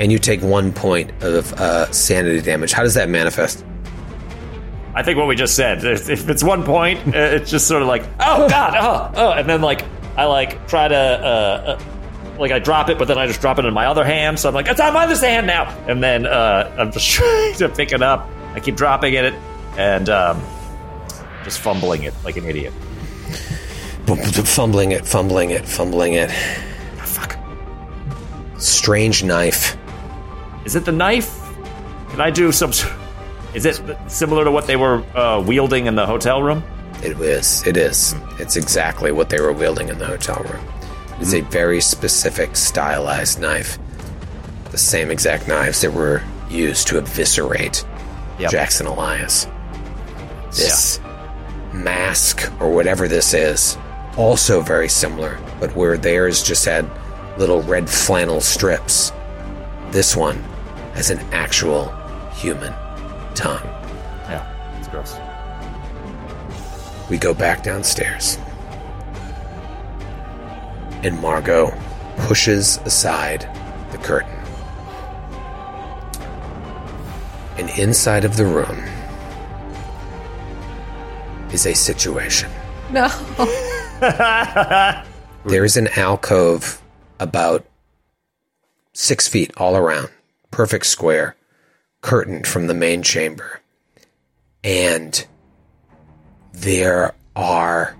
and 0.00 0.12
you 0.12 0.18
take 0.18 0.42
one 0.42 0.72
point 0.72 1.10
of 1.22 1.52
uh, 1.54 1.90
sanity 1.92 2.40
damage. 2.40 2.72
How 2.72 2.82
does 2.82 2.94
that 2.94 3.08
manifest? 3.08 3.64
I 4.94 5.02
think 5.02 5.16
what 5.16 5.28
we 5.28 5.36
just 5.36 5.54
said. 5.54 5.84
If 5.84 6.08
if 6.08 6.28
it's 6.28 6.42
one 6.42 6.64
point, 6.64 6.98
uh, 7.14 7.18
it's 7.18 7.50
just 7.50 7.68
sort 7.68 7.82
of 7.82 7.88
like, 7.88 8.02
oh 8.18 8.48
god, 8.48 8.74
oh, 8.76 9.12
oh, 9.14 9.30
and 9.32 9.48
then 9.48 9.62
like 9.62 9.84
I 10.16 10.24
like 10.24 10.66
try 10.66 10.88
to, 10.88 10.96
uh, 10.96 11.78
uh, 11.78 11.82
like 12.40 12.50
I 12.50 12.58
drop 12.58 12.88
it, 12.88 12.98
but 12.98 13.06
then 13.06 13.16
I 13.16 13.28
just 13.28 13.40
drop 13.40 13.60
it 13.60 13.64
in 13.64 13.72
my 13.72 13.86
other 13.86 14.04
hand. 14.04 14.40
So 14.40 14.48
I'm 14.48 14.54
like, 14.56 14.66
it's 14.66 14.80
on 14.80 14.92
my 14.92 15.04
other 15.04 15.16
hand 15.16 15.46
now, 15.46 15.68
and 15.86 16.02
then 16.02 16.26
uh, 16.26 16.74
I'm 16.76 16.90
just 16.90 17.08
trying 17.12 17.54
to 17.54 17.68
pick 17.68 17.92
it 17.92 18.02
up. 18.02 18.28
I 18.54 18.60
keep 18.60 18.74
dropping 18.74 19.14
it 19.14 19.34
and 19.76 20.08
um, 20.08 20.42
just 21.44 21.60
fumbling 21.60 22.02
it 22.02 22.14
like 22.24 22.36
an 22.36 22.44
idiot. 22.44 22.72
Fumbling 24.08 24.92
it, 24.92 25.06
fumbling 25.06 25.50
it, 25.50 25.64
fumbling 25.66 26.12
it. 26.14 26.30
Fuck. 27.04 27.36
Strange 28.58 29.22
knife. 29.22 29.76
Is 30.64 30.74
it 30.74 30.86
the 30.86 30.92
knife? 30.92 31.38
Can 32.10 32.22
I 32.22 32.30
do 32.30 32.50
some? 32.50 32.70
Is 33.52 33.66
it 33.66 33.80
similar 34.06 34.44
to 34.44 34.50
what 34.50 34.66
they 34.66 34.76
were 34.76 35.04
uh, 35.14 35.42
wielding 35.46 35.86
in 35.86 35.94
the 35.94 36.06
hotel 36.06 36.42
room? 36.42 36.62
It 37.02 37.20
is. 37.20 37.66
It 37.66 37.76
is. 37.76 38.14
It's 38.38 38.56
exactly 38.56 39.12
what 39.12 39.28
they 39.28 39.40
were 39.40 39.52
wielding 39.52 39.90
in 39.90 39.98
the 39.98 40.06
hotel 40.06 40.42
room. 40.42 40.64
It's 41.20 41.34
a 41.34 41.42
very 41.42 41.80
specific, 41.82 42.56
stylized 42.56 43.40
knife. 43.40 43.78
The 44.70 44.78
same 44.78 45.10
exact 45.10 45.48
knives 45.48 45.82
that 45.82 45.92
were 45.92 46.22
used 46.48 46.88
to 46.88 46.98
eviscerate 46.98 47.84
Yep. 48.38 48.50
Jackson 48.52 48.86
Elias. 48.86 49.46
This 50.52 51.00
mask, 51.72 52.50
or 52.60 52.70
whatever 52.70 53.06
this 53.08 53.34
is, 53.34 53.76
also 54.18 54.60
very 54.60 54.88
similar, 54.88 55.38
but 55.60 55.74
where 55.76 55.96
theirs 55.96 56.42
just 56.42 56.64
had 56.64 56.90
little 57.38 57.62
red 57.62 57.88
flannel 57.88 58.40
strips, 58.40 59.12
this 59.92 60.16
one 60.16 60.36
has 60.94 61.08
an 61.08 61.20
actual 61.32 61.86
human 62.32 62.74
tongue. 63.34 63.62
Yeah, 64.24 64.76
it's 64.78 64.88
gross. 64.88 65.16
We 67.08 67.16
go 67.16 67.32
back 67.32 67.62
downstairs. 67.62 68.38
And 71.04 71.18
Margot 71.20 71.72
pushes 72.16 72.78
aside 72.78 73.48
the 73.92 73.98
curtain. 73.98 74.34
And 77.56 77.70
inside 77.78 78.24
of 78.24 78.36
the 78.36 78.44
room 78.44 78.84
is 81.52 81.66
a 81.66 81.74
situation. 81.74 82.50
No. 82.90 83.08
There 85.44 85.64
is 85.64 85.76
an 85.76 85.88
alcove 85.96 86.82
about 87.18 87.64
six 88.92 89.28
feet 89.28 89.50
all 89.56 89.76
around, 89.76 90.10
perfect 90.50 90.86
square, 90.86 91.36
curtained 92.02 92.46
from 92.46 92.66
the 92.66 92.74
main 92.74 93.02
chamber. 93.02 93.60
And 94.62 95.24
there 96.52 97.14
are 97.34 97.96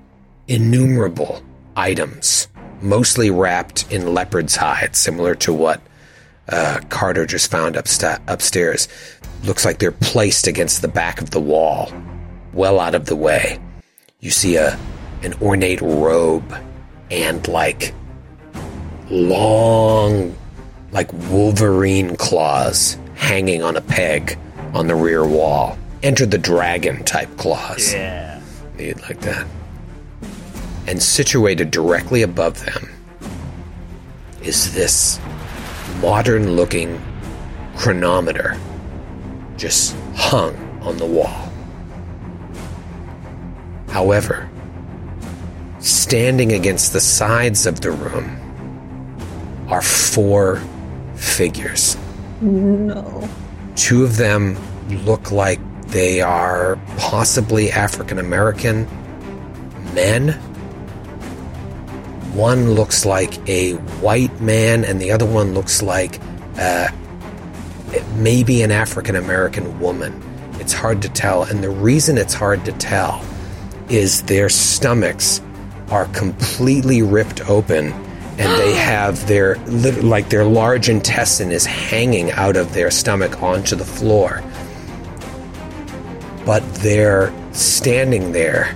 innumerable 0.46 1.42
items, 1.76 2.48
mostly 2.82 3.30
wrapped 3.30 3.90
in 3.90 4.12
leopard's 4.12 4.56
hide, 4.56 4.94
similar 4.94 5.34
to 5.36 5.52
what 5.54 5.80
uh, 6.48 6.80
Carter 6.88 7.24
just 7.24 7.50
found 7.50 7.76
upsta- 7.76 8.20
upstairs. 8.26 8.88
Looks 9.44 9.64
like 9.64 9.78
they're 9.78 9.92
placed 9.92 10.46
against 10.48 10.82
the 10.82 10.88
back 10.88 11.22
of 11.22 11.30
the 11.30 11.40
wall, 11.40 11.90
well 12.52 12.80
out 12.80 12.94
of 12.94 13.06
the 13.06 13.16
way. 13.16 13.58
You 14.20 14.30
see 14.30 14.56
a 14.56 14.78
an 15.22 15.34
ornate 15.42 15.80
robe 15.80 16.54
and 17.10 17.46
like 17.48 17.94
long, 19.10 20.36
like 20.92 21.12
Wolverine 21.12 22.16
claws 22.16 22.96
hanging 23.14 23.62
on 23.62 23.76
a 23.76 23.80
peg 23.80 24.38
on 24.74 24.86
the 24.86 24.94
rear 24.94 25.26
wall. 25.26 25.78
Enter 26.02 26.26
the 26.26 26.38
dragon 26.38 27.04
type 27.04 27.36
claws. 27.36 27.92
Yeah. 27.92 28.40
Need 28.76 29.00
like 29.02 29.20
that. 29.20 29.46
And 30.86 31.02
situated 31.02 31.70
directly 31.70 32.22
above 32.22 32.64
them 32.64 32.88
is 34.42 34.72
this 34.74 35.20
modern 36.00 36.52
looking 36.52 37.02
chronometer 37.76 38.58
just 39.56 39.96
hung 40.14 40.56
on 40.82 40.96
the 40.96 41.06
wall. 41.06 41.50
However, 43.88 44.48
standing 45.88 46.52
against 46.52 46.92
the 46.92 47.00
sides 47.00 47.66
of 47.66 47.80
the 47.80 47.90
room 47.90 48.38
are 49.68 49.82
four 49.82 50.62
figures. 51.16 51.96
No. 52.40 53.28
Two 53.76 54.04
of 54.04 54.16
them 54.16 54.58
look 55.04 55.30
like 55.30 55.60
they 55.88 56.20
are 56.20 56.78
possibly 56.98 57.70
African 57.70 58.18
American 58.18 58.84
men. 59.94 60.32
One 62.34 62.72
looks 62.72 63.04
like 63.04 63.48
a 63.48 63.72
white 64.00 64.40
man, 64.40 64.84
and 64.84 65.00
the 65.00 65.10
other 65.10 65.26
one 65.26 65.54
looks 65.54 65.82
like 65.82 66.20
uh, 66.58 66.88
maybe 68.16 68.62
an 68.62 68.70
African 68.70 69.16
American 69.16 69.80
woman. 69.80 70.22
It's 70.60 70.72
hard 70.72 71.02
to 71.02 71.08
tell, 71.08 71.44
and 71.44 71.64
the 71.64 71.70
reason 71.70 72.18
it's 72.18 72.34
hard 72.34 72.64
to 72.66 72.72
tell 72.72 73.24
is 73.88 74.22
their 74.24 74.48
stomachs 74.48 75.40
are 75.90 76.06
completely 76.06 77.02
ripped 77.02 77.48
open 77.48 77.92
and 78.38 78.60
they 78.60 78.74
have 78.76 79.26
their 79.26 79.56
like 79.66 80.28
their 80.28 80.44
large 80.44 80.88
intestine 80.88 81.50
is 81.50 81.66
hanging 81.66 82.30
out 82.32 82.56
of 82.56 82.72
their 82.74 82.90
stomach 82.90 83.42
onto 83.42 83.76
the 83.76 83.84
floor. 83.84 84.42
But 86.44 86.62
they're 86.76 87.32
standing 87.52 88.32
there 88.32 88.74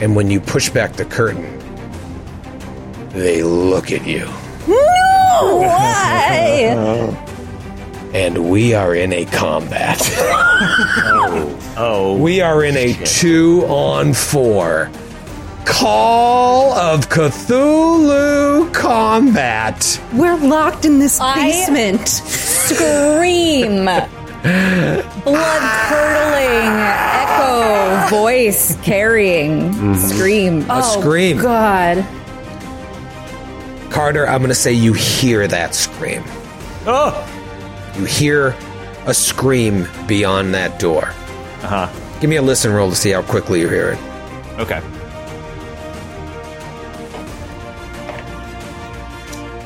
and 0.00 0.14
when 0.16 0.30
you 0.30 0.40
push 0.40 0.68
back 0.70 0.94
the 0.94 1.04
curtain 1.04 1.50
they 3.10 3.42
look 3.44 3.92
at 3.92 4.06
you. 4.06 4.26
No 4.66 5.58
Why? 5.60 7.30
and 8.14 8.50
we 8.50 8.74
are 8.74 8.94
in 8.94 9.12
a 9.12 9.24
combat. 9.26 10.00
Oh. 11.76 12.16
we 12.16 12.40
are 12.40 12.62
in 12.62 12.76
a 12.76 12.94
two 13.04 13.62
on 13.66 14.14
four 14.14 14.88
call 15.64 16.72
of 16.74 17.08
cthulhu 17.08 18.72
combat 18.74 20.00
We're 20.12 20.36
locked 20.36 20.84
in 20.84 20.98
this 20.98 21.18
I- 21.20 21.34
basement. 21.34 22.06
Scream. 22.08 23.84
Blood 23.84 25.62
curdling, 25.88 26.70
echo, 26.84 28.08
voice 28.08 28.76
carrying, 28.82 29.94
scream. 29.96 30.70
a 30.70 30.82
scream 30.82 31.38
God. 31.38 32.04
Carter, 33.90 34.26
I'm 34.28 34.38
going 34.38 34.48
to 34.48 34.54
say 34.54 34.72
you 34.72 34.92
hear 34.92 35.46
that 35.48 35.74
scream. 35.74 36.22
Oh. 36.86 37.14
You 37.96 38.04
hear 38.04 38.54
a 39.06 39.14
scream 39.14 39.86
beyond 40.06 40.52
that 40.54 40.78
door. 40.78 41.06
Uh 41.62 41.86
huh. 41.86 42.18
Give 42.20 42.28
me 42.28 42.36
a 42.36 42.42
listen 42.42 42.72
roll 42.72 42.90
to 42.90 42.96
see 42.96 43.10
how 43.10 43.22
quickly 43.22 43.60
you 43.60 43.68
hear 43.68 43.90
it. 43.90 43.98
Okay. 44.58 44.80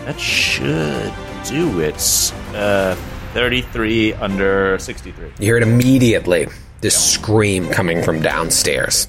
That 0.08 0.18
should 0.18 1.12
do 1.44 1.80
it. 1.80 2.32
Uh, 2.54 2.94
33 3.34 4.14
under 4.14 4.78
63. 4.78 5.26
You 5.26 5.32
hear 5.38 5.58
it 5.58 5.62
immediately. 5.62 6.46
This 6.80 7.12
scream 7.12 7.68
coming 7.68 8.02
from 8.02 8.22
downstairs. 8.22 9.06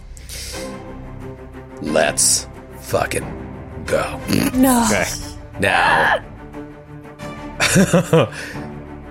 Let's 1.81 2.49
fucking 2.81 3.23
go. 3.85 4.19
No. 4.53 4.85
Okay. 4.87 5.05
Now. 5.61 6.21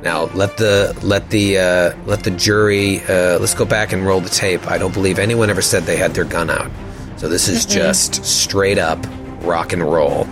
now 0.02 0.24
let 0.34 0.58
the 0.58 0.94
let 1.02 1.30
the 1.30 1.56
uh, 1.56 1.96
let 2.04 2.22
the 2.22 2.32
jury 2.32 3.00
uh, 3.04 3.38
let's 3.38 3.54
go 3.54 3.64
back 3.64 3.94
and 3.94 4.04
roll 4.04 4.20
the 4.20 4.28
tape. 4.28 4.70
I 4.70 4.76
don't 4.76 4.92
believe 4.92 5.18
anyone 5.18 5.48
ever 5.48 5.62
said 5.62 5.84
they 5.84 5.96
had 5.96 6.12
their 6.12 6.24
gun 6.24 6.50
out. 6.50 6.70
So 7.16 7.30
this 7.30 7.48
is 7.48 7.64
just 7.64 8.26
straight 8.26 8.76
up 8.76 8.98
rock 9.40 9.72
and 9.72 9.82
roll. 9.82 10.26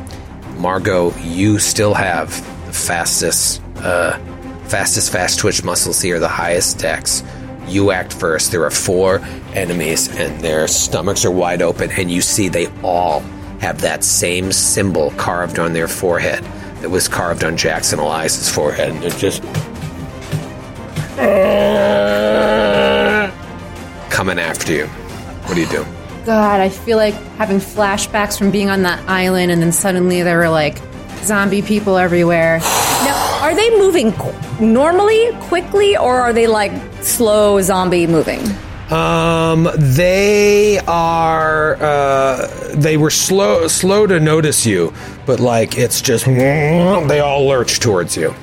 Margot, 0.58 1.14
you 1.18 1.58
still 1.58 1.94
have 1.94 2.30
the 2.66 2.72
fastest 2.72 3.62
uh, 3.78 4.18
fastest 4.64 5.12
fast 5.12 5.38
twitch 5.38 5.62
muscles 5.62 6.00
here, 6.00 6.18
the 6.18 6.28
highest 6.28 6.78
dex. 6.78 7.22
You 7.68 7.90
act 7.90 8.12
first. 8.12 8.52
There 8.52 8.64
are 8.64 8.70
four 8.70 9.20
enemies, 9.54 10.08
and 10.16 10.40
their 10.40 10.68
stomachs 10.68 11.24
are 11.24 11.30
wide 11.30 11.62
open, 11.62 11.90
and 11.92 12.10
you 12.10 12.20
see 12.20 12.48
they 12.48 12.68
all 12.82 13.20
have 13.60 13.80
that 13.80 14.04
same 14.04 14.52
symbol 14.52 15.10
carved 15.12 15.58
on 15.58 15.72
their 15.72 15.88
forehead 15.88 16.44
that 16.80 16.90
was 16.90 17.08
carved 17.08 17.42
on 17.42 17.56
Jackson 17.56 17.98
Elias's 17.98 18.50
forehead, 18.50 18.90
and 18.90 19.04
it 19.04 19.16
just 19.16 19.42
coming 24.10 24.38
after 24.38 24.72
you. 24.72 24.86
What 24.86 25.54
do 25.54 25.60
you 25.60 25.68
do? 25.68 25.95
God, 26.26 26.60
I 26.60 26.68
feel 26.70 26.96
like 26.96 27.14
having 27.38 27.58
flashbacks 27.58 28.36
from 28.36 28.50
being 28.50 28.68
on 28.68 28.82
that 28.82 29.08
island, 29.08 29.52
and 29.52 29.62
then 29.62 29.70
suddenly 29.70 30.24
there 30.24 30.38
were 30.38 30.48
like 30.48 30.76
zombie 31.18 31.62
people 31.62 31.96
everywhere. 31.96 32.58
Now, 32.58 33.38
are 33.42 33.54
they 33.54 33.70
moving 33.78 34.10
qu- 34.10 34.34
normally, 34.60 35.30
quickly, 35.42 35.96
or 35.96 36.20
are 36.20 36.32
they 36.32 36.48
like 36.48 36.72
slow 37.00 37.62
zombie 37.62 38.08
moving? 38.08 38.40
Um, 38.90 39.68
they 39.76 40.80
are. 40.88 41.76
Uh, 41.76 42.72
they 42.74 42.96
were 42.96 43.10
slow 43.10 43.68
slow 43.68 44.08
to 44.08 44.18
notice 44.18 44.66
you, 44.66 44.92
but 45.26 45.38
like 45.38 45.78
it's 45.78 46.00
just 46.00 46.24
they 46.26 47.20
all 47.20 47.46
lurch 47.46 47.78
towards 47.78 48.16
you. 48.16 48.34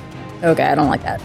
Okay, 0.42 0.64
I 0.64 0.74
don't 0.74 0.88
like 0.88 1.02
that. 1.02 1.20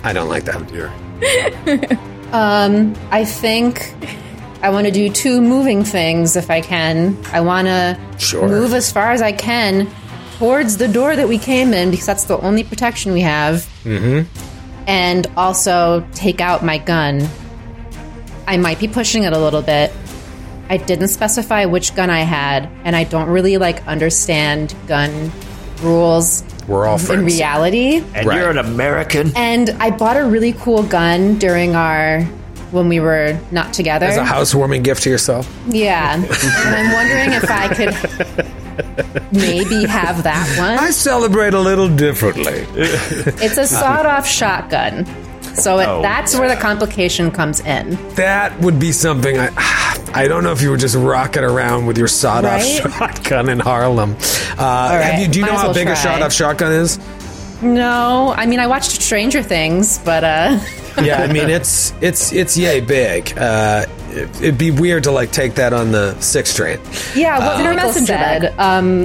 I 0.02 0.14
don't 0.14 0.30
like 0.30 0.44
that. 0.44 0.70
Here. 0.70 2.00
Um, 2.34 2.94
I 3.12 3.24
think 3.24 3.94
I 4.60 4.70
want 4.70 4.86
to 4.86 4.92
do 4.92 5.08
two 5.08 5.40
moving 5.40 5.84
things 5.84 6.34
if 6.34 6.50
I 6.50 6.60
can. 6.60 7.16
I 7.32 7.40
want 7.40 7.68
to 7.68 7.96
Sure. 8.18 8.48
move 8.48 8.74
as 8.74 8.90
far 8.90 9.12
as 9.12 9.22
I 9.22 9.30
can 9.30 9.88
towards 10.38 10.76
the 10.78 10.88
door 10.88 11.14
that 11.14 11.28
we 11.28 11.38
came 11.38 11.72
in 11.72 11.92
because 11.92 12.06
that's 12.06 12.24
the 12.24 12.36
only 12.40 12.64
protection 12.64 13.12
we 13.12 13.20
have. 13.20 13.66
Mm-hmm. 13.84 14.28
And 14.88 15.26
also 15.36 16.04
take 16.14 16.40
out 16.40 16.64
my 16.64 16.78
gun. 16.78 17.28
I 18.48 18.56
might 18.56 18.80
be 18.80 18.88
pushing 18.88 19.22
it 19.22 19.32
a 19.32 19.38
little 19.38 19.62
bit. 19.62 19.92
I 20.68 20.76
didn't 20.78 21.08
specify 21.08 21.66
which 21.66 21.94
gun 21.94 22.10
I 22.10 22.20
had, 22.20 22.68
and 22.84 22.96
I 22.96 23.04
don't 23.04 23.28
really 23.28 23.58
like 23.58 23.86
understand 23.86 24.74
gun 24.88 25.30
rules 25.82 26.42
We're 26.66 26.86
all 26.86 26.98
in 26.98 27.04
friends. 27.04 27.24
reality. 27.24 28.02
And 28.14 28.26
Right. 28.26 28.38
you're 28.38 28.50
an 28.50 28.58
American. 28.58 29.32
And 29.36 29.70
I 29.80 29.90
bought 29.90 30.16
a 30.16 30.24
really 30.24 30.52
cool 30.54 30.82
gun 30.82 31.38
during 31.38 31.74
our 31.76 32.22
when 32.70 32.88
we 32.88 32.98
were 33.00 33.38
not 33.52 33.72
together. 33.72 34.06
As 34.06 34.16
a 34.16 34.24
housewarming 34.24 34.82
gift 34.82 35.02
to 35.04 35.10
yourself. 35.10 35.48
yeah. 35.68 36.14
and 36.14 36.24
I'm 36.74 36.92
wondering 36.92 37.32
if 37.32 37.48
I 37.50 37.68
could 37.74 39.32
maybe 39.32 39.84
have 39.86 40.22
that 40.24 40.46
one. 40.58 40.78
I 40.78 40.90
celebrate 40.90 41.54
a 41.54 41.60
little 41.60 41.88
differently. 41.88 42.66
It's 42.74 43.58
a 43.58 43.66
sawed-off 43.66 44.26
shotgun. 44.26 45.06
So 45.54 45.78
Oh, 45.80 46.02
that's 46.02 46.36
where 46.38 46.48
the 46.48 46.60
complication 46.60 47.30
comes 47.30 47.60
in. 47.60 47.96
That 48.14 48.58
would 48.60 48.78
be 48.78 48.92
something 48.92 49.38
I. 49.38 49.50
I 50.16 50.28
don't 50.28 50.44
know 50.44 50.52
if 50.52 50.62
you 50.62 50.70
were 50.70 50.76
just 50.76 50.94
rocking 50.94 51.42
around 51.42 51.86
with 51.86 51.98
your 51.98 52.06
sawed-off 52.06 52.60
Right? 52.60 52.82
shotgun 52.98 53.48
in 53.48 53.58
Harlem. 53.58 54.12
Uh, 54.12 54.56
right, 54.58 55.00
have 55.02 55.20
you, 55.20 55.26
do 55.26 55.40
you 55.40 55.44
might 55.44 55.50
know 55.50 55.56
how 55.58 55.64
well 55.64 55.74
big 55.74 55.88
a 55.88 55.94
try. 55.94 56.02
sawed-off 56.02 56.32
shotgun 56.32 56.70
is? 56.72 57.00
No, 57.62 58.32
I 58.36 58.46
mean 58.46 58.60
I 58.60 58.66
watched 58.68 58.90
Stranger 59.02 59.42
Things, 59.42 59.98
but 59.98 60.22
uh 60.22 60.60
yeah, 61.02 61.22
I 61.22 61.32
mean 61.32 61.48
it's 61.50 61.92
it's 62.00 62.32
it's 62.32 62.56
yay 62.56 62.80
big. 62.80 63.36
Uh, 63.36 63.86
it, 64.10 64.28
it'd 64.42 64.58
be 64.58 64.70
weird 64.70 65.02
to 65.04 65.10
like 65.10 65.32
take 65.32 65.54
that 65.56 65.72
on 65.72 65.90
the 65.90 66.18
six 66.20 66.54
train. 66.54 66.78
yeah, 67.16 67.38
what 67.38 67.58
in 67.58 67.66
her 67.66 67.74
Michael 67.74 67.88
messenger 67.88 68.06
said. 68.12 68.54
Um, 68.58 69.02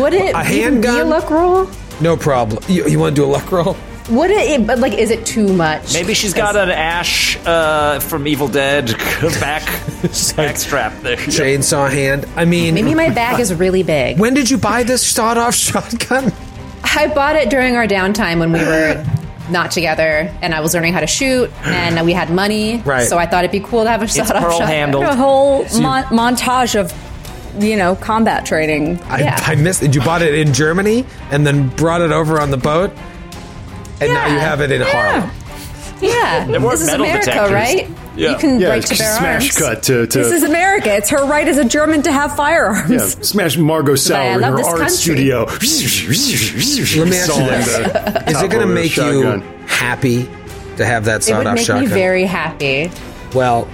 would 0.00 0.14
it 0.14 0.34
A 0.34 0.40
even 0.40 0.80
be 0.80 0.86
a 0.88 0.92
handgun? 0.92 1.10
luck 1.10 1.28
roll? 1.30 1.68
No 2.00 2.16
problem. 2.16 2.62
You, 2.68 2.86
you 2.88 2.98
want 2.98 3.14
to 3.16 3.22
do 3.22 3.26
a 3.26 3.30
luck 3.32 3.50
roll? 3.52 3.76
Would 4.10 4.30
it? 4.30 4.66
But 4.66 4.78
like, 4.78 4.92
is 4.94 5.10
it 5.10 5.26
too 5.26 5.52
much? 5.52 5.92
Maybe 5.92 6.14
she's 6.14 6.32
got 6.34 6.54
an 6.56 6.70
Ash 6.70 7.36
uh, 7.44 7.98
from 8.00 8.26
Evil 8.28 8.46
Dead 8.48 8.86
back 9.40 9.64
back 10.36 10.56
strap 10.56 10.92
there. 11.02 11.16
Chainsaw 11.16 11.90
hand. 11.90 12.26
I 12.36 12.44
mean, 12.44 12.74
Maybe 12.74 12.94
my 12.94 13.10
bag 13.10 13.40
is 13.40 13.52
really 13.54 13.82
big. 13.82 14.18
when 14.18 14.34
did 14.34 14.48
you 14.50 14.58
buy 14.58 14.84
this 14.84 15.04
sawed-off 15.06 15.54
shotgun? 15.54 16.32
I 16.84 17.08
bought 17.08 17.36
it 17.36 17.50
during 17.50 17.74
our 17.76 17.86
downtime 17.86 18.38
when 18.38 18.52
we 18.52 18.60
were 18.60 19.04
not 19.50 19.70
together, 19.72 20.32
and 20.40 20.54
I 20.54 20.60
was 20.60 20.72
learning 20.74 20.92
how 20.92 21.00
to 21.00 21.06
shoot, 21.06 21.50
and 21.64 22.04
we 22.06 22.12
had 22.12 22.30
money. 22.30 22.78
Right. 22.82 23.08
So 23.08 23.18
I 23.18 23.26
thought 23.26 23.44
it'd 23.44 23.50
be 23.52 23.66
cool 23.66 23.84
to 23.84 23.90
have 23.90 24.02
a 24.02 24.04
It's 24.04 24.14
sawed-off 24.16 24.40
pearl 24.42 24.50
shotgun. 24.52 24.68
handled. 24.68 25.04
A 25.04 25.16
whole 25.16 25.64
mon- 25.80 26.04
montage 26.04 26.78
of, 26.78 26.92
you 27.62 27.76
know, 27.76 27.96
combat 27.96 28.46
training. 28.46 29.00
I, 29.04 29.20
Yeah. 29.20 29.36
I 29.40 29.56
missed 29.56 29.82
it. 29.82 29.94
You 29.94 30.00
bought 30.02 30.22
it 30.22 30.34
in 30.34 30.52
Germany 30.54 31.04
and 31.32 31.44
then 31.46 31.68
brought 31.70 32.00
it 32.02 32.12
over 32.12 32.40
on 32.40 32.50
the 32.50 32.56
boat, 32.56 32.92
and 34.00 34.12
now 34.12 34.26
you 34.26 34.38
have 34.38 34.60
it 34.60 34.70
in 34.70 34.82
Harlem. 34.82 35.30
Yeah, 36.00 36.44
There 36.46 36.60
weren't 36.60 36.72
this 36.72 36.80
is 36.82 36.86
metal 36.88 37.06
America, 37.06 37.24
detectors. 37.26 37.52
right? 37.52 37.90
Yeah. 38.16 38.30
You 38.32 38.36
can 38.38 38.60
Yeah, 38.60 38.68
break 38.68 38.84
to 38.84 38.98
bear 38.98 39.16
smash 39.18 39.42
arms. 39.44 39.56
cut 39.58 39.82
to, 39.84 40.06
to 40.06 40.18
This 40.18 40.32
is 40.32 40.42
America. 40.42 40.94
It's 40.94 41.08
her 41.10 41.24
right 41.26 41.46
as 41.48 41.56
a 41.58 41.64
German 41.64 42.02
to 42.02 42.12
have 42.12 42.36
firearms. 42.36 42.90
yeah, 42.90 42.98
smash 43.22 43.56
Margot 43.56 43.94
Sauer 43.94 44.36
in 44.36 44.42
her 44.42 44.58
art 44.58 44.76
country. 44.78 44.88
studio. 44.90 45.44
Let 45.44 45.62
me 45.62 47.16
ask 47.16 47.36
you 47.36 47.44
this: 47.46 47.68
Is 48.36 48.42
it 48.42 48.50
going 48.50 48.66
to 48.66 48.72
make 48.74 48.96
you 48.96 49.42
happy 49.66 50.28
to 50.76 50.84
have 50.84 51.04
that 51.06 51.12
It 51.28 51.32
would 51.32 51.44
sawed-off 51.44 51.54
make 51.56 51.64
shotgun? 51.66 51.84
me 51.84 51.90
very 51.90 52.24
happy. 52.24 52.90
well, 53.34 53.66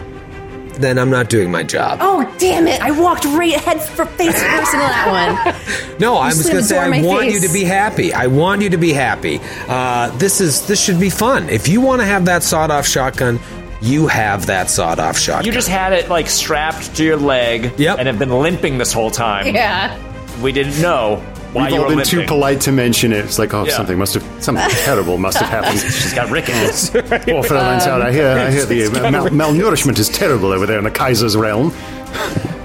then 0.75 0.99
I'm 0.99 1.11
not 1.11 1.29
doing 1.29 1.51
my 1.51 1.63
job. 1.63 1.99
Oh 2.01 2.23
damn 2.39 2.67
it! 2.67 2.81
I 2.81 2.91
walked 2.91 3.25
right 3.25 3.53
head 3.55 3.81
for 3.83 4.05
face 4.07 4.33
first 4.43 4.75
into 4.75 4.79
that 4.79 5.55
one. 5.87 5.99
No, 5.99 6.17
I 6.17 6.29
was 6.29 6.43
slammed 6.43 6.53
going 6.53 6.63
to 6.63 6.69
say 6.69 6.79
I 6.79 7.03
want 7.07 7.21
face. 7.23 7.35
you 7.43 7.49
to 7.49 7.53
be 7.53 7.65
happy. 7.65 8.13
I 8.13 8.27
want 8.27 8.63
you 8.63 8.71
to 8.71 8.77
be 8.79 8.93
happy. 8.93 9.41
Uh, 9.69 10.11
this 10.19 10.41
is 10.41 10.67
this 10.67 10.83
should 10.83 10.99
be 11.01 11.11
fun. 11.11 11.49
If 11.49 11.69
you 11.69 11.81
want 11.81 12.01
to 12.01 12.07
have 12.07 12.25
that 12.27 12.43
sawed-off 12.43 12.87
shotgun, 12.87 13.39
you 13.81 14.07
have 14.07 14.47
that 14.47 14.71
sawed-off 14.71 15.19
shotgun. 15.19 15.45
You 15.47 15.53
just 15.53 15.69
had 15.69 15.93
it 15.93 16.09
like 16.09 16.29
strapped 16.29 16.95
to 16.97 17.05
your 17.05 17.17
leg 17.17 17.73
Yep. 17.79 17.99
and 17.99 18.07
have 18.09 18.19
been 18.19 18.31
limping 18.31 18.79
this 18.79 18.93
whole 18.93 19.11
time. 19.11 19.55
Yeah. 19.55 19.97
We 20.41 20.53
didn't 20.53 20.81
know 20.81 21.23
why 21.53 21.71
We've 21.71 21.81
all 21.81 21.89
been 21.89 21.99
limping. 21.99 22.21
too 22.21 22.27
polite 22.27 22.61
to 22.63 22.73
mention 22.73 23.13
it. 23.13 23.25
It's 23.25 23.39
like, 23.39 23.53
oh, 23.55 23.65
Yeah. 23.67 23.77
something 23.77 23.99
must 23.99 24.15
have, 24.15 24.43
something 24.43 24.65
terrible 24.71 25.19
must 25.19 25.39
have 25.39 25.49
happened. 25.49 25.81
She's 25.93 26.15
got 26.15 26.31
rickets. 26.31 26.91
Poor 26.91 27.01
Fräulein's 27.03 27.87
out. 27.87 28.01
I 28.03 28.11
hear, 28.13 28.29
I 28.29 28.51
hear 28.51 28.65
the 28.65 28.87
uh, 28.87 29.11
mal- 29.11 29.29
malnourishment 29.29 29.99
is 29.99 30.09
terrible 30.09 30.53
over 30.53 30.67
there 30.67 30.79
in 30.79 30.85
the 30.85 30.91
Kaiser's 30.91 31.37
realm. 31.37 31.73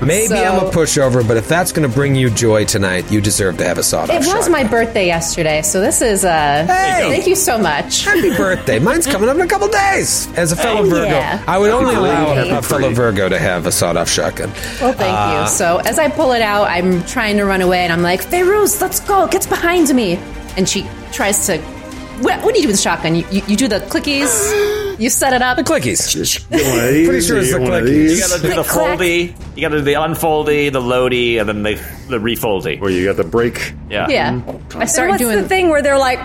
Maybe 0.01 0.27
So- 0.27 0.35
I'm 0.43 0.65
a 0.65 0.69
pushover, 0.69 1.27
but 1.27 1.37
if 1.37 1.47
that's 1.47 1.71
going 1.71 1.87
to 1.89 1.93
bring 1.93 2.15
you 2.15 2.29
joy 2.29 2.65
tonight, 2.65 3.11
you 3.11 3.19
deserve 3.21 3.57
to 3.57 3.65
have 3.65 3.77
a 3.77 3.83
sawed-off 3.83 4.15
It 4.15 4.19
was 4.19 4.27
shotgun. 4.27 4.51
my 4.51 4.63
birthday 4.63 5.07
yesterday, 5.07 5.61
so 5.63 5.81
this 5.81 6.01
is 6.01 6.23
uh 6.23 6.65
Hey! 6.67 7.09
thank 7.09 7.27
you 7.27 7.35
so 7.35 7.57
much. 7.57 8.05
Happy 8.05 8.29
birthday! 8.37 8.79
Mine's 8.79 9.07
coming 9.07 9.27
up 9.29 9.35
in 9.35 9.41
a 9.41 9.47
couple 9.47 9.67
days. 9.67 10.27
As 10.37 10.51
a 10.51 10.55
fellow 10.55 10.81
Oh, 10.81 10.89
Virgo, 10.89 11.05
yeah. 11.05 11.43
I 11.47 11.57
would 11.57 11.71
only 11.71 11.95
allow 11.95 12.33
a, 12.33 12.57
a 12.57 12.61
fellow. 12.61 12.91
Virgo 12.93 13.27
to 13.29 13.39
have 13.39 13.65
a 13.65 13.71
sawed-off 13.71 14.09
shotgun. 14.09 14.49
Well, 14.81 14.93
thank 14.93 15.17
Uh, 15.17 15.41
you. 15.43 15.49
So 15.49 15.77
as 15.77 15.97
I 15.99 16.09
pull 16.09 16.31
it 16.33 16.41
out, 16.41 16.67
I'm 16.69 17.03
trying 17.05 17.37
to 17.37 17.45
run 17.45 17.61
away, 17.61 17.79
and 17.83 17.91
I'm 17.91 18.01
like, 18.03 18.21
Feyruz, 18.23 18.79
let's 18.81 18.99
go. 18.99 19.27
Gets 19.27 19.47
behind 19.47 19.93
me, 19.95 20.19
and 20.57 20.67
she 20.69 20.87
tries 21.11 21.45
to. 21.47 21.57
What, 22.21 22.43
what 22.43 22.53
do 22.53 22.59
you 22.59 22.63
do 22.63 22.67
with 22.69 22.75
the 22.77 22.81
shotgun? 22.81 23.15
You, 23.15 23.25
you, 23.31 23.41
you 23.47 23.55
do 23.55 23.67
the 23.67 23.79
clickies. 23.79 24.99
You 24.99 25.09
set 25.11 25.33
it 25.33 25.41
up. 25.43 25.57
The 25.57 25.63
clickies. 25.63 26.47
Pretty 26.49 27.21
sure 27.21 27.37
it's 27.37 27.51
the 27.51 27.59
clickies. 27.59 28.15
You 28.15 28.19
gotta 28.19 28.41
do 28.41 28.47
the 28.49 28.53
Click, 28.55 28.65
clack. 28.67 28.99
foldy, 28.99 29.55
you 29.55 29.61
gotta 29.61 29.77
do 29.77 29.81
the 29.83 29.93
unfoldy, 29.93 30.71
the 30.71 30.81
loady, 30.81 31.39
and 31.39 31.47
then 31.47 31.61
the, 31.63 31.75
the 32.09 32.17
refoldy. 32.17 32.79
Where 32.81 32.89
you 32.89 33.05
got 33.05 33.17
the 33.17 33.23
break. 33.23 33.73
Yeah. 33.89 34.07
Yeah, 34.09 34.31
mm-hmm. 34.33 34.77
I 34.77 34.81
And 34.81 34.89
started 34.89 35.11
what's 35.11 35.21
doing. 35.23 35.41
the 35.43 35.47
thing 35.47 35.69
where 35.69 35.81
they're 35.83 35.99
like, 35.99 36.17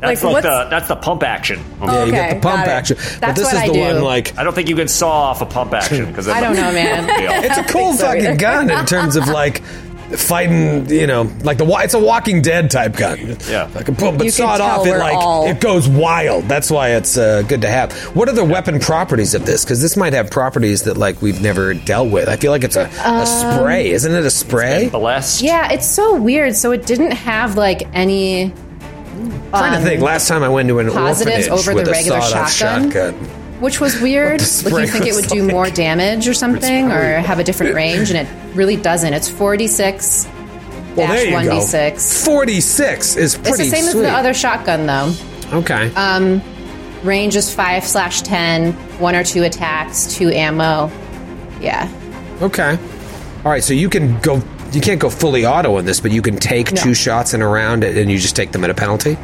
That's 0.00 0.22
Like, 0.22 0.22
like, 0.22 0.42
the 0.44 0.66
that's 0.70 0.86
the 0.86 0.94
pump 0.94 1.24
action. 1.24 1.58
Yeah, 1.82 2.04
you 2.04 2.12
get 2.12 2.34
the 2.36 2.40
pump 2.40 2.64
got 2.64 2.68
it. 2.68 2.70
action. 2.70 2.96
but 2.98 3.20
That's 3.20 3.38
this 3.40 3.46
what 3.46 3.54
is 3.56 3.60
I 3.62 3.66
the 3.66 3.72
do. 3.72 3.80
one 3.80 4.02
like 4.02 4.38
I 4.38 4.44
don't 4.44 4.54
think 4.54 4.68
you 4.68 4.76
can 4.76 4.86
saw 4.86 5.10
off 5.10 5.42
a 5.42 5.46
pump 5.46 5.74
action 5.74 6.06
because 6.06 6.28
I 6.28 6.40
don't 6.40 6.54
know, 6.54 6.70
man. 6.72 7.08
it's 7.44 7.58
a 7.58 7.64
cool 7.64 7.94
fucking 7.94 8.36
gun 8.36 8.70
in 8.70 8.86
terms 8.86 9.16
of 9.16 9.26
like 9.26 9.60
fighting. 10.16 10.88
You 10.88 11.06
know, 11.06 11.30
like 11.42 11.58
the 11.58 11.64
wa- 11.64 11.80
it's 11.80 11.94
a 11.94 11.98
Walking 11.98 12.42
Dead 12.42 12.70
type 12.70 12.96
gun. 12.96 13.36
Yeah. 13.48 13.68
like 13.74 13.88
a 13.88 13.92
boom, 13.92 14.16
but 14.16 14.24
You 14.26 14.30
can 14.32 14.46
sawed 14.46 14.58
tell 14.58 14.80
off. 14.80 14.86
It 14.86 14.90
we're 14.90 14.98
like 14.98 15.16
all- 15.16 15.46
it 15.48 15.60
goes 15.60 15.88
wild. 15.88 16.44
That's 16.44 16.70
why 16.70 16.90
it's 16.90 17.16
uh, 17.18 17.42
good 17.42 17.62
to 17.62 17.68
have. 17.68 17.92
What 18.16 18.28
are 18.28 18.32
the 18.34 18.44
weapon 18.44 18.78
properties 18.80 19.34
of 19.34 19.44
this? 19.46 19.64
Because 19.64 19.82
this 19.82 19.96
might 19.96 20.12
have 20.12 20.30
properties 20.30 20.82
that 20.84 20.96
like 20.96 21.20
we've 21.22 21.40
never 21.42 21.74
dealt 21.74 22.10
with. 22.10 22.28
I 22.28 22.36
feel 22.36 22.52
like 22.52 22.64
it's 22.64 22.76
a, 22.76 22.86
Um, 23.08 23.16
a 23.22 23.26
spray, 23.26 23.90
isn't 23.90 24.12
it? 24.14 24.24
A 24.24 24.30
spray. 24.30 24.88
the 24.88 24.98
less. 24.98 25.42
Yeah, 25.42 25.72
it's 25.72 25.86
so 25.86 26.16
weird. 26.16 26.56
So 26.56 26.72
it 26.72 26.86
didn't 26.86 27.12
have 27.12 27.56
like 27.56 27.82
any 27.94 28.52
trying 29.50 29.78
to 29.80 29.84
think. 29.86 30.00
Last 30.02 30.28
time 30.28 30.42
I 30.42 30.48
went 30.48 30.68
to 30.68 30.78
an 30.78 30.90
positives 30.90 31.48
orphanage 31.48 31.66
over 31.68 31.74
with 31.74 31.84
the 31.86 31.90
a 31.90 31.94
regular 31.94 32.20
sawed-off 32.20 32.52
shotgun? 32.52 32.90
shotgun. 32.90 33.28
Which 33.60 33.80
was 33.80 34.00
weird. 34.00 34.40
Like 34.64 34.82
you 34.82 34.86
think 34.86 35.06
it 35.06 35.14
would 35.14 35.26
do 35.28 35.42
like- 35.42 35.52
more 35.52 35.70
damage 35.70 36.28
or 36.28 36.34
something, 36.34 36.90
or 36.90 37.18
have 37.18 37.38
a 37.38 37.44
different 37.44 37.74
range, 37.74 38.10
and 38.10 38.18
it 38.18 38.56
really 38.56 38.76
doesn't. 38.76 39.12
It's 39.12 39.28
forty 39.28 39.66
six 39.66 40.26
Well, 40.96 41.06
there 41.08 41.16
dash 41.16 41.26
you 41.26 41.32
one 41.32 41.44
go. 41.46 41.50
d 41.52 41.60
six. 41.60 42.24
Forty-six 42.24 43.16
is 43.16 43.34
pretty. 43.36 43.48
It's 43.50 43.58
the 43.58 43.64
same 43.64 43.84
sweet. 43.84 44.04
as 44.04 44.10
the 44.10 44.10
other 44.12 44.34
shotgun 44.34 44.86
though. 44.86 45.12
Okay. 45.52 45.92
Um, 45.94 46.42
range 47.02 47.36
is 47.36 47.52
five 47.54 47.84
slash 47.84 48.22
ten. 48.22 48.72
One 48.98 49.14
or 49.14 49.22
two 49.24 49.44
attacks, 49.44 50.14
two 50.14 50.28
ammo. 50.30 50.90
Yeah. 51.60 51.88
Okay. 52.42 52.78
All 53.44 53.50
right, 53.50 53.62
so 53.64 53.72
you 53.74 53.88
can 53.88 54.18
go. 54.20 54.42
You 54.72 54.80
can't 54.82 55.00
go 55.00 55.08
fully 55.08 55.46
auto 55.46 55.78
in 55.78 55.86
this, 55.86 55.98
but 56.00 56.10
you 56.10 56.20
can 56.20 56.36
take 56.36 56.72
No. 56.72 56.82
two 56.82 56.94
shots 56.94 57.32
in 57.32 57.40
a 57.40 57.48
round, 57.48 57.84
and 57.84 58.10
you 58.10 58.18
just 58.18 58.36
take 58.36 58.52
them 58.52 58.64
at 58.64 58.70
a 58.70 58.74
penalty. 58.74 59.16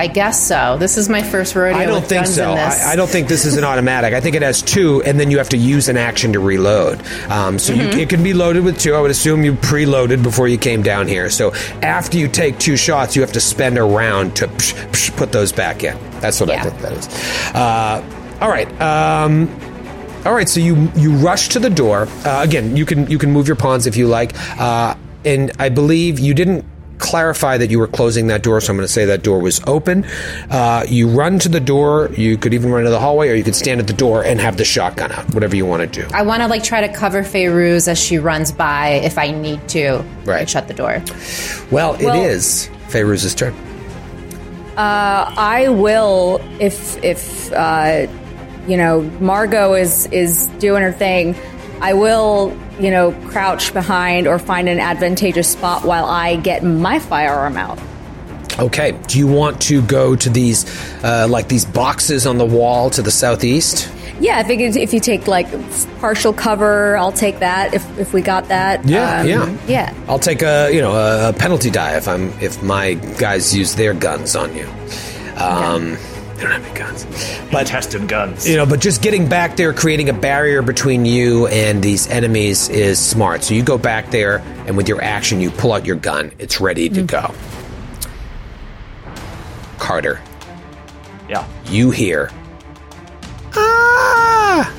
I 0.00 0.06
guess 0.06 0.42
so. 0.42 0.78
This 0.78 0.96
is 0.96 1.10
my 1.10 1.22
first 1.22 1.54
rodeo. 1.54 1.76
I 1.78 1.84
don't 1.84 2.04
think 2.04 2.26
so. 2.26 2.52
I, 2.52 2.92
I 2.92 2.96
don't 2.96 3.10
think 3.10 3.28
this 3.28 3.44
is 3.44 3.58
an 3.58 3.64
automatic. 3.64 4.14
I 4.14 4.20
think 4.22 4.34
it 4.34 4.40
has 4.42 4.62
two, 4.62 5.02
and 5.02 5.20
then 5.20 5.30
you 5.30 5.36
have 5.36 5.50
to 5.50 5.58
use 5.58 5.88
an 5.90 5.98
action 5.98 6.32
to 6.32 6.40
reload. 6.40 7.02
Um, 7.28 7.58
so 7.58 7.74
Mm-hmm. 7.74 7.98
you, 7.98 8.02
it 8.04 8.08
can 8.08 8.22
be 8.22 8.32
loaded 8.32 8.64
with 8.64 8.78
two. 8.78 8.94
I 8.94 9.00
would 9.00 9.10
assume 9.10 9.44
you 9.44 9.52
preloaded 9.52 10.22
before 10.22 10.48
you 10.48 10.56
came 10.56 10.82
down 10.82 11.06
here. 11.06 11.28
So 11.28 11.52
after 11.82 12.16
you 12.16 12.28
take 12.28 12.58
two 12.58 12.76
shots, 12.78 13.14
you 13.14 13.20
have 13.22 13.32
to 13.32 13.40
spend 13.40 13.76
a 13.76 13.82
round 13.84 14.36
to 14.36 14.48
psh, 14.48 14.72
psh, 14.90 15.16
put 15.18 15.32
those 15.32 15.52
back 15.52 15.84
in. 15.84 15.96
That's 16.20 16.40
what 16.40 16.48
I 16.50 16.62
think 16.62 16.78
that 16.80 16.92
is. 16.92 17.06
Uh, 17.54 18.02
all 18.40 18.48
right. 18.48 18.68
Um, 18.80 19.48
all 20.24 20.32
right, 20.34 20.48
so 20.48 20.60
you 20.60 20.90
you 20.96 21.12
rush 21.12 21.48
to 21.50 21.58
the 21.58 21.70
door. 21.70 22.08
Uh, 22.24 22.42
again, 22.42 22.76
you 22.76 22.86
can 22.86 23.10
you 23.10 23.18
can 23.18 23.30
move 23.32 23.46
your 23.46 23.56
pawns 23.56 23.86
if 23.86 23.96
you 23.96 24.06
like, 24.06 24.32
uh, 24.60 24.94
and 25.24 25.50
I 25.58 25.68
believe 25.68 26.18
you 26.18 26.34
didn't 26.34 26.64
clarify 27.00 27.58
that 27.58 27.70
you 27.70 27.78
were 27.78 27.86
closing 27.88 28.28
that 28.28 28.42
door, 28.42 28.60
so 28.60 28.70
I'm 28.72 28.76
going 28.76 28.86
to 28.86 28.92
say 28.92 29.06
that 29.06 29.22
door 29.22 29.40
was 29.40 29.60
open. 29.66 30.04
Uh, 30.50 30.84
you 30.88 31.08
run 31.08 31.38
to 31.40 31.48
the 31.48 31.58
door. 31.60 32.10
You 32.16 32.36
could 32.36 32.54
even 32.54 32.70
run 32.70 32.84
to 32.84 32.90
the 32.90 33.00
hallway, 33.00 33.30
or 33.30 33.34
you 33.34 33.42
could 33.42 33.56
stand 33.56 33.80
at 33.80 33.86
the 33.86 33.92
door 33.92 34.22
and 34.24 34.38
have 34.40 34.56
the 34.56 34.64
shotgun 34.64 35.10
out. 35.10 35.34
Whatever 35.34 35.56
you 35.56 35.66
want 35.66 35.92
to 35.92 36.02
do. 36.02 36.08
I 36.14 36.22
want 36.22 36.42
to 36.42 36.46
like 36.48 36.62
try 36.62 36.86
to 36.86 36.92
cover 36.92 37.22
Feyruz 37.22 37.88
as 37.88 37.98
she 37.98 38.18
runs 38.18 38.52
by 38.52 38.90
if 39.02 39.18
I 39.18 39.30
need 39.32 39.66
to. 39.70 40.04
Right. 40.24 40.40
And 40.40 40.50
shut 40.50 40.68
the 40.68 40.74
door. 40.74 41.02
Well, 41.70 41.94
it 41.94 42.04
Well- 42.04 42.22
is 42.24 42.68
Feyruz's 42.88 43.34
turn. 43.34 43.54
I 44.76 45.68
will 45.68 46.40
if 46.58 47.02
if 47.04 47.52
uh, 47.52 48.06
you 48.66 48.76
know 48.76 49.02
Margot 49.20 49.74
is 49.74 50.06
is 50.06 50.46
doing 50.58 50.82
her 50.82 50.92
thing. 50.92 51.34
I 51.80 51.94
will 51.94 52.56
you 52.78 52.90
know 52.90 53.12
crouch 53.28 53.72
behind 53.72 54.26
or 54.26 54.38
find 54.38 54.68
an 54.68 54.78
advantageous 54.80 55.48
spot 55.48 55.84
while 55.84 56.04
I 56.04 56.36
get 56.36 56.62
my 56.64 56.98
firearm 56.98 57.56
out. 57.56 57.78
Okay. 58.58 58.92
Do 59.06 59.18
you 59.18 59.26
want 59.26 59.60
to 59.62 59.80
go 59.82 60.16
to 60.16 60.28
these, 60.28 60.66
uh, 61.02 61.26
like 61.30 61.48
these 61.48 61.64
boxes 61.64 62.26
on 62.26 62.36
the 62.36 62.44
wall 62.44 62.90
to 62.90 63.00
the 63.00 63.10
southeast? 63.10 63.88
Yeah, 64.20 64.36
I 64.36 64.42
think 64.42 64.76
if 64.76 64.92
you 64.92 65.00
take 65.00 65.26
like 65.26 65.46
partial 65.98 66.34
cover, 66.34 66.94
I'll 66.98 67.12
take 67.12 67.38
that. 67.38 67.72
If 67.72 67.98
if 67.98 68.12
we 68.12 68.20
got 68.20 68.48
that, 68.48 68.84
Yeah, 68.84 69.20
Um, 69.20 69.26
yeah. 69.28 69.56
yeah. 69.66 69.94
I'll 70.08 70.18
take 70.18 70.42
a 70.42 70.68
you 70.74 70.80
know 70.82 70.92
a, 70.92 71.30
a 71.30 71.32
penalty 71.32 71.70
die 71.70 71.96
if 71.96 72.06
I'm 72.06 72.28
if 72.40 72.62
my 72.62 72.94
guys 73.18 73.56
use 73.56 73.76
their 73.76 73.94
guns 73.94 74.36
on 74.36 74.54
you. 74.54 74.68
Um, 75.38 75.96
They 76.40 76.46
don't 76.46 76.52
have 76.54 76.64
any 76.64 76.78
guns, 76.78 77.04
but 77.52 77.66
Tested 77.66 78.08
guns. 78.08 78.48
you 78.48 78.56
know, 78.56 78.64
but 78.64 78.80
just 78.80 79.02
getting 79.02 79.28
back 79.28 79.56
there, 79.58 79.74
creating 79.74 80.08
a 80.08 80.14
barrier 80.14 80.62
between 80.62 81.04
you 81.04 81.46
and 81.48 81.82
these 81.82 82.06
enemies 82.08 82.70
is 82.70 82.98
smart. 82.98 83.44
So 83.44 83.52
you 83.52 83.62
go 83.62 83.76
back 83.76 84.10
there, 84.10 84.38
and 84.66 84.74
with 84.74 84.88
your 84.88 85.02
action, 85.02 85.42
you 85.42 85.50
pull 85.50 85.74
out 85.74 85.84
your 85.84 85.96
gun. 85.96 86.32
It's 86.38 86.58
ready 86.58 86.88
to 86.88 87.02
go. 87.02 87.34
Carter, 89.78 90.18
Yeah. 91.28 91.46
you 91.66 91.90
hear. 91.90 92.30
Ah! 93.54 94.74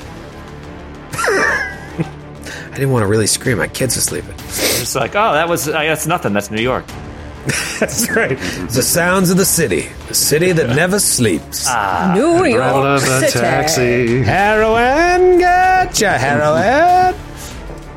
I 1.12 2.74
didn't 2.74 2.90
want 2.90 3.02
to 3.04 3.06
really 3.06 3.26
scream. 3.28 3.58
My 3.58 3.68
kids 3.68 3.96
are 3.96 4.00
sleeping. 4.00 4.34
It's 4.36 4.94
like, 4.96 5.14
oh, 5.14 5.32
that 5.34 5.48
was, 5.48 5.66
that's 5.66 6.06
nothing. 6.08 6.32
That's 6.32 6.50
New 6.50 6.60
York. 6.62 6.84
That's 7.80 8.08
right. 8.10 8.38
The 8.38 8.82
sounds 8.82 9.30
of 9.30 9.36
the 9.36 9.44
city, 9.44 9.88
the 10.08 10.14
city 10.14 10.52
that 10.52 10.74
never 10.76 11.00
sleeps. 11.00 11.66
Ah, 11.68 12.12
New 12.14 12.36
Out 12.36 12.44
York 12.44 12.62
of 12.64 13.02
a 13.02 13.20
City. 13.28 13.38
taxi. 13.40 14.22
Heroin, 14.22 15.38
gotcha, 15.40 16.10
heroin. 16.18 17.14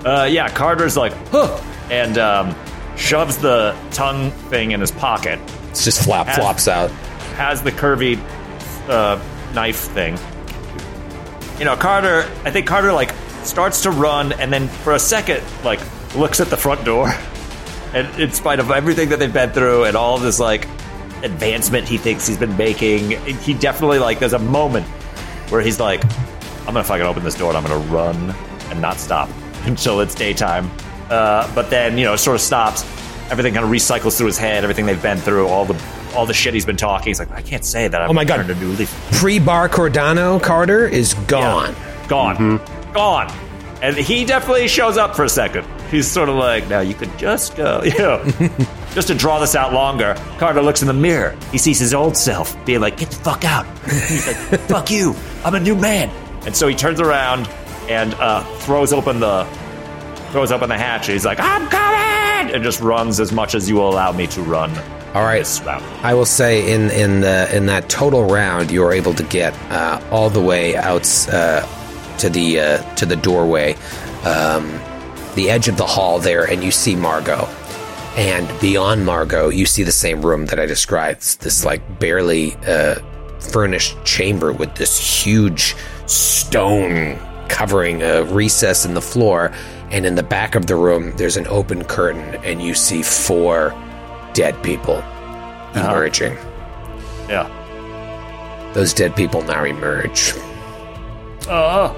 Uh, 0.05 0.23
yeah, 0.25 0.49
Carter's 0.49 0.97
like, 0.97 1.13
huh, 1.29 1.61
and 1.91 2.17
um, 2.17 2.55
shoves 2.97 3.37
the 3.37 3.75
tongue 3.91 4.31
thing 4.49 4.71
in 4.71 4.79
his 4.81 4.91
pocket, 4.91 5.39
It's 5.69 5.83
just 5.83 6.03
flop 6.03 6.27
flops 6.29 6.67
out. 6.67 6.89
has 7.37 7.61
the 7.61 7.71
curvy 7.71 8.17
uh, 8.89 9.19
knife 9.53 9.77
thing. 9.79 10.17
You 11.59 11.65
know, 11.65 11.75
Carter, 11.75 12.21
I 12.43 12.51
think 12.51 12.65
Carter, 12.67 12.91
like, 12.93 13.11
starts 13.43 13.83
to 13.83 13.91
run, 13.91 14.33
and 14.33 14.51
then 14.51 14.67
for 14.67 14.93
a 14.93 14.99
second, 14.99 15.43
like, 15.63 15.79
looks 16.15 16.39
at 16.39 16.47
the 16.49 16.57
front 16.57 16.83
door. 16.83 17.13
And 17.95 18.19
in 18.19 18.31
spite 18.31 18.59
of 18.59 18.69
everything 18.69 19.09
that 19.09 19.19
they've 19.19 19.31
been 19.33 19.51
through 19.51 19.85
and 19.85 19.95
all 19.95 20.15
of 20.17 20.21
this, 20.21 20.39
like, 20.39 20.67
advancement 21.23 21.87
he 21.87 21.97
thinks 21.97 22.27
he's 22.27 22.37
been 22.37 22.55
making, 22.57 23.11
he 23.39 23.53
definitely, 23.53 23.99
like, 23.99 24.19
there's 24.19 24.33
a 24.33 24.39
moment 24.39 24.85
where 25.49 25.61
he's 25.61 25.79
like, 25.79 26.03
I'm 26.67 26.73
gonna 26.73 26.83
fucking 26.83 27.05
open 27.05 27.23
this 27.23 27.35
door 27.35 27.49
and 27.49 27.57
I'm 27.57 27.63
gonna 27.63 27.85
run 27.91 28.35
and 28.69 28.81
not 28.81 28.97
stop 28.97 29.29
until 29.65 30.01
it's 30.01 30.13
daytime. 30.13 30.69
Uh, 31.09 31.49
but 31.55 31.69
then, 31.69 31.97
you 31.97 32.03
know, 32.03 32.13
it 32.13 32.17
sort 32.17 32.35
of 32.35 32.41
stops. 32.41 32.83
Everything 33.31 33.53
kind 33.53 33.63
of 33.65 33.71
recycles 33.71 34.17
through 34.17 34.27
his 34.27 34.37
head, 34.37 34.63
everything 34.63 34.85
they've 34.85 35.01
been 35.01 35.17
through, 35.17 35.47
all 35.47 35.65
the 35.65 35.81
all 36.15 36.25
the 36.25 36.33
shit 36.33 36.53
he's 36.53 36.65
been 36.65 36.77
talking. 36.77 37.07
He's 37.07 37.19
like, 37.19 37.31
I 37.31 37.41
can't 37.41 37.65
say 37.65 37.87
that 37.89 38.01
I'm 38.01 38.09
Oh 38.09 38.13
my 38.13 38.23
God. 38.23 38.37
turned 38.37 38.49
a 38.51 38.55
new 38.55 38.69
leaf. 38.73 38.89
Pre 39.13 39.37
Bar 39.37 39.67
Cordano 39.69 40.41
Carter 40.41 40.87
is 40.87 41.13
gone. 41.27 41.73
Yeah. 41.73 42.07
Gone. 42.07 42.61
Gone. 42.93 43.31
And 43.81 43.97
he 43.97 44.23
definitely 44.25 44.67
shows 44.69 44.97
up 44.97 45.15
for 45.15 45.25
a 45.25 45.29
second. 45.29 45.67
He's 45.91 46.07
sort 46.07 46.29
of 46.29 46.35
like, 46.35 46.67
now 46.67 46.79
you 46.79 46.93
could 46.93 47.17
just 47.17 47.55
go, 47.55 47.81
you 47.85 47.97
know. 47.97 48.23
just 48.93 49.07
to 49.07 49.15
draw 49.15 49.39
this 49.39 49.55
out 49.55 49.73
longer, 49.73 50.15
Carter 50.37 50.61
looks 50.61 50.81
in 50.81 50.87
the 50.87 50.93
mirror. 50.93 51.37
He 51.51 51.57
sees 51.57 51.79
his 51.79 51.93
old 51.93 52.17
self 52.17 52.63
being 52.65 52.81
like, 52.81 52.97
get 52.97 53.09
the 53.09 53.17
fuck 53.17 53.43
out. 53.45 53.65
He's 53.85 54.27
like, 54.27 54.61
fuck 54.61 54.91
you. 54.91 55.15
I'm 55.43 55.55
a 55.55 55.59
new 55.59 55.75
man. 55.75 56.09
And 56.45 56.55
so 56.55 56.67
he 56.67 56.75
turns 56.75 56.99
around 56.99 57.47
and 57.89 58.13
uh, 58.15 58.43
throws 58.59 58.93
open 58.93 59.19
the 59.19 59.45
throws 60.31 60.51
open 60.51 60.69
the 60.69 60.77
hatch. 60.77 61.07
He's 61.07 61.25
like, 61.25 61.39
I'm 61.39 61.67
coming! 61.69 62.53
And 62.53 62.63
just 62.63 62.81
runs 62.81 63.19
as 63.19 63.31
much 63.31 63.55
as 63.55 63.69
you 63.69 63.75
will 63.75 63.89
allow 63.89 64.11
me 64.11 64.27
to 64.27 64.41
run. 64.41 64.71
All 65.15 65.23
right. 65.23 65.47
I 66.03 66.13
will 66.13 66.25
say 66.25 66.73
in 66.73 66.91
in 66.91 67.21
the 67.21 67.55
in 67.55 67.67
that 67.67 67.87
total 67.87 68.25
round, 68.25 68.69
you 68.69 68.83
are 68.83 68.91
able 68.91 69.13
to 69.13 69.23
get 69.23 69.53
uh, 69.71 70.01
all 70.11 70.29
the 70.29 70.41
way 70.41 70.75
out 70.75 71.07
uh, 71.31 71.65
to 72.17 72.29
the 72.29 72.59
uh, 72.59 72.95
to 72.95 73.05
the 73.05 73.15
doorway, 73.15 73.75
um, 74.25 74.67
the 75.35 75.49
edge 75.49 75.67
of 75.67 75.77
the 75.77 75.85
hall 75.85 76.19
there, 76.19 76.45
and 76.45 76.63
you 76.63 76.71
see 76.71 76.95
Margot. 76.95 77.47
And 78.17 78.47
beyond 78.61 79.05
Margot, 79.05 79.49
you 79.49 79.65
see 79.65 79.83
the 79.83 79.91
same 79.91 80.25
room 80.25 80.45
that 80.47 80.59
I 80.59 80.65
described. 80.65 81.17
It's 81.17 81.35
this 81.35 81.65
like 81.65 81.99
barely 81.99 82.55
uh, 82.65 82.95
furnished 83.39 83.97
chamber 84.05 84.53
with 84.53 84.75
this 84.75 84.97
huge 84.97 85.75
stone 86.05 87.19
covering 87.49 88.01
a 88.01 88.23
recess 88.23 88.85
in 88.85 88.93
the 88.93 89.01
floor. 89.01 89.51
And 89.91 90.05
in 90.05 90.15
the 90.15 90.23
back 90.23 90.55
of 90.55 90.65
the 90.65 90.75
room, 90.75 91.15
there's 91.17 91.37
an 91.37 91.45
open 91.47 91.83
curtain, 91.83 92.35
and 92.43 92.61
you 92.61 92.73
see 92.73 93.03
four 93.03 93.73
dead 94.33 94.61
people 94.63 95.03
emerging. 95.75 96.33
Yeah. 97.29 97.51
Those 98.73 98.93
dead 98.93 99.15
people 99.15 99.41
now 99.43 99.63
emerge. 99.63 100.33
Uh, 101.47 101.93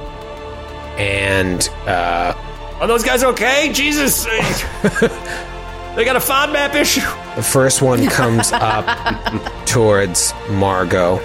And 0.97 1.69
uh, 1.85 2.33
are 2.79 2.87
those 2.87 3.03
guys 3.03 3.23
okay? 3.23 3.71
Jesus. 3.73 4.23
they 5.95 6.05
got 6.05 6.15
a 6.15 6.19
fond 6.19 6.53
map 6.53 6.75
issue. 6.75 7.01
the 7.35 7.43
first 7.43 7.81
one 7.81 8.07
comes 8.07 8.51
up 8.53 9.65
towards 9.65 10.33
Margot. 10.51 11.17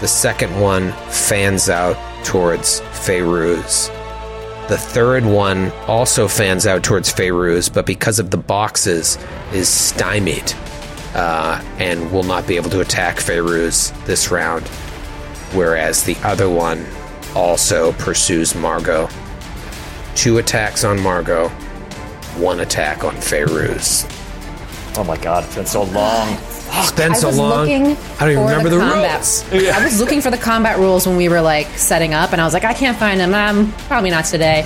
The 0.00 0.08
second 0.08 0.58
one 0.60 0.92
fans 1.10 1.68
out 1.68 1.96
towards 2.24 2.80
Feyruz. 2.80 3.88
The 4.68 4.76
third 4.76 5.24
one 5.24 5.70
also 5.86 6.26
fans 6.26 6.66
out 6.66 6.82
towards 6.82 7.12
Feyruz, 7.12 7.72
but 7.72 7.86
because 7.86 8.18
of 8.18 8.30
the 8.30 8.36
boxes, 8.36 9.16
is 9.52 9.68
stymied 9.68 10.52
uh, 11.14 11.62
and 11.78 12.10
will 12.10 12.24
not 12.24 12.46
be 12.46 12.56
able 12.56 12.70
to 12.70 12.80
attack 12.80 13.16
Feyruz 13.16 13.92
this 14.06 14.30
round. 14.30 14.66
Whereas 15.52 16.02
the 16.02 16.16
other 16.24 16.48
one 16.48 16.84
also 17.34 17.92
pursues 17.92 18.54
Margot. 18.54 19.08
Two 20.16 20.38
attacks 20.38 20.82
on 20.82 21.00
Margot, 21.00 21.48
one 22.38 22.60
attack 22.60 23.04
on 23.04 23.14
Feyruz. 23.16 24.06
Oh 24.98 25.04
my 25.04 25.16
god, 25.18 25.44
it's 25.44 25.54
been 25.54 25.66
so 25.66 25.82
long. 25.84 26.36
It's 26.68 26.90
been 26.92 27.12
I 27.12 27.14
so 27.16 27.28
was 27.28 27.38
long. 27.38 27.60
looking 27.60 27.82
I 28.18 28.20
don't 28.20 28.30
even 28.30 28.42
for 28.42 28.48
remember 28.48 28.68
the, 28.70 28.76
the, 28.78 28.80
combat. 28.90 29.44
rules. 29.52 29.68
I 29.68 29.84
was 29.84 30.00
looking 30.00 30.20
for 30.22 30.30
the 30.30 30.38
combat 30.38 30.78
rules 30.78 31.06
when 31.06 31.16
we 31.16 31.28
were 31.28 31.40
like 31.42 31.66
setting 31.78 32.14
up, 32.14 32.32
and 32.32 32.40
I 32.40 32.44
was 32.44 32.54
like, 32.54 32.64
I 32.64 32.72
can't 32.72 32.96
find 32.98 33.20
them. 33.20 33.34
Um, 33.34 33.72
probably 33.88 34.10
not 34.10 34.24
today. 34.24 34.62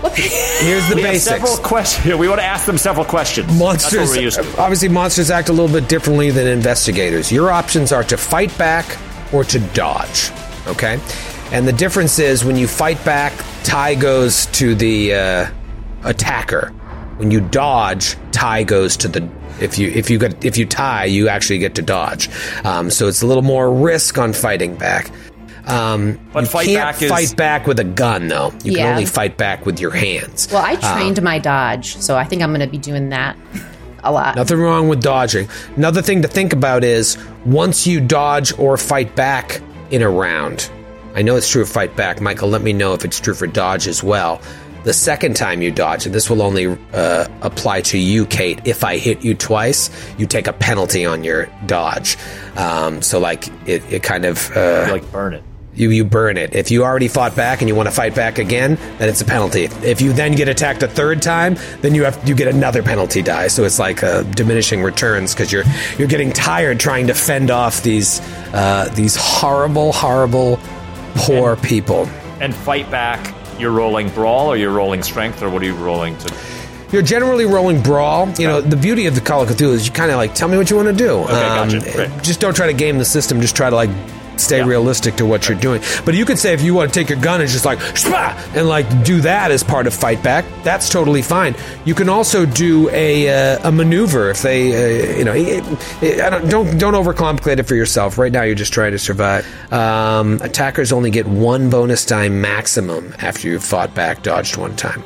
What? 0.00 0.14
Here's 0.16 0.88
the 0.88 0.94
We 0.94 1.02
have 1.02 1.12
basics. 1.12 1.24
several 1.24 1.56
questions. 1.56 2.14
We 2.14 2.28
want 2.28 2.40
to 2.40 2.46
ask 2.46 2.64
them 2.64 2.78
several 2.78 3.04
questions. 3.04 3.48
That's 3.48 3.58
Monsters, 3.58 4.08
what 4.10 4.16
we're 4.16 4.22
used 4.22 4.40
to. 4.40 4.60
obviously, 4.60 4.88
monsters 4.88 5.30
act 5.32 5.48
a 5.48 5.52
little 5.52 5.68
bit 5.80 5.88
differently 5.88 6.30
than 6.30 6.46
investigators. 6.46 7.32
Your 7.32 7.50
options 7.50 7.90
are 7.92 8.04
to 8.04 8.16
fight 8.16 8.56
back 8.56 8.96
or 9.32 9.42
to 9.44 9.58
dodge. 9.74 10.30
Okay, 10.68 10.98
and 11.52 11.66
the 11.66 11.72
difference 11.72 12.18
is 12.18 12.44
when 12.44 12.56
you 12.56 12.66
fight 12.66 13.02
back, 13.04 13.32
tie 13.64 13.94
goes 13.94 14.46
to 14.46 14.74
the 14.74 15.14
uh, 15.14 15.46
attacker. 16.04 16.70
When 17.18 17.30
you 17.30 17.40
dodge, 17.40 18.16
tie 18.32 18.62
goes 18.64 18.96
to 18.98 19.08
the. 19.08 19.28
If 19.58 19.78
you 19.78 19.88
if 19.88 20.10
you 20.10 20.18
get 20.18 20.44
if 20.44 20.58
you 20.58 20.66
tie, 20.66 21.06
you 21.06 21.28
actually 21.28 21.58
get 21.58 21.74
to 21.76 21.82
dodge. 21.82 22.28
Um, 22.64 22.90
so 22.90 23.08
it's 23.08 23.22
a 23.22 23.26
little 23.26 23.42
more 23.42 23.72
risk 23.72 24.18
on 24.18 24.32
fighting 24.34 24.76
back. 24.76 25.10
Um, 25.66 26.18
But 26.32 26.44
you 26.44 26.46
fight 26.50 26.66
can't 26.66 26.78
back 26.78 27.02
is- 27.02 27.10
fight 27.10 27.36
back 27.36 27.66
with 27.66 27.80
a 27.80 27.84
gun, 27.84 28.28
though. 28.28 28.52
You 28.62 28.74
can 28.76 28.86
only 28.86 29.06
fight 29.06 29.36
back 29.36 29.66
with 29.66 29.80
your 29.80 29.90
hands. 29.90 30.48
well, 30.52 30.62
I 30.64 30.76
trained 30.76 31.20
my 31.22 31.38
dodge, 31.40 31.96
so 31.96 32.16
I 32.16 32.24
think 32.24 32.42
I'm 32.42 32.50
going 32.50 32.60
to 32.60 32.68
be 32.68 32.78
doing 32.78 33.08
that 33.08 33.36
a 34.04 34.12
lot. 34.12 34.36
Nothing 34.36 34.58
wrong 34.60 34.88
with 34.88 35.02
dodging. 35.02 35.48
Another 35.74 36.02
thing 36.02 36.22
to 36.22 36.28
think 36.28 36.52
about 36.52 36.84
is 36.84 37.18
once 37.44 37.84
you 37.86 38.00
dodge 38.00 38.56
or 38.60 38.76
fight 38.76 39.16
back 39.16 39.60
in 39.90 40.02
a 40.02 40.08
round, 40.08 40.70
I 41.16 41.22
know 41.22 41.36
it's 41.36 41.50
true 41.50 41.62
of 41.62 41.68
fight 41.70 41.96
back. 41.96 42.20
Michael, 42.20 42.50
let 42.50 42.60
me 42.60 42.74
know 42.74 42.92
if 42.92 43.02
it's 43.02 43.18
true 43.18 43.32
for 43.32 43.46
dodge 43.46 43.88
as 43.88 44.02
well. 44.02 44.42
The 44.84 44.92
second 44.92 45.34
time 45.34 45.62
you 45.62 45.72
dodge, 45.72 46.04
and 46.04 46.14
this 46.14 46.28
will 46.28 46.42
only 46.42 46.66
uh, 46.92 47.26
apply 47.40 47.80
to 47.80 47.98
you, 47.98 48.26
Kate, 48.26 48.60
if 48.66 48.84
I 48.84 48.98
hit 48.98 49.24
you 49.24 49.34
twice, 49.34 49.90
you 50.18 50.26
take 50.26 50.46
a 50.46 50.52
penalty 50.52 51.06
on 51.06 51.24
your 51.24 51.46
dodge. 51.64 52.18
Um, 52.54 53.00
so, 53.00 53.18
like, 53.18 53.48
it, 53.66 53.82
it 53.90 54.02
kind 54.02 54.26
of. 54.26 54.54
Uh, 54.54 54.88
like 54.90 55.10
burn 55.10 55.32
it. 55.32 55.42
You 55.76 55.90
you 55.90 56.04
burn 56.04 56.38
it. 56.38 56.54
If 56.54 56.70
you 56.70 56.84
already 56.84 57.08
fought 57.08 57.36
back 57.36 57.60
and 57.60 57.68
you 57.68 57.74
want 57.74 57.86
to 57.88 57.94
fight 57.94 58.14
back 58.14 58.38
again, 58.38 58.76
then 58.98 59.10
it's 59.10 59.20
a 59.20 59.26
penalty. 59.26 59.64
If 59.64 60.00
you 60.00 60.14
then 60.14 60.32
get 60.32 60.48
attacked 60.48 60.82
a 60.82 60.88
third 60.88 61.20
time, 61.20 61.56
then 61.82 61.94
you 61.94 62.04
have 62.04 62.26
you 62.26 62.34
get 62.34 62.48
another 62.48 62.82
penalty 62.82 63.20
die. 63.20 63.48
So 63.48 63.64
it's 63.64 63.78
like 63.78 64.02
uh, 64.02 64.22
diminishing 64.22 64.82
returns 64.82 65.34
because 65.34 65.52
you're 65.52 65.64
you're 65.98 66.08
getting 66.08 66.32
tired 66.32 66.80
trying 66.80 67.08
to 67.08 67.14
fend 67.14 67.50
off 67.50 67.82
these 67.82 68.20
uh, 68.54 68.90
these 68.94 69.16
horrible, 69.16 69.92
horrible, 69.92 70.56
poor 71.16 71.56
people. 71.56 72.06
And 72.40 72.54
fight 72.54 72.90
back. 72.90 73.34
You're 73.58 73.72
rolling 73.72 74.10
brawl, 74.10 74.48
or 74.48 74.56
you're 74.56 74.72
rolling 74.72 75.02
strength, 75.02 75.42
or 75.42 75.48
what 75.48 75.62
are 75.62 75.66
you 75.66 75.74
rolling 75.74 76.16
to? 76.18 76.34
You're 76.92 77.02
generally 77.02 77.46
rolling 77.46 77.82
brawl. 77.82 78.28
You 78.38 78.46
know, 78.46 78.60
the 78.60 78.76
beauty 78.76 79.06
of 79.06 79.14
the 79.14 79.20
Call 79.20 79.42
of 79.42 79.48
Cthulhu 79.48 79.72
is 79.72 79.86
you 79.86 79.92
kind 79.92 80.10
of 80.10 80.18
like 80.18 80.34
tell 80.34 80.48
me 80.48 80.56
what 80.56 80.70
you 80.70 80.76
want 80.76 80.88
to 80.88 80.94
do. 80.94 81.20
Um, 81.20 81.26
gotcha. 81.28 82.20
Just 82.22 82.40
don't 82.40 82.54
try 82.54 82.66
to 82.66 82.72
game 82.72 82.98
the 82.98 83.04
system. 83.04 83.40
Just 83.40 83.56
try 83.56 83.70
to 83.70 83.76
like 83.76 83.90
stay 84.40 84.58
Yeah. 84.58 84.66
realistic 84.66 85.16
to 85.16 85.26
what 85.26 85.48
you're 85.48 85.58
doing. 85.58 85.80
But 86.04 86.14
you 86.14 86.24
could 86.24 86.38
say 86.38 86.52
if 86.52 86.62
you 86.62 86.74
want 86.74 86.92
to 86.92 86.98
take 87.00 87.08
your 87.08 87.18
gun 87.20 87.40
and 87.40 87.48
just 87.50 87.64
like 87.64 87.78
and 88.56 88.68
like 88.68 88.86
do 89.04 89.20
that 89.22 89.50
as 89.50 89.62
part 89.62 89.86
of 89.86 89.94
fight 89.94 90.22
back, 90.22 90.44
that's 90.62 90.88
totally 90.88 91.22
fine. 91.22 91.54
You 91.84 91.94
can 91.94 92.08
also 92.08 92.46
do 92.46 92.88
a 92.90 93.28
uh, 93.56 93.68
a 93.68 93.72
maneuver 93.72 94.30
if 94.30 94.42
they 94.42 95.12
uh, 95.12 95.16
you 95.18 95.24
know 95.24 95.32
it, 95.34 95.64
it, 96.02 96.20
I 96.20 96.30
don't, 96.30 96.48
don't 96.48 96.78
don't 96.78 96.94
overcomplicate 96.94 97.58
it 97.58 97.64
for 97.64 97.74
yourself. 97.74 98.18
Right 98.18 98.32
now 98.32 98.42
you're 98.42 98.54
just 98.54 98.72
trying 98.72 98.92
to 98.92 98.98
survive. 98.98 99.46
Um, 99.72 100.40
attackers 100.42 100.92
only 100.92 101.10
get 101.10 101.26
one 101.26 101.70
bonus 101.70 102.04
die 102.04 102.28
maximum 102.28 103.14
after 103.18 103.48
you've 103.48 103.64
fought 103.64 103.94
back, 103.94 104.22
dodged 104.22 104.56
one 104.56 104.76
time. 104.76 105.02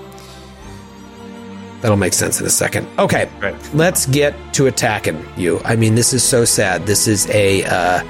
That'll 1.80 1.96
make 1.96 2.12
sense 2.12 2.38
in 2.40 2.46
a 2.46 2.50
second. 2.50 2.86
Okay, 2.98 3.26
Right. 3.40 3.54
let's 3.74 4.04
get 4.06 4.34
to 4.54 4.66
attacking 4.66 5.24
you. 5.38 5.60
I 5.64 5.76
mean, 5.76 5.94
this 5.94 6.12
is 6.12 6.22
so 6.22 6.44
sad. 6.44 6.84
This 6.86 7.08
is 7.08 7.26
a 7.30 7.64
uh, 7.64 8.02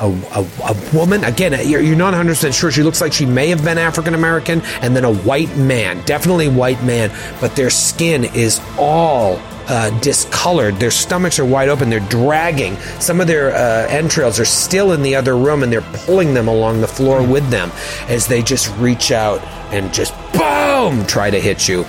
a, 0.00 0.08
a, 0.08 0.46
a 0.64 0.96
woman. 0.96 1.24
Again, 1.24 1.52
you're, 1.68 1.80
you're 1.80 1.96
not 1.96 2.12
100 2.12 2.30
percent 2.30 2.54
sure. 2.54 2.70
She 2.70 2.82
looks 2.82 3.00
like 3.00 3.12
she 3.12 3.26
may 3.26 3.48
have 3.48 3.64
been 3.64 3.78
African 3.78 4.14
American, 4.14 4.60
and 4.80 4.96
then 4.96 5.04
a 5.04 5.14
white 5.14 5.54
man, 5.56 6.04
definitely 6.04 6.48
white 6.48 6.82
man. 6.82 7.10
But 7.40 7.56
their 7.56 7.70
skin 7.70 8.24
is 8.24 8.60
all 8.78 9.40
uh, 9.68 9.90
discolored. 10.00 10.76
Their 10.76 10.90
stomachs 10.90 11.38
are 11.38 11.44
wide 11.44 11.68
open. 11.68 11.90
They're 11.90 12.00
dragging. 12.00 12.76
Some 13.00 13.20
of 13.20 13.26
their 13.26 13.54
uh, 13.54 13.88
entrails 13.88 14.40
are 14.40 14.44
still 14.44 14.92
in 14.92 15.02
the 15.02 15.14
other 15.14 15.36
room, 15.36 15.62
and 15.62 15.72
they're 15.72 15.80
pulling 16.06 16.34
them 16.34 16.48
along 16.48 16.80
the 16.80 16.88
floor 16.88 17.26
with 17.26 17.48
them 17.50 17.70
as 18.08 18.26
they 18.26 18.42
just 18.42 18.74
reach 18.76 19.12
out 19.12 19.42
and 19.72 19.92
just 19.92 20.14
boom 20.32 21.06
try 21.06 21.30
to 21.30 21.40
hit 21.40 21.68
you. 21.68 21.84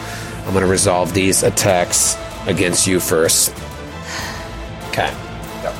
I'm 0.46 0.52
going 0.52 0.64
to 0.66 0.70
resolve 0.72 1.14
these 1.14 1.44
attacks 1.44 2.18
against 2.48 2.86
you 2.86 3.00
first. 3.00 3.54
Okay. 4.90 5.23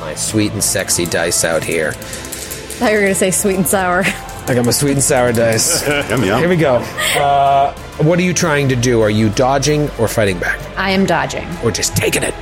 Got 0.04 0.10
my 0.10 0.16
sweet 0.16 0.52
and 0.52 0.62
sexy 0.62 1.06
dice 1.06 1.44
out 1.44 1.64
here. 1.64 1.88
I 1.88 1.92
thought 1.92 2.90
you 2.90 2.96
were 2.96 3.00
going 3.00 3.14
to 3.14 3.18
say 3.18 3.30
sweet 3.30 3.56
and 3.56 3.66
sour. 3.66 4.02
I 4.04 4.54
got 4.54 4.66
my 4.66 4.70
sweet 4.70 4.92
and 4.92 5.02
sour 5.02 5.32
dice. 5.32 5.82
Yum, 6.10 6.22
yum. 6.22 6.38
Here 6.40 6.48
we 6.50 6.56
go. 6.56 6.74
Uh, 7.16 7.74
what 8.02 8.18
are 8.18 8.22
you 8.22 8.34
trying 8.34 8.68
to 8.68 8.76
do? 8.76 9.00
Are 9.00 9.08
you 9.08 9.30
dodging 9.30 9.88
or 9.98 10.06
fighting 10.06 10.38
back? 10.38 10.60
I 10.76 10.90
am 10.90 11.06
dodging. 11.06 11.48
Or 11.64 11.70
just 11.70 11.96
taking 11.96 12.22
it? 12.22 12.34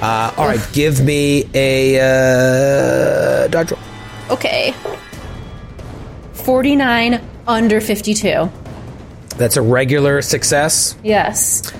Uh, 0.00 0.32
all 0.36 0.46
right, 0.46 0.64
give 0.72 1.00
me 1.04 1.50
a 1.54 1.98
uh, 1.98 3.48
dodge 3.48 3.72
roll. 3.72 3.80
Okay. 4.30 4.72
49 6.34 7.20
under 7.48 7.80
52. 7.80 8.48
That's 9.38 9.56
a 9.56 9.62
regular 9.62 10.22
success. 10.22 10.96
Yes. 11.02 11.72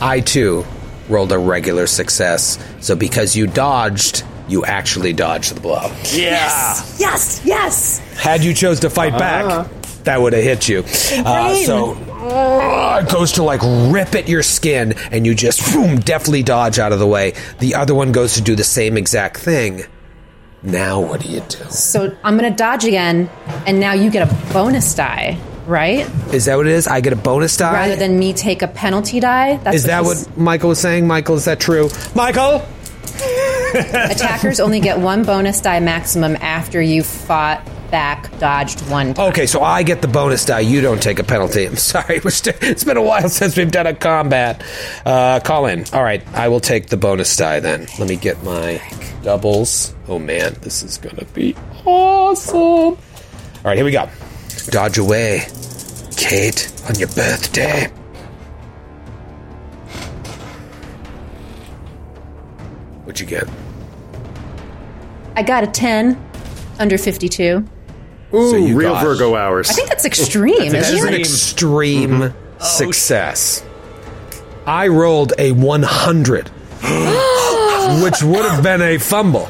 I 0.00 0.20
too 0.20 0.64
rolled 1.08 1.32
a 1.32 1.38
regular 1.38 1.88
success. 1.88 2.64
So 2.80 2.94
because 2.94 3.34
you 3.34 3.48
dodged, 3.48 4.24
you 4.48 4.64
actually 4.64 5.12
dodged 5.12 5.54
the 5.54 5.60
blow. 5.60 5.90
Yeah. 6.12 6.74
Yes, 6.98 7.40
yes. 7.44 7.98
Had 8.16 8.42
you 8.42 8.54
chose 8.54 8.80
to 8.80 8.90
fight 8.90 9.18
back, 9.18 9.70
that 10.04 10.20
would 10.20 10.32
have 10.32 10.42
hit 10.42 10.68
you. 10.68 10.84
Uh, 11.24 11.54
so 11.54 11.92
uh, 11.92 13.02
it 13.04 13.12
goes 13.12 13.32
to 13.32 13.42
like 13.42 13.60
rip 13.92 14.14
at 14.14 14.28
your 14.28 14.42
skin, 14.42 14.94
and 15.12 15.26
you 15.26 15.34
just 15.34 15.72
boom, 15.72 16.00
deftly 16.00 16.42
dodge 16.42 16.78
out 16.78 16.92
of 16.92 16.98
the 16.98 17.06
way. 17.06 17.34
The 17.58 17.74
other 17.74 17.94
one 17.94 18.12
goes 18.12 18.34
to 18.34 18.40
do 18.40 18.56
the 18.56 18.64
same 18.64 18.96
exact 18.96 19.36
thing. 19.36 19.82
Now 20.62 21.00
what 21.00 21.20
do 21.20 21.28
you 21.28 21.40
do? 21.40 21.64
So 21.70 22.16
I'm 22.24 22.36
going 22.36 22.50
to 22.50 22.56
dodge 22.56 22.84
again, 22.84 23.30
and 23.66 23.78
now 23.78 23.92
you 23.92 24.10
get 24.10 24.28
a 24.28 24.52
bonus 24.52 24.94
die, 24.94 25.38
right? 25.66 26.08
Is 26.32 26.46
that 26.46 26.56
what 26.56 26.66
it 26.66 26.72
is? 26.72 26.88
I 26.88 27.00
get 27.00 27.12
a 27.12 27.16
bonus 27.16 27.56
die. 27.56 27.72
Rather 27.72 27.96
than 27.96 28.18
me 28.18 28.32
take 28.32 28.62
a 28.62 28.68
penalty 28.68 29.20
die. 29.20 29.58
That's 29.58 29.76
is 29.76 29.84
that 29.84 30.04
what 30.04 30.36
Michael 30.36 30.70
was 30.70 30.80
saying? 30.80 31.06
Michael, 31.06 31.36
is 31.36 31.44
that 31.44 31.60
true? 31.60 31.90
Michael. 32.14 32.66
Attackers 33.74 34.60
only 34.60 34.80
get 34.80 34.98
one 34.98 35.24
bonus 35.24 35.60
die 35.60 35.80
maximum 35.80 36.36
after 36.36 36.80
you 36.80 37.02
fought 37.02 37.66
back, 37.90 38.36
dodged 38.38 38.80
one 38.90 39.14
time. 39.14 39.28
Okay, 39.30 39.46
so 39.46 39.62
I 39.62 39.82
get 39.82 40.02
the 40.02 40.08
bonus 40.08 40.44
die. 40.44 40.60
You 40.60 40.80
don't 40.80 41.02
take 41.02 41.18
a 41.18 41.24
penalty. 41.24 41.66
I'm 41.66 41.76
sorry. 41.76 42.20
It's 42.24 42.84
been 42.84 42.96
a 42.96 43.02
while 43.02 43.28
since 43.28 43.56
we've 43.56 43.70
done 43.70 43.86
a 43.86 43.94
combat. 43.94 44.62
Uh, 45.04 45.40
call 45.40 45.66
in. 45.66 45.84
All 45.92 46.02
right, 46.02 46.26
I 46.34 46.48
will 46.48 46.60
take 46.60 46.86
the 46.88 46.96
bonus 46.96 47.36
die 47.36 47.60
then. 47.60 47.86
Let 47.98 48.08
me 48.08 48.16
get 48.16 48.42
my 48.42 48.82
doubles. 49.22 49.94
Oh 50.06 50.18
man, 50.18 50.54
this 50.60 50.82
is 50.82 50.98
gonna 50.98 51.24
be 51.34 51.54
awesome. 51.84 52.56
All 52.56 52.96
right, 53.64 53.76
here 53.76 53.84
we 53.84 53.92
go. 53.92 54.08
Dodge 54.70 54.98
away, 54.98 55.46
Kate, 56.16 56.70
on 56.88 56.98
your 56.98 57.08
birthday. 57.08 57.90
What'd 63.08 63.20
you 63.20 63.26
get? 63.26 63.48
I 65.34 65.42
got 65.42 65.64
a 65.64 65.66
10 65.66 66.22
under 66.78 66.98
52. 66.98 67.66
Ooh, 68.34 68.50
So 68.50 68.56
you 68.56 68.76
real 68.76 68.92
got- 68.92 69.02
Virgo 69.02 69.34
hours. 69.34 69.70
I 69.70 69.72
think 69.72 69.88
that's 69.88 70.04
extreme, 70.04 70.72
That 70.72 70.82
is 70.82 70.90
isn't 70.90 71.08
an 71.08 71.14
it? 71.14 71.20
extreme 71.20 72.34
success. 72.60 73.64
I 74.66 74.88
rolled 74.88 75.32
a 75.38 75.52
100, 75.52 76.48
which 78.02 78.22
would 78.22 78.44
have 78.44 78.62
been 78.62 78.82
a 78.82 78.98
fumble. 78.98 79.48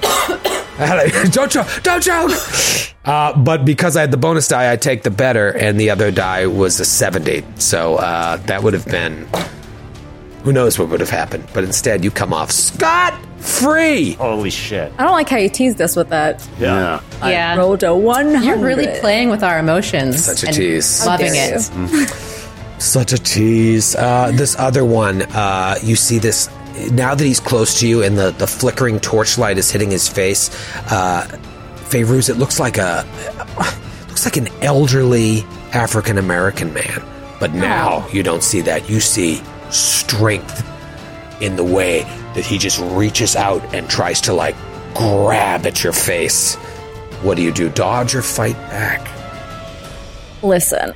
A, 0.78 1.10
don't 1.32 1.50
choke, 1.50 1.66
don't 1.82 2.00
choke. 2.00 2.30
Uh, 3.04 3.36
but 3.36 3.64
because 3.64 3.96
I 3.96 4.02
had 4.02 4.12
the 4.12 4.16
bonus 4.18 4.46
die, 4.46 4.70
I 4.72 4.76
take 4.76 5.02
the 5.02 5.10
better, 5.10 5.48
and 5.48 5.80
the 5.80 5.90
other 5.90 6.12
die 6.12 6.46
was 6.46 6.78
a 6.78 6.84
70. 6.84 7.42
So 7.56 7.96
uh, 7.96 8.36
that 8.36 8.62
would 8.62 8.74
have 8.74 8.86
been. 8.86 9.26
Who 10.44 10.52
knows 10.52 10.78
what 10.78 10.88
would 10.88 11.00
have 11.00 11.10
happened? 11.10 11.46
But 11.52 11.64
instead, 11.64 12.04
you 12.04 12.10
come 12.10 12.32
off 12.32 12.50
scot 12.50 13.14
free. 13.38 14.12
Holy 14.14 14.50
shit. 14.50 14.92
I 14.98 15.04
don't 15.04 15.12
like 15.12 15.28
how 15.28 15.36
you 15.36 15.48
teased 15.48 15.80
us 15.80 15.96
with 15.96 16.08
that. 16.10 16.46
yeah. 16.58 17.00
Yeah. 17.22 17.56
Rolled 17.56 17.82
a 17.82 17.94
100. 17.94 18.44
You're 18.44 18.58
really 18.58 18.86
playing 19.00 19.30
with 19.30 19.42
our 19.42 19.58
emotions. 19.58 20.24
Such 20.24 20.44
a 20.44 20.48
and 20.48 20.56
tease. 20.56 21.04
Loving 21.06 21.32
dare 21.32 21.56
it. 21.58 22.08
Such 22.78 23.12
a 23.12 23.18
tease. 23.18 23.96
Uh, 23.96 24.30
this 24.34 24.56
other 24.56 24.84
one, 24.84 25.22
uh, 25.22 25.76
you 25.82 25.96
see 25.96 26.18
this 26.18 26.48
now 26.92 27.14
that 27.14 27.24
he's 27.24 27.40
close 27.40 27.80
to 27.80 27.88
you, 27.88 28.04
and 28.04 28.16
the, 28.16 28.30
the 28.30 28.46
flickering 28.46 29.00
torchlight 29.00 29.58
is 29.58 29.70
hitting 29.70 29.90
his 29.90 30.08
face. 30.08 30.48
Uh, 30.92 31.26
Feyruz, 31.90 32.28
it 32.30 32.34
looks 32.36 32.60
like 32.60 32.78
a 32.78 33.04
looks 34.08 34.24
like 34.24 34.36
an 34.36 34.46
elderly 34.62 35.42
African 35.72 36.18
American 36.18 36.72
man, 36.72 37.02
but 37.40 37.52
now 37.52 38.06
you 38.12 38.22
don't 38.22 38.44
see 38.44 38.60
that. 38.60 38.88
You 38.88 39.00
see 39.00 39.42
strength 39.70 40.66
in 41.40 41.56
the 41.56 41.64
way 41.64 42.02
that 42.34 42.44
he 42.44 42.58
just 42.58 42.80
reaches 42.80 43.36
out 43.36 43.62
and 43.74 43.88
tries 43.88 44.20
to 44.22 44.32
like 44.32 44.56
grab 44.94 45.66
at 45.66 45.84
your 45.84 45.92
face. 45.92 46.56
What 47.22 47.36
do 47.36 47.42
you 47.42 47.52
do? 47.52 47.68
Dodge 47.68 48.14
or 48.14 48.22
fight 48.22 48.56
back? 48.70 49.06
Listen, 50.42 50.94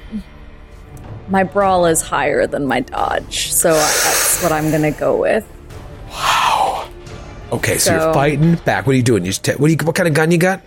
my 1.28 1.42
brawl 1.42 1.86
is 1.86 2.00
higher 2.00 2.46
than 2.46 2.66
my 2.66 2.80
dodge, 2.80 3.52
so 3.52 3.72
that's 3.72 4.42
what 4.42 4.52
I'm 4.52 4.70
to 4.82 4.98
go 4.98 5.16
with. 5.16 5.44
Wow. 6.10 6.88
Okay, 7.52 7.78
so, 7.78 7.92
you're 7.92 8.14
fighting 8.14 8.54
back. 8.56 8.86
What 8.86 8.92
are 8.94 8.96
you 8.96 9.02
doing? 9.02 9.24
You 9.24 9.30
just 9.30 9.44
ta- 9.44 9.54
what 9.54 9.70
you? 9.70 9.76
What 9.84 9.94
kind 9.94 10.08
of 10.08 10.14
gun 10.14 10.30
you 10.30 10.38
got? 10.38 10.62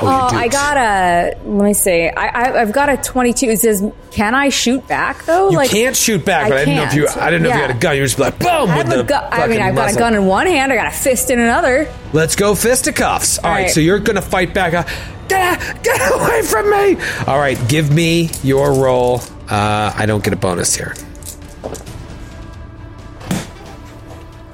Oh, 0.00 0.06
I 0.06 0.48
got 0.48 0.76
a. 0.76 1.36
Let 1.44 1.64
me 1.66 1.72
see. 1.72 2.08
I, 2.08 2.26
I 2.26 2.60
I've 2.60 2.72
got 2.72 2.88
a 2.88 2.96
22. 2.96 3.46
It 3.46 3.60
says, 3.60 3.84
"Can 4.10 4.34
I 4.34 4.48
shoot 4.48 4.86
back 4.88 5.24
though?" 5.24 5.50
You 5.50 5.56
like 5.56 5.70
can't 5.70 5.94
shoot 5.94 6.24
back, 6.24 6.46
I 6.46 6.48
but 6.48 6.58
I, 6.58 6.64
didn't 6.64 6.76
know 6.76 6.82
if 6.84 6.94
you. 6.94 7.08
I 7.08 7.30
didn't 7.30 7.44
know 7.44 7.50
if 7.50 7.54
you 7.54 7.60
had 7.60 7.70
a 7.70 7.78
gun. 7.78 7.94
You 7.94 8.02
were 8.02 8.06
just 8.08 8.18
like 8.18 8.38
boom 8.38 8.48
I 8.48 8.78
with 8.78 8.88
have 8.88 9.06
the. 9.06 9.14
a. 9.16 9.28
I 9.28 9.46
mean, 9.46 9.60
I've 9.60 9.74
got 9.76 9.92
a 9.94 9.96
gun 9.96 10.14
in 10.14 10.26
one 10.26 10.46
hand. 10.48 10.72
I 10.72 10.76
got 10.76 10.88
a 10.88 10.96
fist 10.96 11.30
in 11.30 11.38
another. 11.38 11.92
Let's 12.12 12.34
go 12.34 12.54
fisticuffs. 12.56 13.38
All 13.38 13.44
right, 13.50 13.62
right. 13.62 13.70
so 13.70 13.78
you're 13.80 14.00
gonna 14.00 14.22
fight 14.22 14.52
back. 14.52 14.74
Uh, 14.74 14.82
Get 15.28 15.82
get 15.82 16.12
away 16.12 16.42
from 16.42 16.68
me! 16.70 16.96
All 17.26 17.38
right, 17.38 17.58
give 17.68 17.90
me 17.90 18.28
your 18.42 18.74
roll. 18.74 19.22
Uh, 19.48 19.90
I 19.96 20.04
don't 20.04 20.22
get 20.22 20.34
a 20.34 20.36
bonus 20.36 20.74
here. 20.76 20.94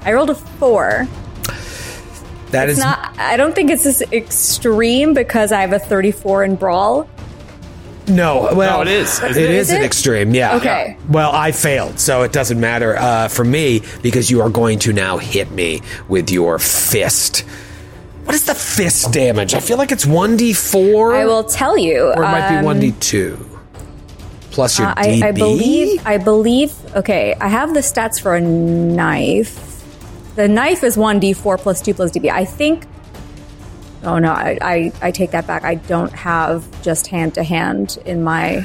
I 0.02 0.12
rolled 0.12 0.30
a 0.30 0.34
four. 0.34 1.08
That 2.50 2.68
is 2.68 2.78
It's 2.78 2.84
not. 2.84 3.16
I 3.18 3.36
don't 3.36 3.54
think 3.54 3.70
it's 3.70 3.84
this 3.84 4.02
extreme 4.12 5.14
because 5.14 5.52
I 5.52 5.60
have 5.60 5.72
a 5.72 5.78
34 5.78 6.44
in 6.44 6.56
brawl. 6.56 7.08
no. 8.08 8.52
Well, 8.54 8.78
No, 8.78 8.82
it 8.82 8.88
is. 8.88 9.20
It 9.22 9.30
Isn't 9.32 9.42
it? 9.44 9.50
is 9.50 9.68
Is 9.70 9.76
an 9.76 9.82
it? 9.82 9.84
extreme. 9.84 10.34
Yeah. 10.34 10.56
Okay. 10.56 10.96
Well, 11.08 11.30
I 11.32 11.52
failed, 11.52 12.00
so 12.00 12.22
it 12.22 12.32
doesn't 12.32 12.58
matter 12.58 12.96
uh, 12.96 13.28
for 13.28 13.44
me 13.44 13.82
because 14.02 14.30
you 14.30 14.40
are 14.42 14.50
going 14.50 14.78
to 14.80 14.92
now 14.92 15.18
hit 15.18 15.50
me 15.52 15.80
with 16.08 16.30
your 16.30 16.58
fist. 16.58 17.44
What 18.24 18.34
is 18.34 18.46
the 18.46 18.54
fist 18.54 19.12
damage? 19.12 19.54
I 19.54 19.60
feel 19.60 19.76
like 19.78 19.92
it's 19.92 20.04
1d4. 20.06 21.14
I 21.16 21.24
will 21.24 21.44
tell 21.44 21.76
you. 21.78 22.08
Or 22.08 22.22
it 22.22 22.26
might 22.26 22.48
um, 22.58 22.78
be 22.78 22.88
1d2. 22.90 23.46
Plus 24.50 24.78
your 24.78 24.88
uh, 24.88 24.94
DB. 24.96 25.22
I, 25.22 25.28
I 25.28 25.32
believe. 25.32 26.06
I 26.06 26.18
believe. 26.18 26.72
Okay, 26.96 27.34
I 27.40 27.46
have 27.48 27.74
the 27.74 27.80
stats 27.80 28.20
for 28.20 28.34
a 28.34 28.40
knife. 28.40 29.69
The 30.36 30.48
knife 30.48 30.84
is 30.84 30.96
one 30.96 31.20
d4 31.20 31.58
plus 31.58 31.82
two 31.82 31.94
plus 31.94 32.10
db. 32.10 32.30
I 32.30 32.44
think. 32.44 32.86
Oh 34.02 34.18
no, 34.18 34.30
I, 34.32 34.56
I 34.62 34.92
I 35.02 35.10
take 35.10 35.32
that 35.32 35.46
back. 35.46 35.64
I 35.64 35.74
don't 35.74 36.12
have 36.12 36.64
just 36.82 37.08
hand 37.08 37.34
to 37.34 37.42
hand 37.44 37.98
in 38.06 38.22
my. 38.24 38.64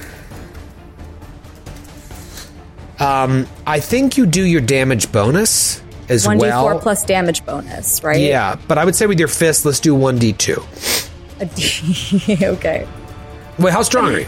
Um, 2.99 3.45
I 3.67 3.81
think 3.81 4.15
you 4.17 4.25
do 4.25 4.41
your 4.41 4.61
damage 4.61 5.11
bonus 5.11 5.81
as 6.07 6.25
well. 6.25 6.37
1d4 6.39 6.81
plus 6.81 7.03
damage 7.03 7.45
bonus, 7.45 8.01
right? 8.03 8.19
Yeah, 8.21 8.55
but 8.69 8.77
I 8.77 8.85
would 8.85 8.95
say 8.95 9.05
with 9.05 9.19
your 9.19 9.27
fist, 9.27 9.65
let's 9.65 9.79
do 9.81 9.93
1d2. 9.95 11.11
Okay. 12.41 12.87
Wait, 13.59 13.73
how 13.73 13.81
strong 13.81 14.05
are 14.13 14.19
you? 14.19 14.25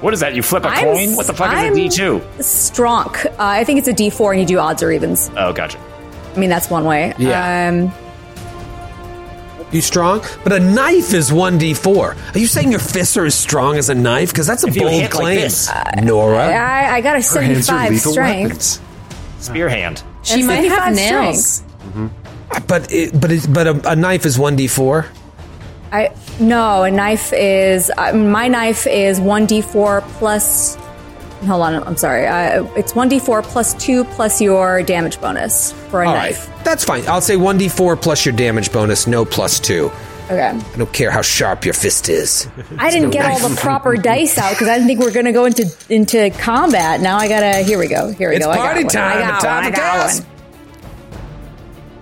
What 0.00 0.14
is 0.14 0.20
that? 0.20 0.34
You 0.34 0.42
flip 0.42 0.64
a 0.64 0.68
I'm 0.68 0.84
coin? 0.84 1.14
What 1.16 1.26
the 1.26 1.34
fuck 1.34 1.50
I'm- 1.50 1.74
is 1.76 1.98
a 1.98 2.02
D2? 2.02 2.42
Strong. 2.42 3.14
Uh, 3.14 3.32
I 3.38 3.64
think 3.64 3.78
it's 3.78 3.88
a 3.88 3.92
d4, 3.92 4.30
and 4.32 4.40
you 4.40 4.46
do 4.46 4.58
odds 4.58 4.82
or 4.82 4.90
evens. 4.90 5.30
Oh, 5.36 5.52
gotcha. 5.52 5.78
I 6.36 6.38
mean, 6.38 6.50
that's 6.50 6.68
one 6.70 6.84
way. 6.84 7.14
Yeah. 7.18 7.68
Um, 7.70 7.92
You 9.72 9.80
strong? 9.80 10.22
But 10.44 10.52
a 10.52 10.60
knife 10.60 11.12
is 11.14 11.30
1d4. 11.30 12.34
Are 12.34 12.38
you 12.38 12.46
saying 12.46 12.70
your 12.70 12.80
fists 12.80 13.16
are 13.16 13.24
as 13.24 13.34
strong 13.34 13.76
as 13.78 13.88
a 13.88 13.94
knife? 13.94 14.30
Because 14.30 14.46
that's 14.46 14.62
a 14.64 14.68
If 14.68 14.76
you 14.76 14.82
bold 14.82 14.92
hit 14.92 15.02
like 15.02 15.10
claim. 15.12 15.40
this. 15.40 15.70
Noura. 16.02 16.46
I, 16.46 16.96
I 16.96 17.00
got 17.00 17.16
a 17.16 17.22
Her 17.22 17.40
hands 17.42 17.68
are 17.68 17.84
75 17.86 17.90
lethal 17.90 18.12
strength. 18.12 18.42
weapons. 18.44 18.80
Spear 19.40 19.68
hand. 19.68 20.02
She 20.22 20.42
might 20.42 20.64
have 20.68 20.94
75 20.94 20.94
nails. 20.94 21.62
But 22.68 22.92
it, 22.92 23.20
but 23.20 23.32
it, 23.32 23.46
but 23.52 23.66
a, 23.66 23.92
a 23.92 23.96
knife 23.96 24.24
is 24.24 24.38
1d4. 24.38 25.06
I 25.92 26.12
no, 26.40 26.82
a 26.84 26.90
knife 26.90 27.32
is 27.32 27.90
uh, 27.96 28.12
my 28.12 28.48
knife 28.48 28.86
is 28.86 29.20
one 29.20 29.46
d 29.46 29.60
four 29.62 30.00
plus. 30.18 30.76
Hold 31.44 31.62
on, 31.62 31.74
I'm 31.86 31.96
sorry. 31.96 32.26
Uh, 32.26 32.64
it's 32.76 32.94
one 32.94 33.08
d 33.08 33.18
four 33.18 33.42
plus 33.42 33.74
two 33.74 34.04
plus 34.04 34.40
your 34.40 34.82
damage 34.82 35.20
bonus 35.20 35.72
for 35.90 36.02
a 36.02 36.08
All 36.08 36.14
right. 36.14 36.32
knife. 36.32 36.50
That's 36.64 36.84
fine. 36.84 37.06
I'll 37.06 37.20
say 37.20 37.36
1d4 37.36 38.00
plus 38.02 38.24
your 38.26 38.34
damage 38.34 38.72
bonus, 38.72 39.06
no 39.06 39.24
plus 39.24 39.60
2. 39.60 39.90
Okay, 40.28 40.48
I 40.48 40.76
don't 40.76 40.92
care 40.92 41.12
how 41.12 41.22
sharp 41.22 41.64
your 41.64 41.74
fist 41.74 42.08
is. 42.08 42.48
I 42.78 42.90
didn't 42.90 43.10
get 43.10 43.24
all 43.30 43.48
the 43.48 43.54
proper 43.54 43.96
dice 43.96 44.36
out 44.38 44.50
because 44.50 44.66
I 44.66 44.74
didn't 44.74 44.88
think 44.88 44.98
we 44.98 45.06
are 45.06 45.12
going 45.12 45.26
to 45.26 45.32
go 45.32 45.44
into 45.44 45.72
into 45.88 46.30
combat. 46.30 47.00
Now 47.00 47.18
I 47.18 47.28
gotta. 47.28 47.58
Here 47.62 47.78
we 47.78 47.86
go. 47.86 48.10
Here 48.10 48.30
we 48.30 48.36
It's 48.36 48.44
go. 48.44 48.50
I 48.50 48.56
got 48.56 48.64
party 48.64 48.82
one. 48.84 48.92
time. 48.92 49.18
I 49.18 49.20
got 49.20 49.40
Time 49.40 49.54
one. 49.56 49.64
I 49.64 49.70
for 49.70 49.76
got 49.76 49.92
chaos. 49.92 50.20
one. 50.22 50.28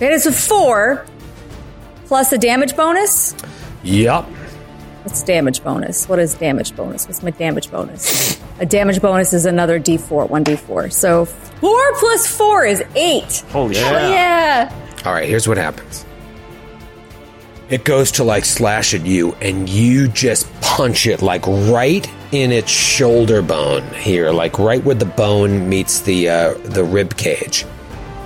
It 0.01 0.12
is 0.12 0.24
a 0.27 0.32
four 0.32 1.05
plus 2.06 2.32
a 2.32 2.39
damage 2.39 2.74
bonus. 2.77 3.35
Yep. 3.82 4.24
What's 5.05 5.22
damage 5.22 5.62
bonus? 5.62 6.09
What 6.09 6.18
is 6.18 6.35
damage 6.35 6.74
bonus? 6.74 7.06
What's 7.06 7.22
my 7.22 7.31
damage 7.31 7.70
bonus? 7.70 8.40
A 8.59 8.64
damage 8.64 9.02
bonus 9.02 9.35
is 9.35 9.44
another 9.44 9.78
d4, 9.78 10.31
one 10.31 10.44
d4. 10.44 10.90
So 10.90 11.26
four 11.26 11.98
plus 11.98 12.26
four 12.26 12.64
is 12.64 12.82
eight. 12.94 13.44
Holy 13.51 13.74
shit. 13.74 13.85
Yeah. 13.85 14.74
All 15.05 15.12
right, 15.12 15.28
here's 15.28 15.47
what 15.47 15.59
happens. 15.59 16.06
It 17.68 17.85
goes 17.85 18.12
to 18.12 18.24
like 18.24 18.47
slash 18.47 18.94
at 18.94 19.05
you, 19.05 19.35
and 19.43 19.68
you 19.68 20.09
just 20.09 20.51
punch 20.62 21.06
it 21.06 21.20
like 21.20 21.47
right 21.47 22.10
in 22.32 22.51
its 22.51 22.70
shoulder 22.70 23.43
bone 23.43 23.86
here, 23.94 24.31
like 24.31 24.59
right 24.59 24.82
where 24.82 24.94
the 24.94 25.05
bone 25.05 25.68
meets 25.68 26.01
the 26.01 26.31
uh, 26.31 26.55
the 26.64 26.82
rib 26.82 27.16
cage, 27.18 27.66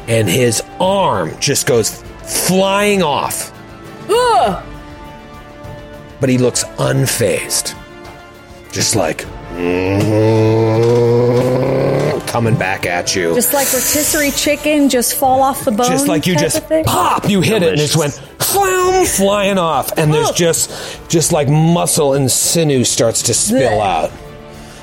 and 0.06 0.28
his 0.28 0.62
arm 0.78 1.32
just 1.40 1.66
goes 1.66 2.02
flying 2.22 3.02
off. 3.02 3.52
But 6.20 6.28
he 6.28 6.38
looks 6.38 6.64
unfazed, 6.64 7.74
just 8.72 8.96
like 8.96 9.18
coming 12.26 12.56
back 12.56 12.86
at 12.86 13.14
you. 13.16 13.34
Just 13.34 13.52
like 13.52 13.72
rotisserie 13.72 14.30
chicken, 14.32 14.88
just 14.88 15.14
fall 15.14 15.42
off 15.42 15.64
the 15.64 15.70
bone. 15.70 15.86
just 15.90 16.08
like 16.08 16.26
you 16.26 16.34
just 16.36 16.58
of 16.70 16.84
pop, 16.86 17.28
you 17.28 17.40
hit 17.40 17.62
it 17.62 17.70
and 17.70 17.80
it 17.80 17.86
just 17.86 17.96
went 17.96 18.12
flam, 18.14 19.06
flying 19.06 19.58
off, 19.58 19.96
and 19.96 20.12
there's 20.12 20.30
just 20.32 20.70
just 21.08 21.32
like 21.32 21.48
muscle 21.48 22.14
and 22.14 22.30
sinew 22.30 22.84
starts 22.84 23.22
to 23.22 23.34
spill 23.34 23.80
out. 23.80 24.10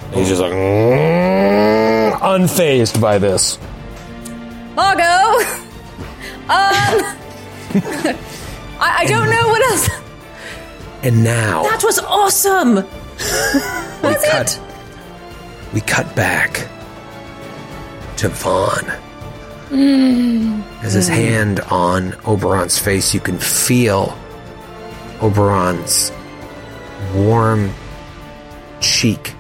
And 0.08 0.16
He's 0.16 0.30
just 0.30 0.42
like 0.42 0.54
mm, 0.54 2.14
unfazed 2.20 3.00
by 3.02 3.18
this. 3.18 3.58
I'll 4.78 4.96
go. 4.98 5.62
Um, 6.46 6.52
I, 8.80 8.98
I 9.00 9.06
don't 9.08 9.32
know 9.32 9.48
what 9.48 9.62
else. 9.72 9.90
And 11.06 11.24
now 11.24 11.62
That 11.62 11.84
was 11.84 12.00
awesome. 12.00 12.76
we 14.04 14.16
cut 14.28 14.60
we 15.72 15.82
cut 15.82 16.16
back 16.16 16.68
to 18.18 18.30
Vaughn. 18.30 18.86
Hmm. 19.70 20.62
As 20.84 20.94
his 20.94 21.08
hand 21.08 21.60
on 21.60 22.16
Oberon's 22.26 22.80
face, 22.80 23.14
you 23.14 23.20
can 23.20 23.38
feel 23.38 24.18
Oberon's 25.22 26.12
warm 27.14 27.72
cheek 28.80 29.36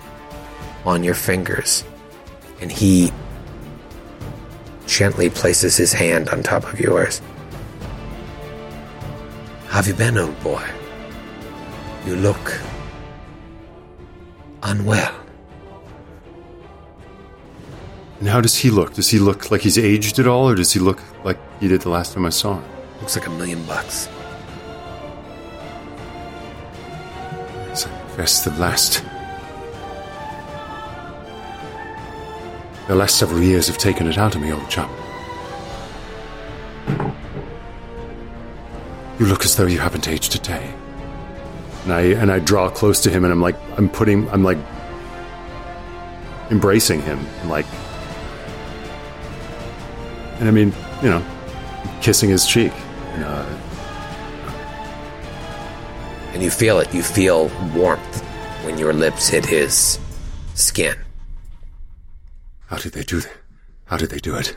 on 0.86 1.04
your 1.04 1.16
fingers. 1.16 1.84
And 2.62 2.72
he 2.72 3.12
gently 4.86 5.32
places 5.32 5.78
his 5.78 5.94
hand 5.94 6.30
on 6.30 6.44
top 6.44 6.72
of 6.72 6.80
yours. 6.80 7.22
How 9.68 9.78
have 9.78 9.88
you 9.88 9.96
been, 9.96 10.18
old 10.18 10.40
boy? 10.44 10.64
You 12.06 12.15
look 12.15 12.61
unwell. 14.61 15.15
And 18.19 18.30
how 18.30 18.41
does 18.41 18.56
he 18.56 18.69
look? 18.69 18.94
Does 18.94 19.10
he 19.10 19.18
look 19.18 19.49
like 19.49 19.61
he's 19.61 19.77
aged 19.77 20.19
at 20.19 20.27
all, 20.27 20.48
or 20.48 20.56
does 20.56 20.72
he 20.72 20.80
look 20.80 21.02
like 21.23 21.38
he 21.60 21.68
did 21.68 21.82
the 21.82 21.90
last 21.90 22.14
time 22.14 22.26
I 22.26 22.30
saw 22.30 22.60
him? 22.60 22.64
Looks 23.02 23.15
like 23.15 23.26
a 23.26 23.32
million 23.32 23.64
bucks. 23.65 24.07
It's, 27.72 27.88
I 27.88 28.18
guess 28.18 28.44
the 28.44 28.52
last. 28.52 29.03
The 32.88 32.95
last 32.95 33.18
several 33.18 33.41
years 33.41 33.65
have 33.65 33.80
taken 33.80 34.07
it 34.07 34.19
out 34.19 34.36
of 34.36 34.41
me, 34.41 34.53
old 34.53 34.69
chap. 34.69 34.91
You 39.18 39.26
look 39.26 39.44
as 39.44 39.56
though 39.56 39.65
you 39.65 39.80
haven't 39.80 40.07
aged 40.07 40.36
a 40.36 40.40
day. 40.40 40.74
And 41.86 41.94
I 41.94 42.02
and 42.02 42.32
I 42.32 42.40
draw 42.40 42.70
close 42.70 42.99
to 43.02 43.10
him, 43.10 43.24
and 43.24 43.32
I'm 43.32 43.41
like, 43.41 43.56
I'm 43.78 43.88
putting, 43.90 44.30
I'm 44.32 44.44
like, 44.44 44.57
embracing 46.52 47.02
him, 47.02 47.20
and 47.41 47.49
like, 47.49 47.66
and 50.40 50.48
I 50.49 50.52
mean, 50.52 50.74
you 51.02 51.10
know, 51.10 51.24
kissing 52.02 52.30
his 52.30 52.45
cheek. 52.45 52.74
And, 53.14 53.24
uh, 53.24 53.45
And 56.34 56.44
you 56.44 56.49
feel 56.52 56.80
it. 56.80 56.94
You 56.94 57.02
feel 57.02 57.49
warmth 57.74 58.22
when 58.66 58.78
your 58.78 58.91
lips 58.91 59.30
hit 59.30 59.45
his 59.45 59.98
skin. 60.53 60.95
how 62.66 62.76
did 62.78 62.91
they 62.91 63.03
do 63.03 63.22
that? 63.22 63.32
How 63.86 63.95
did 63.95 64.10
they 64.10 64.18
do 64.20 64.36
it? 64.36 64.53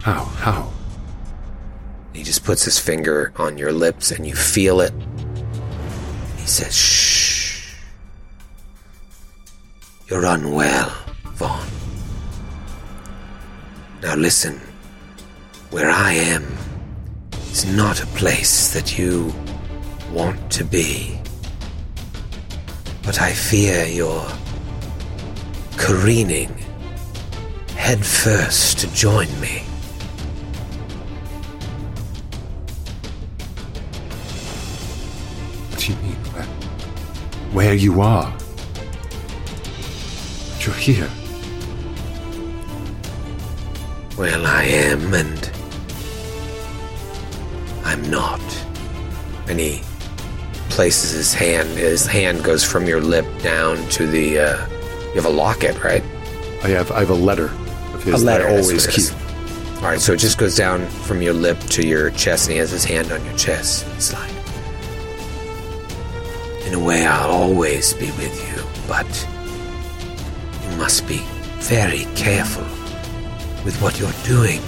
How? 0.00 0.24
How? 0.24 0.72
He 2.12 2.24
just 2.24 2.42
puts 2.42 2.64
his 2.64 2.80
finger 2.80 3.32
on 3.36 3.56
your 3.56 3.70
lips 3.72 4.10
and 4.10 4.26
you 4.26 4.34
feel 4.34 4.80
it. 4.80 4.92
He 6.46 6.50
says, 6.50 6.76
Shh. 6.76 7.74
You're 10.08 10.24
unwell, 10.24 10.92
Vaughn. 11.34 11.66
Now 14.00 14.14
listen. 14.14 14.60
Where 15.70 15.90
I 15.90 16.12
am 16.12 16.44
is 17.50 17.64
not 17.64 18.00
a 18.00 18.06
place 18.18 18.72
that 18.72 18.96
you 18.96 19.34
want 20.12 20.52
to 20.52 20.62
be. 20.64 21.18
But 23.02 23.20
I 23.20 23.32
fear 23.32 23.84
you're 23.84 24.30
careening 25.76 26.56
headfirst 27.74 28.78
to 28.78 28.94
join 28.94 29.28
me. 29.40 29.65
Where 37.56 37.72
you 37.72 38.02
are? 38.02 38.30
But 40.52 40.66
you're 40.66 40.74
here. 40.74 41.08
Well, 44.18 44.46
I 44.46 44.64
am, 44.64 45.14
and 45.14 45.50
I'm 47.82 48.10
not. 48.10 48.42
And 49.48 49.58
he 49.58 49.82
places 50.68 51.12
his 51.12 51.32
hand. 51.32 51.70
His 51.70 52.04
hand 52.04 52.44
goes 52.44 52.62
from 52.62 52.84
your 52.84 53.00
lip 53.00 53.26
down 53.40 53.78
to 53.88 54.06
the. 54.06 54.38
Uh, 54.38 54.68
you 55.08 55.14
have 55.14 55.24
a 55.24 55.30
locket, 55.30 55.82
right? 55.82 56.02
I 56.62 56.68
have 56.68 56.92
I 56.92 56.98
have 57.00 57.08
a 57.08 57.14
letter 57.14 57.46
of 57.94 58.02
his 58.02 58.22
a 58.22 58.26
letter. 58.26 58.48
I 58.48 58.58
always 58.58 58.86
keep. 58.86 59.10
All 59.76 59.82
right, 59.92 60.00
so 60.00 60.12
it 60.12 60.18
just 60.18 60.36
goes 60.36 60.56
down 60.56 60.86
from 60.88 61.22
your 61.22 61.32
lip 61.32 61.58
to 61.70 61.86
your 61.86 62.10
chest, 62.10 62.48
and 62.48 62.52
he 62.52 62.58
has 62.58 62.70
his 62.70 62.84
hand 62.84 63.12
on 63.12 63.24
your 63.24 63.36
chest. 63.38 63.86
It's 63.96 64.12
like, 64.12 64.35
In 66.66 66.74
a 66.74 66.80
way, 66.80 67.06
I'll 67.06 67.30
always 67.30 67.94
be 67.94 68.06
with 68.12 68.34
you, 68.48 68.62
but 68.88 69.06
you 70.68 70.76
must 70.78 71.06
be 71.06 71.22
very 71.60 72.06
careful 72.16 72.64
with 73.64 73.80
what 73.80 74.00
you're 74.00 74.10
doing. 74.24 74.60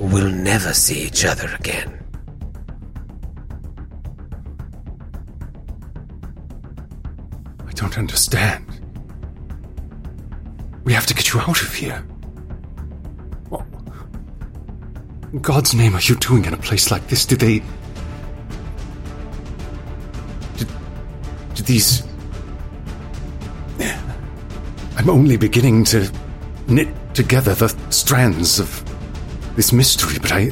We'll 0.00 0.30
never 0.30 0.72
see 0.74 1.02
each 1.02 1.24
other 1.24 1.48
again. 1.60 2.04
I 7.66 7.72
don't 7.74 7.96
understand. 7.96 8.66
We 10.82 10.92
have 10.92 11.06
to 11.06 11.14
get 11.14 11.32
you 11.32 11.38
out 11.40 11.62
of 11.62 11.72
here. 11.72 12.00
What 13.48 13.64
in 15.32 15.38
God's 15.38 15.72
name 15.74 15.94
are 15.94 16.00
you 16.00 16.16
doing 16.16 16.44
in 16.44 16.52
a 16.52 16.58
place 16.58 16.90
like 16.90 17.06
this? 17.06 17.24
Did 17.24 17.38
they. 17.38 17.62
These. 21.66 22.02
I'm 24.96 25.10
only 25.10 25.36
beginning 25.36 25.84
to 25.86 26.10
knit 26.68 26.88
together 27.14 27.54
the 27.54 27.68
strands 27.90 28.58
of 28.58 28.82
this 29.56 29.72
mystery, 29.72 30.18
but 30.20 30.32
I. 30.32 30.50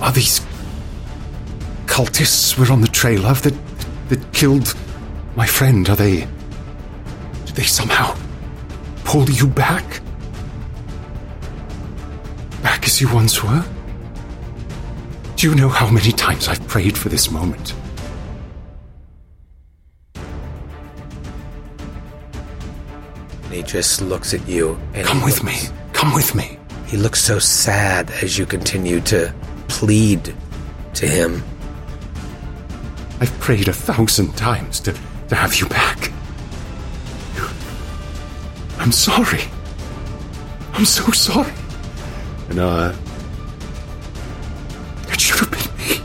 Are 0.00 0.12
these 0.12 0.40
cultists 1.86 2.58
we're 2.58 2.72
on 2.72 2.80
the 2.80 2.88
trail 2.88 3.26
of 3.26 3.42
that 3.42 3.54
that 4.08 4.32
killed 4.32 4.74
my 5.36 5.46
friend? 5.46 5.88
Are 5.88 5.96
they? 5.96 6.26
Did 7.46 7.54
they 7.54 7.64
somehow 7.64 8.16
pull 9.04 9.28
you 9.30 9.46
back? 9.46 10.00
Back 12.62 12.84
as 12.86 13.00
you 13.00 13.12
once 13.12 13.42
were? 13.42 13.64
Do 15.36 15.48
you 15.48 15.54
know 15.54 15.68
how 15.68 15.88
many 15.88 16.10
times 16.10 16.48
I've 16.48 16.66
prayed 16.66 16.98
for 16.98 17.08
this 17.08 17.30
moment? 17.30 17.74
Just 23.68 24.00
looks 24.00 24.32
at 24.32 24.48
you 24.48 24.80
and 24.94 25.06
Come 25.06 25.22
with 25.22 25.44
me. 25.44 25.54
Come 25.92 26.14
with 26.14 26.34
me. 26.34 26.58
He 26.86 26.96
looks 26.96 27.20
so 27.20 27.38
sad 27.38 28.10
as 28.22 28.38
you 28.38 28.46
continue 28.46 29.00
to 29.02 29.34
plead 29.68 30.34
to 30.94 31.06
him. 31.06 31.44
I've 33.20 33.38
prayed 33.40 33.68
a 33.68 33.74
thousand 33.74 34.34
times 34.38 34.80
to, 34.80 34.94
to 35.28 35.34
have 35.34 35.54
you 35.56 35.68
back. 35.68 36.10
I'm 38.78 38.90
sorry. 38.90 39.42
I'm 40.72 40.86
so 40.86 41.04
sorry. 41.12 41.52
And, 42.48 42.60
uh. 42.60 42.94
It 45.08 45.20
should 45.20 45.40
have 45.40 45.50
been 45.50 45.76
me. 45.76 46.00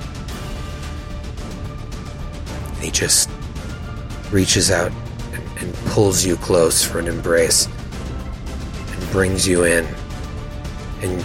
And 2.75 2.83
he 2.83 2.91
just 2.91 3.29
reaches 4.31 4.69
out 4.69 4.91
pulls 5.93 6.25
you 6.25 6.35
close 6.37 6.83
for 6.83 6.97
an 6.97 7.05
embrace 7.05 7.67
and 7.67 9.11
brings 9.11 9.47
you 9.47 9.63
in. 9.63 9.85
And 11.03 11.23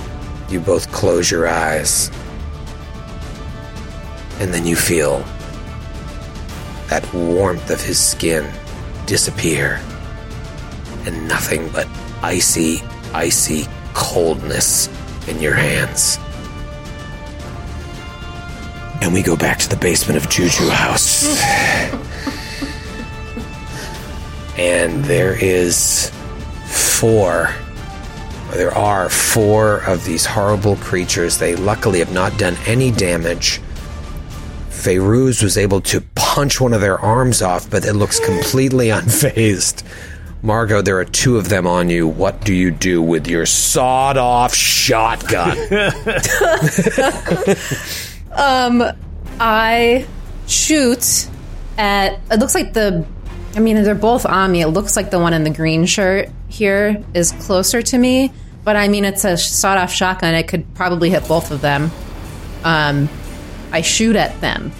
you 0.50 0.60
both 0.60 0.92
close 0.92 1.30
your 1.30 1.48
eyes. 1.48 2.10
And 4.40 4.52
then 4.52 4.66
you 4.66 4.76
feel 4.76 5.20
that 6.88 7.02
warmth 7.14 7.70
of 7.70 7.82
his 7.82 7.98
skin 7.98 8.46
disappear. 9.06 9.80
And 11.06 11.26
nothing 11.26 11.70
but 11.70 11.88
icy, 12.20 12.82
icy 13.14 13.66
coldness 13.94 14.90
in 15.28 15.40
your 15.40 15.54
hands. 15.54 16.18
And 19.00 19.14
we 19.14 19.22
go 19.22 19.34
back 19.34 19.60
to 19.60 19.68
the 19.70 19.76
basement 19.76 20.22
of 20.22 20.28
Ju-Ju 20.28 20.68
House. 20.68 21.24
and 24.58 25.04
there 25.04 25.34
is 25.42 26.10
four, 26.66 27.54
there 28.52 28.74
are 28.74 29.08
four 29.08 29.82
of 29.84 30.04
these 30.04 30.24
horrible 30.26 30.76
creatures. 30.76 31.38
They 31.38 31.54
luckily 31.56 31.98
have 32.00 32.12
not 32.12 32.38
done 32.38 32.56
any 32.66 32.90
damage. 32.90 33.60
Feyruz 34.70 35.42
was 35.42 35.58
able 35.58 35.80
to 35.82 36.00
punch 36.14 36.60
one 36.60 36.72
of 36.72 36.80
their 36.80 36.98
arms 36.98 37.42
off, 37.42 37.68
but 37.70 37.84
it 37.84 37.94
looks 37.94 38.20
completely 38.20 38.88
unfazed. 38.90 39.82
Margot, 40.40 40.82
there 40.82 40.98
are 40.98 41.04
two 41.04 41.36
of 41.36 41.48
them 41.48 41.66
on 41.66 41.90
you. 41.90 42.06
What 42.06 42.44
do 42.44 42.54
you 42.54 42.70
do 42.70 43.02
with 43.02 43.26
your 43.26 43.44
sawed 43.44 44.16
off 44.16 44.54
shotgun? 44.54 45.56
Um, 48.38 48.84
I 49.40 50.06
shoot 50.46 51.28
at. 51.76 52.20
It 52.30 52.38
looks 52.38 52.54
like 52.54 52.72
the. 52.72 53.04
I 53.58 53.60
mean, 53.60 53.82
they're 53.82 53.96
both 53.96 54.24
on 54.24 54.52
me. 54.52 54.62
It 54.62 54.68
looks 54.68 54.94
like 54.94 55.10
the 55.10 55.18
one 55.18 55.32
in 55.32 55.42
the 55.42 55.50
green 55.50 55.84
shirt 55.84 56.28
here 56.46 57.02
is 57.12 57.32
closer 57.32 57.82
to 57.82 57.98
me, 57.98 58.32
but 58.62 58.76
I 58.76 58.86
mean, 58.86 59.04
it's 59.04 59.24
a 59.24 59.36
sawed-off 59.36 59.92
shotgun. 59.92 60.32
It 60.34 60.46
could 60.46 60.72
probably 60.76 61.10
hit 61.10 61.26
both 61.26 61.50
of 61.50 61.60
them. 61.60 61.90
Um, 62.62 63.08
I 63.72 63.80
shoot 63.80 64.14
at 64.14 64.40
them. 64.40 64.70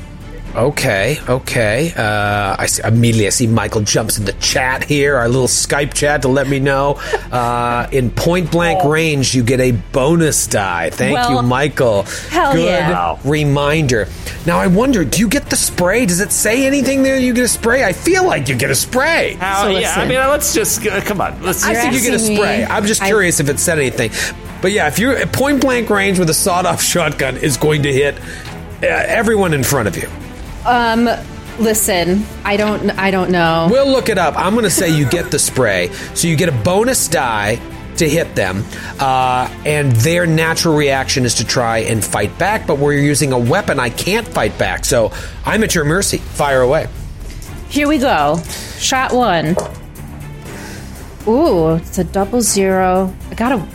Okay, 0.57 1.19
okay. 1.29 1.93
Uh, 1.97 2.57
I 2.59 2.67
see, 2.67 2.83
immediately 2.83 3.27
I 3.27 3.31
see 3.31 3.47
Michael 3.47 3.83
jumps 3.83 4.19
in 4.19 4.25
the 4.25 4.33
chat 4.35 4.83
here, 4.83 5.17
our 5.17 5.29
little 5.29 5.47
Skype 5.47 5.95
chat, 5.95 6.23
to 6.23 6.29
let 6.29 6.49
me 6.49 6.59
know. 6.59 6.95
Uh, 7.31 7.87
in 7.93 8.11
point 8.11 8.51
blank 8.51 8.83
range, 8.85 9.35
you 9.35 9.45
get 9.45 9.61
a 9.61 9.73
bonus 9.73 10.47
die. 10.49 10.91
Thank 10.91 11.15
Well, 11.15 11.31
you, 11.43 11.43
Michael. 11.43 12.03
hell 12.31 12.55
Good 12.55 12.65
yeah. 12.65 13.19
reminder. 13.25 14.09
Now 14.47 14.59
I 14.59 14.67
wonder, 14.67 15.05
do 15.05 15.21
you 15.21 15.29
get 15.29 15.49
the 15.51 15.57
spray? 15.57 16.07
Does 16.07 16.21
it 16.21 16.33
say 16.33 16.67
anything 16.67 17.03
there? 17.05 17.19
You 17.19 17.35
get 17.35 17.45
a 17.45 17.49
spray? 17.49 17.85
I 17.85 17.93
feel 17.93 18.27
like 18.27 18.49
you 18.49 18.57
get 18.57 18.71
a 18.71 18.75
spray. 18.75 19.35
How, 19.35 19.65
So 19.65 19.69
yeah, 19.69 19.95
I 19.97 20.09
mean, 20.09 20.19
let's 20.19 20.55
just 20.55 20.85
uh, 20.87 21.01
come 21.03 21.21
on. 21.21 21.41
Let's. 21.43 21.63
I 21.63 21.75
think 21.75 21.95
you 21.95 22.01
get 22.01 22.13
a 22.13 22.15
asking 22.15 22.31
me- 22.31 22.37
spray. 22.37 22.65
I'm 22.65 22.85
just 22.87 23.03
I- 23.03 23.07
curious 23.07 23.39
if 23.39 23.49
it 23.49 23.61
said 23.61 23.79
anything. 23.79 24.11
But 24.61 24.73
yeah, 24.73 24.89
if 24.89 24.99
you're 24.99 25.17
at 25.17 25.33
point 25.33 25.61
blank 25.61 25.89
range 25.89 26.19
with 26.19 26.31
a 26.31 26.35
sawed 26.35 26.67
off 26.67 26.83
shotgun, 26.83 27.37
is 27.37 27.57
going 27.57 27.83
to 27.85 27.93
hit 27.93 28.19
uh, 28.83 28.87
everyone 28.87 29.55
in 29.55 29.63
front 29.63 29.87
of 29.87 29.97
you. 29.97 30.09
Um, 30.67 31.09
listen, 31.59 32.25
I 32.45 32.57
don't. 32.57 32.91
I 32.91 33.11
don't 33.11 33.31
know. 33.31 33.69
We'll 33.71 33.89
look 33.89 34.09
it 34.09 34.19
up. 34.19 34.35
I'm 34.37 34.53
going 34.53 34.65
to 34.65 34.71
say 34.71 34.91
you 34.91 35.09
get 35.09 35.31
the 35.31 35.39
spray, 35.39 35.89
so 36.15 36.29
you 36.29 36.37
get 36.37 36.49
a 36.49 36.53
bonus 36.53 37.09
die 37.09 37.61
to 37.97 38.09
hit 38.09 38.37
them, 38.37 38.65
uh, 39.01 39.53
and 39.65 39.91
their 39.93 40.25
natural 40.25 40.77
reaction 40.77 41.25
is 41.25 41.35
to 41.35 41.45
try 41.45 41.79
and 41.79 42.05
fight 42.05 42.37
back. 42.39 42.67
But 42.67 42.79
where 42.79 42.93
you're 42.93 43.03
using 43.03 43.33
a 43.33 43.39
weapon, 43.39 43.81
I 43.81 43.91
can't 43.91 44.27
fight 44.27 44.57
back, 44.57 44.85
so 44.85 45.13
I'm 45.45 45.65
at 45.65 45.75
your 45.75 45.85
mercy. 45.85 46.19
Fire 46.19 46.61
away. 46.61 46.89
Here 47.69 47.89
we 47.89 47.99
go. 47.99 48.41
Shot 48.79 49.13
one. 49.13 49.57
Ooh, 51.27 51.75
it's 51.75 51.99
a 51.99 52.05
double 52.05 52.41
zero. 52.41 53.15
I 53.31 53.35
got 53.35 53.53
a. 53.53 53.69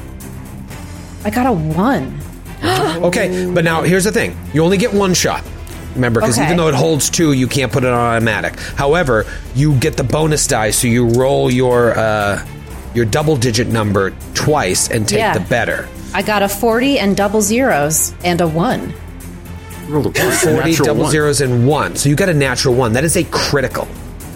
I 1.25 1.29
got 1.29 1.45
a 1.45 1.51
one. 1.53 2.19
Okay, 3.03 3.51
but 3.53 3.65
now 3.65 3.81
here's 3.81 4.05
the 4.05 4.11
thing: 4.11 4.37
you 4.53 4.63
only 4.63 4.77
get 4.77 4.93
one 4.93 5.13
shot. 5.13 5.43
Remember, 5.95 6.19
because 6.21 6.37
Okay. 6.37 6.45
even 6.45 6.57
though 6.57 6.67
it 6.67 6.75
holds 6.75 7.09
two, 7.09 7.33
you 7.33 7.47
can't 7.47 7.71
put 7.71 7.83
it 7.83 7.89
on 7.89 7.99
automatic. 8.15 8.59
However, 8.75 9.25
you 9.55 9.73
get 9.75 9.95
the 9.97 10.03
bonus 10.03 10.47
die, 10.47 10.71
so 10.71 10.87
you 10.87 11.07
roll 11.07 11.51
your 11.51 11.97
uh, 11.97 12.43
your 12.93 13.05
double 13.05 13.35
digit 13.35 13.67
number 13.67 14.11
twice 14.33 14.89
and 14.89 15.07
take 15.07 15.19
Yeah. 15.19 15.33
the 15.33 15.39
better. 15.41 15.87
I 16.13 16.21
got 16.21 16.41
a 16.43 16.49
forty 16.49 16.99
and 16.99 17.15
double 17.17 17.41
zeros 17.41 18.13
and 18.23 18.39
a 18.41 18.47
one. 18.47 18.93
Rolled 19.87 20.05
a 20.05 20.09
one. 20.23 20.31
40 20.31 20.55
natural 20.69 20.85
double 20.85 21.01
one. 21.03 21.11
zeros 21.11 21.41
and 21.41 21.67
one. 21.67 21.95
So 21.95 22.09
you 22.09 22.15
got 22.15 22.29
a 22.29 22.33
natural 22.33 22.73
one. 22.75 22.93
That 22.93 23.03
is 23.03 23.15
a 23.17 23.23
critical. 23.25 23.85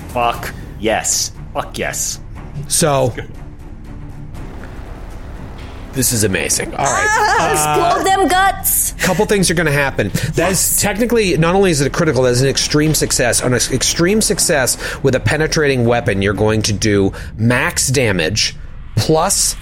Fuck 0.10 0.54
yes. 0.80 1.32
Fuck 1.54 1.78
yes. 1.78 2.20
So 2.68 3.14
this 5.98 6.14
is 6.14 6.24
amazing. 6.24 6.74
All 6.74 6.86
right. 6.86 7.08
Ah, 7.10 7.92
Explode 7.92 8.06
them 8.06 8.28
guts. 8.30 8.94
couple 9.04 9.26
things 9.26 9.50
are 9.52 9.54
going 9.56 9.66
to 9.66 9.72
happen. 9.72 10.10
That 10.36 10.52
is 10.52 10.80
technically 10.80 11.36
not 11.38 11.56
only 11.56 11.72
is 11.72 11.82
it 11.82 11.88
a 11.88 11.90
critical, 11.90 12.24
that 12.24 12.30
is 12.30 12.42
an 12.42 12.48
extreme 12.48 12.94
success. 12.94 13.42
On 13.42 13.54
an 13.54 13.60
extreme 13.74 14.22
success 14.22 14.78
with 15.04 15.16
a 15.16 15.20
penetrating 15.20 15.86
weapon, 15.86 16.22
you're 16.22 16.34
going 16.34 16.62
to 16.64 16.74
do 16.74 17.12
max 17.36 17.88
damage 17.88 18.56
plus, 18.96 19.56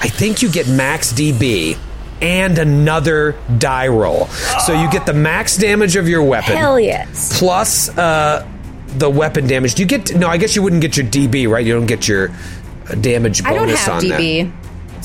I 0.00 0.08
think 0.08 0.42
you 0.42 0.50
get 0.50 0.66
max 0.68 1.12
DB 1.12 1.78
and 2.22 2.58
another 2.58 3.36
die 3.58 3.88
roll. 3.88 4.26
So 4.66 4.72
you 4.72 4.90
get 4.90 5.04
the 5.06 5.12
max 5.12 5.56
damage 5.56 5.96
of 5.96 6.08
your 6.08 6.22
weapon 6.22 6.56
Hell 6.56 6.80
yes. 6.80 7.38
plus 7.38 7.90
uh, 7.98 8.48
the 8.88 9.10
weapon 9.10 9.46
damage. 9.46 9.74
Do 9.74 9.82
you 9.82 9.88
get? 9.88 10.14
No, 10.16 10.28
I 10.28 10.38
guess 10.38 10.56
you 10.56 10.62
wouldn't 10.62 10.80
get 10.82 10.96
your 10.96 11.06
DB, 11.06 11.48
right? 11.48 11.64
You 11.64 11.74
don't 11.74 11.86
get 11.86 12.08
your 12.08 12.30
uh, 12.88 12.94
damage 12.94 13.42
I 13.44 13.50
bonus 13.50 13.84
don't 13.84 14.02
have 14.02 14.04
on 14.04 14.08
that. 14.08 14.52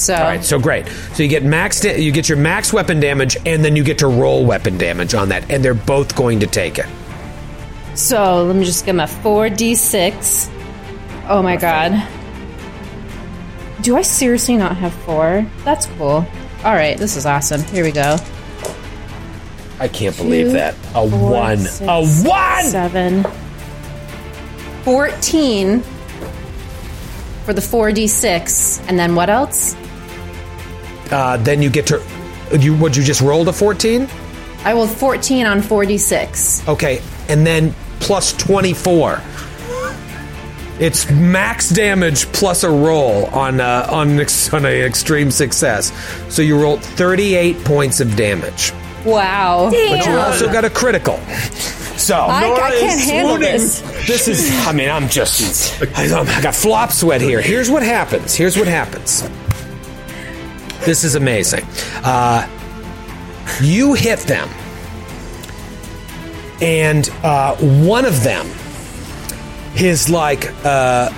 So 0.01 0.15
All 0.15 0.21
right, 0.23 0.43
so 0.43 0.57
great. 0.59 0.87
So 1.13 1.21
you 1.23 1.29
get 1.29 1.43
max, 1.43 1.79
da- 1.79 1.95
you 2.01 2.11
get 2.11 2.27
your 2.27 2.37
max 2.39 2.73
weapon 2.73 2.99
damage, 2.99 3.37
and 3.45 3.63
then 3.63 3.75
you 3.75 3.83
get 3.83 3.99
to 3.99 4.07
roll 4.07 4.43
weapon 4.45 4.77
damage 4.77 5.13
on 5.13 5.29
that, 5.29 5.49
and 5.51 5.63
they're 5.63 5.73
both 5.75 6.15
going 6.15 6.39
to 6.39 6.47
take 6.47 6.79
it. 6.79 6.87
so 7.93 8.43
let 8.45 8.55
me 8.55 8.65
just 8.65 8.85
get 8.85 8.95
my 8.95 9.05
four 9.05 9.49
d 9.49 9.75
six. 9.75 10.49
Oh 11.29 11.41
my 11.43 11.55
god. 11.55 12.07
Do 13.81 13.95
I 13.95 14.01
seriously 14.01 14.57
not 14.57 14.75
have 14.77 14.93
four? 14.93 15.45
That's 15.63 15.85
cool. 15.97 16.25
All 16.63 16.73
right, 16.73 16.97
this 16.97 17.15
is 17.15 17.25
awesome. 17.25 17.61
Here 17.63 17.83
we 17.83 17.91
go. 17.91 18.17
I 19.79 19.87
can't 19.87 20.15
believe 20.17 20.51
that. 20.53 20.75
A 20.95 21.09
four, 21.09 21.31
one. 21.31 21.57
six, 21.59 21.81
a 21.81 22.27
one! 22.27 22.63
Seven. 22.65 23.23
14 24.83 25.81
for 27.45 27.53
the 27.53 27.61
4d6. 27.61 28.83
And 28.87 28.97
then 28.99 29.15
what 29.15 29.29
else? 29.29 29.75
Uh, 31.11 31.37
then 31.37 31.61
you 31.61 31.69
get 31.69 31.87
to. 31.87 32.01
You 32.59 32.75
would 32.77 32.95
you 32.95 33.03
just 33.03 33.21
roll 33.21 33.47
a 33.47 33.53
fourteen? 33.53 34.07
I 34.63 34.73
rolled 34.73 34.91
14 34.91 35.47
on 35.47 35.59
4d6. 35.61 36.67
Okay, 36.67 37.01
and 37.29 37.45
then 37.47 37.73
plus 37.99 38.33
twenty 38.33 38.73
four. 38.73 39.19
It's 40.79 41.09
max 41.11 41.69
damage 41.69 42.25
plus 42.31 42.63
a 42.63 42.69
roll 42.69 43.25
on 43.27 43.59
uh, 43.61 43.87
on 43.89 44.19
ex- 44.19 44.51
on 44.53 44.65
an 44.65 44.71
extreme 44.73 45.29
success. 45.31 45.91
So 46.33 46.41
you 46.41 46.59
rolled 46.59 46.83
thirty 46.83 47.35
eight 47.35 47.63
points 47.63 47.99
of 47.99 48.15
damage. 48.15 48.71
Wow. 49.05 49.69
But 49.71 50.05
you 50.05 50.11
also 50.13 50.51
got 50.51 50.65
a 50.65 50.69
critical. 50.69 51.17
So 51.97 52.15
I, 52.17 52.41
Noura 52.47 52.63
I 52.63 52.69
can't 52.71 52.99
is 52.99 53.09
handle 53.09 53.35
swooning. 53.35 53.51
this. 53.53 53.81
This 54.07 54.27
is. 54.27 54.51
I 54.67 54.71
mean, 54.71 54.89
I'm 54.89 55.07
just. 55.07 55.79
I, 55.97 56.05
I 56.19 56.41
got 56.41 56.55
flop 56.55 56.91
sweat 56.91 57.21
here. 57.21 57.41
Here's 57.41 57.69
what 57.69 57.83
happens. 57.83 58.33
Here's 58.33 58.57
what 58.57 58.67
happens. 58.67 59.21
This 60.85 61.03
is 61.03 61.15
amazing. 61.15 61.65
Uh, 62.03 62.47
you 63.61 63.93
hit 63.93 64.19
them, 64.19 64.49
and 66.61 67.09
uh, 67.23 67.55
one 67.57 68.05
of 68.05 68.23
them, 68.23 68.47
his 69.73 70.09
like 70.09 70.51
uh, 70.65 71.11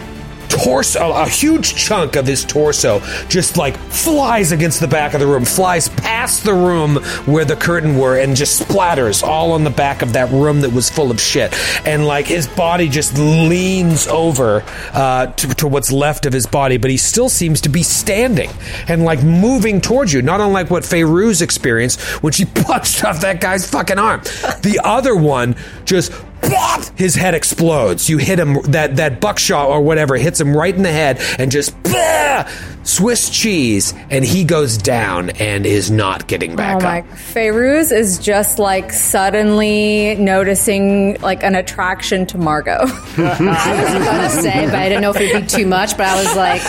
torso, 0.54 1.12
a 1.12 1.28
huge 1.28 1.76
chunk 1.76 2.16
of 2.16 2.28
his 2.28 2.46
torso, 2.46 3.00
just 3.28 3.58
like 3.58 3.76
flies 3.78 4.52
against 4.52 4.80
the 4.80 4.88
back 4.88 5.14
of 5.14 5.20
the 5.20 5.28
room, 5.28 5.46
flies 5.46 5.90
past 5.90 6.44
the 6.44 6.54
room 6.54 6.98
where 7.26 7.46
the 7.46 7.56
curtain 7.56 7.98
were, 7.98 8.18
and 8.18 8.36
just 8.36 8.62
splatters 8.62 9.24
all 9.24 9.52
on 9.52 9.64
the 9.64 9.70
back 9.70 10.02
of 10.02 10.14
that 10.14 10.32
room 10.32 10.62
that 10.62 10.72
was 10.72 10.90
full 10.90 11.12
of 11.12 11.20
shit. 11.20 11.54
And 11.86 12.06
like 12.06 12.28
his 12.28 12.48
body 12.48 12.88
just 12.88 13.18
leans 13.18 14.08
over 14.08 14.64
uh, 14.94 15.28
to, 15.28 15.48
to 15.56 15.68
what's 15.68 15.92
left 15.92 16.26
of 16.26 16.34
his 16.34 16.46
body, 16.46 16.78
but 16.78 16.92
he 16.92 16.98
still 16.98 17.30
seems 17.30 17.62
to 17.62 17.70
be 17.70 17.84
standing 17.84 18.50
and 18.88 19.04
like 19.04 19.24
moving 19.24 19.82
towards 19.82 20.14
you. 20.14 20.22
Not 20.22 20.40
unlike 20.40 20.70
what 20.70 20.84
Feyruz 20.84 21.42
experienced 21.42 22.00
when 22.24 22.34
she 22.34 22.46
punched 22.64 23.04
off 23.04 23.22
that 23.22 23.42
guy's 23.42 23.70
fucking 23.70 23.98
arm. 23.98 24.22
The 24.62 24.80
other 24.84 25.16
one 25.16 25.56
just! 25.86 26.12
His 26.96 27.16
head 27.16 27.34
explodes. 27.34 28.10
You 28.10 28.18
hit 28.18 28.40
him 28.40 28.62
that 28.72 28.98
that 28.98 29.20
buckshot 29.22 29.70
or 29.70 29.82
whatever 29.82 30.16
hits 30.16 30.40
him 30.40 30.56
right 30.56 30.76
in 30.76 30.84
the 30.84 30.92
head 30.92 31.20
and 31.40 31.52
just! 31.52 31.74
Swiss 32.86 33.30
cheese, 33.30 33.94
and 34.10 34.26
he 34.26 34.44
goes 34.44 34.78
down 34.78 35.30
and 35.32 35.66
is 35.66 35.90
not 35.90 36.28
getting 36.28 36.56
back 36.58 36.82
Oh 36.82 36.84
my! 36.84 37.00
up. 37.00 37.06
Feyruz 37.08 37.96
is 37.96 38.20
just 38.20 38.60
like 38.60 38.92
suddenly 38.92 40.16
noticing 40.16 41.20
like 41.22 41.44
an 41.44 41.56
attraction 41.56 42.26
to 42.28 42.38
Margot. 42.38 42.80
I 42.82 43.84
was 43.84 44.06
gonna 44.06 44.30
say, 44.30 44.66
but 44.66 44.76
I 44.76 44.90
didn't 44.90 45.02
know 45.02 45.12
if 45.12 45.22
it'd 45.22 45.44
be 45.44 45.48
too 45.48 45.66
much. 45.66 45.96
But 45.96 46.08
I 46.08 46.16
was 46.24 46.36
like, 46.36 46.62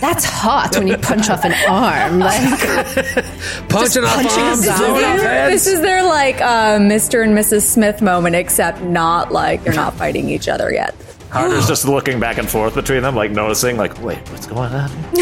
"That's 0.00 0.24
hot 0.26 0.76
when 0.76 0.88
you 0.88 0.98
punch 0.98 1.30
off 1.30 1.44
an 1.44 1.54
arm." 1.68 2.18
Like, 2.32 3.68
Punching 3.68 4.04
off 4.04 4.16
arms, 4.16 4.64
zombie. 4.64 4.78
throwing 4.78 5.04
off 5.04 5.16
this 5.50 5.66
is 5.66 5.80
their 5.80 6.02
like 6.04 6.40
uh, 6.40 6.78
Mr. 6.78 7.24
and 7.24 7.36
Mrs. 7.36 7.62
Smith 7.62 8.02
moment, 8.02 8.36
except 8.36 8.82
not 8.82 9.21
like 9.30 9.62
they're 9.62 9.74
not 9.74 9.92
fighting 9.94 10.28
each 10.30 10.48
other 10.48 10.72
yet. 10.72 10.94
Carter's 11.30 11.66
just 11.68 11.84
looking 11.86 12.18
back 12.20 12.36
and 12.38 12.48
forth 12.50 12.74
between 12.74 13.02
them, 13.02 13.14
like 13.16 13.30
noticing, 13.30 13.76
like, 13.78 13.98
wait, 14.02 14.18
what's 14.30 14.46
going 14.46 14.70
on? 14.72 14.90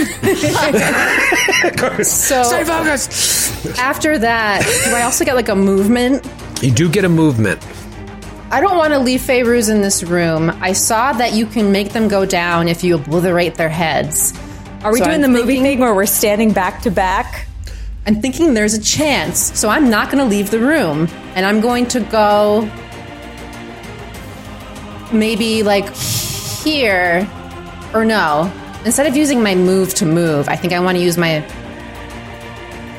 so 2.05 2.43
Stay 2.43 2.65
focused. 2.65 3.79
after 3.79 4.19
that, 4.19 4.63
do 4.87 4.95
I 4.95 5.03
also 5.03 5.25
get 5.25 5.35
like 5.37 5.49
a 5.49 5.55
movement? 5.55 6.27
You 6.63 6.71
do 6.73 6.89
get 6.89 7.05
a 7.05 7.09
movement. 7.09 7.65
I 8.51 8.61
don't 8.61 8.77
want 8.77 8.93
to 8.93 8.99
leave 8.99 9.21
Feyruz 9.21 9.71
in 9.71 9.81
this 9.83 10.03
room. 10.03 10.51
I 10.61 10.73
saw 10.73 11.13
that 11.13 11.35
you 11.35 11.47
can 11.47 11.71
make 11.71 11.93
them 11.93 12.09
go 12.09 12.27
down 12.27 12.67
if 12.69 12.83
you 12.83 12.97
obliterate 12.97 13.55
their 13.55 13.69
heads. 13.69 14.33
Are 14.83 14.93
we 14.93 14.99
So 14.99 15.05
doing 15.05 15.17
I'm 15.17 15.23
the 15.23 15.29
movie 15.29 15.47
thinking- 15.55 15.63
thing 15.65 15.79
where 15.79 15.95
we're 15.95 16.07
standing 16.07 16.53
back 16.53 16.83
to 16.83 16.91
back? 16.91 17.47
I'm 18.07 18.21
thinking 18.21 18.55
there's 18.55 18.75
a 18.75 18.83
chance, 18.83 19.57
so 19.59 19.69
I'm 19.69 19.89
not 19.91 20.07
going 20.11 20.19
to 20.19 20.25
leave 20.25 20.51
the 20.51 20.59
room, 20.59 21.07
and 21.37 21.47
I'm 21.47 21.61
going 21.61 21.87
to 21.89 22.01
go 22.01 22.63
maybe 25.13 25.63
like 25.63 25.95
here, 25.95 27.29
or 27.95 28.05
no. 28.05 28.53
Instead 28.85 29.07
of 29.07 29.17
using 29.17 29.43
my 29.43 29.55
move 29.55 29.95
to 29.95 30.07
move, 30.07 30.49
I 30.49 30.57
think 30.57 30.73
I 30.73 30.81
want 30.81 30.97
to 30.97 31.03
use 31.03 31.17
my. 31.19 31.45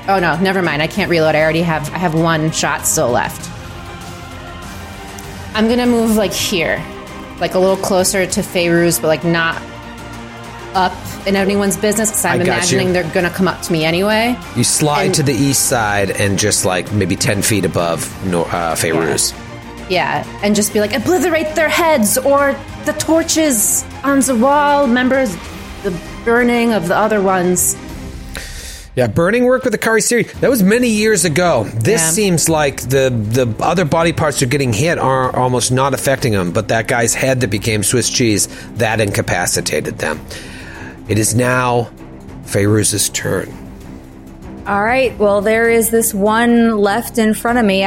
Oh 0.08 0.20
no, 0.20 0.38
never 0.40 0.62
mind. 0.62 0.82
I 0.82 0.88
can't 0.88 1.10
reload. 1.10 1.36
I 1.36 1.42
already 1.42 1.62
have. 1.62 1.92
I 1.94 1.98
have 1.98 2.14
one 2.16 2.52
shot 2.52 2.86
still 2.86 3.10
left. 3.10 3.50
I'm 5.54 5.68
gonna 5.68 5.86
move 5.86 6.16
like 6.16 6.32
here, 6.34 6.84
like 7.40 7.56
a 7.56 7.60
little 7.60 7.76
closer 7.78 8.26
to 8.26 8.42
Feyruz, 8.42 9.02
but 9.02 9.08
like 9.08 9.24
not 9.24 9.62
up 10.74 10.94
in 11.28 11.36
anyone's 11.36 11.76
business 11.78 12.10
because 12.10 12.24
I'm 12.26 12.42
imagining 12.42 12.88
you. 12.88 12.94
they're 12.94 13.12
gonna 13.14 13.30
come 13.30 13.48
up 13.48 13.62
to 13.64 13.72
me 13.74 13.84
anyway. 13.84 14.38
You 14.56 14.64
slide 14.64 15.08
And- 15.08 15.16
to 15.16 15.24
the 15.24 15.34
east 15.34 15.66
side 15.68 16.12
and 16.12 16.40
just 16.40 16.64
like 16.64 16.92
maybe 16.94 17.16
10 17.18 17.42
feet 17.42 17.66
above 17.66 18.10
Nor- 18.26 18.48
uh, 18.48 18.76
Feyruz. 18.76 19.34
Yeah, 19.92 20.24
and 20.42 20.56
just 20.56 20.72
be 20.72 20.80
like, 20.80 20.94
obliterate 20.94 21.54
their 21.54 21.68
heads 21.68 22.18
or 22.18 22.56
the 22.86 22.94
torches 22.94 23.84
on 24.06 24.22
the 24.22 24.36
wall. 24.38 24.88
Remember 24.88 25.26
the 25.84 26.00
burning 26.24 26.72
of 26.72 26.88
the 26.88 26.96
other 26.96 27.22
ones. 27.22 27.76
Yeah, 28.96 29.08
burning 29.08 29.44
work 29.44 29.64
with 29.66 29.74
the 29.74 29.78
Kari 29.78 30.02
series. 30.02 30.32
That 30.40 30.50
was 30.50 30.64
many 30.64 30.88
years 30.88 31.26
ago. 31.26 31.66
This 31.74 32.02
Yeah. 32.02 32.10
seems 32.12 32.48
like 32.48 32.80
the 32.82 33.10
the 33.10 33.54
other 33.60 33.84
body 33.84 34.14
parts 34.14 34.42
are 34.42 34.46
getting 34.48 34.72
hit 34.72 34.98
are 34.98 35.36
almost 35.36 35.74
not 35.74 35.94
affecting 35.94 36.32
them, 36.32 36.52
but 36.52 36.70
that 36.70 36.88
guy's 36.88 37.14
head 37.14 37.42
that 37.42 37.50
became 37.50 37.84
Swiss 37.84 38.10
cheese 38.10 38.48
that 38.78 39.02
incapacitated 39.02 39.98
them. 39.98 40.22
It 41.10 41.18
is 41.20 41.36
now 41.36 41.90
Feyruz's 42.46 43.10
turn. 43.10 43.52
All 44.68 44.84
right. 44.84 45.18
Well, 45.20 45.42
there 45.42 45.70
is 45.70 45.90
this 45.90 46.14
one 46.14 46.78
left 46.78 47.18
in 47.18 47.34
front 47.34 47.60
of 47.60 47.66
me. 47.66 47.84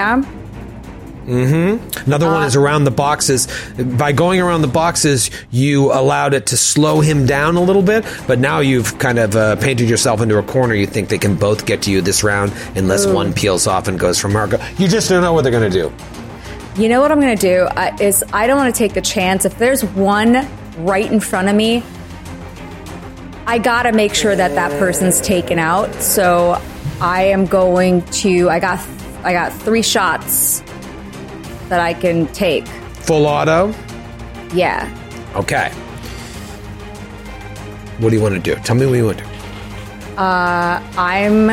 Yeah. 1.27 1.79
Another 2.07 2.27
one 2.27 2.45
is 2.45 2.57
around 2.57 2.85
the 2.85 2.91
boxes. 2.91 3.49
By 3.77 4.13
going 4.13 4.41
around 4.41 4.63
the 4.63 4.69
boxes, 4.69 5.31
you 5.51 5.93
allowed 5.93 6.35
it 6.35 6.47
to 6.47 6.57
slow 6.57 7.01
him 7.01 7.27
down 7.27 7.57
a 7.57 7.63
little 7.63 7.83
bit, 7.83 8.05
but 8.27 8.39
now 8.39 8.61
you've 8.61 8.99
kind 8.99 9.19
of 9.19 9.35
uh, 9.37 9.57
painted 9.57 9.89
yourself 9.89 10.21
into 10.21 10.39
a 10.39 10.43
corner. 10.43 10.75
You 10.75 10.87
think 10.87 11.09
they 11.09 11.19
can 11.19 11.37
both 11.37 11.67
get 11.67 11.83
to 11.83 11.91
you 11.91 12.01
this 12.01 12.23
round 12.23 12.53
unless 12.77 13.07
one 13.07 13.33
peels 13.33 13.67
off 13.67 13.89
and 13.89 13.99
goes 13.99 14.19
for 14.19 14.29
Margot. 14.29 14.59
You 14.79 14.89
just 14.89 15.09
don't 15.09 15.23
know 15.23 15.33
what 15.33 15.43
they're 15.43 15.53
going 15.53 15.71
to 15.71 15.79
do. 15.83 15.93
You 16.81 16.89
know 16.89 17.01
what 17.01 17.13
I'm 17.13 17.21
going 17.21 17.37
to 17.37 17.41
do 17.41 17.63
uh, 17.63 17.97
is 18.01 18.25
I 18.33 18.47
don't 18.47 18.59
want 18.59 18.75
to 18.75 18.79
take 18.79 18.95
the 18.95 19.01
chance. 19.01 19.45
If 19.45 19.59
there's 19.59 19.85
one 19.85 20.47
right 20.79 21.11
in 21.11 21.21
front 21.21 21.49
of 21.49 21.55
me, 21.55 21.85
I 23.47 23.59
got 23.59 23.85
to 23.85 23.93
make 23.93 24.15
sure 24.15 24.35
that 24.35 24.55
that 24.55 24.77
person's 24.79 25.21
taken 25.21 25.59
out. 25.59 25.95
So 26.03 26.61
I 27.01 27.25
am 27.25 27.47
going 27.47 28.03
to. 28.03 28.51
I 28.51 28.59
got. 28.59 28.85
I 29.23 29.33
got 29.33 29.55
three 29.55 29.81
shots 29.81 30.63
that 31.69 31.81
I 31.81 31.95
can 31.95 32.27
take. 32.29 32.67
Full 32.67 33.27
auto. 33.27 33.75
Yeah. 34.53 34.89
Okay. 35.35 35.71
What 37.99 38.11
do 38.11 38.17
you 38.17 38.23
want 38.23 38.35
to 38.35 38.41
do? 38.41 38.55
Tell 38.63 38.77
me 38.77 38.87
what 38.87 38.95
you 38.95 39.05
want 39.07 39.19
to 39.19 39.25
do. 39.25 39.31
Uh, 40.17 40.83
I'm. 40.97 41.51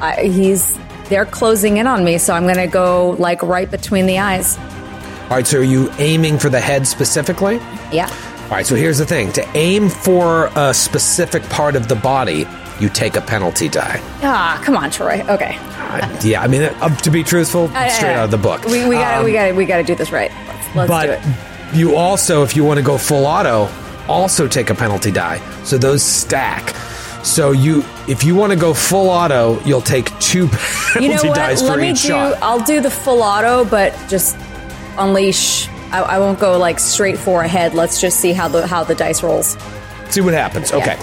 I, 0.00 0.22
he's. 0.22 0.78
They're 1.08 1.26
closing 1.26 1.76
in 1.76 1.86
on 1.86 2.04
me, 2.04 2.18
so 2.18 2.32
I'm 2.34 2.44
going 2.44 2.56
to 2.56 2.66
go 2.66 3.10
like 3.18 3.42
right 3.42 3.70
between 3.70 4.06
the 4.06 4.18
eyes. 4.18 4.56
All 4.58 5.36
right, 5.36 5.46
so 5.46 5.58
are 5.58 5.62
you 5.62 5.90
aiming 5.98 6.38
for 6.38 6.48
the 6.48 6.60
head 6.60 6.86
specifically? 6.86 7.56
Yeah. 7.90 8.08
All 8.44 8.50
right, 8.50 8.66
so 8.66 8.74
here's 8.74 8.98
the 8.98 9.06
thing 9.06 9.32
to 9.32 9.46
aim 9.56 9.88
for 9.88 10.50
a 10.56 10.74
specific 10.74 11.42
part 11.44 11.74
of 11.76 11.88
the 11.88 11.94
body, 11.94 12.46
you 12.80 12.88
take 12.88 13.16
a 13.16 13.20
penalty 13.20 13.68
die. 13.68 13.98
Ah, 14.22 14.60
come 14.64 14.76
on, 14.76 14.90
Troy. 14.90 15.22
Okay. 15.28 15.56
Uh, 16.00 16.20
yeah, 16.24 16.42
I 16.42 16.46
mean, 16.48 16.62
uh, 16.62 16.96
to 16.98 17.10
be 17.10 17.22
truthful, 17.22 17.68
straight 17.68 18.14
out 18.14 18.24
of 18.24 18.30
the 18.30 18.38
book. 18.38 18.64
We, 18.64 18.86
we 18.88 18.96
got 18.96 19.12
to 19.12 19.18
Um, 19.18 19.24
we 19.24 19.32
got 19.32 19.46
to 19.46 19.52
we 19.52 19.64
got 19.66 19.76
to 19.78 19.84
do 19.84 19.94
this 19.94 20.10
right. 20.12 20.30
Let's, 20.46 20.74
let's 20.76 20.88
but 20.88 21.06
do 21.06 21.12
it. 21.12 21.76
you 21.76 21.96
also, 21.96 22.42
if 22.42 22.56
you 22.56 22.64
want 22.64 22.78
to 22.78 22.84
go 22.84 22.98
full 22.98 23.26
auto, 23.26 23.68
also 24.08 24.48
take 24.48 24.70
a 24.70 24.74
penalty 24.74 25.10
die. 25.10 25.38
So 25.64 25.78
those 25.78 26.02
stack. 26.02 26.74
So 27.24 27.52
you, 27.52 27.84
if 28.08 28.24
you 28.24 28.34
want 28.34 28.52
to 28.52 28.58
go 28.58 28.74
full 28.74 29.08
auto, 29.08 29.60
you'll 29.64 29.80
take 29.80 30.06
two 30.18 30.48
penalty 30.48 31.00
You 31.04 31.14
know 31.14 31.22
what? 31.30 31.36
dies 31.36 31.62
Let 31.62 31.74
for 31.74 31.80
me 31.80 31.90
each 31.90 32.02
do. 32.02 32.08
shot. 32.08 32.38
I'll 32.42 32.58
do 32.64 32.80
the 32.80 32.90
full 32.90 33.22
auto, 33.22 33.64
but 33.64 33.92
just 34.08 34.36
unleash. 34.98 35.68
I, 35.92 36.00
I 36.02 36.18
won't 36.18 36.40
go 36.40 36.58
like 36.58 36.80
straight 36.80 37.16
for 37.18 37.42
a 37.42 37.48
head. 37.48 37.74
Let's 37.74 38.00
just 38.00 38.18
see 38.18 38.32
how 38.32 38.48
the 38.48 38.66
how 38.66 38.82
the 38.82 38.94
dice 38.96 39.22
rolls. 39.22 39.56
See 40.10 40.20
what 40.20 40.34
happens. 40.34 40.72
Okay, 40.72 40.96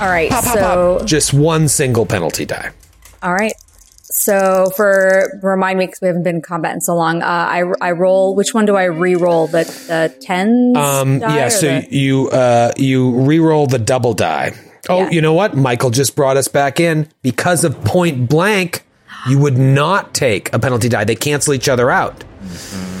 All 0.00 0.08
right. 0.08 0.30
Pop, 0.30 0.44
pop, 0.44 0.54
so 0.54 0.96
pop. 0.98 1.06
just 1.06 1.34
one 1.34 1.68
single 1.68 2.06
penalty 2.06 2.44
die. 2.44 2.70
all 3.22 3.32
right. 3.34 3.52
So 4.10 4.70
for 4.76 5.38
remind 5.42 5.78
me 5.78 5.86
because 5.86 6.00
we 6.00 6.06
haven't 6.08 6.22
been 6.22 6.36
in 6.36 6.42
combat 6.42 6.74
in 6.74 6.80
so 6.80 6.94
long. 6.96 7.22
Uh, 7.22 7.26
I 7.26 7.64
I 7.80 7.90
roll. 7.92 8.34
Which 8.34 8.54
one 8.54 8.64
do 8.64 8.74
I 8.76 8.84
re-roll? 8.84 9.46
The 9.48 9.64
the 9.64 10.14
tens. 10.20 10.76
Um, 10.76 11.18
die 11.20 11.36
yeah, 11.36 11.48
so 11.48 11.80
the- 11.80 11.94
you 11.96 12.28
uh, 12.30 12.72
you 12.76 13.10
re-roll 13.22 13.66
the 13.66 13.78
double 13.78 14.14
die. 14.14 14.52
Oh, 14.88 15.00
Yeah. 15.00 15.10
you 15.10 15.20
know 15.20 15.34
what? 15.34 15.54
Michael 15.56 15.90
just 15.90 16.16
brought 16.16 16.36
us 16.36 16.48
back 16.48 16.80
in 16.80 17.08
because 17.22 17.64
of 17.64 17.82
point 17.84 18.28
blank. 18.28 18.84
you 19.28 19.38
would 19.38 19.58
not 19.58 20.14
take 20.14 20.52
a 20.54 20.58
penalty 20.58 20.88
die. 20.88 21.04
They 21.04 21.16
cancel 21.16 21.52
each 21.52 21.68
other 21.68 21.90
out. 21.90 22.24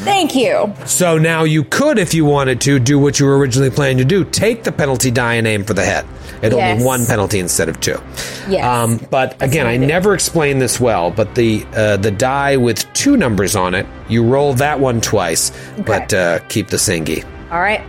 Thank 0.08 0.34
you. 0.34 0.74
So 0.86 1.18
now 1.18 1.44
you 1.44 1.64
could, 1.64 1.98
if 1.98 2.14
you 2.14 2.24
wanted 2.24 2.60
to, 2.62 2.78
do 2.78 2.98
what 2.98 3.20
you 3.20 3.26
were 3.26 3.38
originally 3.38 3.70
planning 3.70 3.98
to 3.98 4.04
do: 4.04 4.24
take 4.24 4.64
the 4.64 4.72
penalty 4.72 5.10
die 5.10 5.34
and 5.34 5.46
aim 5.46 5.64
for 5.64 5.74
the 5.74 5.84
head. 5.84 6.04
It 6.42 6.52
Yes. 6.52 6.72
only 6.72 6.84
one 6.84 7.04
penalty 7.06 7.38
instead 7.40 7.68
of 7.68 7.80
two. 7.80 8.00
Yes. 8.48 8.64
Um, 8.64 9.00
but 9.10 9.40
again, 9.42 9.66
I 9.66 9.76
never 9.76 10.14
explained 10.14 10.60
this 10.62 10.78
well. 10.78 11.10
But 11.10 11.34
the 11.34 11.66
uh, 11.74 11.96
the 11.96 12.10
die 12.10 12.56
with 12.56 12.90
two 12.92 13.16
numbers 13.16 13.56
on 13.56 13.74
it, 13.74 13.86
you 14.08 14.22
roll 14.24 14.54
that 14.54 14.78
one 14.80 15.00
twice, 15.00 15.50
but 15.84 16.12
uh, 16.14 16.38
keep 16.48 16.68
the 16.68 16.76
singy. 16.76 17.24
All 17.50 17.60
right. 17.60 17.80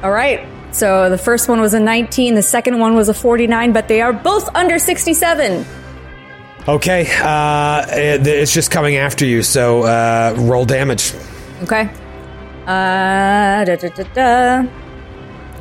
All 0.02 0.11
right. 0.11 0.47
So 0.73 1.09
the 1.09 1.19
first 1.19 1.48
one 1.48 1.61
was 1.61 1.73
a 1.73 1.78
19, 1.81 2.35
the 2.35 2.43
second 2.43 2.81
one 2.81 2.94
was 2.97 3.09
a 3.09 3.15
49, 3.15 3.73
but 3.73 3.86
they 3.86 4.01
are 4.01 4.12
both 4.12 4.52
under 4.56 4.78
67. 4.81 5.65
Okay, 6.66 7.06
uh, 7.22 7.84
it- 7.90 8.26
it's 8.26 8.52
just 8.52 8.70
coming 8.70 8.96
after 8.96 9.24
you. 9.26 9.42
So 9.42 9.82
uh, 9.82 10.34
roll 10.38 10.64
damage. 10.64 11.12
Okay. 11.62 11.88
Uh, 12.66 13.64
da, 13.64 13.76
da, 13.76 13.88
da, 13.88 14.02
da. 14.14 14.64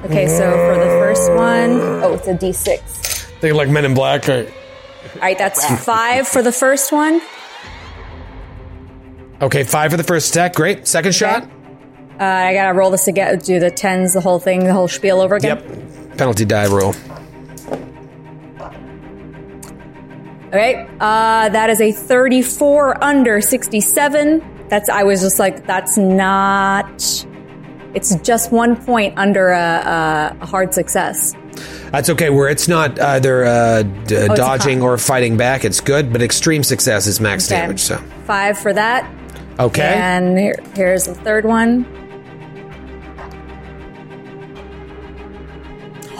Okay, 0.05 0.27
so 0.27 0.51
for 0.51 0.75
the 0.80 0.85
first 0.99 1.30
one, 1.34 1.71
oh, 2.03 2.13
it's 2.13 2.27
a 2.27 2.34
d6. 2.34 2.80
Think 3.41 3.55
like 3.55 3.69
Men 3.69 3.84
in 3.85 3.93
Black. 3.93 4.27
Or, 4.30 4.45
All 5.15 5.19
right, 5.21 5.38
that's 5.38 5.65
five 5.84 6.27
for 6.27 6.41
the 6.41 6.51
first 6.53 6.91
one. 6.93 7.21
okay, 9.41 9.63
five 9.63 9.91
for 9.91 9.97
the 9.97 10.03
first 10.03 10.30
attack. 10.31 10.55
Great. 10.55 10.88
Second 10.88 11.13
shot. 11.13 11.43
Uh, 12.19 12.23
I 12.23 12.53
gotta 12.53 12.73
roll 12.77 12.91
this 12.91 13.07
again, 13.07 13.39
do 13.39 13.59
the 13.59 13.71
tens, 13.71 14.13
the 14.13 14.21
whole 14.21 14.39
thing, 14.39 14.63
the 14.65 14.73
whole 14.73 14.88
spiel 14.88 15.19
over 15.19 15.35
again. 15.35 15.57
Yep. 15.57 16.17
Penalty 16.17 16.45
die 16.45 16.67
roll. 16.67 16.93
Okay, 20.53 20.88
uh, 20.99 21.49
that 21.49 21.71
is 21.71 21.81
a 21.81 21.91
34 21.91 23.03
under 23.03 23.41
67. 23.41 24.67
That's, 24.69 24.88
I 24.88 25.01
was 25.01 25.21
just 25.21 25.39
like, 25.39 25.65
that's 25.65 25.97
not, 25.97 26.85
it's 27.95 28.15
just 28.21 28.51
one 28.51 28.75
point 28.75 29.17
under 29.17 29.49
a, 29.49 29.57
a, 29.59 30.38
a 30.41 30.45
hard 30.45 30.71
success. 30.71 31.34
That's 31.91 32.09
okay. 32.11 32.30
Where 32.30 32.49
it's 32.49 32.67
not 32.67 32.99
either 32.99 33.45
uh, 33.45 33.81
d- 33.81 34.27
Oh, 34.30 34.35
dodging 34.35 34.81
or 34.84 34.97
fighting 34.99 35.38
back, 35.38 35.65
it's 35.65 35.80
good. 35.81 36.13
But 36.13 36.21
extreme 36.21 36.63
success 36.63 37.07
is 37.07 37.19
max 37.19 37.51
Okay. 37.51 37.59
damage. 37.61 37.80
So 37.80 37.97
Five 38.25 38.57
for 38.57 38.73
that. 38.73 39.11
okay. 39.59 39.93
And 39.95 40.38
here, 40.38 40.55
here's 40.75 41.05
the 41.05 41.15
third 41.15 41.45
one. 41.45 41.84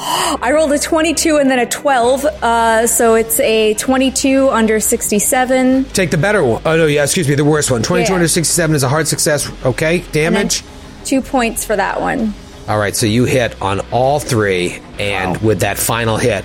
I 0.42 0.52
rolled 0.54 0.72
a 0.74 0.80
22 0.80 1.38
and 1.38 1.50
then 1.50 1.60
a 1.60 1.66
12, 1.66 2.26
uh, 2.26 2.88
so 2.88 3.16
it's 3.16 3.40
a 3.40 3.74
22 3.76 4.50
under 4.50 4.80
67. 4.80 5.86
Take 5.86 6.12
the 6.12 6.18
better 6.18 6.44
one. 6.44 6.62
Oh 6.66 6.76
no, 6.76 6.86
yeah. 6.88 7.04
Excuse 7.04 7.28
me. 7.30 7.36
The 7.36 7.46
worst 7.46 7.72
one. 7.72 7.82
Twenty-two 7.84 8.10
Yeah. 8.12 8.16
under 8.16 8.28
sixty-seven 8.28 8.76
is 8.76 8.84
a 8.84 8.90
hard 8.90 9.08
success. 9.08 9.50
Okay. 9.66 10.00
Damage. 10.12 10.64
Two 11.06 11.22
points 11.22 11.64
for 11.66 11.76
that 11.76 12.02
one. 12.02 12.34
All 12.68 12.78
right. 12.78 12.96
So 12.96 13.06
you 13.06 13.24
hit 13.26 13.62
on 13.62 13.80
all 13.92 14.20
three, 14.20 14.80
and 15.00 15.38
with 15.38 15.62
that 15.62 15.78
final 15.78 16.18
hit. 16.18 16.44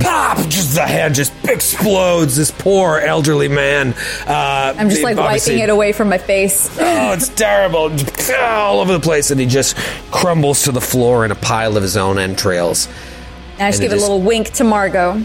Pop! 0.00 0.38
Just 0.48 0.74
the 0.74 0.82
head 0.82 1.14
just 1.14 1.32
explodes. 1.44 2.36
This 2.36 2.50
poor 2.50 2.98
elderly 2.98 3.48
man. 3.48 3.94
Uh, 4.26 4.74
I'm 4.76 4.88
just 4.90 5.02
like 5.02 5.16
wiping 5.16 5.58
it 5.58 5.68
away 5.70 5.92
from 5.92 6.08
my 6.08 6.18
face. 6.18 6.70
Oh, 7.08 7.12
it's 7.12 7.28
terrible. 7.28 7.90
All 8.40 8.80
over 8.80 8.92
the 8.92 9.00
place, 9.00 9.30
and 9.30 9.38
he 9.38 9.46
just 9.46 9.76
crumbles 10.10 10.64
to 10.64 10.72
the 10.72 10.80
floor 10.80 11.24
in 11.24 11.30
a 11.30 11.34
pile 11.36 11.76
of 11.76 11.82
his 11.82 11.96
own 11.96 12.18
entrails. 12.18 12.88
And 13.54 13.62
I 13.62 13.68
just 13.70 13.80
And 13.80 13.90
give 13.90 13.92
a 13.92 13.96
is- 13.96 14.02
little 14.02 14.20
wink 14.20 14.50
to 14.54 14.64
Margot. 14.64 15.22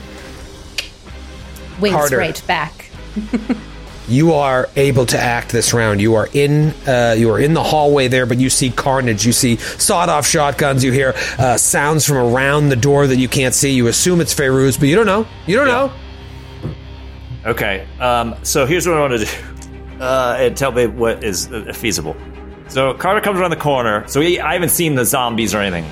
Winks 1.80 1.96
Harder. 1.98 2.18
right 2.18 2.44
back. 2.48 2.90
You 4.08 4.34
are 4.34 4.68
able 4.76 5.06
to 5.06 5.18
act 5.20 5.52
this 5.52 5.74
round. 5.74 6.02
You 6.02 6.16
are 6.16 6.28
in. 6.34 6.74
Uh, 6.88 7.16
you 7.18 7.30
are 7.32 7.40
in 7.40 7.54
the 7.54 7.64
hallway 7.64 8.08
there, 8.08 8.26
but 8.26 8.40
you 8.40 8.50
see 8.50 8.70
carnage. 8.72 9.26
You 9.26 9.32
see 9.32 9.56
sawed-off 9.58 10.26
shotguns. 10.28 10.84
You 10.84 10.92
hear 10.92 11.14
uh, 11.38 11.58
sounds 11.58 12.06
from 12.06 12.18
around 12.18 12.70
the 12.70 12.76
door 12.76 13.08
that 13.08 13.18
you 13.18 13.28
can't 13.30 13.54
see. 13.54 13.72
You 13.72 13.88
assume 13.88 14.20
it's 14.20 14.34
Feyruz, 14.34 14.80
but 14.80 14.88
you 14.90 14.96
don't 14.96 15.06
know. 15.06 15.28
You 15.46 15.56
don't 15.58 15.68
know. 15.68 15.92
Okay, 17.46 17.88
um, 18.00 18.36
so 18.44 18.66
here's 18.66 18.88
what 18.88 18.98
I 18.98 19.00
want 19.00 19.14
to 19.14 19.26
do, 19.26 19.32
uh, 20.04 20.36
and 20.40 20.56
tell 20.56 20.72
me 20.72 20.86
what 20.88 21.24
is 21.24 21.52
uh, 21.52 21.72
feasible. 21.74 22.16
So 22.68 22.94
Carter 22.94 23.20
comes 23.22 23.40
around 23.40 23.50
the 23.50 23.56
corner. 23.58 24.08
So 24.08 24.22
he, 24.22 24.40
I 24.40 24.54
haven't 24.54 24.70
seen 24.70 24.96
the 24.96 25.06
zombies 25.06 25.54
or 25.56 25.60
anything 25.60 25.90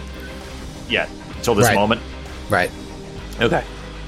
yet 0.87 1.09
until 1.35 1.55
this 1.55 1.67
Right. 1.67 1.75
moment. 1.75 2.01
Right. 2.49 2.71
Okay. 3.41 3.63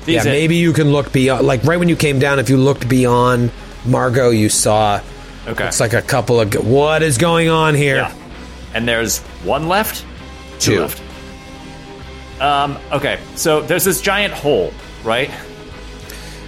Yeah. 0.05 0.23
These 0.23 0.25
Maybe 0.25 0.55
you 0.55 0.71
can 0.73 0.91
look 0.91 1.11
beyond. 1.11 1.45
Like 1.45 1.63
right 1.63 1.77
when 1.77 1.89
you 1.89 1.95
came 1.95 2.17
down, 2.19 2.39
if 2.39 2.49
you 2.49 2.57
looked 2.57 2.87
beyond 2.87 3.51
Margot, 3.85 4.29
you 4.29 4.49
saw. 4.49 5.01
Okay. 5.47 5.67
It's 5.67 5.79
like 5.79 5.93
a 5.93 6.01
couple 6.01 6.39
of. 6.39 6.53
What 6.65 7.01
is 7.01 7.17
going 7.17 7.49
on 7.49 7.75
here? 7.75 7.97
Yeah. 7.97 8.15
And 8.73 8.87
there's 8.87 9.19
one 9.43 9.67
left? 9.67 10.05
Two. 10.59 10.81
left. 10.81 11.01
Um, 12.41 12.79
okay, 12.91 13.19
so 13.35 13.61
there's 13.61 13.83
this 13.83 14.01
giant 14.01 14.33
hole, 14.33 14.73
right? 15.03 15.29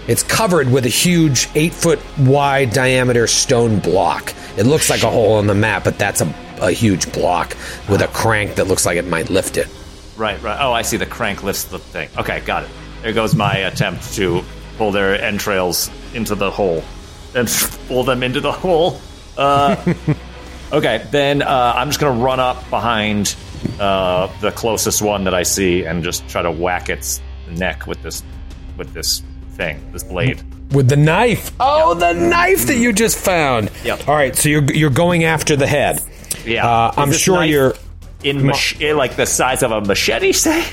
It's 0.07 0.23
covered 0.23 0.71
with 0.71 0.85
a 0.85 0.89
huge 0.89 1.47
eight 1.53 1.71
foot 1.71 1.99
wide 2.17 2.71
diameter 2.71 3.27
stone 3.27 3.79
block. 3.79 4.33
It 4.57 4.65
looks 4.65 4.89
like 4.89 5.03
a 5.03 5.09
hole 5.09 5.33
on 5.33 5.45
the 5.47 5.53
map, 5.53 5.83
but 5.83 5.99
that's 5.99 6.21
a, 6.21 6.33
a 6.59 6.71
huge 6.71 7.11
block 7.13 7.55
with 7.87 8.01
a 8.01 8.07
crank 8.07 8.55
that 8.55 8.65
looks 8.65 8.85
like 8.87 8.97
it 8.97 9.05
might 9.07 9.29
lift 9.29 9.55
it. 9.55 9.67
Right, 10.17 10.41
right. 10.41 10.57
Oh, 10.59 10.73
I 10.73 10.81
see 10.81 10.97
the 10.97 11.05
crank 11.05 11.43
lifts 11.43 11.65
the 11.65 11.79
thing. 11.79 12.09
Okay, 12.17 12.39
got 12.41 12.63
it. 12.63 12.69
There 13.03 13.13
goes 13.13 13.35
my 13.35 13.57
attempt 13.57 14.13
to 14.15 14.43
pull 14.77 14.91
their 14.91 15.21
entrails 15.21 15.91
into 16.13 16.33
the 16.35 16.49
hole 16.49 16.83
and 17.35 17.47
pull 17.87 18.03
them 18.03 18.23
into 18.23 18.39
the 18.39 18.51
hole. 18.51 18.99
Uh, 19.37 19.75
okay, 20.71 21.05
then 21.11 21.41
uh, 21.41 21.73
I'm 21.75 21.89
just 21.89 21.99
going 21.99 22.17
to 22.17 22.23
run 22.23 22.39
up 22.39 22.69
behind 22.69 23.35
uh, 23.79 24.27
the 24.41 24.51
closest 24.51 25.01
one 25.01 25.23
that 25.25 25.33
I 25.33 25.43
see 25.43 25.85
and 25.85 26.03
just 26.03 26.27
try 26.29 26.41
to 26.41 26.51
whack 26.51 26.89
its 26.89 27.21
neck 27.49 27.87
with 27.87 28.01
this 28.03 28.23
with 28.77 28.93
this 28.93 29.21
thing, 29.51 29.79
this 29.91 30.03
blade. 30.03 30.41
With 30.71 30.89
the 30.89 30.95
knife. 30.97 31.51
Oh, 31.59 31.93
the 31.93 32.13
knife 32.13 32.65
that 32.65 32.77
you 32.77 32.91
just 32.93 33.17
found. 33.17 33.69
Yep. 33.83 34.07
All 34.07 34.15
right, 34.15 34.35
so 34.35 34.49
you're 34.49 34.63
you're 34.73 34.89
going 34.89 35.23
after 35.23 35.55
the 35.55 35.67
head. 35.67 36.01
Yeah, 36.45 36.67
Uh, 36.67 36.93
I'm 36.97 37.11
sure 37.11 37.37
knife 37.37 37.49
you're. 37.51 37.73
in 38.23 38.45
mach- 38.45 38.79
like 38.81 39.15
the 39.15 39.25
size 39.25 39.61
of 39.63 39.71
a 39.71 39.81
machete. 39.81 40.31
Say. 40.31 40.65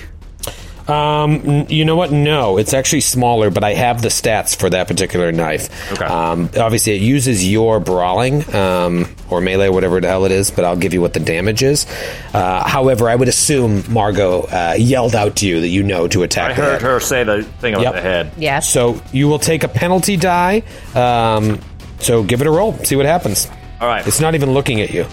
Um, 0.88 1.66
you 1.68 1.84
know 1.84 1.94
what? 1.96 2.10
No, 2.10 2.58
it's 2.58 2.74
actually 2.74 3.02
smaller, 3.02 3.50
but 3.50 3.62
I 3.64 3.74
have 3.74 4.02
the 4.02 4.08
stats 4.08 4.56
for 4.58 4.68
that 4.70 4.88
particular 4.88 5.30
knife. 5.32 5.92
Okay. 5.92 6.04
Um, 6.04 6.50
obviously, 6.58 6.94
it 6.96 7.02
uses 7.02 7.48
your 7.48 7.78
brawling 7.80 8.42
um, 8.54 9.06
or 9.30 9.40
melee, 9.40 9.68
whatever 9.68 10.00
the 10.00 10.08
hell 10.08 10.24
it 10.24 10.32
is, 10.32 10.50
but 10.50 10.64
I'll 10.64 10.76
give 10.76 10.92
you 10.94 11.00
what 11.00 11.12
the 11.12 11.20
damage 11.20 11.62
is. 11.62 11.86
Uh, 12.34 12.66
however, 12.68 13.08
I 13.08 13.14
would 13.14 13.28
assume 13.28 13.84
Margot 13.92 14.42
uh, 14.42 14.74
yelled 14.78 15.14
out 15.14 15.36
to 15.36 15.46
you 15.46 15.60
that 15.60 15.68
you 15.68 15.82
know 15.82 16.08
to 16.08 16.22
attack. 16.22 16.52
I 16.52 16.54
the 16.54 16.62
heard 16.62 16.72
head. 16.72 16.82
her 16.82 17.00
say 17.00 17.24
the 17.24 17.42
thing 17.44 17.74
about 17.74 17.82
Yep. 17.84 17.94
the 17.94 18.00
head. 18.00 18.32
Yeah. 18.36 18.58
So 18.60 19.00
you 19.12 19.28
will 19.28 19.38
take 19.38 19.62
a 19.64 19.68
penalty 19.68 20.16
die. 20.16 20.62
Um, 20.94 21.60
so 22.00 22.22
give 22.22 22.40
it 22.40 22.46
a 22.46 22.50
roll. 22.50 22.72
See 22.84 22.96
what 22.96 23.06
happens. 23.06 23.48
All 23.80 23.86
right. 23.88 24.06
It's 24.06 24.20
not 24.20 24.34
even 24.34 24.52
looking 24.52 24.80
at 24.80 24.90
you. 24.90 25.06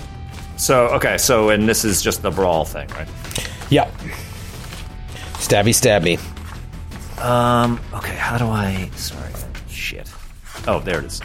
So 0.56 0.88
okay, 0.88 1.18
so 1.20 1.50
and 1.50 1.70
this 1.70 1.86
is 1.86 2.02
just 2.02 2.24
the 2.24 2.32
brawl 2.32 2.66
thing, 2.66 2.88
right? 2.90 3.08
Yep. 3.70 3.94
Stabby, 5.38 5.74
stab 5.74 6.04
me. 6.04 6.18
Um. 7.20 7.80
Okay. 7.94 8.16
How 8.16 8.38
do 8.38 8.46
I? 8.46 8.90
Sorry. 8.96 9.32
Shit. 9.70 10.12
Oh, 10.68 10.80
there 10.80 11.00
it 11.00 11.06
is. 11.06 11.22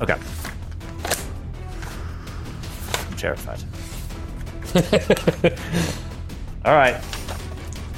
Okay. 0.00 0.16
I'm 3.10 3.16
terrified. 3.16 3.62
All 6.64 6.74
right. 6.74 7.02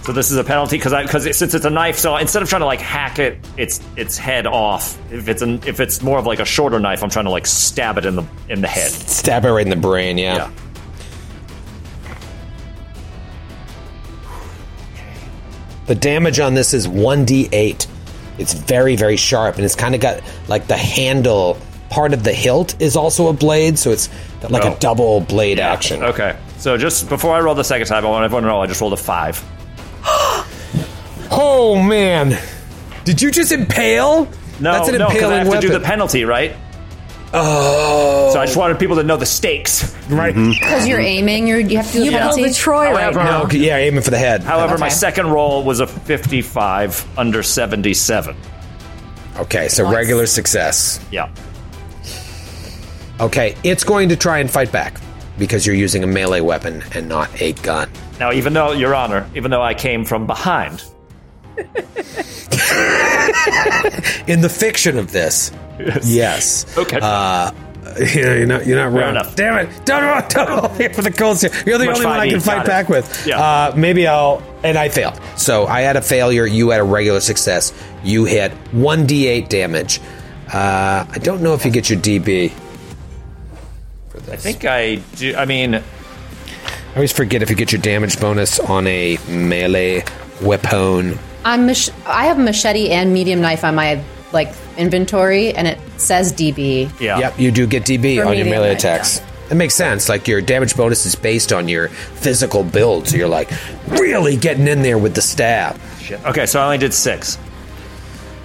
So 0.03 0.13
this 0.13 0.31
is 0.31 0.39
a 0.39 0.45
penalty 0.45 0.77
because 0.77 0.93
I 0.93 1.03
because 1.03 1.27
it, 1.27 1.37
since 1.37 1.53
it's 1.55 1.65
a 1.67 1.71
knife, 1.71 1.99
so 1.99 2.17
instead 2.17 2.43
of 2.43 2.49
trying 2.49 2.61
to 2.61 2.67
like 2.67 2.81
hack 2.81 3.19
it, 3.19 3.39
its 3.57 3.81
its 3.97 4.17
head 4.17 4.47
off. 4.47 4.99
If 5.13 5.29
it's 5.29 5.43
an 5.43 5.61
if 5.67 5.79
it's 5.79 6.03
more 6.03 6.19
of 6.19 6.27
like 6.27 6.41
a 6.41 6.45
shorter 6.45 6.81
knife, 6.81 7.03
I'm 7.03 7.11
trying 7.11 7.27
to 7.27 7.31
like 7.31 7.47
stab 7.47 7.99
it 7.99 8.07
in 8.07 8.17
the 8.17 8.25
in 8.49 8.63
the 8.63 8.69
head. 8.69 8.91
Stab 8.91 9.45
it 9.45 9.51
right 9.51 9.65
in 9.65 9.71
the 9.71 9.77
brain. 9.77 10.17
Yeah. 10.17 10.37
Yeah. 10.37 10.51
The 15.91 15.97
damage 15.97 16.39
on 16.39 16.55
this 16.55 16.73
is 16.73 16.87
1d8. 16.87 17.89
It's 18.39 18.53
very, 18.55 18.95
very 18.95 19.17
sharp, 19.17 19.57
and 19.57 19.65
it's 19.65 19.75
kind 19.75 19.93
of 19.97 20.01
got 20.01 20.21
like 20.47 20.69
the 20.69 20.77
handle 20.77 21.59
part 21.89 22.13
of 22.13 22.23
the 22.23 22.33
hilt 22.33 22.81
is 22.81 22.95
also 22.95 23.27
a 23.27 23.33
blade, 23.33 23.77
so 23.77 23.91
it's 23.91 24.09
like 24.49 24.65
Oh. 24.65 24.73
a 24.73 24.79
double 24.79 25.21
blade 25.21 25.59
action. 25.59 26.01
Okay. 26.05 26.37
So 26.59 26.77
just 26.77 27.09
before 27.09 27.35
I 27.35 27.41
roll 27.41 27.57
the 27.57 27.65
second 27.65 27.89
time, 27.89 28.07
I 28.07 28.09
want 28.09 28.25
everyone 28.25 28.45
to 28.45 28.49
know 28.51 28.61
I 28.63 28.69
just 28.69 28.81
rolled 28.81 28.93
a 28.93 28.97
five. 28.97 29.43
Oh 31.33 31.81
man! 31.83 32.39
Did 33.05 33.21
you 33.21 33.33
just 33.33 33.51
impale? 33.51 34.29
No, 34.61 34.73
That's 34.73 34.89
an 34.91 34.99
no, 34.99 35.09
'cause 35.09 35.23
I 35.25 35.39
have 35.39 35.49
weapon. 35.49 35.61
to 35.63 35.67
do 35.69 35.73
the 35.73 35.81
penalty, 35.81 36.25
right? 36.25 36.55
Oh, 37.33 38.31
So 38.33 38.41
I 38.41 38.47
just 38.47 38.57
wanted 38.57 38.79
people 38.79 38.97
to 38.97 39.03
know 39.03 39.17
the 39.17 39.27
stakes. 39.27 39.95
Right. 40.09 40.35
Mm-hmm. 40.35 40.51
Because 40.51 40.87
you're 40.89 41.01
aiming, 41.01 41.47
you're, 41.47 41.61
you 41.61 41.77
have 41.77 41.87
to 41.89 41.93
do 41.93 41.99
the 42.01 42.05
You 42.07 42.11
pulled 42.13 42.21
penalty. 42.23 42.45
the 42.49 42.55
Troy 42.55 42.91
right 42.93 43.01
However- 43.15 43.19
now. 43.25 43.43
No, 43.45 43.51
yeah, 43.53 43.77
aiming 43.77 44.03
for 44.03 44.11
the 44.11 44.19
head. 44.19 44.43
However, 44.43 44.79
my 44.79 44.87
Okay. 44.87 44.95
second 44.95 45.29
roll 45.29 45.63
was 45.65 45.81
a 45.81 45.87
55 45.87 47.07
under 47.19 47.43
77. 47.43 48.37
Okay, 49.39 49.69
so 49.69 49.91
regular 49.91 50.27
success. 50.27 50.99
Yeah. 51.11 51.29
Okay, 53.21 53.55
it's 53.65 53.85
going 53.85 54.09
to 54.09 54.17
try 54.17 54.39
and 54.39 54.51
fight 54.51 54.73
back 54.73 55.01
because 55.39 55.67
you're 55.67 55.77
using 55.77 56.03
a 56.05 56.07
melee 56.07 56.41
weapon 56.41 56.83
and 56.95 57.09
not 57.09 57.31
a 57.41 57.53
gun. 57.55 57.89
Now, 58.19 58.33
even 58.33 58.53
though, 58.53 58.73
Your 58.73 58.95
Honor, 58.95 59.29
even 59.35 59.51
though 59.51 59.63
I 59.63 59.75
came 59.75 60.05
from 60.05 60.27
behind, 60.27 60.83
In 64.27 64.41
the 64.41 64.49
fiction 64.49 64.97
of 64.99 65.13
this, 65.13 65.51
yes. 66.03 66.77
Okay. 66.79 66.99
Uh, 67.01 67.51
you're 68.15 68.47
not, 68.47 68.67
you're 68.67 68.77
not 68.79 68.93
wrong. 68.93 69.11
enough. 69.11 69.35
Damn 69.37 69.67
it. 69.67 69.85
Don't 69.87 70.03
roll, 70.05 70.21
don't 70.29 70.49
roll 70.49 70.69
here 70.77 70.93
for 70.93 71.03
the 71.03 71.11
cold 71.11 71.41
here. 71.41 71.51
You're 71.67 71.79
the 71.79 71.87
Much 71.87 71.97
only 71.97 72.07
one 72.07 72.21
I 72.21 72.29
can 72.29 72.41
fight 72.41 72.57
got 72.59 72.65
it. 72.67 72.69
back 72.69 72.89
with. 72.89 73.27
Yeah. 73.27 73.41
Uh, 73.41 73.75
maybe 73.77 74.07
I'll. 74.07 74.43
And 74.63 74.77
I 74.77 74.91
failed. 74.91 75.19
So 75.37 75.67
I 75.67 75.81
had 75.81 75.97
a 75.97 76.03
failure. 76.03 76.47
You 76.47 76.71
had 76.71 76.81
a 76.81 76.85
regular 76.85 77.21
success. 77.21 77.73
You 78.05 78.27
hit 78.27 78.53
1d8 78.73 79.49
damage. 79.49 80.01
Uh, 80.53 81.07
I 81.11 81.19
don't 81.23 81.43
know 81.43 81.55
if 81.55 81.65
you 81.65 81.71
get 81.71 81.89
your 81.89 81.99
DB. 81.99 82.53
I 84.31 84.37
think 84.37 84.65
I 84.65 84.97
do. 85.17 85.35
I 85.35 85.45
mean, 85.47 85.77
I 85.77 85.83
always 86.95 87.13
forget 87.13 87.43
if 87.43 87.51
you 87.51 87.57
get 87.57 87.73
your 87.73 87.81
damage 87.81 88.21
bonus 88.21 88.61
on 88.61 88.87
a 88.87 89.17
melee 89.29 90.05
weapon. 90.43 91.19
I'm 91.45 91.67
mach- 91.67 91.95
I 92.07 92.27
have 92.27 92.39
a 92.39 92.43
machete 92.43 92.91
and 92.91 93.13
medium 93.15 93.41
knife 93.41 93.65
on 93.65 93.75
my 93.75 94.03
like 94.33 94.53
inventory, 94.77 95.53
and 95.53 95.67
it 95.67 95.79
says 95.97 96.33
DB. 96.33 96.91
yeah. 97.01 97.19
Yep, 97.19 97.39
you 97.39 97.51
do 97.51 97.67
get 97.67 97.85
DB 97.85 98.17
For 98.23 98.27
on 98.29 98.37
your 98.37 98.47
melee 98.47 98.75
attacks. 98.75 99.21
It 99.51 99.57
makes 99.57 99.75
sense. 99.75 100.09
Like 100.09 100.29
your 100.29 100.41
damage 100.41 100.77
bonus 100.77 101.05
is 101.07 101.17
based 101.17 101.53
on 101.53 101.67
your 101.69 101.89
physical 101.89 102.63
build, 102.63 103.09
so 103.09 103.17
you're 103.17 103.29
like 103.29 103.51
really 103.89 104.37
getting 104.37 104.69
in 104.69 104.83
there 104.83 104.97
with 104.99 105.15
the 105.15 105.23
stab. 105.23 105.77
Shit. 106.01 106.25
Okay, 106.25 106.47
so 106.47 106.61
I 106.61 106.65
only 106.65 106.79
did 106.79 106.95
six. 106.95 107.37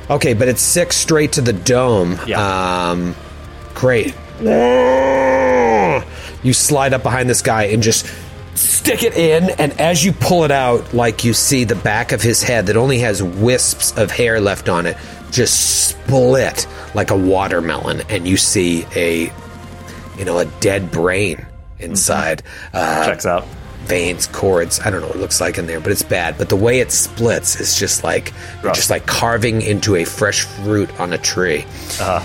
Okay, 0.10 0.34
but 0.34 0.48
it's 0.48 0.62
six 0.62 0.96
straight 0.98 1.34
to 1.34 1.42
the 1.42 1.54
dome. 1.54 2.18
Yeah. 2.26 2.90
Um, 2.92 3.16
great. 3.76 4.16
You 6.44 6.54
slide 6.54 6.94
up 6.94 7.02
behind 7.04 7.30
this 7.30 7.42
guy 7.42 7.64
and 7.66 7.82
just 7.82 8.06
stick 8.54 9.02
it 9.04 9.16
in, 9.18 9.50
and 9.60 9.80
as 9.80 10.06
you 10.06 10.12
pull 10.12 10.44
it 10.44 10.52
out, 10.52 10.94
like 10.94 11.24
you 11.24 11.34
see 11.34 11.64
the 11.64 11.76
back 11.76 12.12
of 12.12 12.22
his 12.22 12.44
head 12.44 12.68
that 12.68 12.78
only 12.78 13.00
has 13.00 13.22
wisps 13.24 13.98
of 13.98 14.12
hair 14.12 14.40
left 14.40 14.70
on 14.70 14.86
it, 14.86 14.96
just 15.36 15.90
split 15.90 16.66
like 16.94 17.12
a 17.12 17.18
watermelon, 17.18 18.02
and 18.10 18.28
you 18.28 18.38
see 18.38 18.86
a, 18.96 19.32
you 20.18 20.26
know, 20.26 20.40
a 20.40 20.46
dead 20.62 20.92
brain 20.92 21.46
inside. 21.80 22.42
Uh, 22.74 23.06
Checks 23.06 23.26
out. 23.26 23.46
veins, 23.84 24.28
cords. 24.28 24.80
I 24.80 24.90
don't 24.90 25.02
know 25.02 25.08
what 25.08 25.18
it 25.18 25.20
looks 25.20 25.42
like 25.42 25.58
in 25.58 25.68
there, 25.68 25.80
but 25.82 25.92
it's 25.92 26.04
bad. 26.04 26.38
But 26.38 26.48
the 26.50 26.56
way 26.56 26.80
it 26.80 26.92
splits 26.92 27.60
is 27.60 27.78
just 27.78 28.04
like 28.04 28.32
just 28.74 28.90
like 28.90 29.06
carving 29.06 29.62
into 29.62 29.96
a 29.96 30.06
fresh 30.06 30.44
fruit 30.46 30.90
on 31.00 31.12
a 31.14 31.18
tree. 31.18 31.64
Uh-huh. 32.00 32.24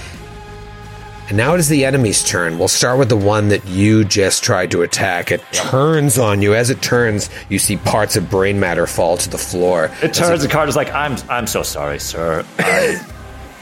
And 1.31 1.37
now 1.37 1.55
it 1.55 1.61
is 1.61 1.69
the 1.69 1.85
enemy's 1.85 2.25
turn. 2.25 2.59
We'll 2.59 2.67
start 2.67 2.99
with 2.99 3.09
the 3.09 3.17
one 3.17 3.51
that 3.51 3.65
you 3.65 4.05
just 4.05 4.43
tried 4.43 4.73
to 4.73 4.83
attack. 4.83 5.31
It 5.31 5.41
turns 5.53 6.19
on 6.19 6.43
you. 6.43 6.57
As 6.57 6.71
it 6.71 6.83
turns, 6.83 7.31
you 7.49 7.61
see 7.61 7.77
parts 7.77 8.17
of 8.17 8.29
brain 8.29 8.59
matter 8.59 8.85
fall 8.85 9.17
to 9.17 9.31
the 9.31 9.39
floor. 9.39 9.93
It 10.03 10.13
turns 10.13 10.43
the 10.43 10.49
card 10.49 10.69
is 10.69 10.75
like, 10.75 10.93
I'm 10.93 11.17
I'm 11.29 11.47
so 11.47 11.63
sorry, 11.63 12.01
sir. 12.01 12.45
I, 12.59 13.01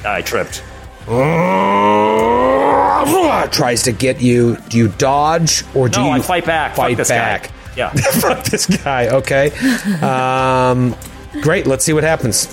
I 0.06 0.22
tripped. 0.22 0.64
Tries 3.52 3.82
to 3.82 3.92
get 3.92 4.22
you. 4.22 4.56
Do 4.70 4.78
you 4.78 4.88
dodge 4.88 5.62
or 5.74 5.90
do 5.90 6.00
No, 6.00 6.06
you 6.06 6.12
I 6.12 6.20
fight 6.20 6.46
back. 6.46 6.74
Fight 6.74 6.96
this 6.96 7.10
guy. 7.10 7.46
Yeah. 7.76 7.90
Fuck 7.90 8.44
this 8.44 8.64
guy. 8.66 9.08
Okay. 9.08 9.52
Um, 10.02 10.96
great. 11.42 11.66
Let's 11.66 11.84
see 11.84 11.92
what 11.92 12.04
happens. 12.04 12.46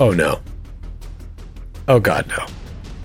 Oh 0.00 0.12
no. 0.12 0.40
Oh 1.86 2.00
god, 2.00 2.26
no. 2.28 2.46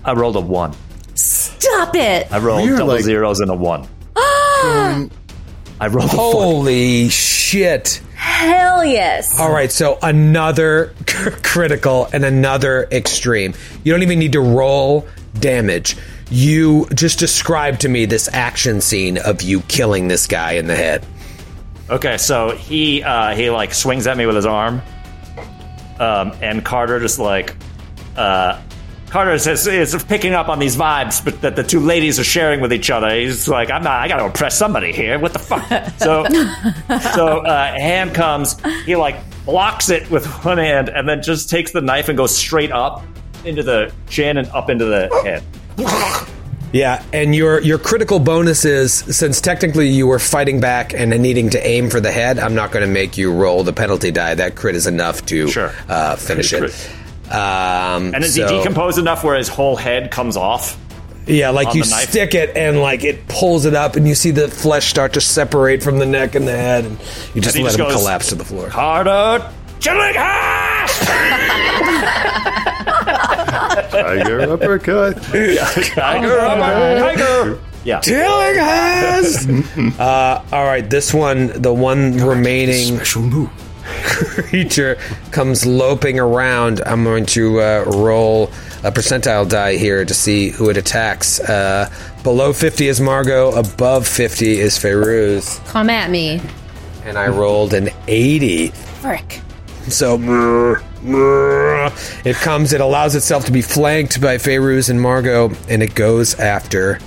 I 0.04 0.12
rolled 0.14 0.36
a 0.36 0.40
one. 0.40 0.74
Stop 1.14 1.94
it! 1.94 2.30
I 2.32 2.38
rolled 2.38 2.62
We're 2.62 2.76
double 2.76 2.94
like- 2.94 3.04
zeros 3.04 3.40
and 3.40 3.50
a 3.50 3.54
one. 3.54 3.86
I 5.78 5.88
rolled 5.88 6.10
a 6.10 6.16
four. 6.16 6.32
Holy 6.42 7.08
shit. 7.10 8.00
Hell 8.14 8.84
yes. 8.84 9.38
All 9.38 9.52
right, 9.52 9.70
so 9.70 9.98
another 10.02 10.94
critical 11.42 12.08
and 12.12 12.24
another 12.24 12.88
extreme. 12.90 13.54
You 13.84 13.92
don't 13.92 14.02
even 14.02 14.18
need 14.18 14.32
to 14.32 14.40
roll 14.40 15.06
damage. 15.38 15.96
You 16.30 16.86
just 16.94 17.18
describe 17.18 17.78
to 17.80 17.88
me 17.88 18.06
this 18.06 18.28
action 18.32 18.80
scene 18.80 19.18
of 19.18 19.42
you 19.42 19.60
killing 19.62 20.08
this 20.08 20.26
guy 20.26 20.52
in 20.52 20.66
the 20.66 20.74
head. 20.76 21.04
Okay, 21.90 22.16
so 22.16 22.50
he 22.50 23.02
uh, 23.02 23.34
he 23.36 23.50
like 23.50 23.74
swings 23.74 24.06
at 24.06 24.16
me 24.16 24.26
with 24.26 24.34
his 24.36 24.46
arm, 24.46 24.82
um, 26.00 26.32
and 26.40 26.64
Carter 26.64 27.00
just 27.00 27.18
like 27.18 27.54
uh, 28.16 28.60
Carter 29.08 29.32
is, 29.32 29.46
is 29.46 30.04
picking 30.04 30.34
up 30.34 30.48
on 30.48 30.58
these 30.58 30.76
vibes, 30.76 31.24
but 31.24 31.40
that 31.42 31.54
the 31.56 31.62
two 31.62 31.80
ladies 31.80 32.18
are 32.18 32.24
sharing 32.24 32.60
with 32.60 32.72
each 32.72 32.90
other. 32.90 33.14
He's 33.14 33.46
like, 33.48 33.70
I'm 33.70 33.82
not. 33.82 34.00
I 34.00 34.08
got 34.08 34.16
to 34.16 34.26
impress 34.26 34.58
somebody 34.58 34.92
here. 34.92 35.18
What 35.18 35.32
the 35.32 35.38
fuck? 35.38 35.66
so 35.98 36.24
so 37.12 37.38
uh, 37.38 37.72
hand 37.72 38.14
comes. 38.14 38.56
He 38.84 38.96
like 38.96 39.16
blocks 39.44 39.90
it 39.90 40.10
with 40.10 40.26
one 40.44 40.58
hand, 40.58 40.88
and 40.88 41.08
then 41.08 41.22
just 41.22 41.48
takes 41.48 41.70
the 41.70 41.80
knife 41.80 42.08
and 42.08 42.18
goes 42.18 42.36
straight 42.36 42.72
up 42.72 43.04
into 43.44 43.62
the 43.62 43.92
chin 44.08 44.38
and 44.38 44.48
up 44.48 44.70
into 44.70 44.84
the 44.84 45.08
head. 45.24 45.42
Yeah, 46.72 47.02
and 47.12 47.34
your 47.34 47.60
your 47.60 47.78
critical 47.78 48.18
bonus 48.18 48.64
is 48.64 48.92
since 48.94 49.40
technically 49.40 49.88
you 49.88 50.06
were 50.06 50.18
fighting 50.18 50.60
back 50.60 50.92
and 50.92 51.10
needing 51.22 51.50
to 51.50 51.66
aim 51.66 51.88
for 51.90 52.00
the 52.00 52.10
head. 52.12 52.38
I'm 52.38 52.54
not 52.54 52.70
going 52.72 52.84
to 52.86 52.92
make 52.92 53.16
you 53.16 53.32
roll 53.32 53.62
the 53.64 53.72
penalty 53.72 54.10
die. 54.10 54.34
That 54.34 54.56
crit 54.56 54.74
is 54.74 54.86
enough 54.86 55.24
to 55.26 55.48
Sure. 55.48 55.72
uh, 55.88 56.16
finish 56.16 56.52
it. 56.52 56.64
Um, 57.30 58.14
And 58.14 58.22
is 58.24 58.34
so- 58.34 58.46
he 58.48 58.56
decomposed 58.58 58.98
enough 58.98 59.24
where 59.24 59.36
his 59.36 59.48
whole 59.48 59.76
head 59.76 60.10
comes 60.10 60.36
off? 60.36 60.76
Yeah, 61.26 61.50
like 61.50 61.74
you 61.74 61.82
stick 61.82 62.34
it 62.34 62.56
and 62.56 62.80
like 62.82 63.02
it 63.02 63.26
pulls 63.26 63.64
it 63.64 63.74
up, 63.74 63.96
and 63.96 64.06
you 64.06 64.14
see 64.14 64.30
the 64.30 64.46
flesh 64.46 64.86
start 64.88 65.14
to 65.14 65.20
separate 65.20 65.82
from 65.82 65.98
the 65.98 66.06
neck 66.06 66.34
and 66.36 66.46
the 66.46 66.56
head, 66.56 66.84
and 66.84 66.98
you 67.34 67.40
just 67.40 67.56
he 67.56 67.62
let 67.64 67.70
just 67.70 67.80
him 67.80 67.86
goes- 67.86 67.96
collapse 67.96 68.28
to 68.28 68.34
the 68.36 68.44
floor. 68.44 68.68
Carter 68.68 69.44
Chillinghurst! 69.80 71.06
Tiger 73.90 74.52
uppercut. 74.52 75.22
Tiger, 75.22 76.36
tiger. 76.38 77.60
Yeah. 77.84 78.00
Tillinghast! 78.00 79.48
uh, 80.00 80.42
all 80.50 80.64
right, 80.64 80.88
this 80.90 81.14
one, 81.14 81.62
the 81.62 81.72
one 81.72 82.16
remaining 82.16 82.96
Special 82.96 83.22
move. 83.22 83.50
creature 83.84 84.98
comes 85.30 85.64
loping 85.64 86.18
around. 86.18 86.80
I'm 86.84 87.04
going 87.04 87.26
to 87.26 87.60
uh, 87.60 87.84
roll 87.86 88.50
a 88.82 88.90
percentile 88.90 89.48
die 89.48 89.76
here 89.76 90.04
to 90.04 90.14
see 90.14 90.50
who 90.50 90.68
it 90.68 90.76
attacks. 90.76 91.38
Uh, 91.38 91.88
below 92.24 92.52
50 92.52 92.88
is 92.88 93.00
Margot, 93.00 93.52
above 93.52 94.08
50 94.08 94.58
is 94.58 94.76
Feyruz. 94.76 95.64
Come 95.68 95.88
at 95.88 96.10
me. 96.10 96.40
And 97.04 97.16
I 97.16 97.28
rolled 97.28 97.72
an 97.72 97.90
80. 98.08 98.68
Frick. 98.68 99.42
So 99.88 100.76
it 102.24 102.36
comes, 102.36 102.72
it 102.72 102.80
allows 102.80 103.14
itself 103.14 103.44
to 103.46 103.52
be 103.52 103.62
flanked 103.62 104.20
by 104.20 104.36
Feyruz 104.36 104.90
and 104.90 105.00
Margot, 105.00 105.52
and 105.68 105.82
it 105.82 105.94
goes 105.94 106.34
after 106.40 106.98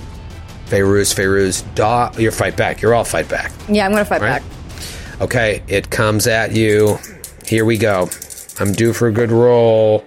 Feyruz. 0.66 1.14
Feyruz, 1.14 1.62
da, 1.74 2.10
your 2.18 2.32
fight 2.32 2.56
back. 2.56 2.80
You're 2.80 2.94
all 2.94 3.04
fight 3.04 3.28
back. 3.28 3.52
Yeah, 3.68 3.84
I'm 3.86 3.92
gonna 3.92 4.04
fight 4.04 4.22
Right. 4.22 4.42
back. 4.42 5.20
Okay, 5.20 5.62
it 5.68 5.90
comes 5.90 6.26
at 6.26 6.52
you. 6.52 6.98
Here 7.46 7.64
we 7.64 7.76
go. 7.76 8.08
I'm 8.58 8.72
due 8.72 8.92
for 8.92 9.08
a 9.08 9.12
good 9.12 9.30
roll. 9.30 10.04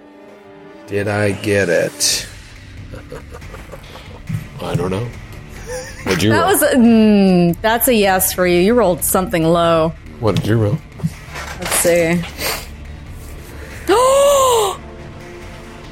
Did 0.87 1.07
I 1.07 1.31
get 1.33 1.69
it? 1.69 2.27
I 4.61 4.75
don't 4.75 4.91
know. 4.91 5.07
What'd 6.05 6.23
you 6.23 6.31
That 6.31 6.41
roll? 6.41 6.51
was 6.51 6.61
a, 6.63 6.71
mm, 6.75 7.61
that's 7.61 7.87
a 7.87 7.93
yes 7.93 8.33
for 8.33 8.45
you. 8.47 8.59
You 8.59 8.73
rolled 8.73 9.03
something 9.03 9.43
low. 9.43 9.93
what 10.19 10.35
did 10.35 10.47
you 10.47 10.57
roll? 10.57 10.77
Let's 11.59 11.75
see. 11.75 12.21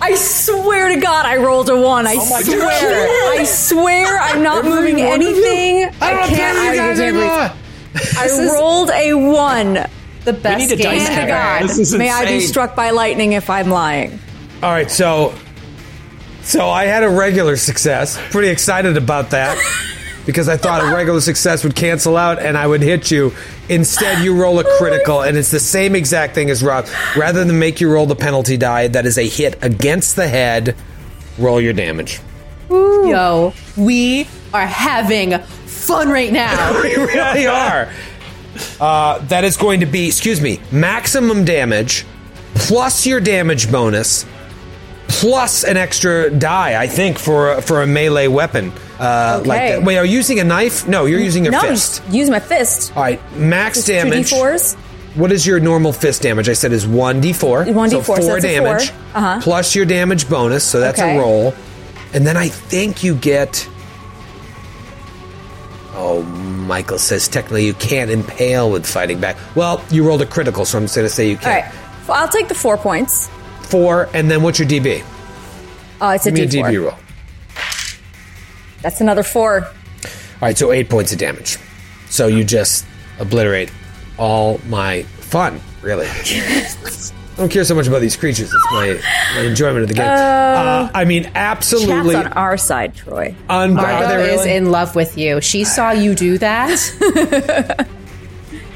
I 0.01 0.15
swear 0.15 0.89
to 0.89 0.99
God, 0.99 1.25
I 1.25 1.37
rolled 1.37 1.69
a 1.69 1.79
one. 1.79 2.07
I 2.07 2.15
oh 2.17 2.41
swear. 2.41 3.39
I 3.39 3.43
swear, 3.43 4.19
I'm 4.19 4.41
not 4.41 4.65
moving 4.65 4.99
anything. 4.99 5.85
I, 6.01 6.27
can't. 6.27 6.57
I, 6.57 6.75
can't 6.75 6.97
breathe. 6.97 8.17
I 8.17 8.49
rolled 8.51 8.89
a 8.89 9.13
one. 9.13 9.73
The 10.25 10.33
best 10.33 10.57
need 10.57 10.71
a 10.71 10.75
game 10.75 10.99
dice 10.99 11.07
to 11.07 11.13
ever. 11.13 11.27
God. 11.27 11.63
This 11.63 11.79
is 11.79 11.95
May 11.95 12.09
I 12.09 12.25
be 12.25 12.41
struck 12.41 12.75
by 12.75 12.89
lightning 12.89 13.33
if 13.33 13.49
I'm 13.49 13.69
lying. 13.69 14.19
All 14.63 14.71
right, 14.71 14.89
so 14.89 15.35
so 16.41 16.67
I 16.69 16.85
had 16.85 17.03
a 17.03 17.09
regular 17.09 17.55
success. 17.55 18.19
Pretty 18.31 18.49
excited 18.49 18.97
about 18.97 19.31
that. 19.31 19.57
because 20.25 20.47
I 20.47 20.57
thought 20.57 20.83
a 20.83 20.95
regular 20.95 21.21
success 21.21 21.63
would 21.63 21.75
cancel 21.75 22.17
out 22.17 22.39
and 22.39 22.57
I 22.57 22.67
would 22.67 22.81
hit 22.81 23.11
you. 23.11 23.33
Instead, 23.71 24.23
you 24.23 24.35
roll 24.35 24.59
a 24.59 24.63
critical, 24.77 25.21
and 25.21 25.37
it's 25.37 25.49
the 25.49 25.59
same 25.59 25.95
exact 25.95 26.35
thing 26.35 26.49
as 26.49 26.61
Rob. 26.61 26.87
Rather 27.15 27.43
than 27.45 27.57
make 27.57 27.79
you 27.81 27.89
roll 27.91 28.05
the 28.05 28.15
penalty 28.15 28.57
die, 28.57 28.87
that 28.89 29.05
is 29.05 29.17
a 29.17 29.27
hit 29.27 29.57
against 29.63 30.15
the 30.17 30.27
head. 30.27 30.75
Roll 31.37 31.61
your 31.61 31.73
damage. 31.73 32.19
Yo, 32.69 33.53
we 33.77 34.27
are 34.53 34.65
having 34.67 35.39
fun 35.39 36.09
right 36.09 36.31
now. 36.31 36.79
We 36.83 36.95
really 36.95 37.47
are. 37.47 37.89
Uh, 38.79 39.19
that 39.27 39.43
is 39.45 39.55
going 39.57 39.79
to 39.79 39.85
be, 39.85 40.07
excuse 40.07 40.41
me, 40.41 40.59
maximum 40.71 41.45
damage 41.45 42.05
plus 42.53 43.07
your 43.07 43.21
damage 43.21 43.71
bonus 43.71 44.25
plus 45.07 45.63
an 45.63 45.77
extra 45.77 46.29
die. 46.29 46.79
I 46.81 46.87
think 46.87 47.17
for 47.17 47.53
a- 47.53 47.61
for 47.61 47.81
a 47.81 47.87
melee 47.87 48.27
weapon. 48.27 48.73
Uh, 49.01 49.41
Like 49.45 49.61
that. 49.69 49.83
Wait, 49.83 49.97
are 49.97 50.05
you 50.05 50.15
using 50.17 50.39
a 50.39 50.43
knife? 50.43 50.87
No, 50.87 51.05
you're 51.05 51.19
using 51.19 51.43
your 51.43 51.53
no, 51.53 51.61
fist. 51.61 52.03
use 52.09 52.29
my 52.29 52.39
fist. 52.39 52.95
All 52.95 53.01
right, 53.01 53.19
max 53.35 53.77
Just 53.79 53.87
damage. 53.87 54.29
Two 54.29 54.35
d4s. 54.35 54.75
What 55.15 55.31
is 55.31 55.45
your 55.45 55.59
normal 55.59 55.91
fist 55.91 56.21
damage? 56.21 56.47
I 56.47 56.53
said 56.53 56.71
is 56.71 56.85
one 56.87 57.21
d4. 57.21 57.65
1d4, 57.65 57.89
so 57.89 58.01
so 58.01 58.03
four 58.03 58.19
that's 58.19 58.43
damage 58.43 58.89
four. 58.91 59.01
Uh-huh. 59.15 59.39
plus 59.41 59.75
your 59.75 59.85
damage 59.85 60.29
bonus. 60.29 60.63
So 60.63 60.79
that's 60.79 60.99
Okay. 60.99 61.17
a 61.17 61.19
roll, 61.19 61.53
and 62.13 62.25
then 62.27 62.37
I 62.37 62.47
think 62.47 63.03
you 63.03 63.15
get. 63.15 63.67
Oh, 65.93 66.21
Michael 66.23 66.97
says 66.99 67.27
technically 67.27 67.65
you 67.65 67.73
can't 67.73 68.09
impale 68.09 68.71
with 68.71 68.85
fighting 68.85 69.19
back. 69.19 69.35
Well, 69.55 69.83
you 69.91 70.07
rolled 70.07 70.21
a 70.21 70.25
critical, 70.25 70.63
so 70.63 70.77
I'm 70.77 70.85
just 70.85 70.95
going 70.95 71.07
to 71.07 71.13
say 71.13 71.27
you 71.29 71.35
All 71.37 71.41
can. 71.41 71.63
right. 71.63 71.73
Well, 72.07 72.17
I'll 72.17 72.29
take 72.29 72.47
the 72.47 72.55
four 72.55 72.77
points. 72.77 73.29
Four, 73.63 74.09
and 74.13 74.29
then 74.31 74.41
what's 74.41 74.57
your 74.59 74.67
DB? 74.67 75.03
Uh, 75.99 76.13
it's 76.15 76.25
a 76.27 76.31
D4. 76.31 76.47
DB 76.49 76.83
roll. 76.83 76.97
That's 78.81 79.01
another 79.01 79.23
four. 79.23 79.63
All 79.65 79.71
right, 80.41 80.57
so 80.57 80.71
eight 80.71 80.89
points 80.89 81.11
of 81.11 81.19
damage. 81.19 81.57
So 82.09 82.27
you 82.27 82.43
just 82.43 82.85
obliterate 83.19 83.71
all 84.17 84.59
my 84.67 85.03
fun, 85.03 85.61
really. 85.81 86.07
I 86.07 87.43
don't 87.43 87.49
care 87.49 87.63
so 87.63 87.73
much 87.73 87.87
about 87.87 88.01
these 88.01 88.17
creatures. 88.17 88.53
It's 88.53 88.71
my, 88.71 88.99
my 89.35 89.47
enjoyment 89.47 89.83
of 89.83 89.87
the 89.87 89.93
game. 89.93 90.05
Uh, 90.05 90.89
I 90.93 91.05
mean, 91.05 91.23
Chat's 91.23 91.35
absolutely. 91.35 92.15
on 92.15 92.27
our 92.33 92.57
side, 92.57 92.95
Troy. 92.95 93.35
Un- 93.49 93.71
are 93.71 93.73
Margot 93.73 94.19
is 94.19 94.45
in 94.45 94.71
love 94.71 94.95
with 94.95 95.17
you. 95.17 95.41
She 95.41 95.63
saw 95.63 95.91
you 95.91 96.13
do 96.13 96.37
that. 96.39 97.87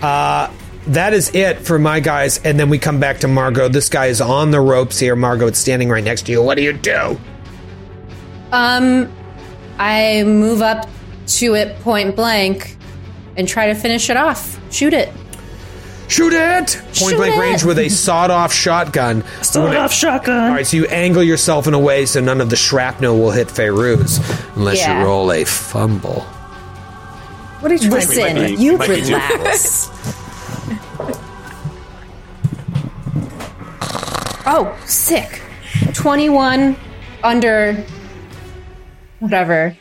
that 0.87 1.13
is 1.13 1.33
it 1.35 1.59
for 1.59 1.77
my 1.77 1.99
guys. 1.99 2.39
And 2.43 2.59
then 2.59 2.69
we 2.69 2.79
come 2.79 2.99
back 2.99 3.19
to 3.19 3.27
Margot. 3.27 3.67
This 3.67 3.89
guy 3.89 4.05
is 4.07 4.21
on 4.21 4.51
the 4.51 4.61
ropes 4.61 4.97
here. 4.97 5.15
Margot, 5.15 5.47
it's 5.47 5.59
standing 5.59 5.89
right 5.89 6.03
next 6.03 6.25
to 6.27 6.31
you. 6.31 6.41
What 6.41 6.55
do 6.55 6.63
you 6.63 6.73
do? 6.73 7.19
Um, 8.51 9.11
I 9.77 10.23
move 10.23 10.61
up 10.61 10.87
to 11.27 11.55
it 11.55 11.79
point 11.81 12.15
blank 12.15 12.77
and 13.37 13.47
try 13.47 13.67
to 13.67 13.75
finish 13.75 14.09
it 14.09 14.17
off. 14.17 14.59
Shoot 14.73 14.93
it. 14.93 15.11
Shoot 16.07 16.33
it! 16.33 16.75
Point 16.83 16.95
Shoot 16.95 17.15
blank 17.17 17.35
it! 17.35 17.39
range 17.39 17.63
with 17.63 17.79
a 17.79 17.89
sawed 17.89 18.29
off 18.29 18.53
shotgun. 18.53 19.23
Sawed 19.41 19.75
off 19.75 19.91
shotgun. 19.91 20.49
All 20.49 20.55
right, 20.55 20.65
so 20.67 20.77
you 20.77 20.85
angle 20.85 21.23
yourself 21.23 21.65
in 21.67 21.73
a 21.73 21.79
way 21.79 22.05
so 22.05 22.21
none 22.21 22.41
of 22.41 22.51
the 22.51 22.55
shrapnel 22.55 23.17
will 23.17 23.31
hit 23.31 23.47
Feyruz 23.47 24.19
unless 24.55 24.77
Yeah. 24.77 24.99
you 24.99 25.05
roll 25.07 25.31
a 25.31 25.43
fumble. 25.45 26.21
What 27.59 27.71
are 27.71 27.75
you 27.75 27.89
trying 27.89 28.01
to 28.01 28.07
do? 28.07 28.21
Listen, 28.21 28.55
be- 28.55 28.61
you 28.63 28.77
might 28.77 28.87
be 28.87 29.01
due 29.01 29.15
relax. 29.15 29.89
oh, 34.45 34.77
sick. 34.85 35.41
21 35.93 36.75
under 37.23 37.83
whatever. 39.25 39.75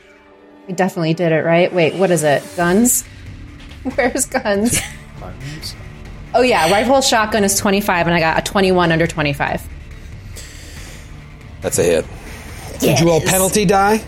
I 0.68 0.72
definitely 0.72 1.14
did 1.14 1.32
it, 1.32 1.44
right? 1.44 1.72
Wait, 1.72 1.94
what 1.94 2.10
is 2.10 2.24
it? 2.24 2.42
Guns? 2.56 3.02
Where's 3.94 4.26
guns? 4.26 4.80
Oh, 6.34 6.42
yeah. 6.42 6.70
Rifle 6.70 7.00
shotgun 7.02 7.44
is 7.44 7.56
25, 7.58 8.06
and 8.06 8.14
I 8.16 8.20
got 8.20 8.38
a 8.38 8.42
21 8.42 8.90
under 8.90 9.06
25. 9.06 9.62
That's 11.60 11.78
a 11.78 11.82
hit. 11.82 12.06
Did 12.80 12.98
you 12.98 13.06
roll 13.06 13.20
penalty 13.20 13.64
die? 13.64 14.02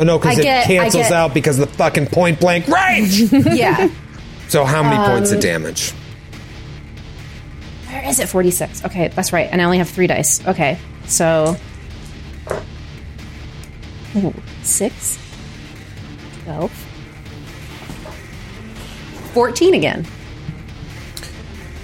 Oh, 0.00 0.04
no, 0.04 0.18
because 0.18 0.38
it 0.38 0.42
get- 0.42 0.64
cancels 0.66 1.04
get- 1.04 1.12
out 1.12 1.34
because 1.34 1.58
of 1.58 1.68
the 1.70 1.76
fucking 1.76 2.06
point 2.06 2.40
blank 2.40 2.66
range. 2.68 3.30
Yeah. 3.32 3.88
so 4.48 4.64
how 4.64 4.82
many 4.82 4.96
points 4.96 5.30
Um, 5.30 5.36
of 5.36 5.42
damage? 5.42 5.90
Where 7.90 8.04
is 8.08 8.18
it? 8.18 8.28
46. 8.28 8.86
Okay, 8.86 9.08
that's 9.08 9.32
right. 9.32 9.48
And 9.52 9.60
I 9.60 9.64
only 9.64 9.78
have 9.78 9.88
three 9.90 10.06
dice. 10.06 10.44
Okay, 10.46 10.78
so. 11.06 11.56
Ooh, 14.16 14.34
six. 14.62 15.18
12. 16.44 16.70
14 19.32 19.74
again. 19.74 20.04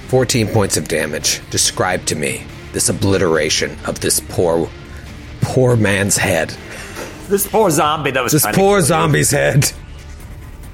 14 0.09 0.49
points 0.49 0.77
of 0.77 0.89
damage. 0.89 1.41
Describe 1.51 2.05
to 2.07 2.15
me 2.15 2.45
this 2.73 2.89
obliteration 2.89 3.77
of 3.87 4.01
this 4.01 4.21
poor, 4.21 4.69
poor 5.41 5.77
man's 5.77 6.17
head. 6.17 6.55
This 7.29 7.47
poor 7.47 7.71
zombie 7.71 8.11
that 8.11 8.23
was 8.23 8.33
This 8.33 8.43
trying 8.43 8.55
to 8.55 8.61
poor 8.61 8.81
zombie's 8.81 9.31
head. 9.31 9.71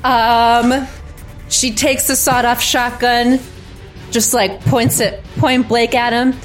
Um, 0.05 0.87
she 1.49 1.73
takes 1.73 2.07
the 2.07 2.17
sawed 2.17 2.45
off 2.45 2.61
shotgun, 2.61 3.41
just 4.11 4.35
like 4.35 4.61
points 4.67 5.01
it 5.01 5.23
point 5.39 5.67
blank 5.69 5.95
at 5.95 6.13
him, 6.13 6.39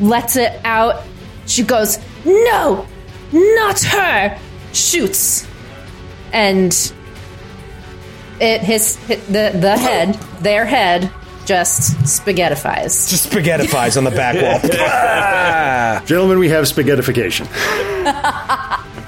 lets 0.00 0.36
it 0.36 0.58
out. 0.64 1.02
She 1.46 1.62
goes, 1.62 1.98
No, 2.24 2.86
not 3.32 3.80
her! 3.82 4.38
Shoots. 4.72 5.46
And 6.32 6.72
it 8.40 8.60
his 8.62 8.96
hit 8.96 9.26
the 9.26 9.52
the 9.54 9.76
head, 9.76 10.14
their 10.40 10.64
head, 10.64 11.10
just 11.44 11.96
spaghettifies. 12.04 13.10
Just 13.10 13.28
spaghettifies 13.30 13.96
on 13.96 14.04
the 14.04 14.10
back 14.10 14.36
wall. 14.36 14.60
Gentlemen, 16.06 16.38
we 16.38 16.48
have 16.48 16.64
spaghettification. 16.64 17.46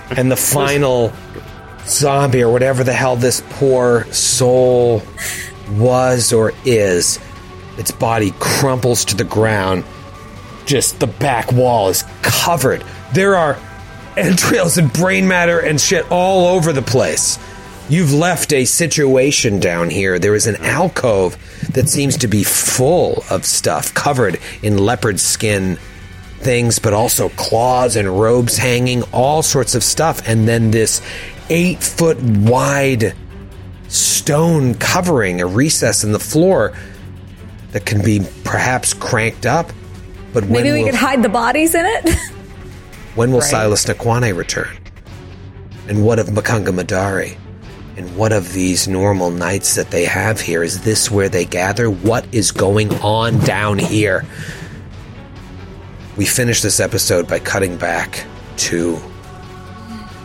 and 0.17 0.31
the 0.31 0.37
final 0.37 1.13
zombie 1.87 2.43
or 2.43 2.53
whatever 2.53 2.85
the 2.85 2.93
hell 2.93 3.17
this 3.17 3.43
poor 3.51 4.05
soul 4.13 5.03
was 5.71 6.33
or 6.33 6.53
is, 6.65 7.19
its 7.79 7.91
body 7.91 8.33
crumples 8.39 9.05
to 9.07 9.17
the 9.17 9.25
ground. 9.25 9.85
Just 10.67 11.01
the 11.01 11.07
back 11.07 11.53
wall 11.53 11.89
is 11.89 12.05
covered. 12.23 12.85
There 13.13 13.37
are 13.37 13.59
entrails 14.17 14.79
and 14.79 14.93
brain 14.95 15.29
matter 15.29 15.61
and 15.61 15.81
shit 15.81 16.11
all 16.11 16.47
over 16.47 16.73
the 16.73 16.83
place. 16.83 17.39
You've 17.89 18.13
left 18.13 18.53
a 18.53 18.65
situation 18.65 19.61
down 19.61 19.91
here. 19.91 20.19
There 20.19 20.35
is 20.35 20.47
an 20.47 20.57
alcove 20.57 21.37
that 21.73 21.89
seems 21.89 22.17
to 22.19 22.29
be 22.29 22.45
full 22.45 23.25
of 23.29 23.45
stuff 23.45 23.93
covered 23.93 24.39
in 24.63 24.79
leopard 24.79 25.21
skin 25.21 25.77
things, 26.39 26.79
but 26.79 26.93
also 26.93 27.29
claws 27.31 27.97
and 27.97 28.21
robes 28.21 28.57
hanging, 28.57 29.03
all 29.13 29.43
sorts 29.43 29.75
of 29.75 29.83
stuff. 29.85 30.27
And 30.27 30.47
then 30.47 30.71
this 30.71 31.03
eight 31.51 31.83
foot 31.83 32.21
wide 32.23 33.15
stone 33.89 34.75
covering 34.75 35.41
a 35.41 35.47
recess 35.47 36.05
in 36.05 36.13
the 36.13 36.19
floor 36.19 36.73
that 37.73 37.85
can 37.85 38.03
be 38.03 38.27
perhaps 38.45 38.95
cranked 38.95 39.47
up. 39.47 39.73
But 40.33 40.45
Maybe 40.45 40.73
we 40.73 40.79
will, 40.79 40.87
could 40.87 40.95
hide 40.95 41.23
the 41.23 41.29
bodies 41.29 41.75
in 41.75 41.85
it. 41.85 42.17
when 43.15 43.33
will 43.33 43.41
Silas 43.41 43.85
N'Kwane 43.85 44.37
return? 44.37 44.77
And 45.89 46.05
what 46.05 46.19
of 46.19 46.29
Mukunga 46.29 46.69
M'Dari? 46.69 47.37
And 47.97 48.17
what 48.17 48.33
of 48.33 48.55
these 48.55 48.89
normal 48.89 49.31
nights 49.31 49.75
that 49.75 49.91
they 49.91 50.07
have 50.07 50.41
here? 50.41 50.63
Is 50.63 50.83
this 50.83 51.11
where 51.11 51.29
they 51.29 51.45
gather? 51.45 51.91
What 51.91 52.27
is 52.33 52.51
going 52.51 52.95
on 53.03 53.39
down 53.41 53.79
here? 53.79 54.25
We 56.17 56.25
finish 56.25 56.63
this 56.63 56.81
episode 56.81 57.29
by 57.29 57.39
cutting 57.39 57.77
back 57.77 58.25
to 58.59 58.97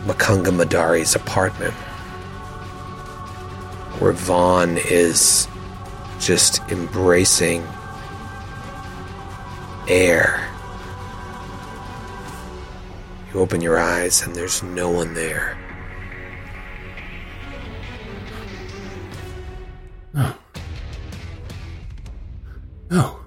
Mukunga 0.06 0.50
M'Dari's 0.50 1.14
apartment, 1.14 1.74
where 4.00 4.12
Vaughn 4.12 4.78
is 4.78 5.46
just 6.20 6.60
embracing 6.70 7.66
air. 9.88 10.47
You 13.38 13.44
open 13.44 13.60
your 13.60 13.78
eyes, 13.78 14.22
and 14.22 14.34
there's 14.34 14.64
no 14.64 14.90
one 14.90 15.14
there. 15.14 15.56
No. 22.90 23.20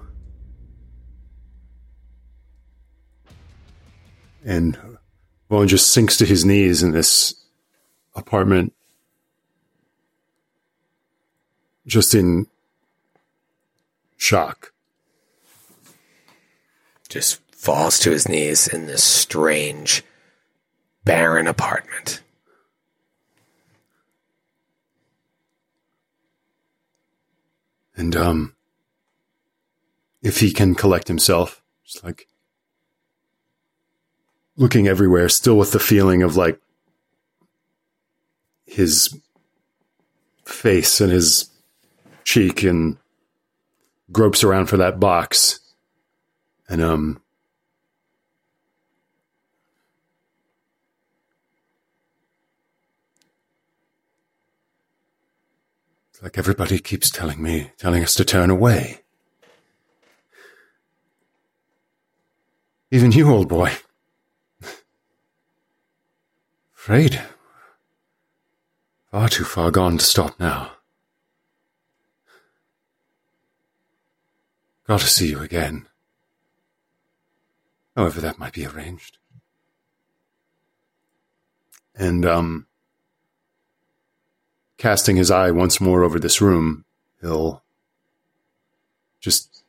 And 4.44 4.76
Vaughn 5.48 5.66
just 5.66 5.90
sinks 5.90 6.18
to 6.18 6.26
his 6.26 6.44
knees 6.44 6.82
in 6.82 6.90
this 6.90 7.34
apartment, 8.14 8.74
just 11.86 12.14
in 12.14 12.48
shock. 14.18 14.74
Just 17.08 17.40
falls 17.62 18.00
to 18.00 18.10
his 18.10 18.28
knees 18.28 18.66
in 18.66 18.86
this 18.86 19.04
strange, 19.04 20.02
barren 21.04 21.46
apartment. 21.46 22.20
And, 27.94 28.16
um, 28.16 28.56
if 30.22 30.40
he 30.40 30.50
can 30.50 30.74
collect 30.74 31.06
himself, 31.06 31.62
just 31.84 32.02
like 32.02 32.26
looking 34.56 34.88
everywhere, 34.88 35.28
still 35.28 35.56
with 35.56 35.70
the 35.70 35.78
feeling 35.78 36.24
of 36.24 36.36
like 36.36 36.58
his 38.66 39.16
face 40.44 41.00
and 41.00 41.12
his 41.12 41.48
cheek 42.24 42.64
and 42.64 42.96
gropes 44.10 44.42
around 44.42 44.66
for 44.66 44.78
that 44.78 44.98
box 44.98 45.60
and 46.68 46.82
um 46.82 47.22
like 56.22 56.38
everybody 56.38 56.78
keeps 56.78 57.10
telling 57.10 57.42
me, 57.42 57.72
telling 57.76 58.02
us 58.02 58.14
to 58.14 58.24
turn 58.24 58.48
away. 58.48 59.00
Even 62.92 63.10
you, 63.10 63.28
old 63.28 63.48
boy. 63.48 63.72
Afraid. 66.76 67.20
Far 69.10 69.28
too 69.28 69.44
far 69.44 69.72
gone 69.72 69.98
to 69.98 70.04
stop 70.04 70.38
now. 70.38 70.72
Got 74.86 75.00
to 75.00 75.08
see 75.08 75.28
you 75.28 75.40
again. 75.40 75.86
However, 77.96 78.20
that 78.20 78.38
might 78.38 78.52
be 78.52 78.64
arranged. 78.64 79.18
And, 81.94 82.24
um, 82.24 82.66
casting 84.82 85.14
his 85.14 85.30
eye 85.30 85.52
once 85.52 85.80
more 85.80 86.02
over 86.02 86.18
this 86.18 86.40
room, 86.40 86.84
he'll 87.20 87.62
just 89.20 89.62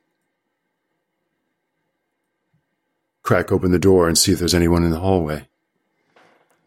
crack 3.22 3.52
open 3.52 3.72
the 3.72 3.78
door 3.78 4.08
and 4.08 4.18
see 4.18 4.32
if 4.32 4.40
there's 4.40 4.56
anyone 4.56 4.84
in 4.84 4.90
the 4.90 5.00
hallway. 5.00 5.48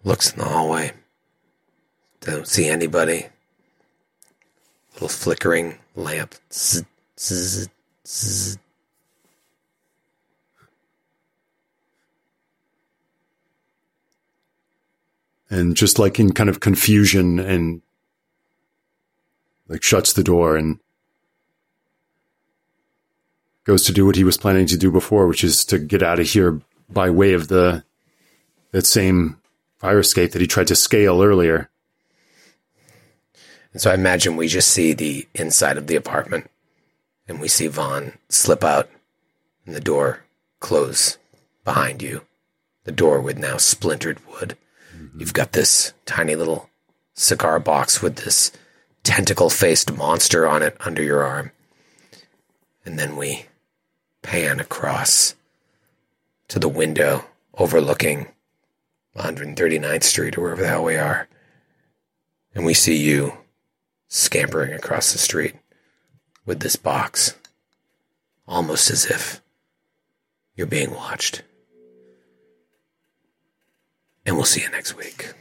Looks 0.05 0.32
in 0.32 0.39
the 0.39 0.44
hallway. 0.44 0.93
Don't 2.20 2.47
see 2.47 2.68
anybody. 2.68 3.27
Little 4.94 5.09
flickering 5.09 5.78
lamp. 5.97 6.36
Zzz, 6.52 6.85
zzz, 7.18 7.68
zzz. 8.06 8.59
and 15.48 15.77
just 15.77 15.98
like 15.98 16.18
in 16.18 16.32
kind 16.32 16.51
of 16.51 16.59
confusion 16.59 17.39
and 17.39 17.81
like 19.68 19.82
shuts 19.82 20.12
the 20.12 20.24
door 20.24 20.56
and 20.56 20.78
goes 23.64 23.84
to 23.84 23.93
do 23.93 24.06
what 24.06 24.16
he 24.16 24.24
was 24.24 24.36
planning 24.36 24.66
to 24.66 24.76
do 24.76 24.90
before, 24.90 25.26
which 25.26 25.43
is 25.43 25.64
to 25.64 25.78
get 25.78 26.02
out 26.02 26.20
of 26.20 26.28
here 26.28 26.60
by 26.88 27.10
way 27.10 27.32
of 27.32 27.48
the 27.48 27.84
that 28.70 28.86
same 28.86 29.38
fire 29.78 29.98
escape 29.98 30.32
that 30.32 30.40
he 30.40 30.47
tried 30.47 30.68
to 30.68 30.76
scale 30.76 31.22
earlier. 31.22 31.68
And 33.72 33.80
so 33.82 33.90
I 33.90 33.94
imagine 33.94 34.36
we 34.36 34.48
just 34.48 34.68
see 34.68 34.93
the 34.93 35.26
inside 35.34 35.76
of 35.76 35.86
the 35.86 35.97
apartment 35.97 36.51
and 37.28 37.40
we 37.40 37.48
see 37.48 37.66
Vaughn 37.66 38.12
slip 38.28 38.64
out 38.64 38.88
and 39.66 39.74
the 39.74 39.80
door 39.80 40.24
close 40.60 41.18
behind 41.64 42.02
you. 42.02 42.22
The 42.84 42.93
door 42.93 43.20
with 43.20 43.38
now 43.38 43.56
splintered 43.56 44.18
wood. 44.28 44.56
Mm-hmm. 44.97 45.20
You've 45.20 45.34
got 45.34 45.52
this 45.52 45.93
tiny 46.05 46.36
little 46.36 46.70
cigar 47.14 47.59
box 47.59 48.01
with 48.01 48.16
this 48.16 48.52
tentacle 49.06 49.48
faced 49.48 49.96
monster 49.96 50.48
on 50.48 50.64
it 50.64 50.76
under 50.80 51.00
your 51.00 51.22
arm. 51.22 51.52
And 52.84 52.98
then 52.98 53.14
we 53.14 53.46
pan 54.22 54.58
across 54.58 55.36
to 56.48 56.58
the 56.58 56.68
window 56.68 57.24
overlooking 57.54 58.26
139th 59.16 60.02
Street 60.02 60.36
or 60.36 60.40
wherever 60.40 60.62
the 60.62 60.68
hell 60.68 60.84
we 60.84 60.96
are. 60.96 61.28
And 62.52 62.66
we 62.66 62.74
see 62.74 62.96
you 62.96 63.34
scampering 64.08 64.72
across 64.72 65.12
the 65.12 65.18
street 65.18 65.54
with 66.44 66.58
this 66.58 66.74
box, 66.74 67.36
almost 68.48 68.90
as 68.90 69.06
if 69.06 69.40
you're 70.56 70.66
being 70.66 70.92
watched. 70.92 71.42
And 74.24 74.34
we'll 74.34 74.44
see 74.44 74.62
you 74.62 74.70
next 74.70 74.96
week. 74.96 75.32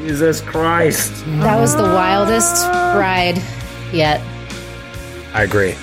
Jesus 0.00 0.40
Christ. 0.40 1.24
That 1.40 1.58
was 1.58 1.76
the 1.76 1.82
wildest 1.82 2.64
ride 2.66 3.42
yet. 3.92 4.20
I 5.34 5.42
agree. 5.42 5.74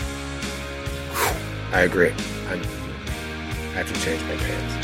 I 1.72 1.82
agree. 1.82 2.12
I'm, 2.50 2.60
I 2.60 3.84
have 3.84 3.94
to 3.94 4.02
change 4.02 4.22
my 4.24 4.36
pants. 4.38 4.76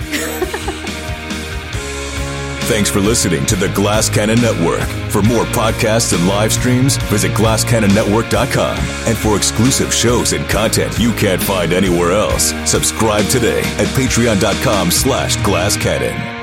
Thanks 2.66 2.90
for 2.90 3.02
listening 3.02 3.46
to 3.48 3.58
the 3.58 3.68
Glass 3.70 4.10
Cannon 4.10 4.40
Network. 4.40 4.82
For 5.12 5.22
more 5.22 5.44
podcasts 5.46 6.18
and 6.18 6.26
live 6.26 6.54
streams, 6.54 6.96
visit 6.96 7.32
glasscannonnetwork.com. 7.32 8.78
And 8.78 9.18
for 9.18 9.36
exclusive 9.36 9.94
shows 9.94 10.32
and 10.32 10.48
content 10.50 10.98
you 10.98 11.12
can't 11.14 11.44
find 11.44 11.74
anywhere 11.74 12.12
else, 12.14 12.54
subscribe 12.70 13.26
today 13.26 13.60
at 13.60 13.88
patreon.com 13.88 14.90
slash 14.90 15.36
glasscannon. 15.38 16.41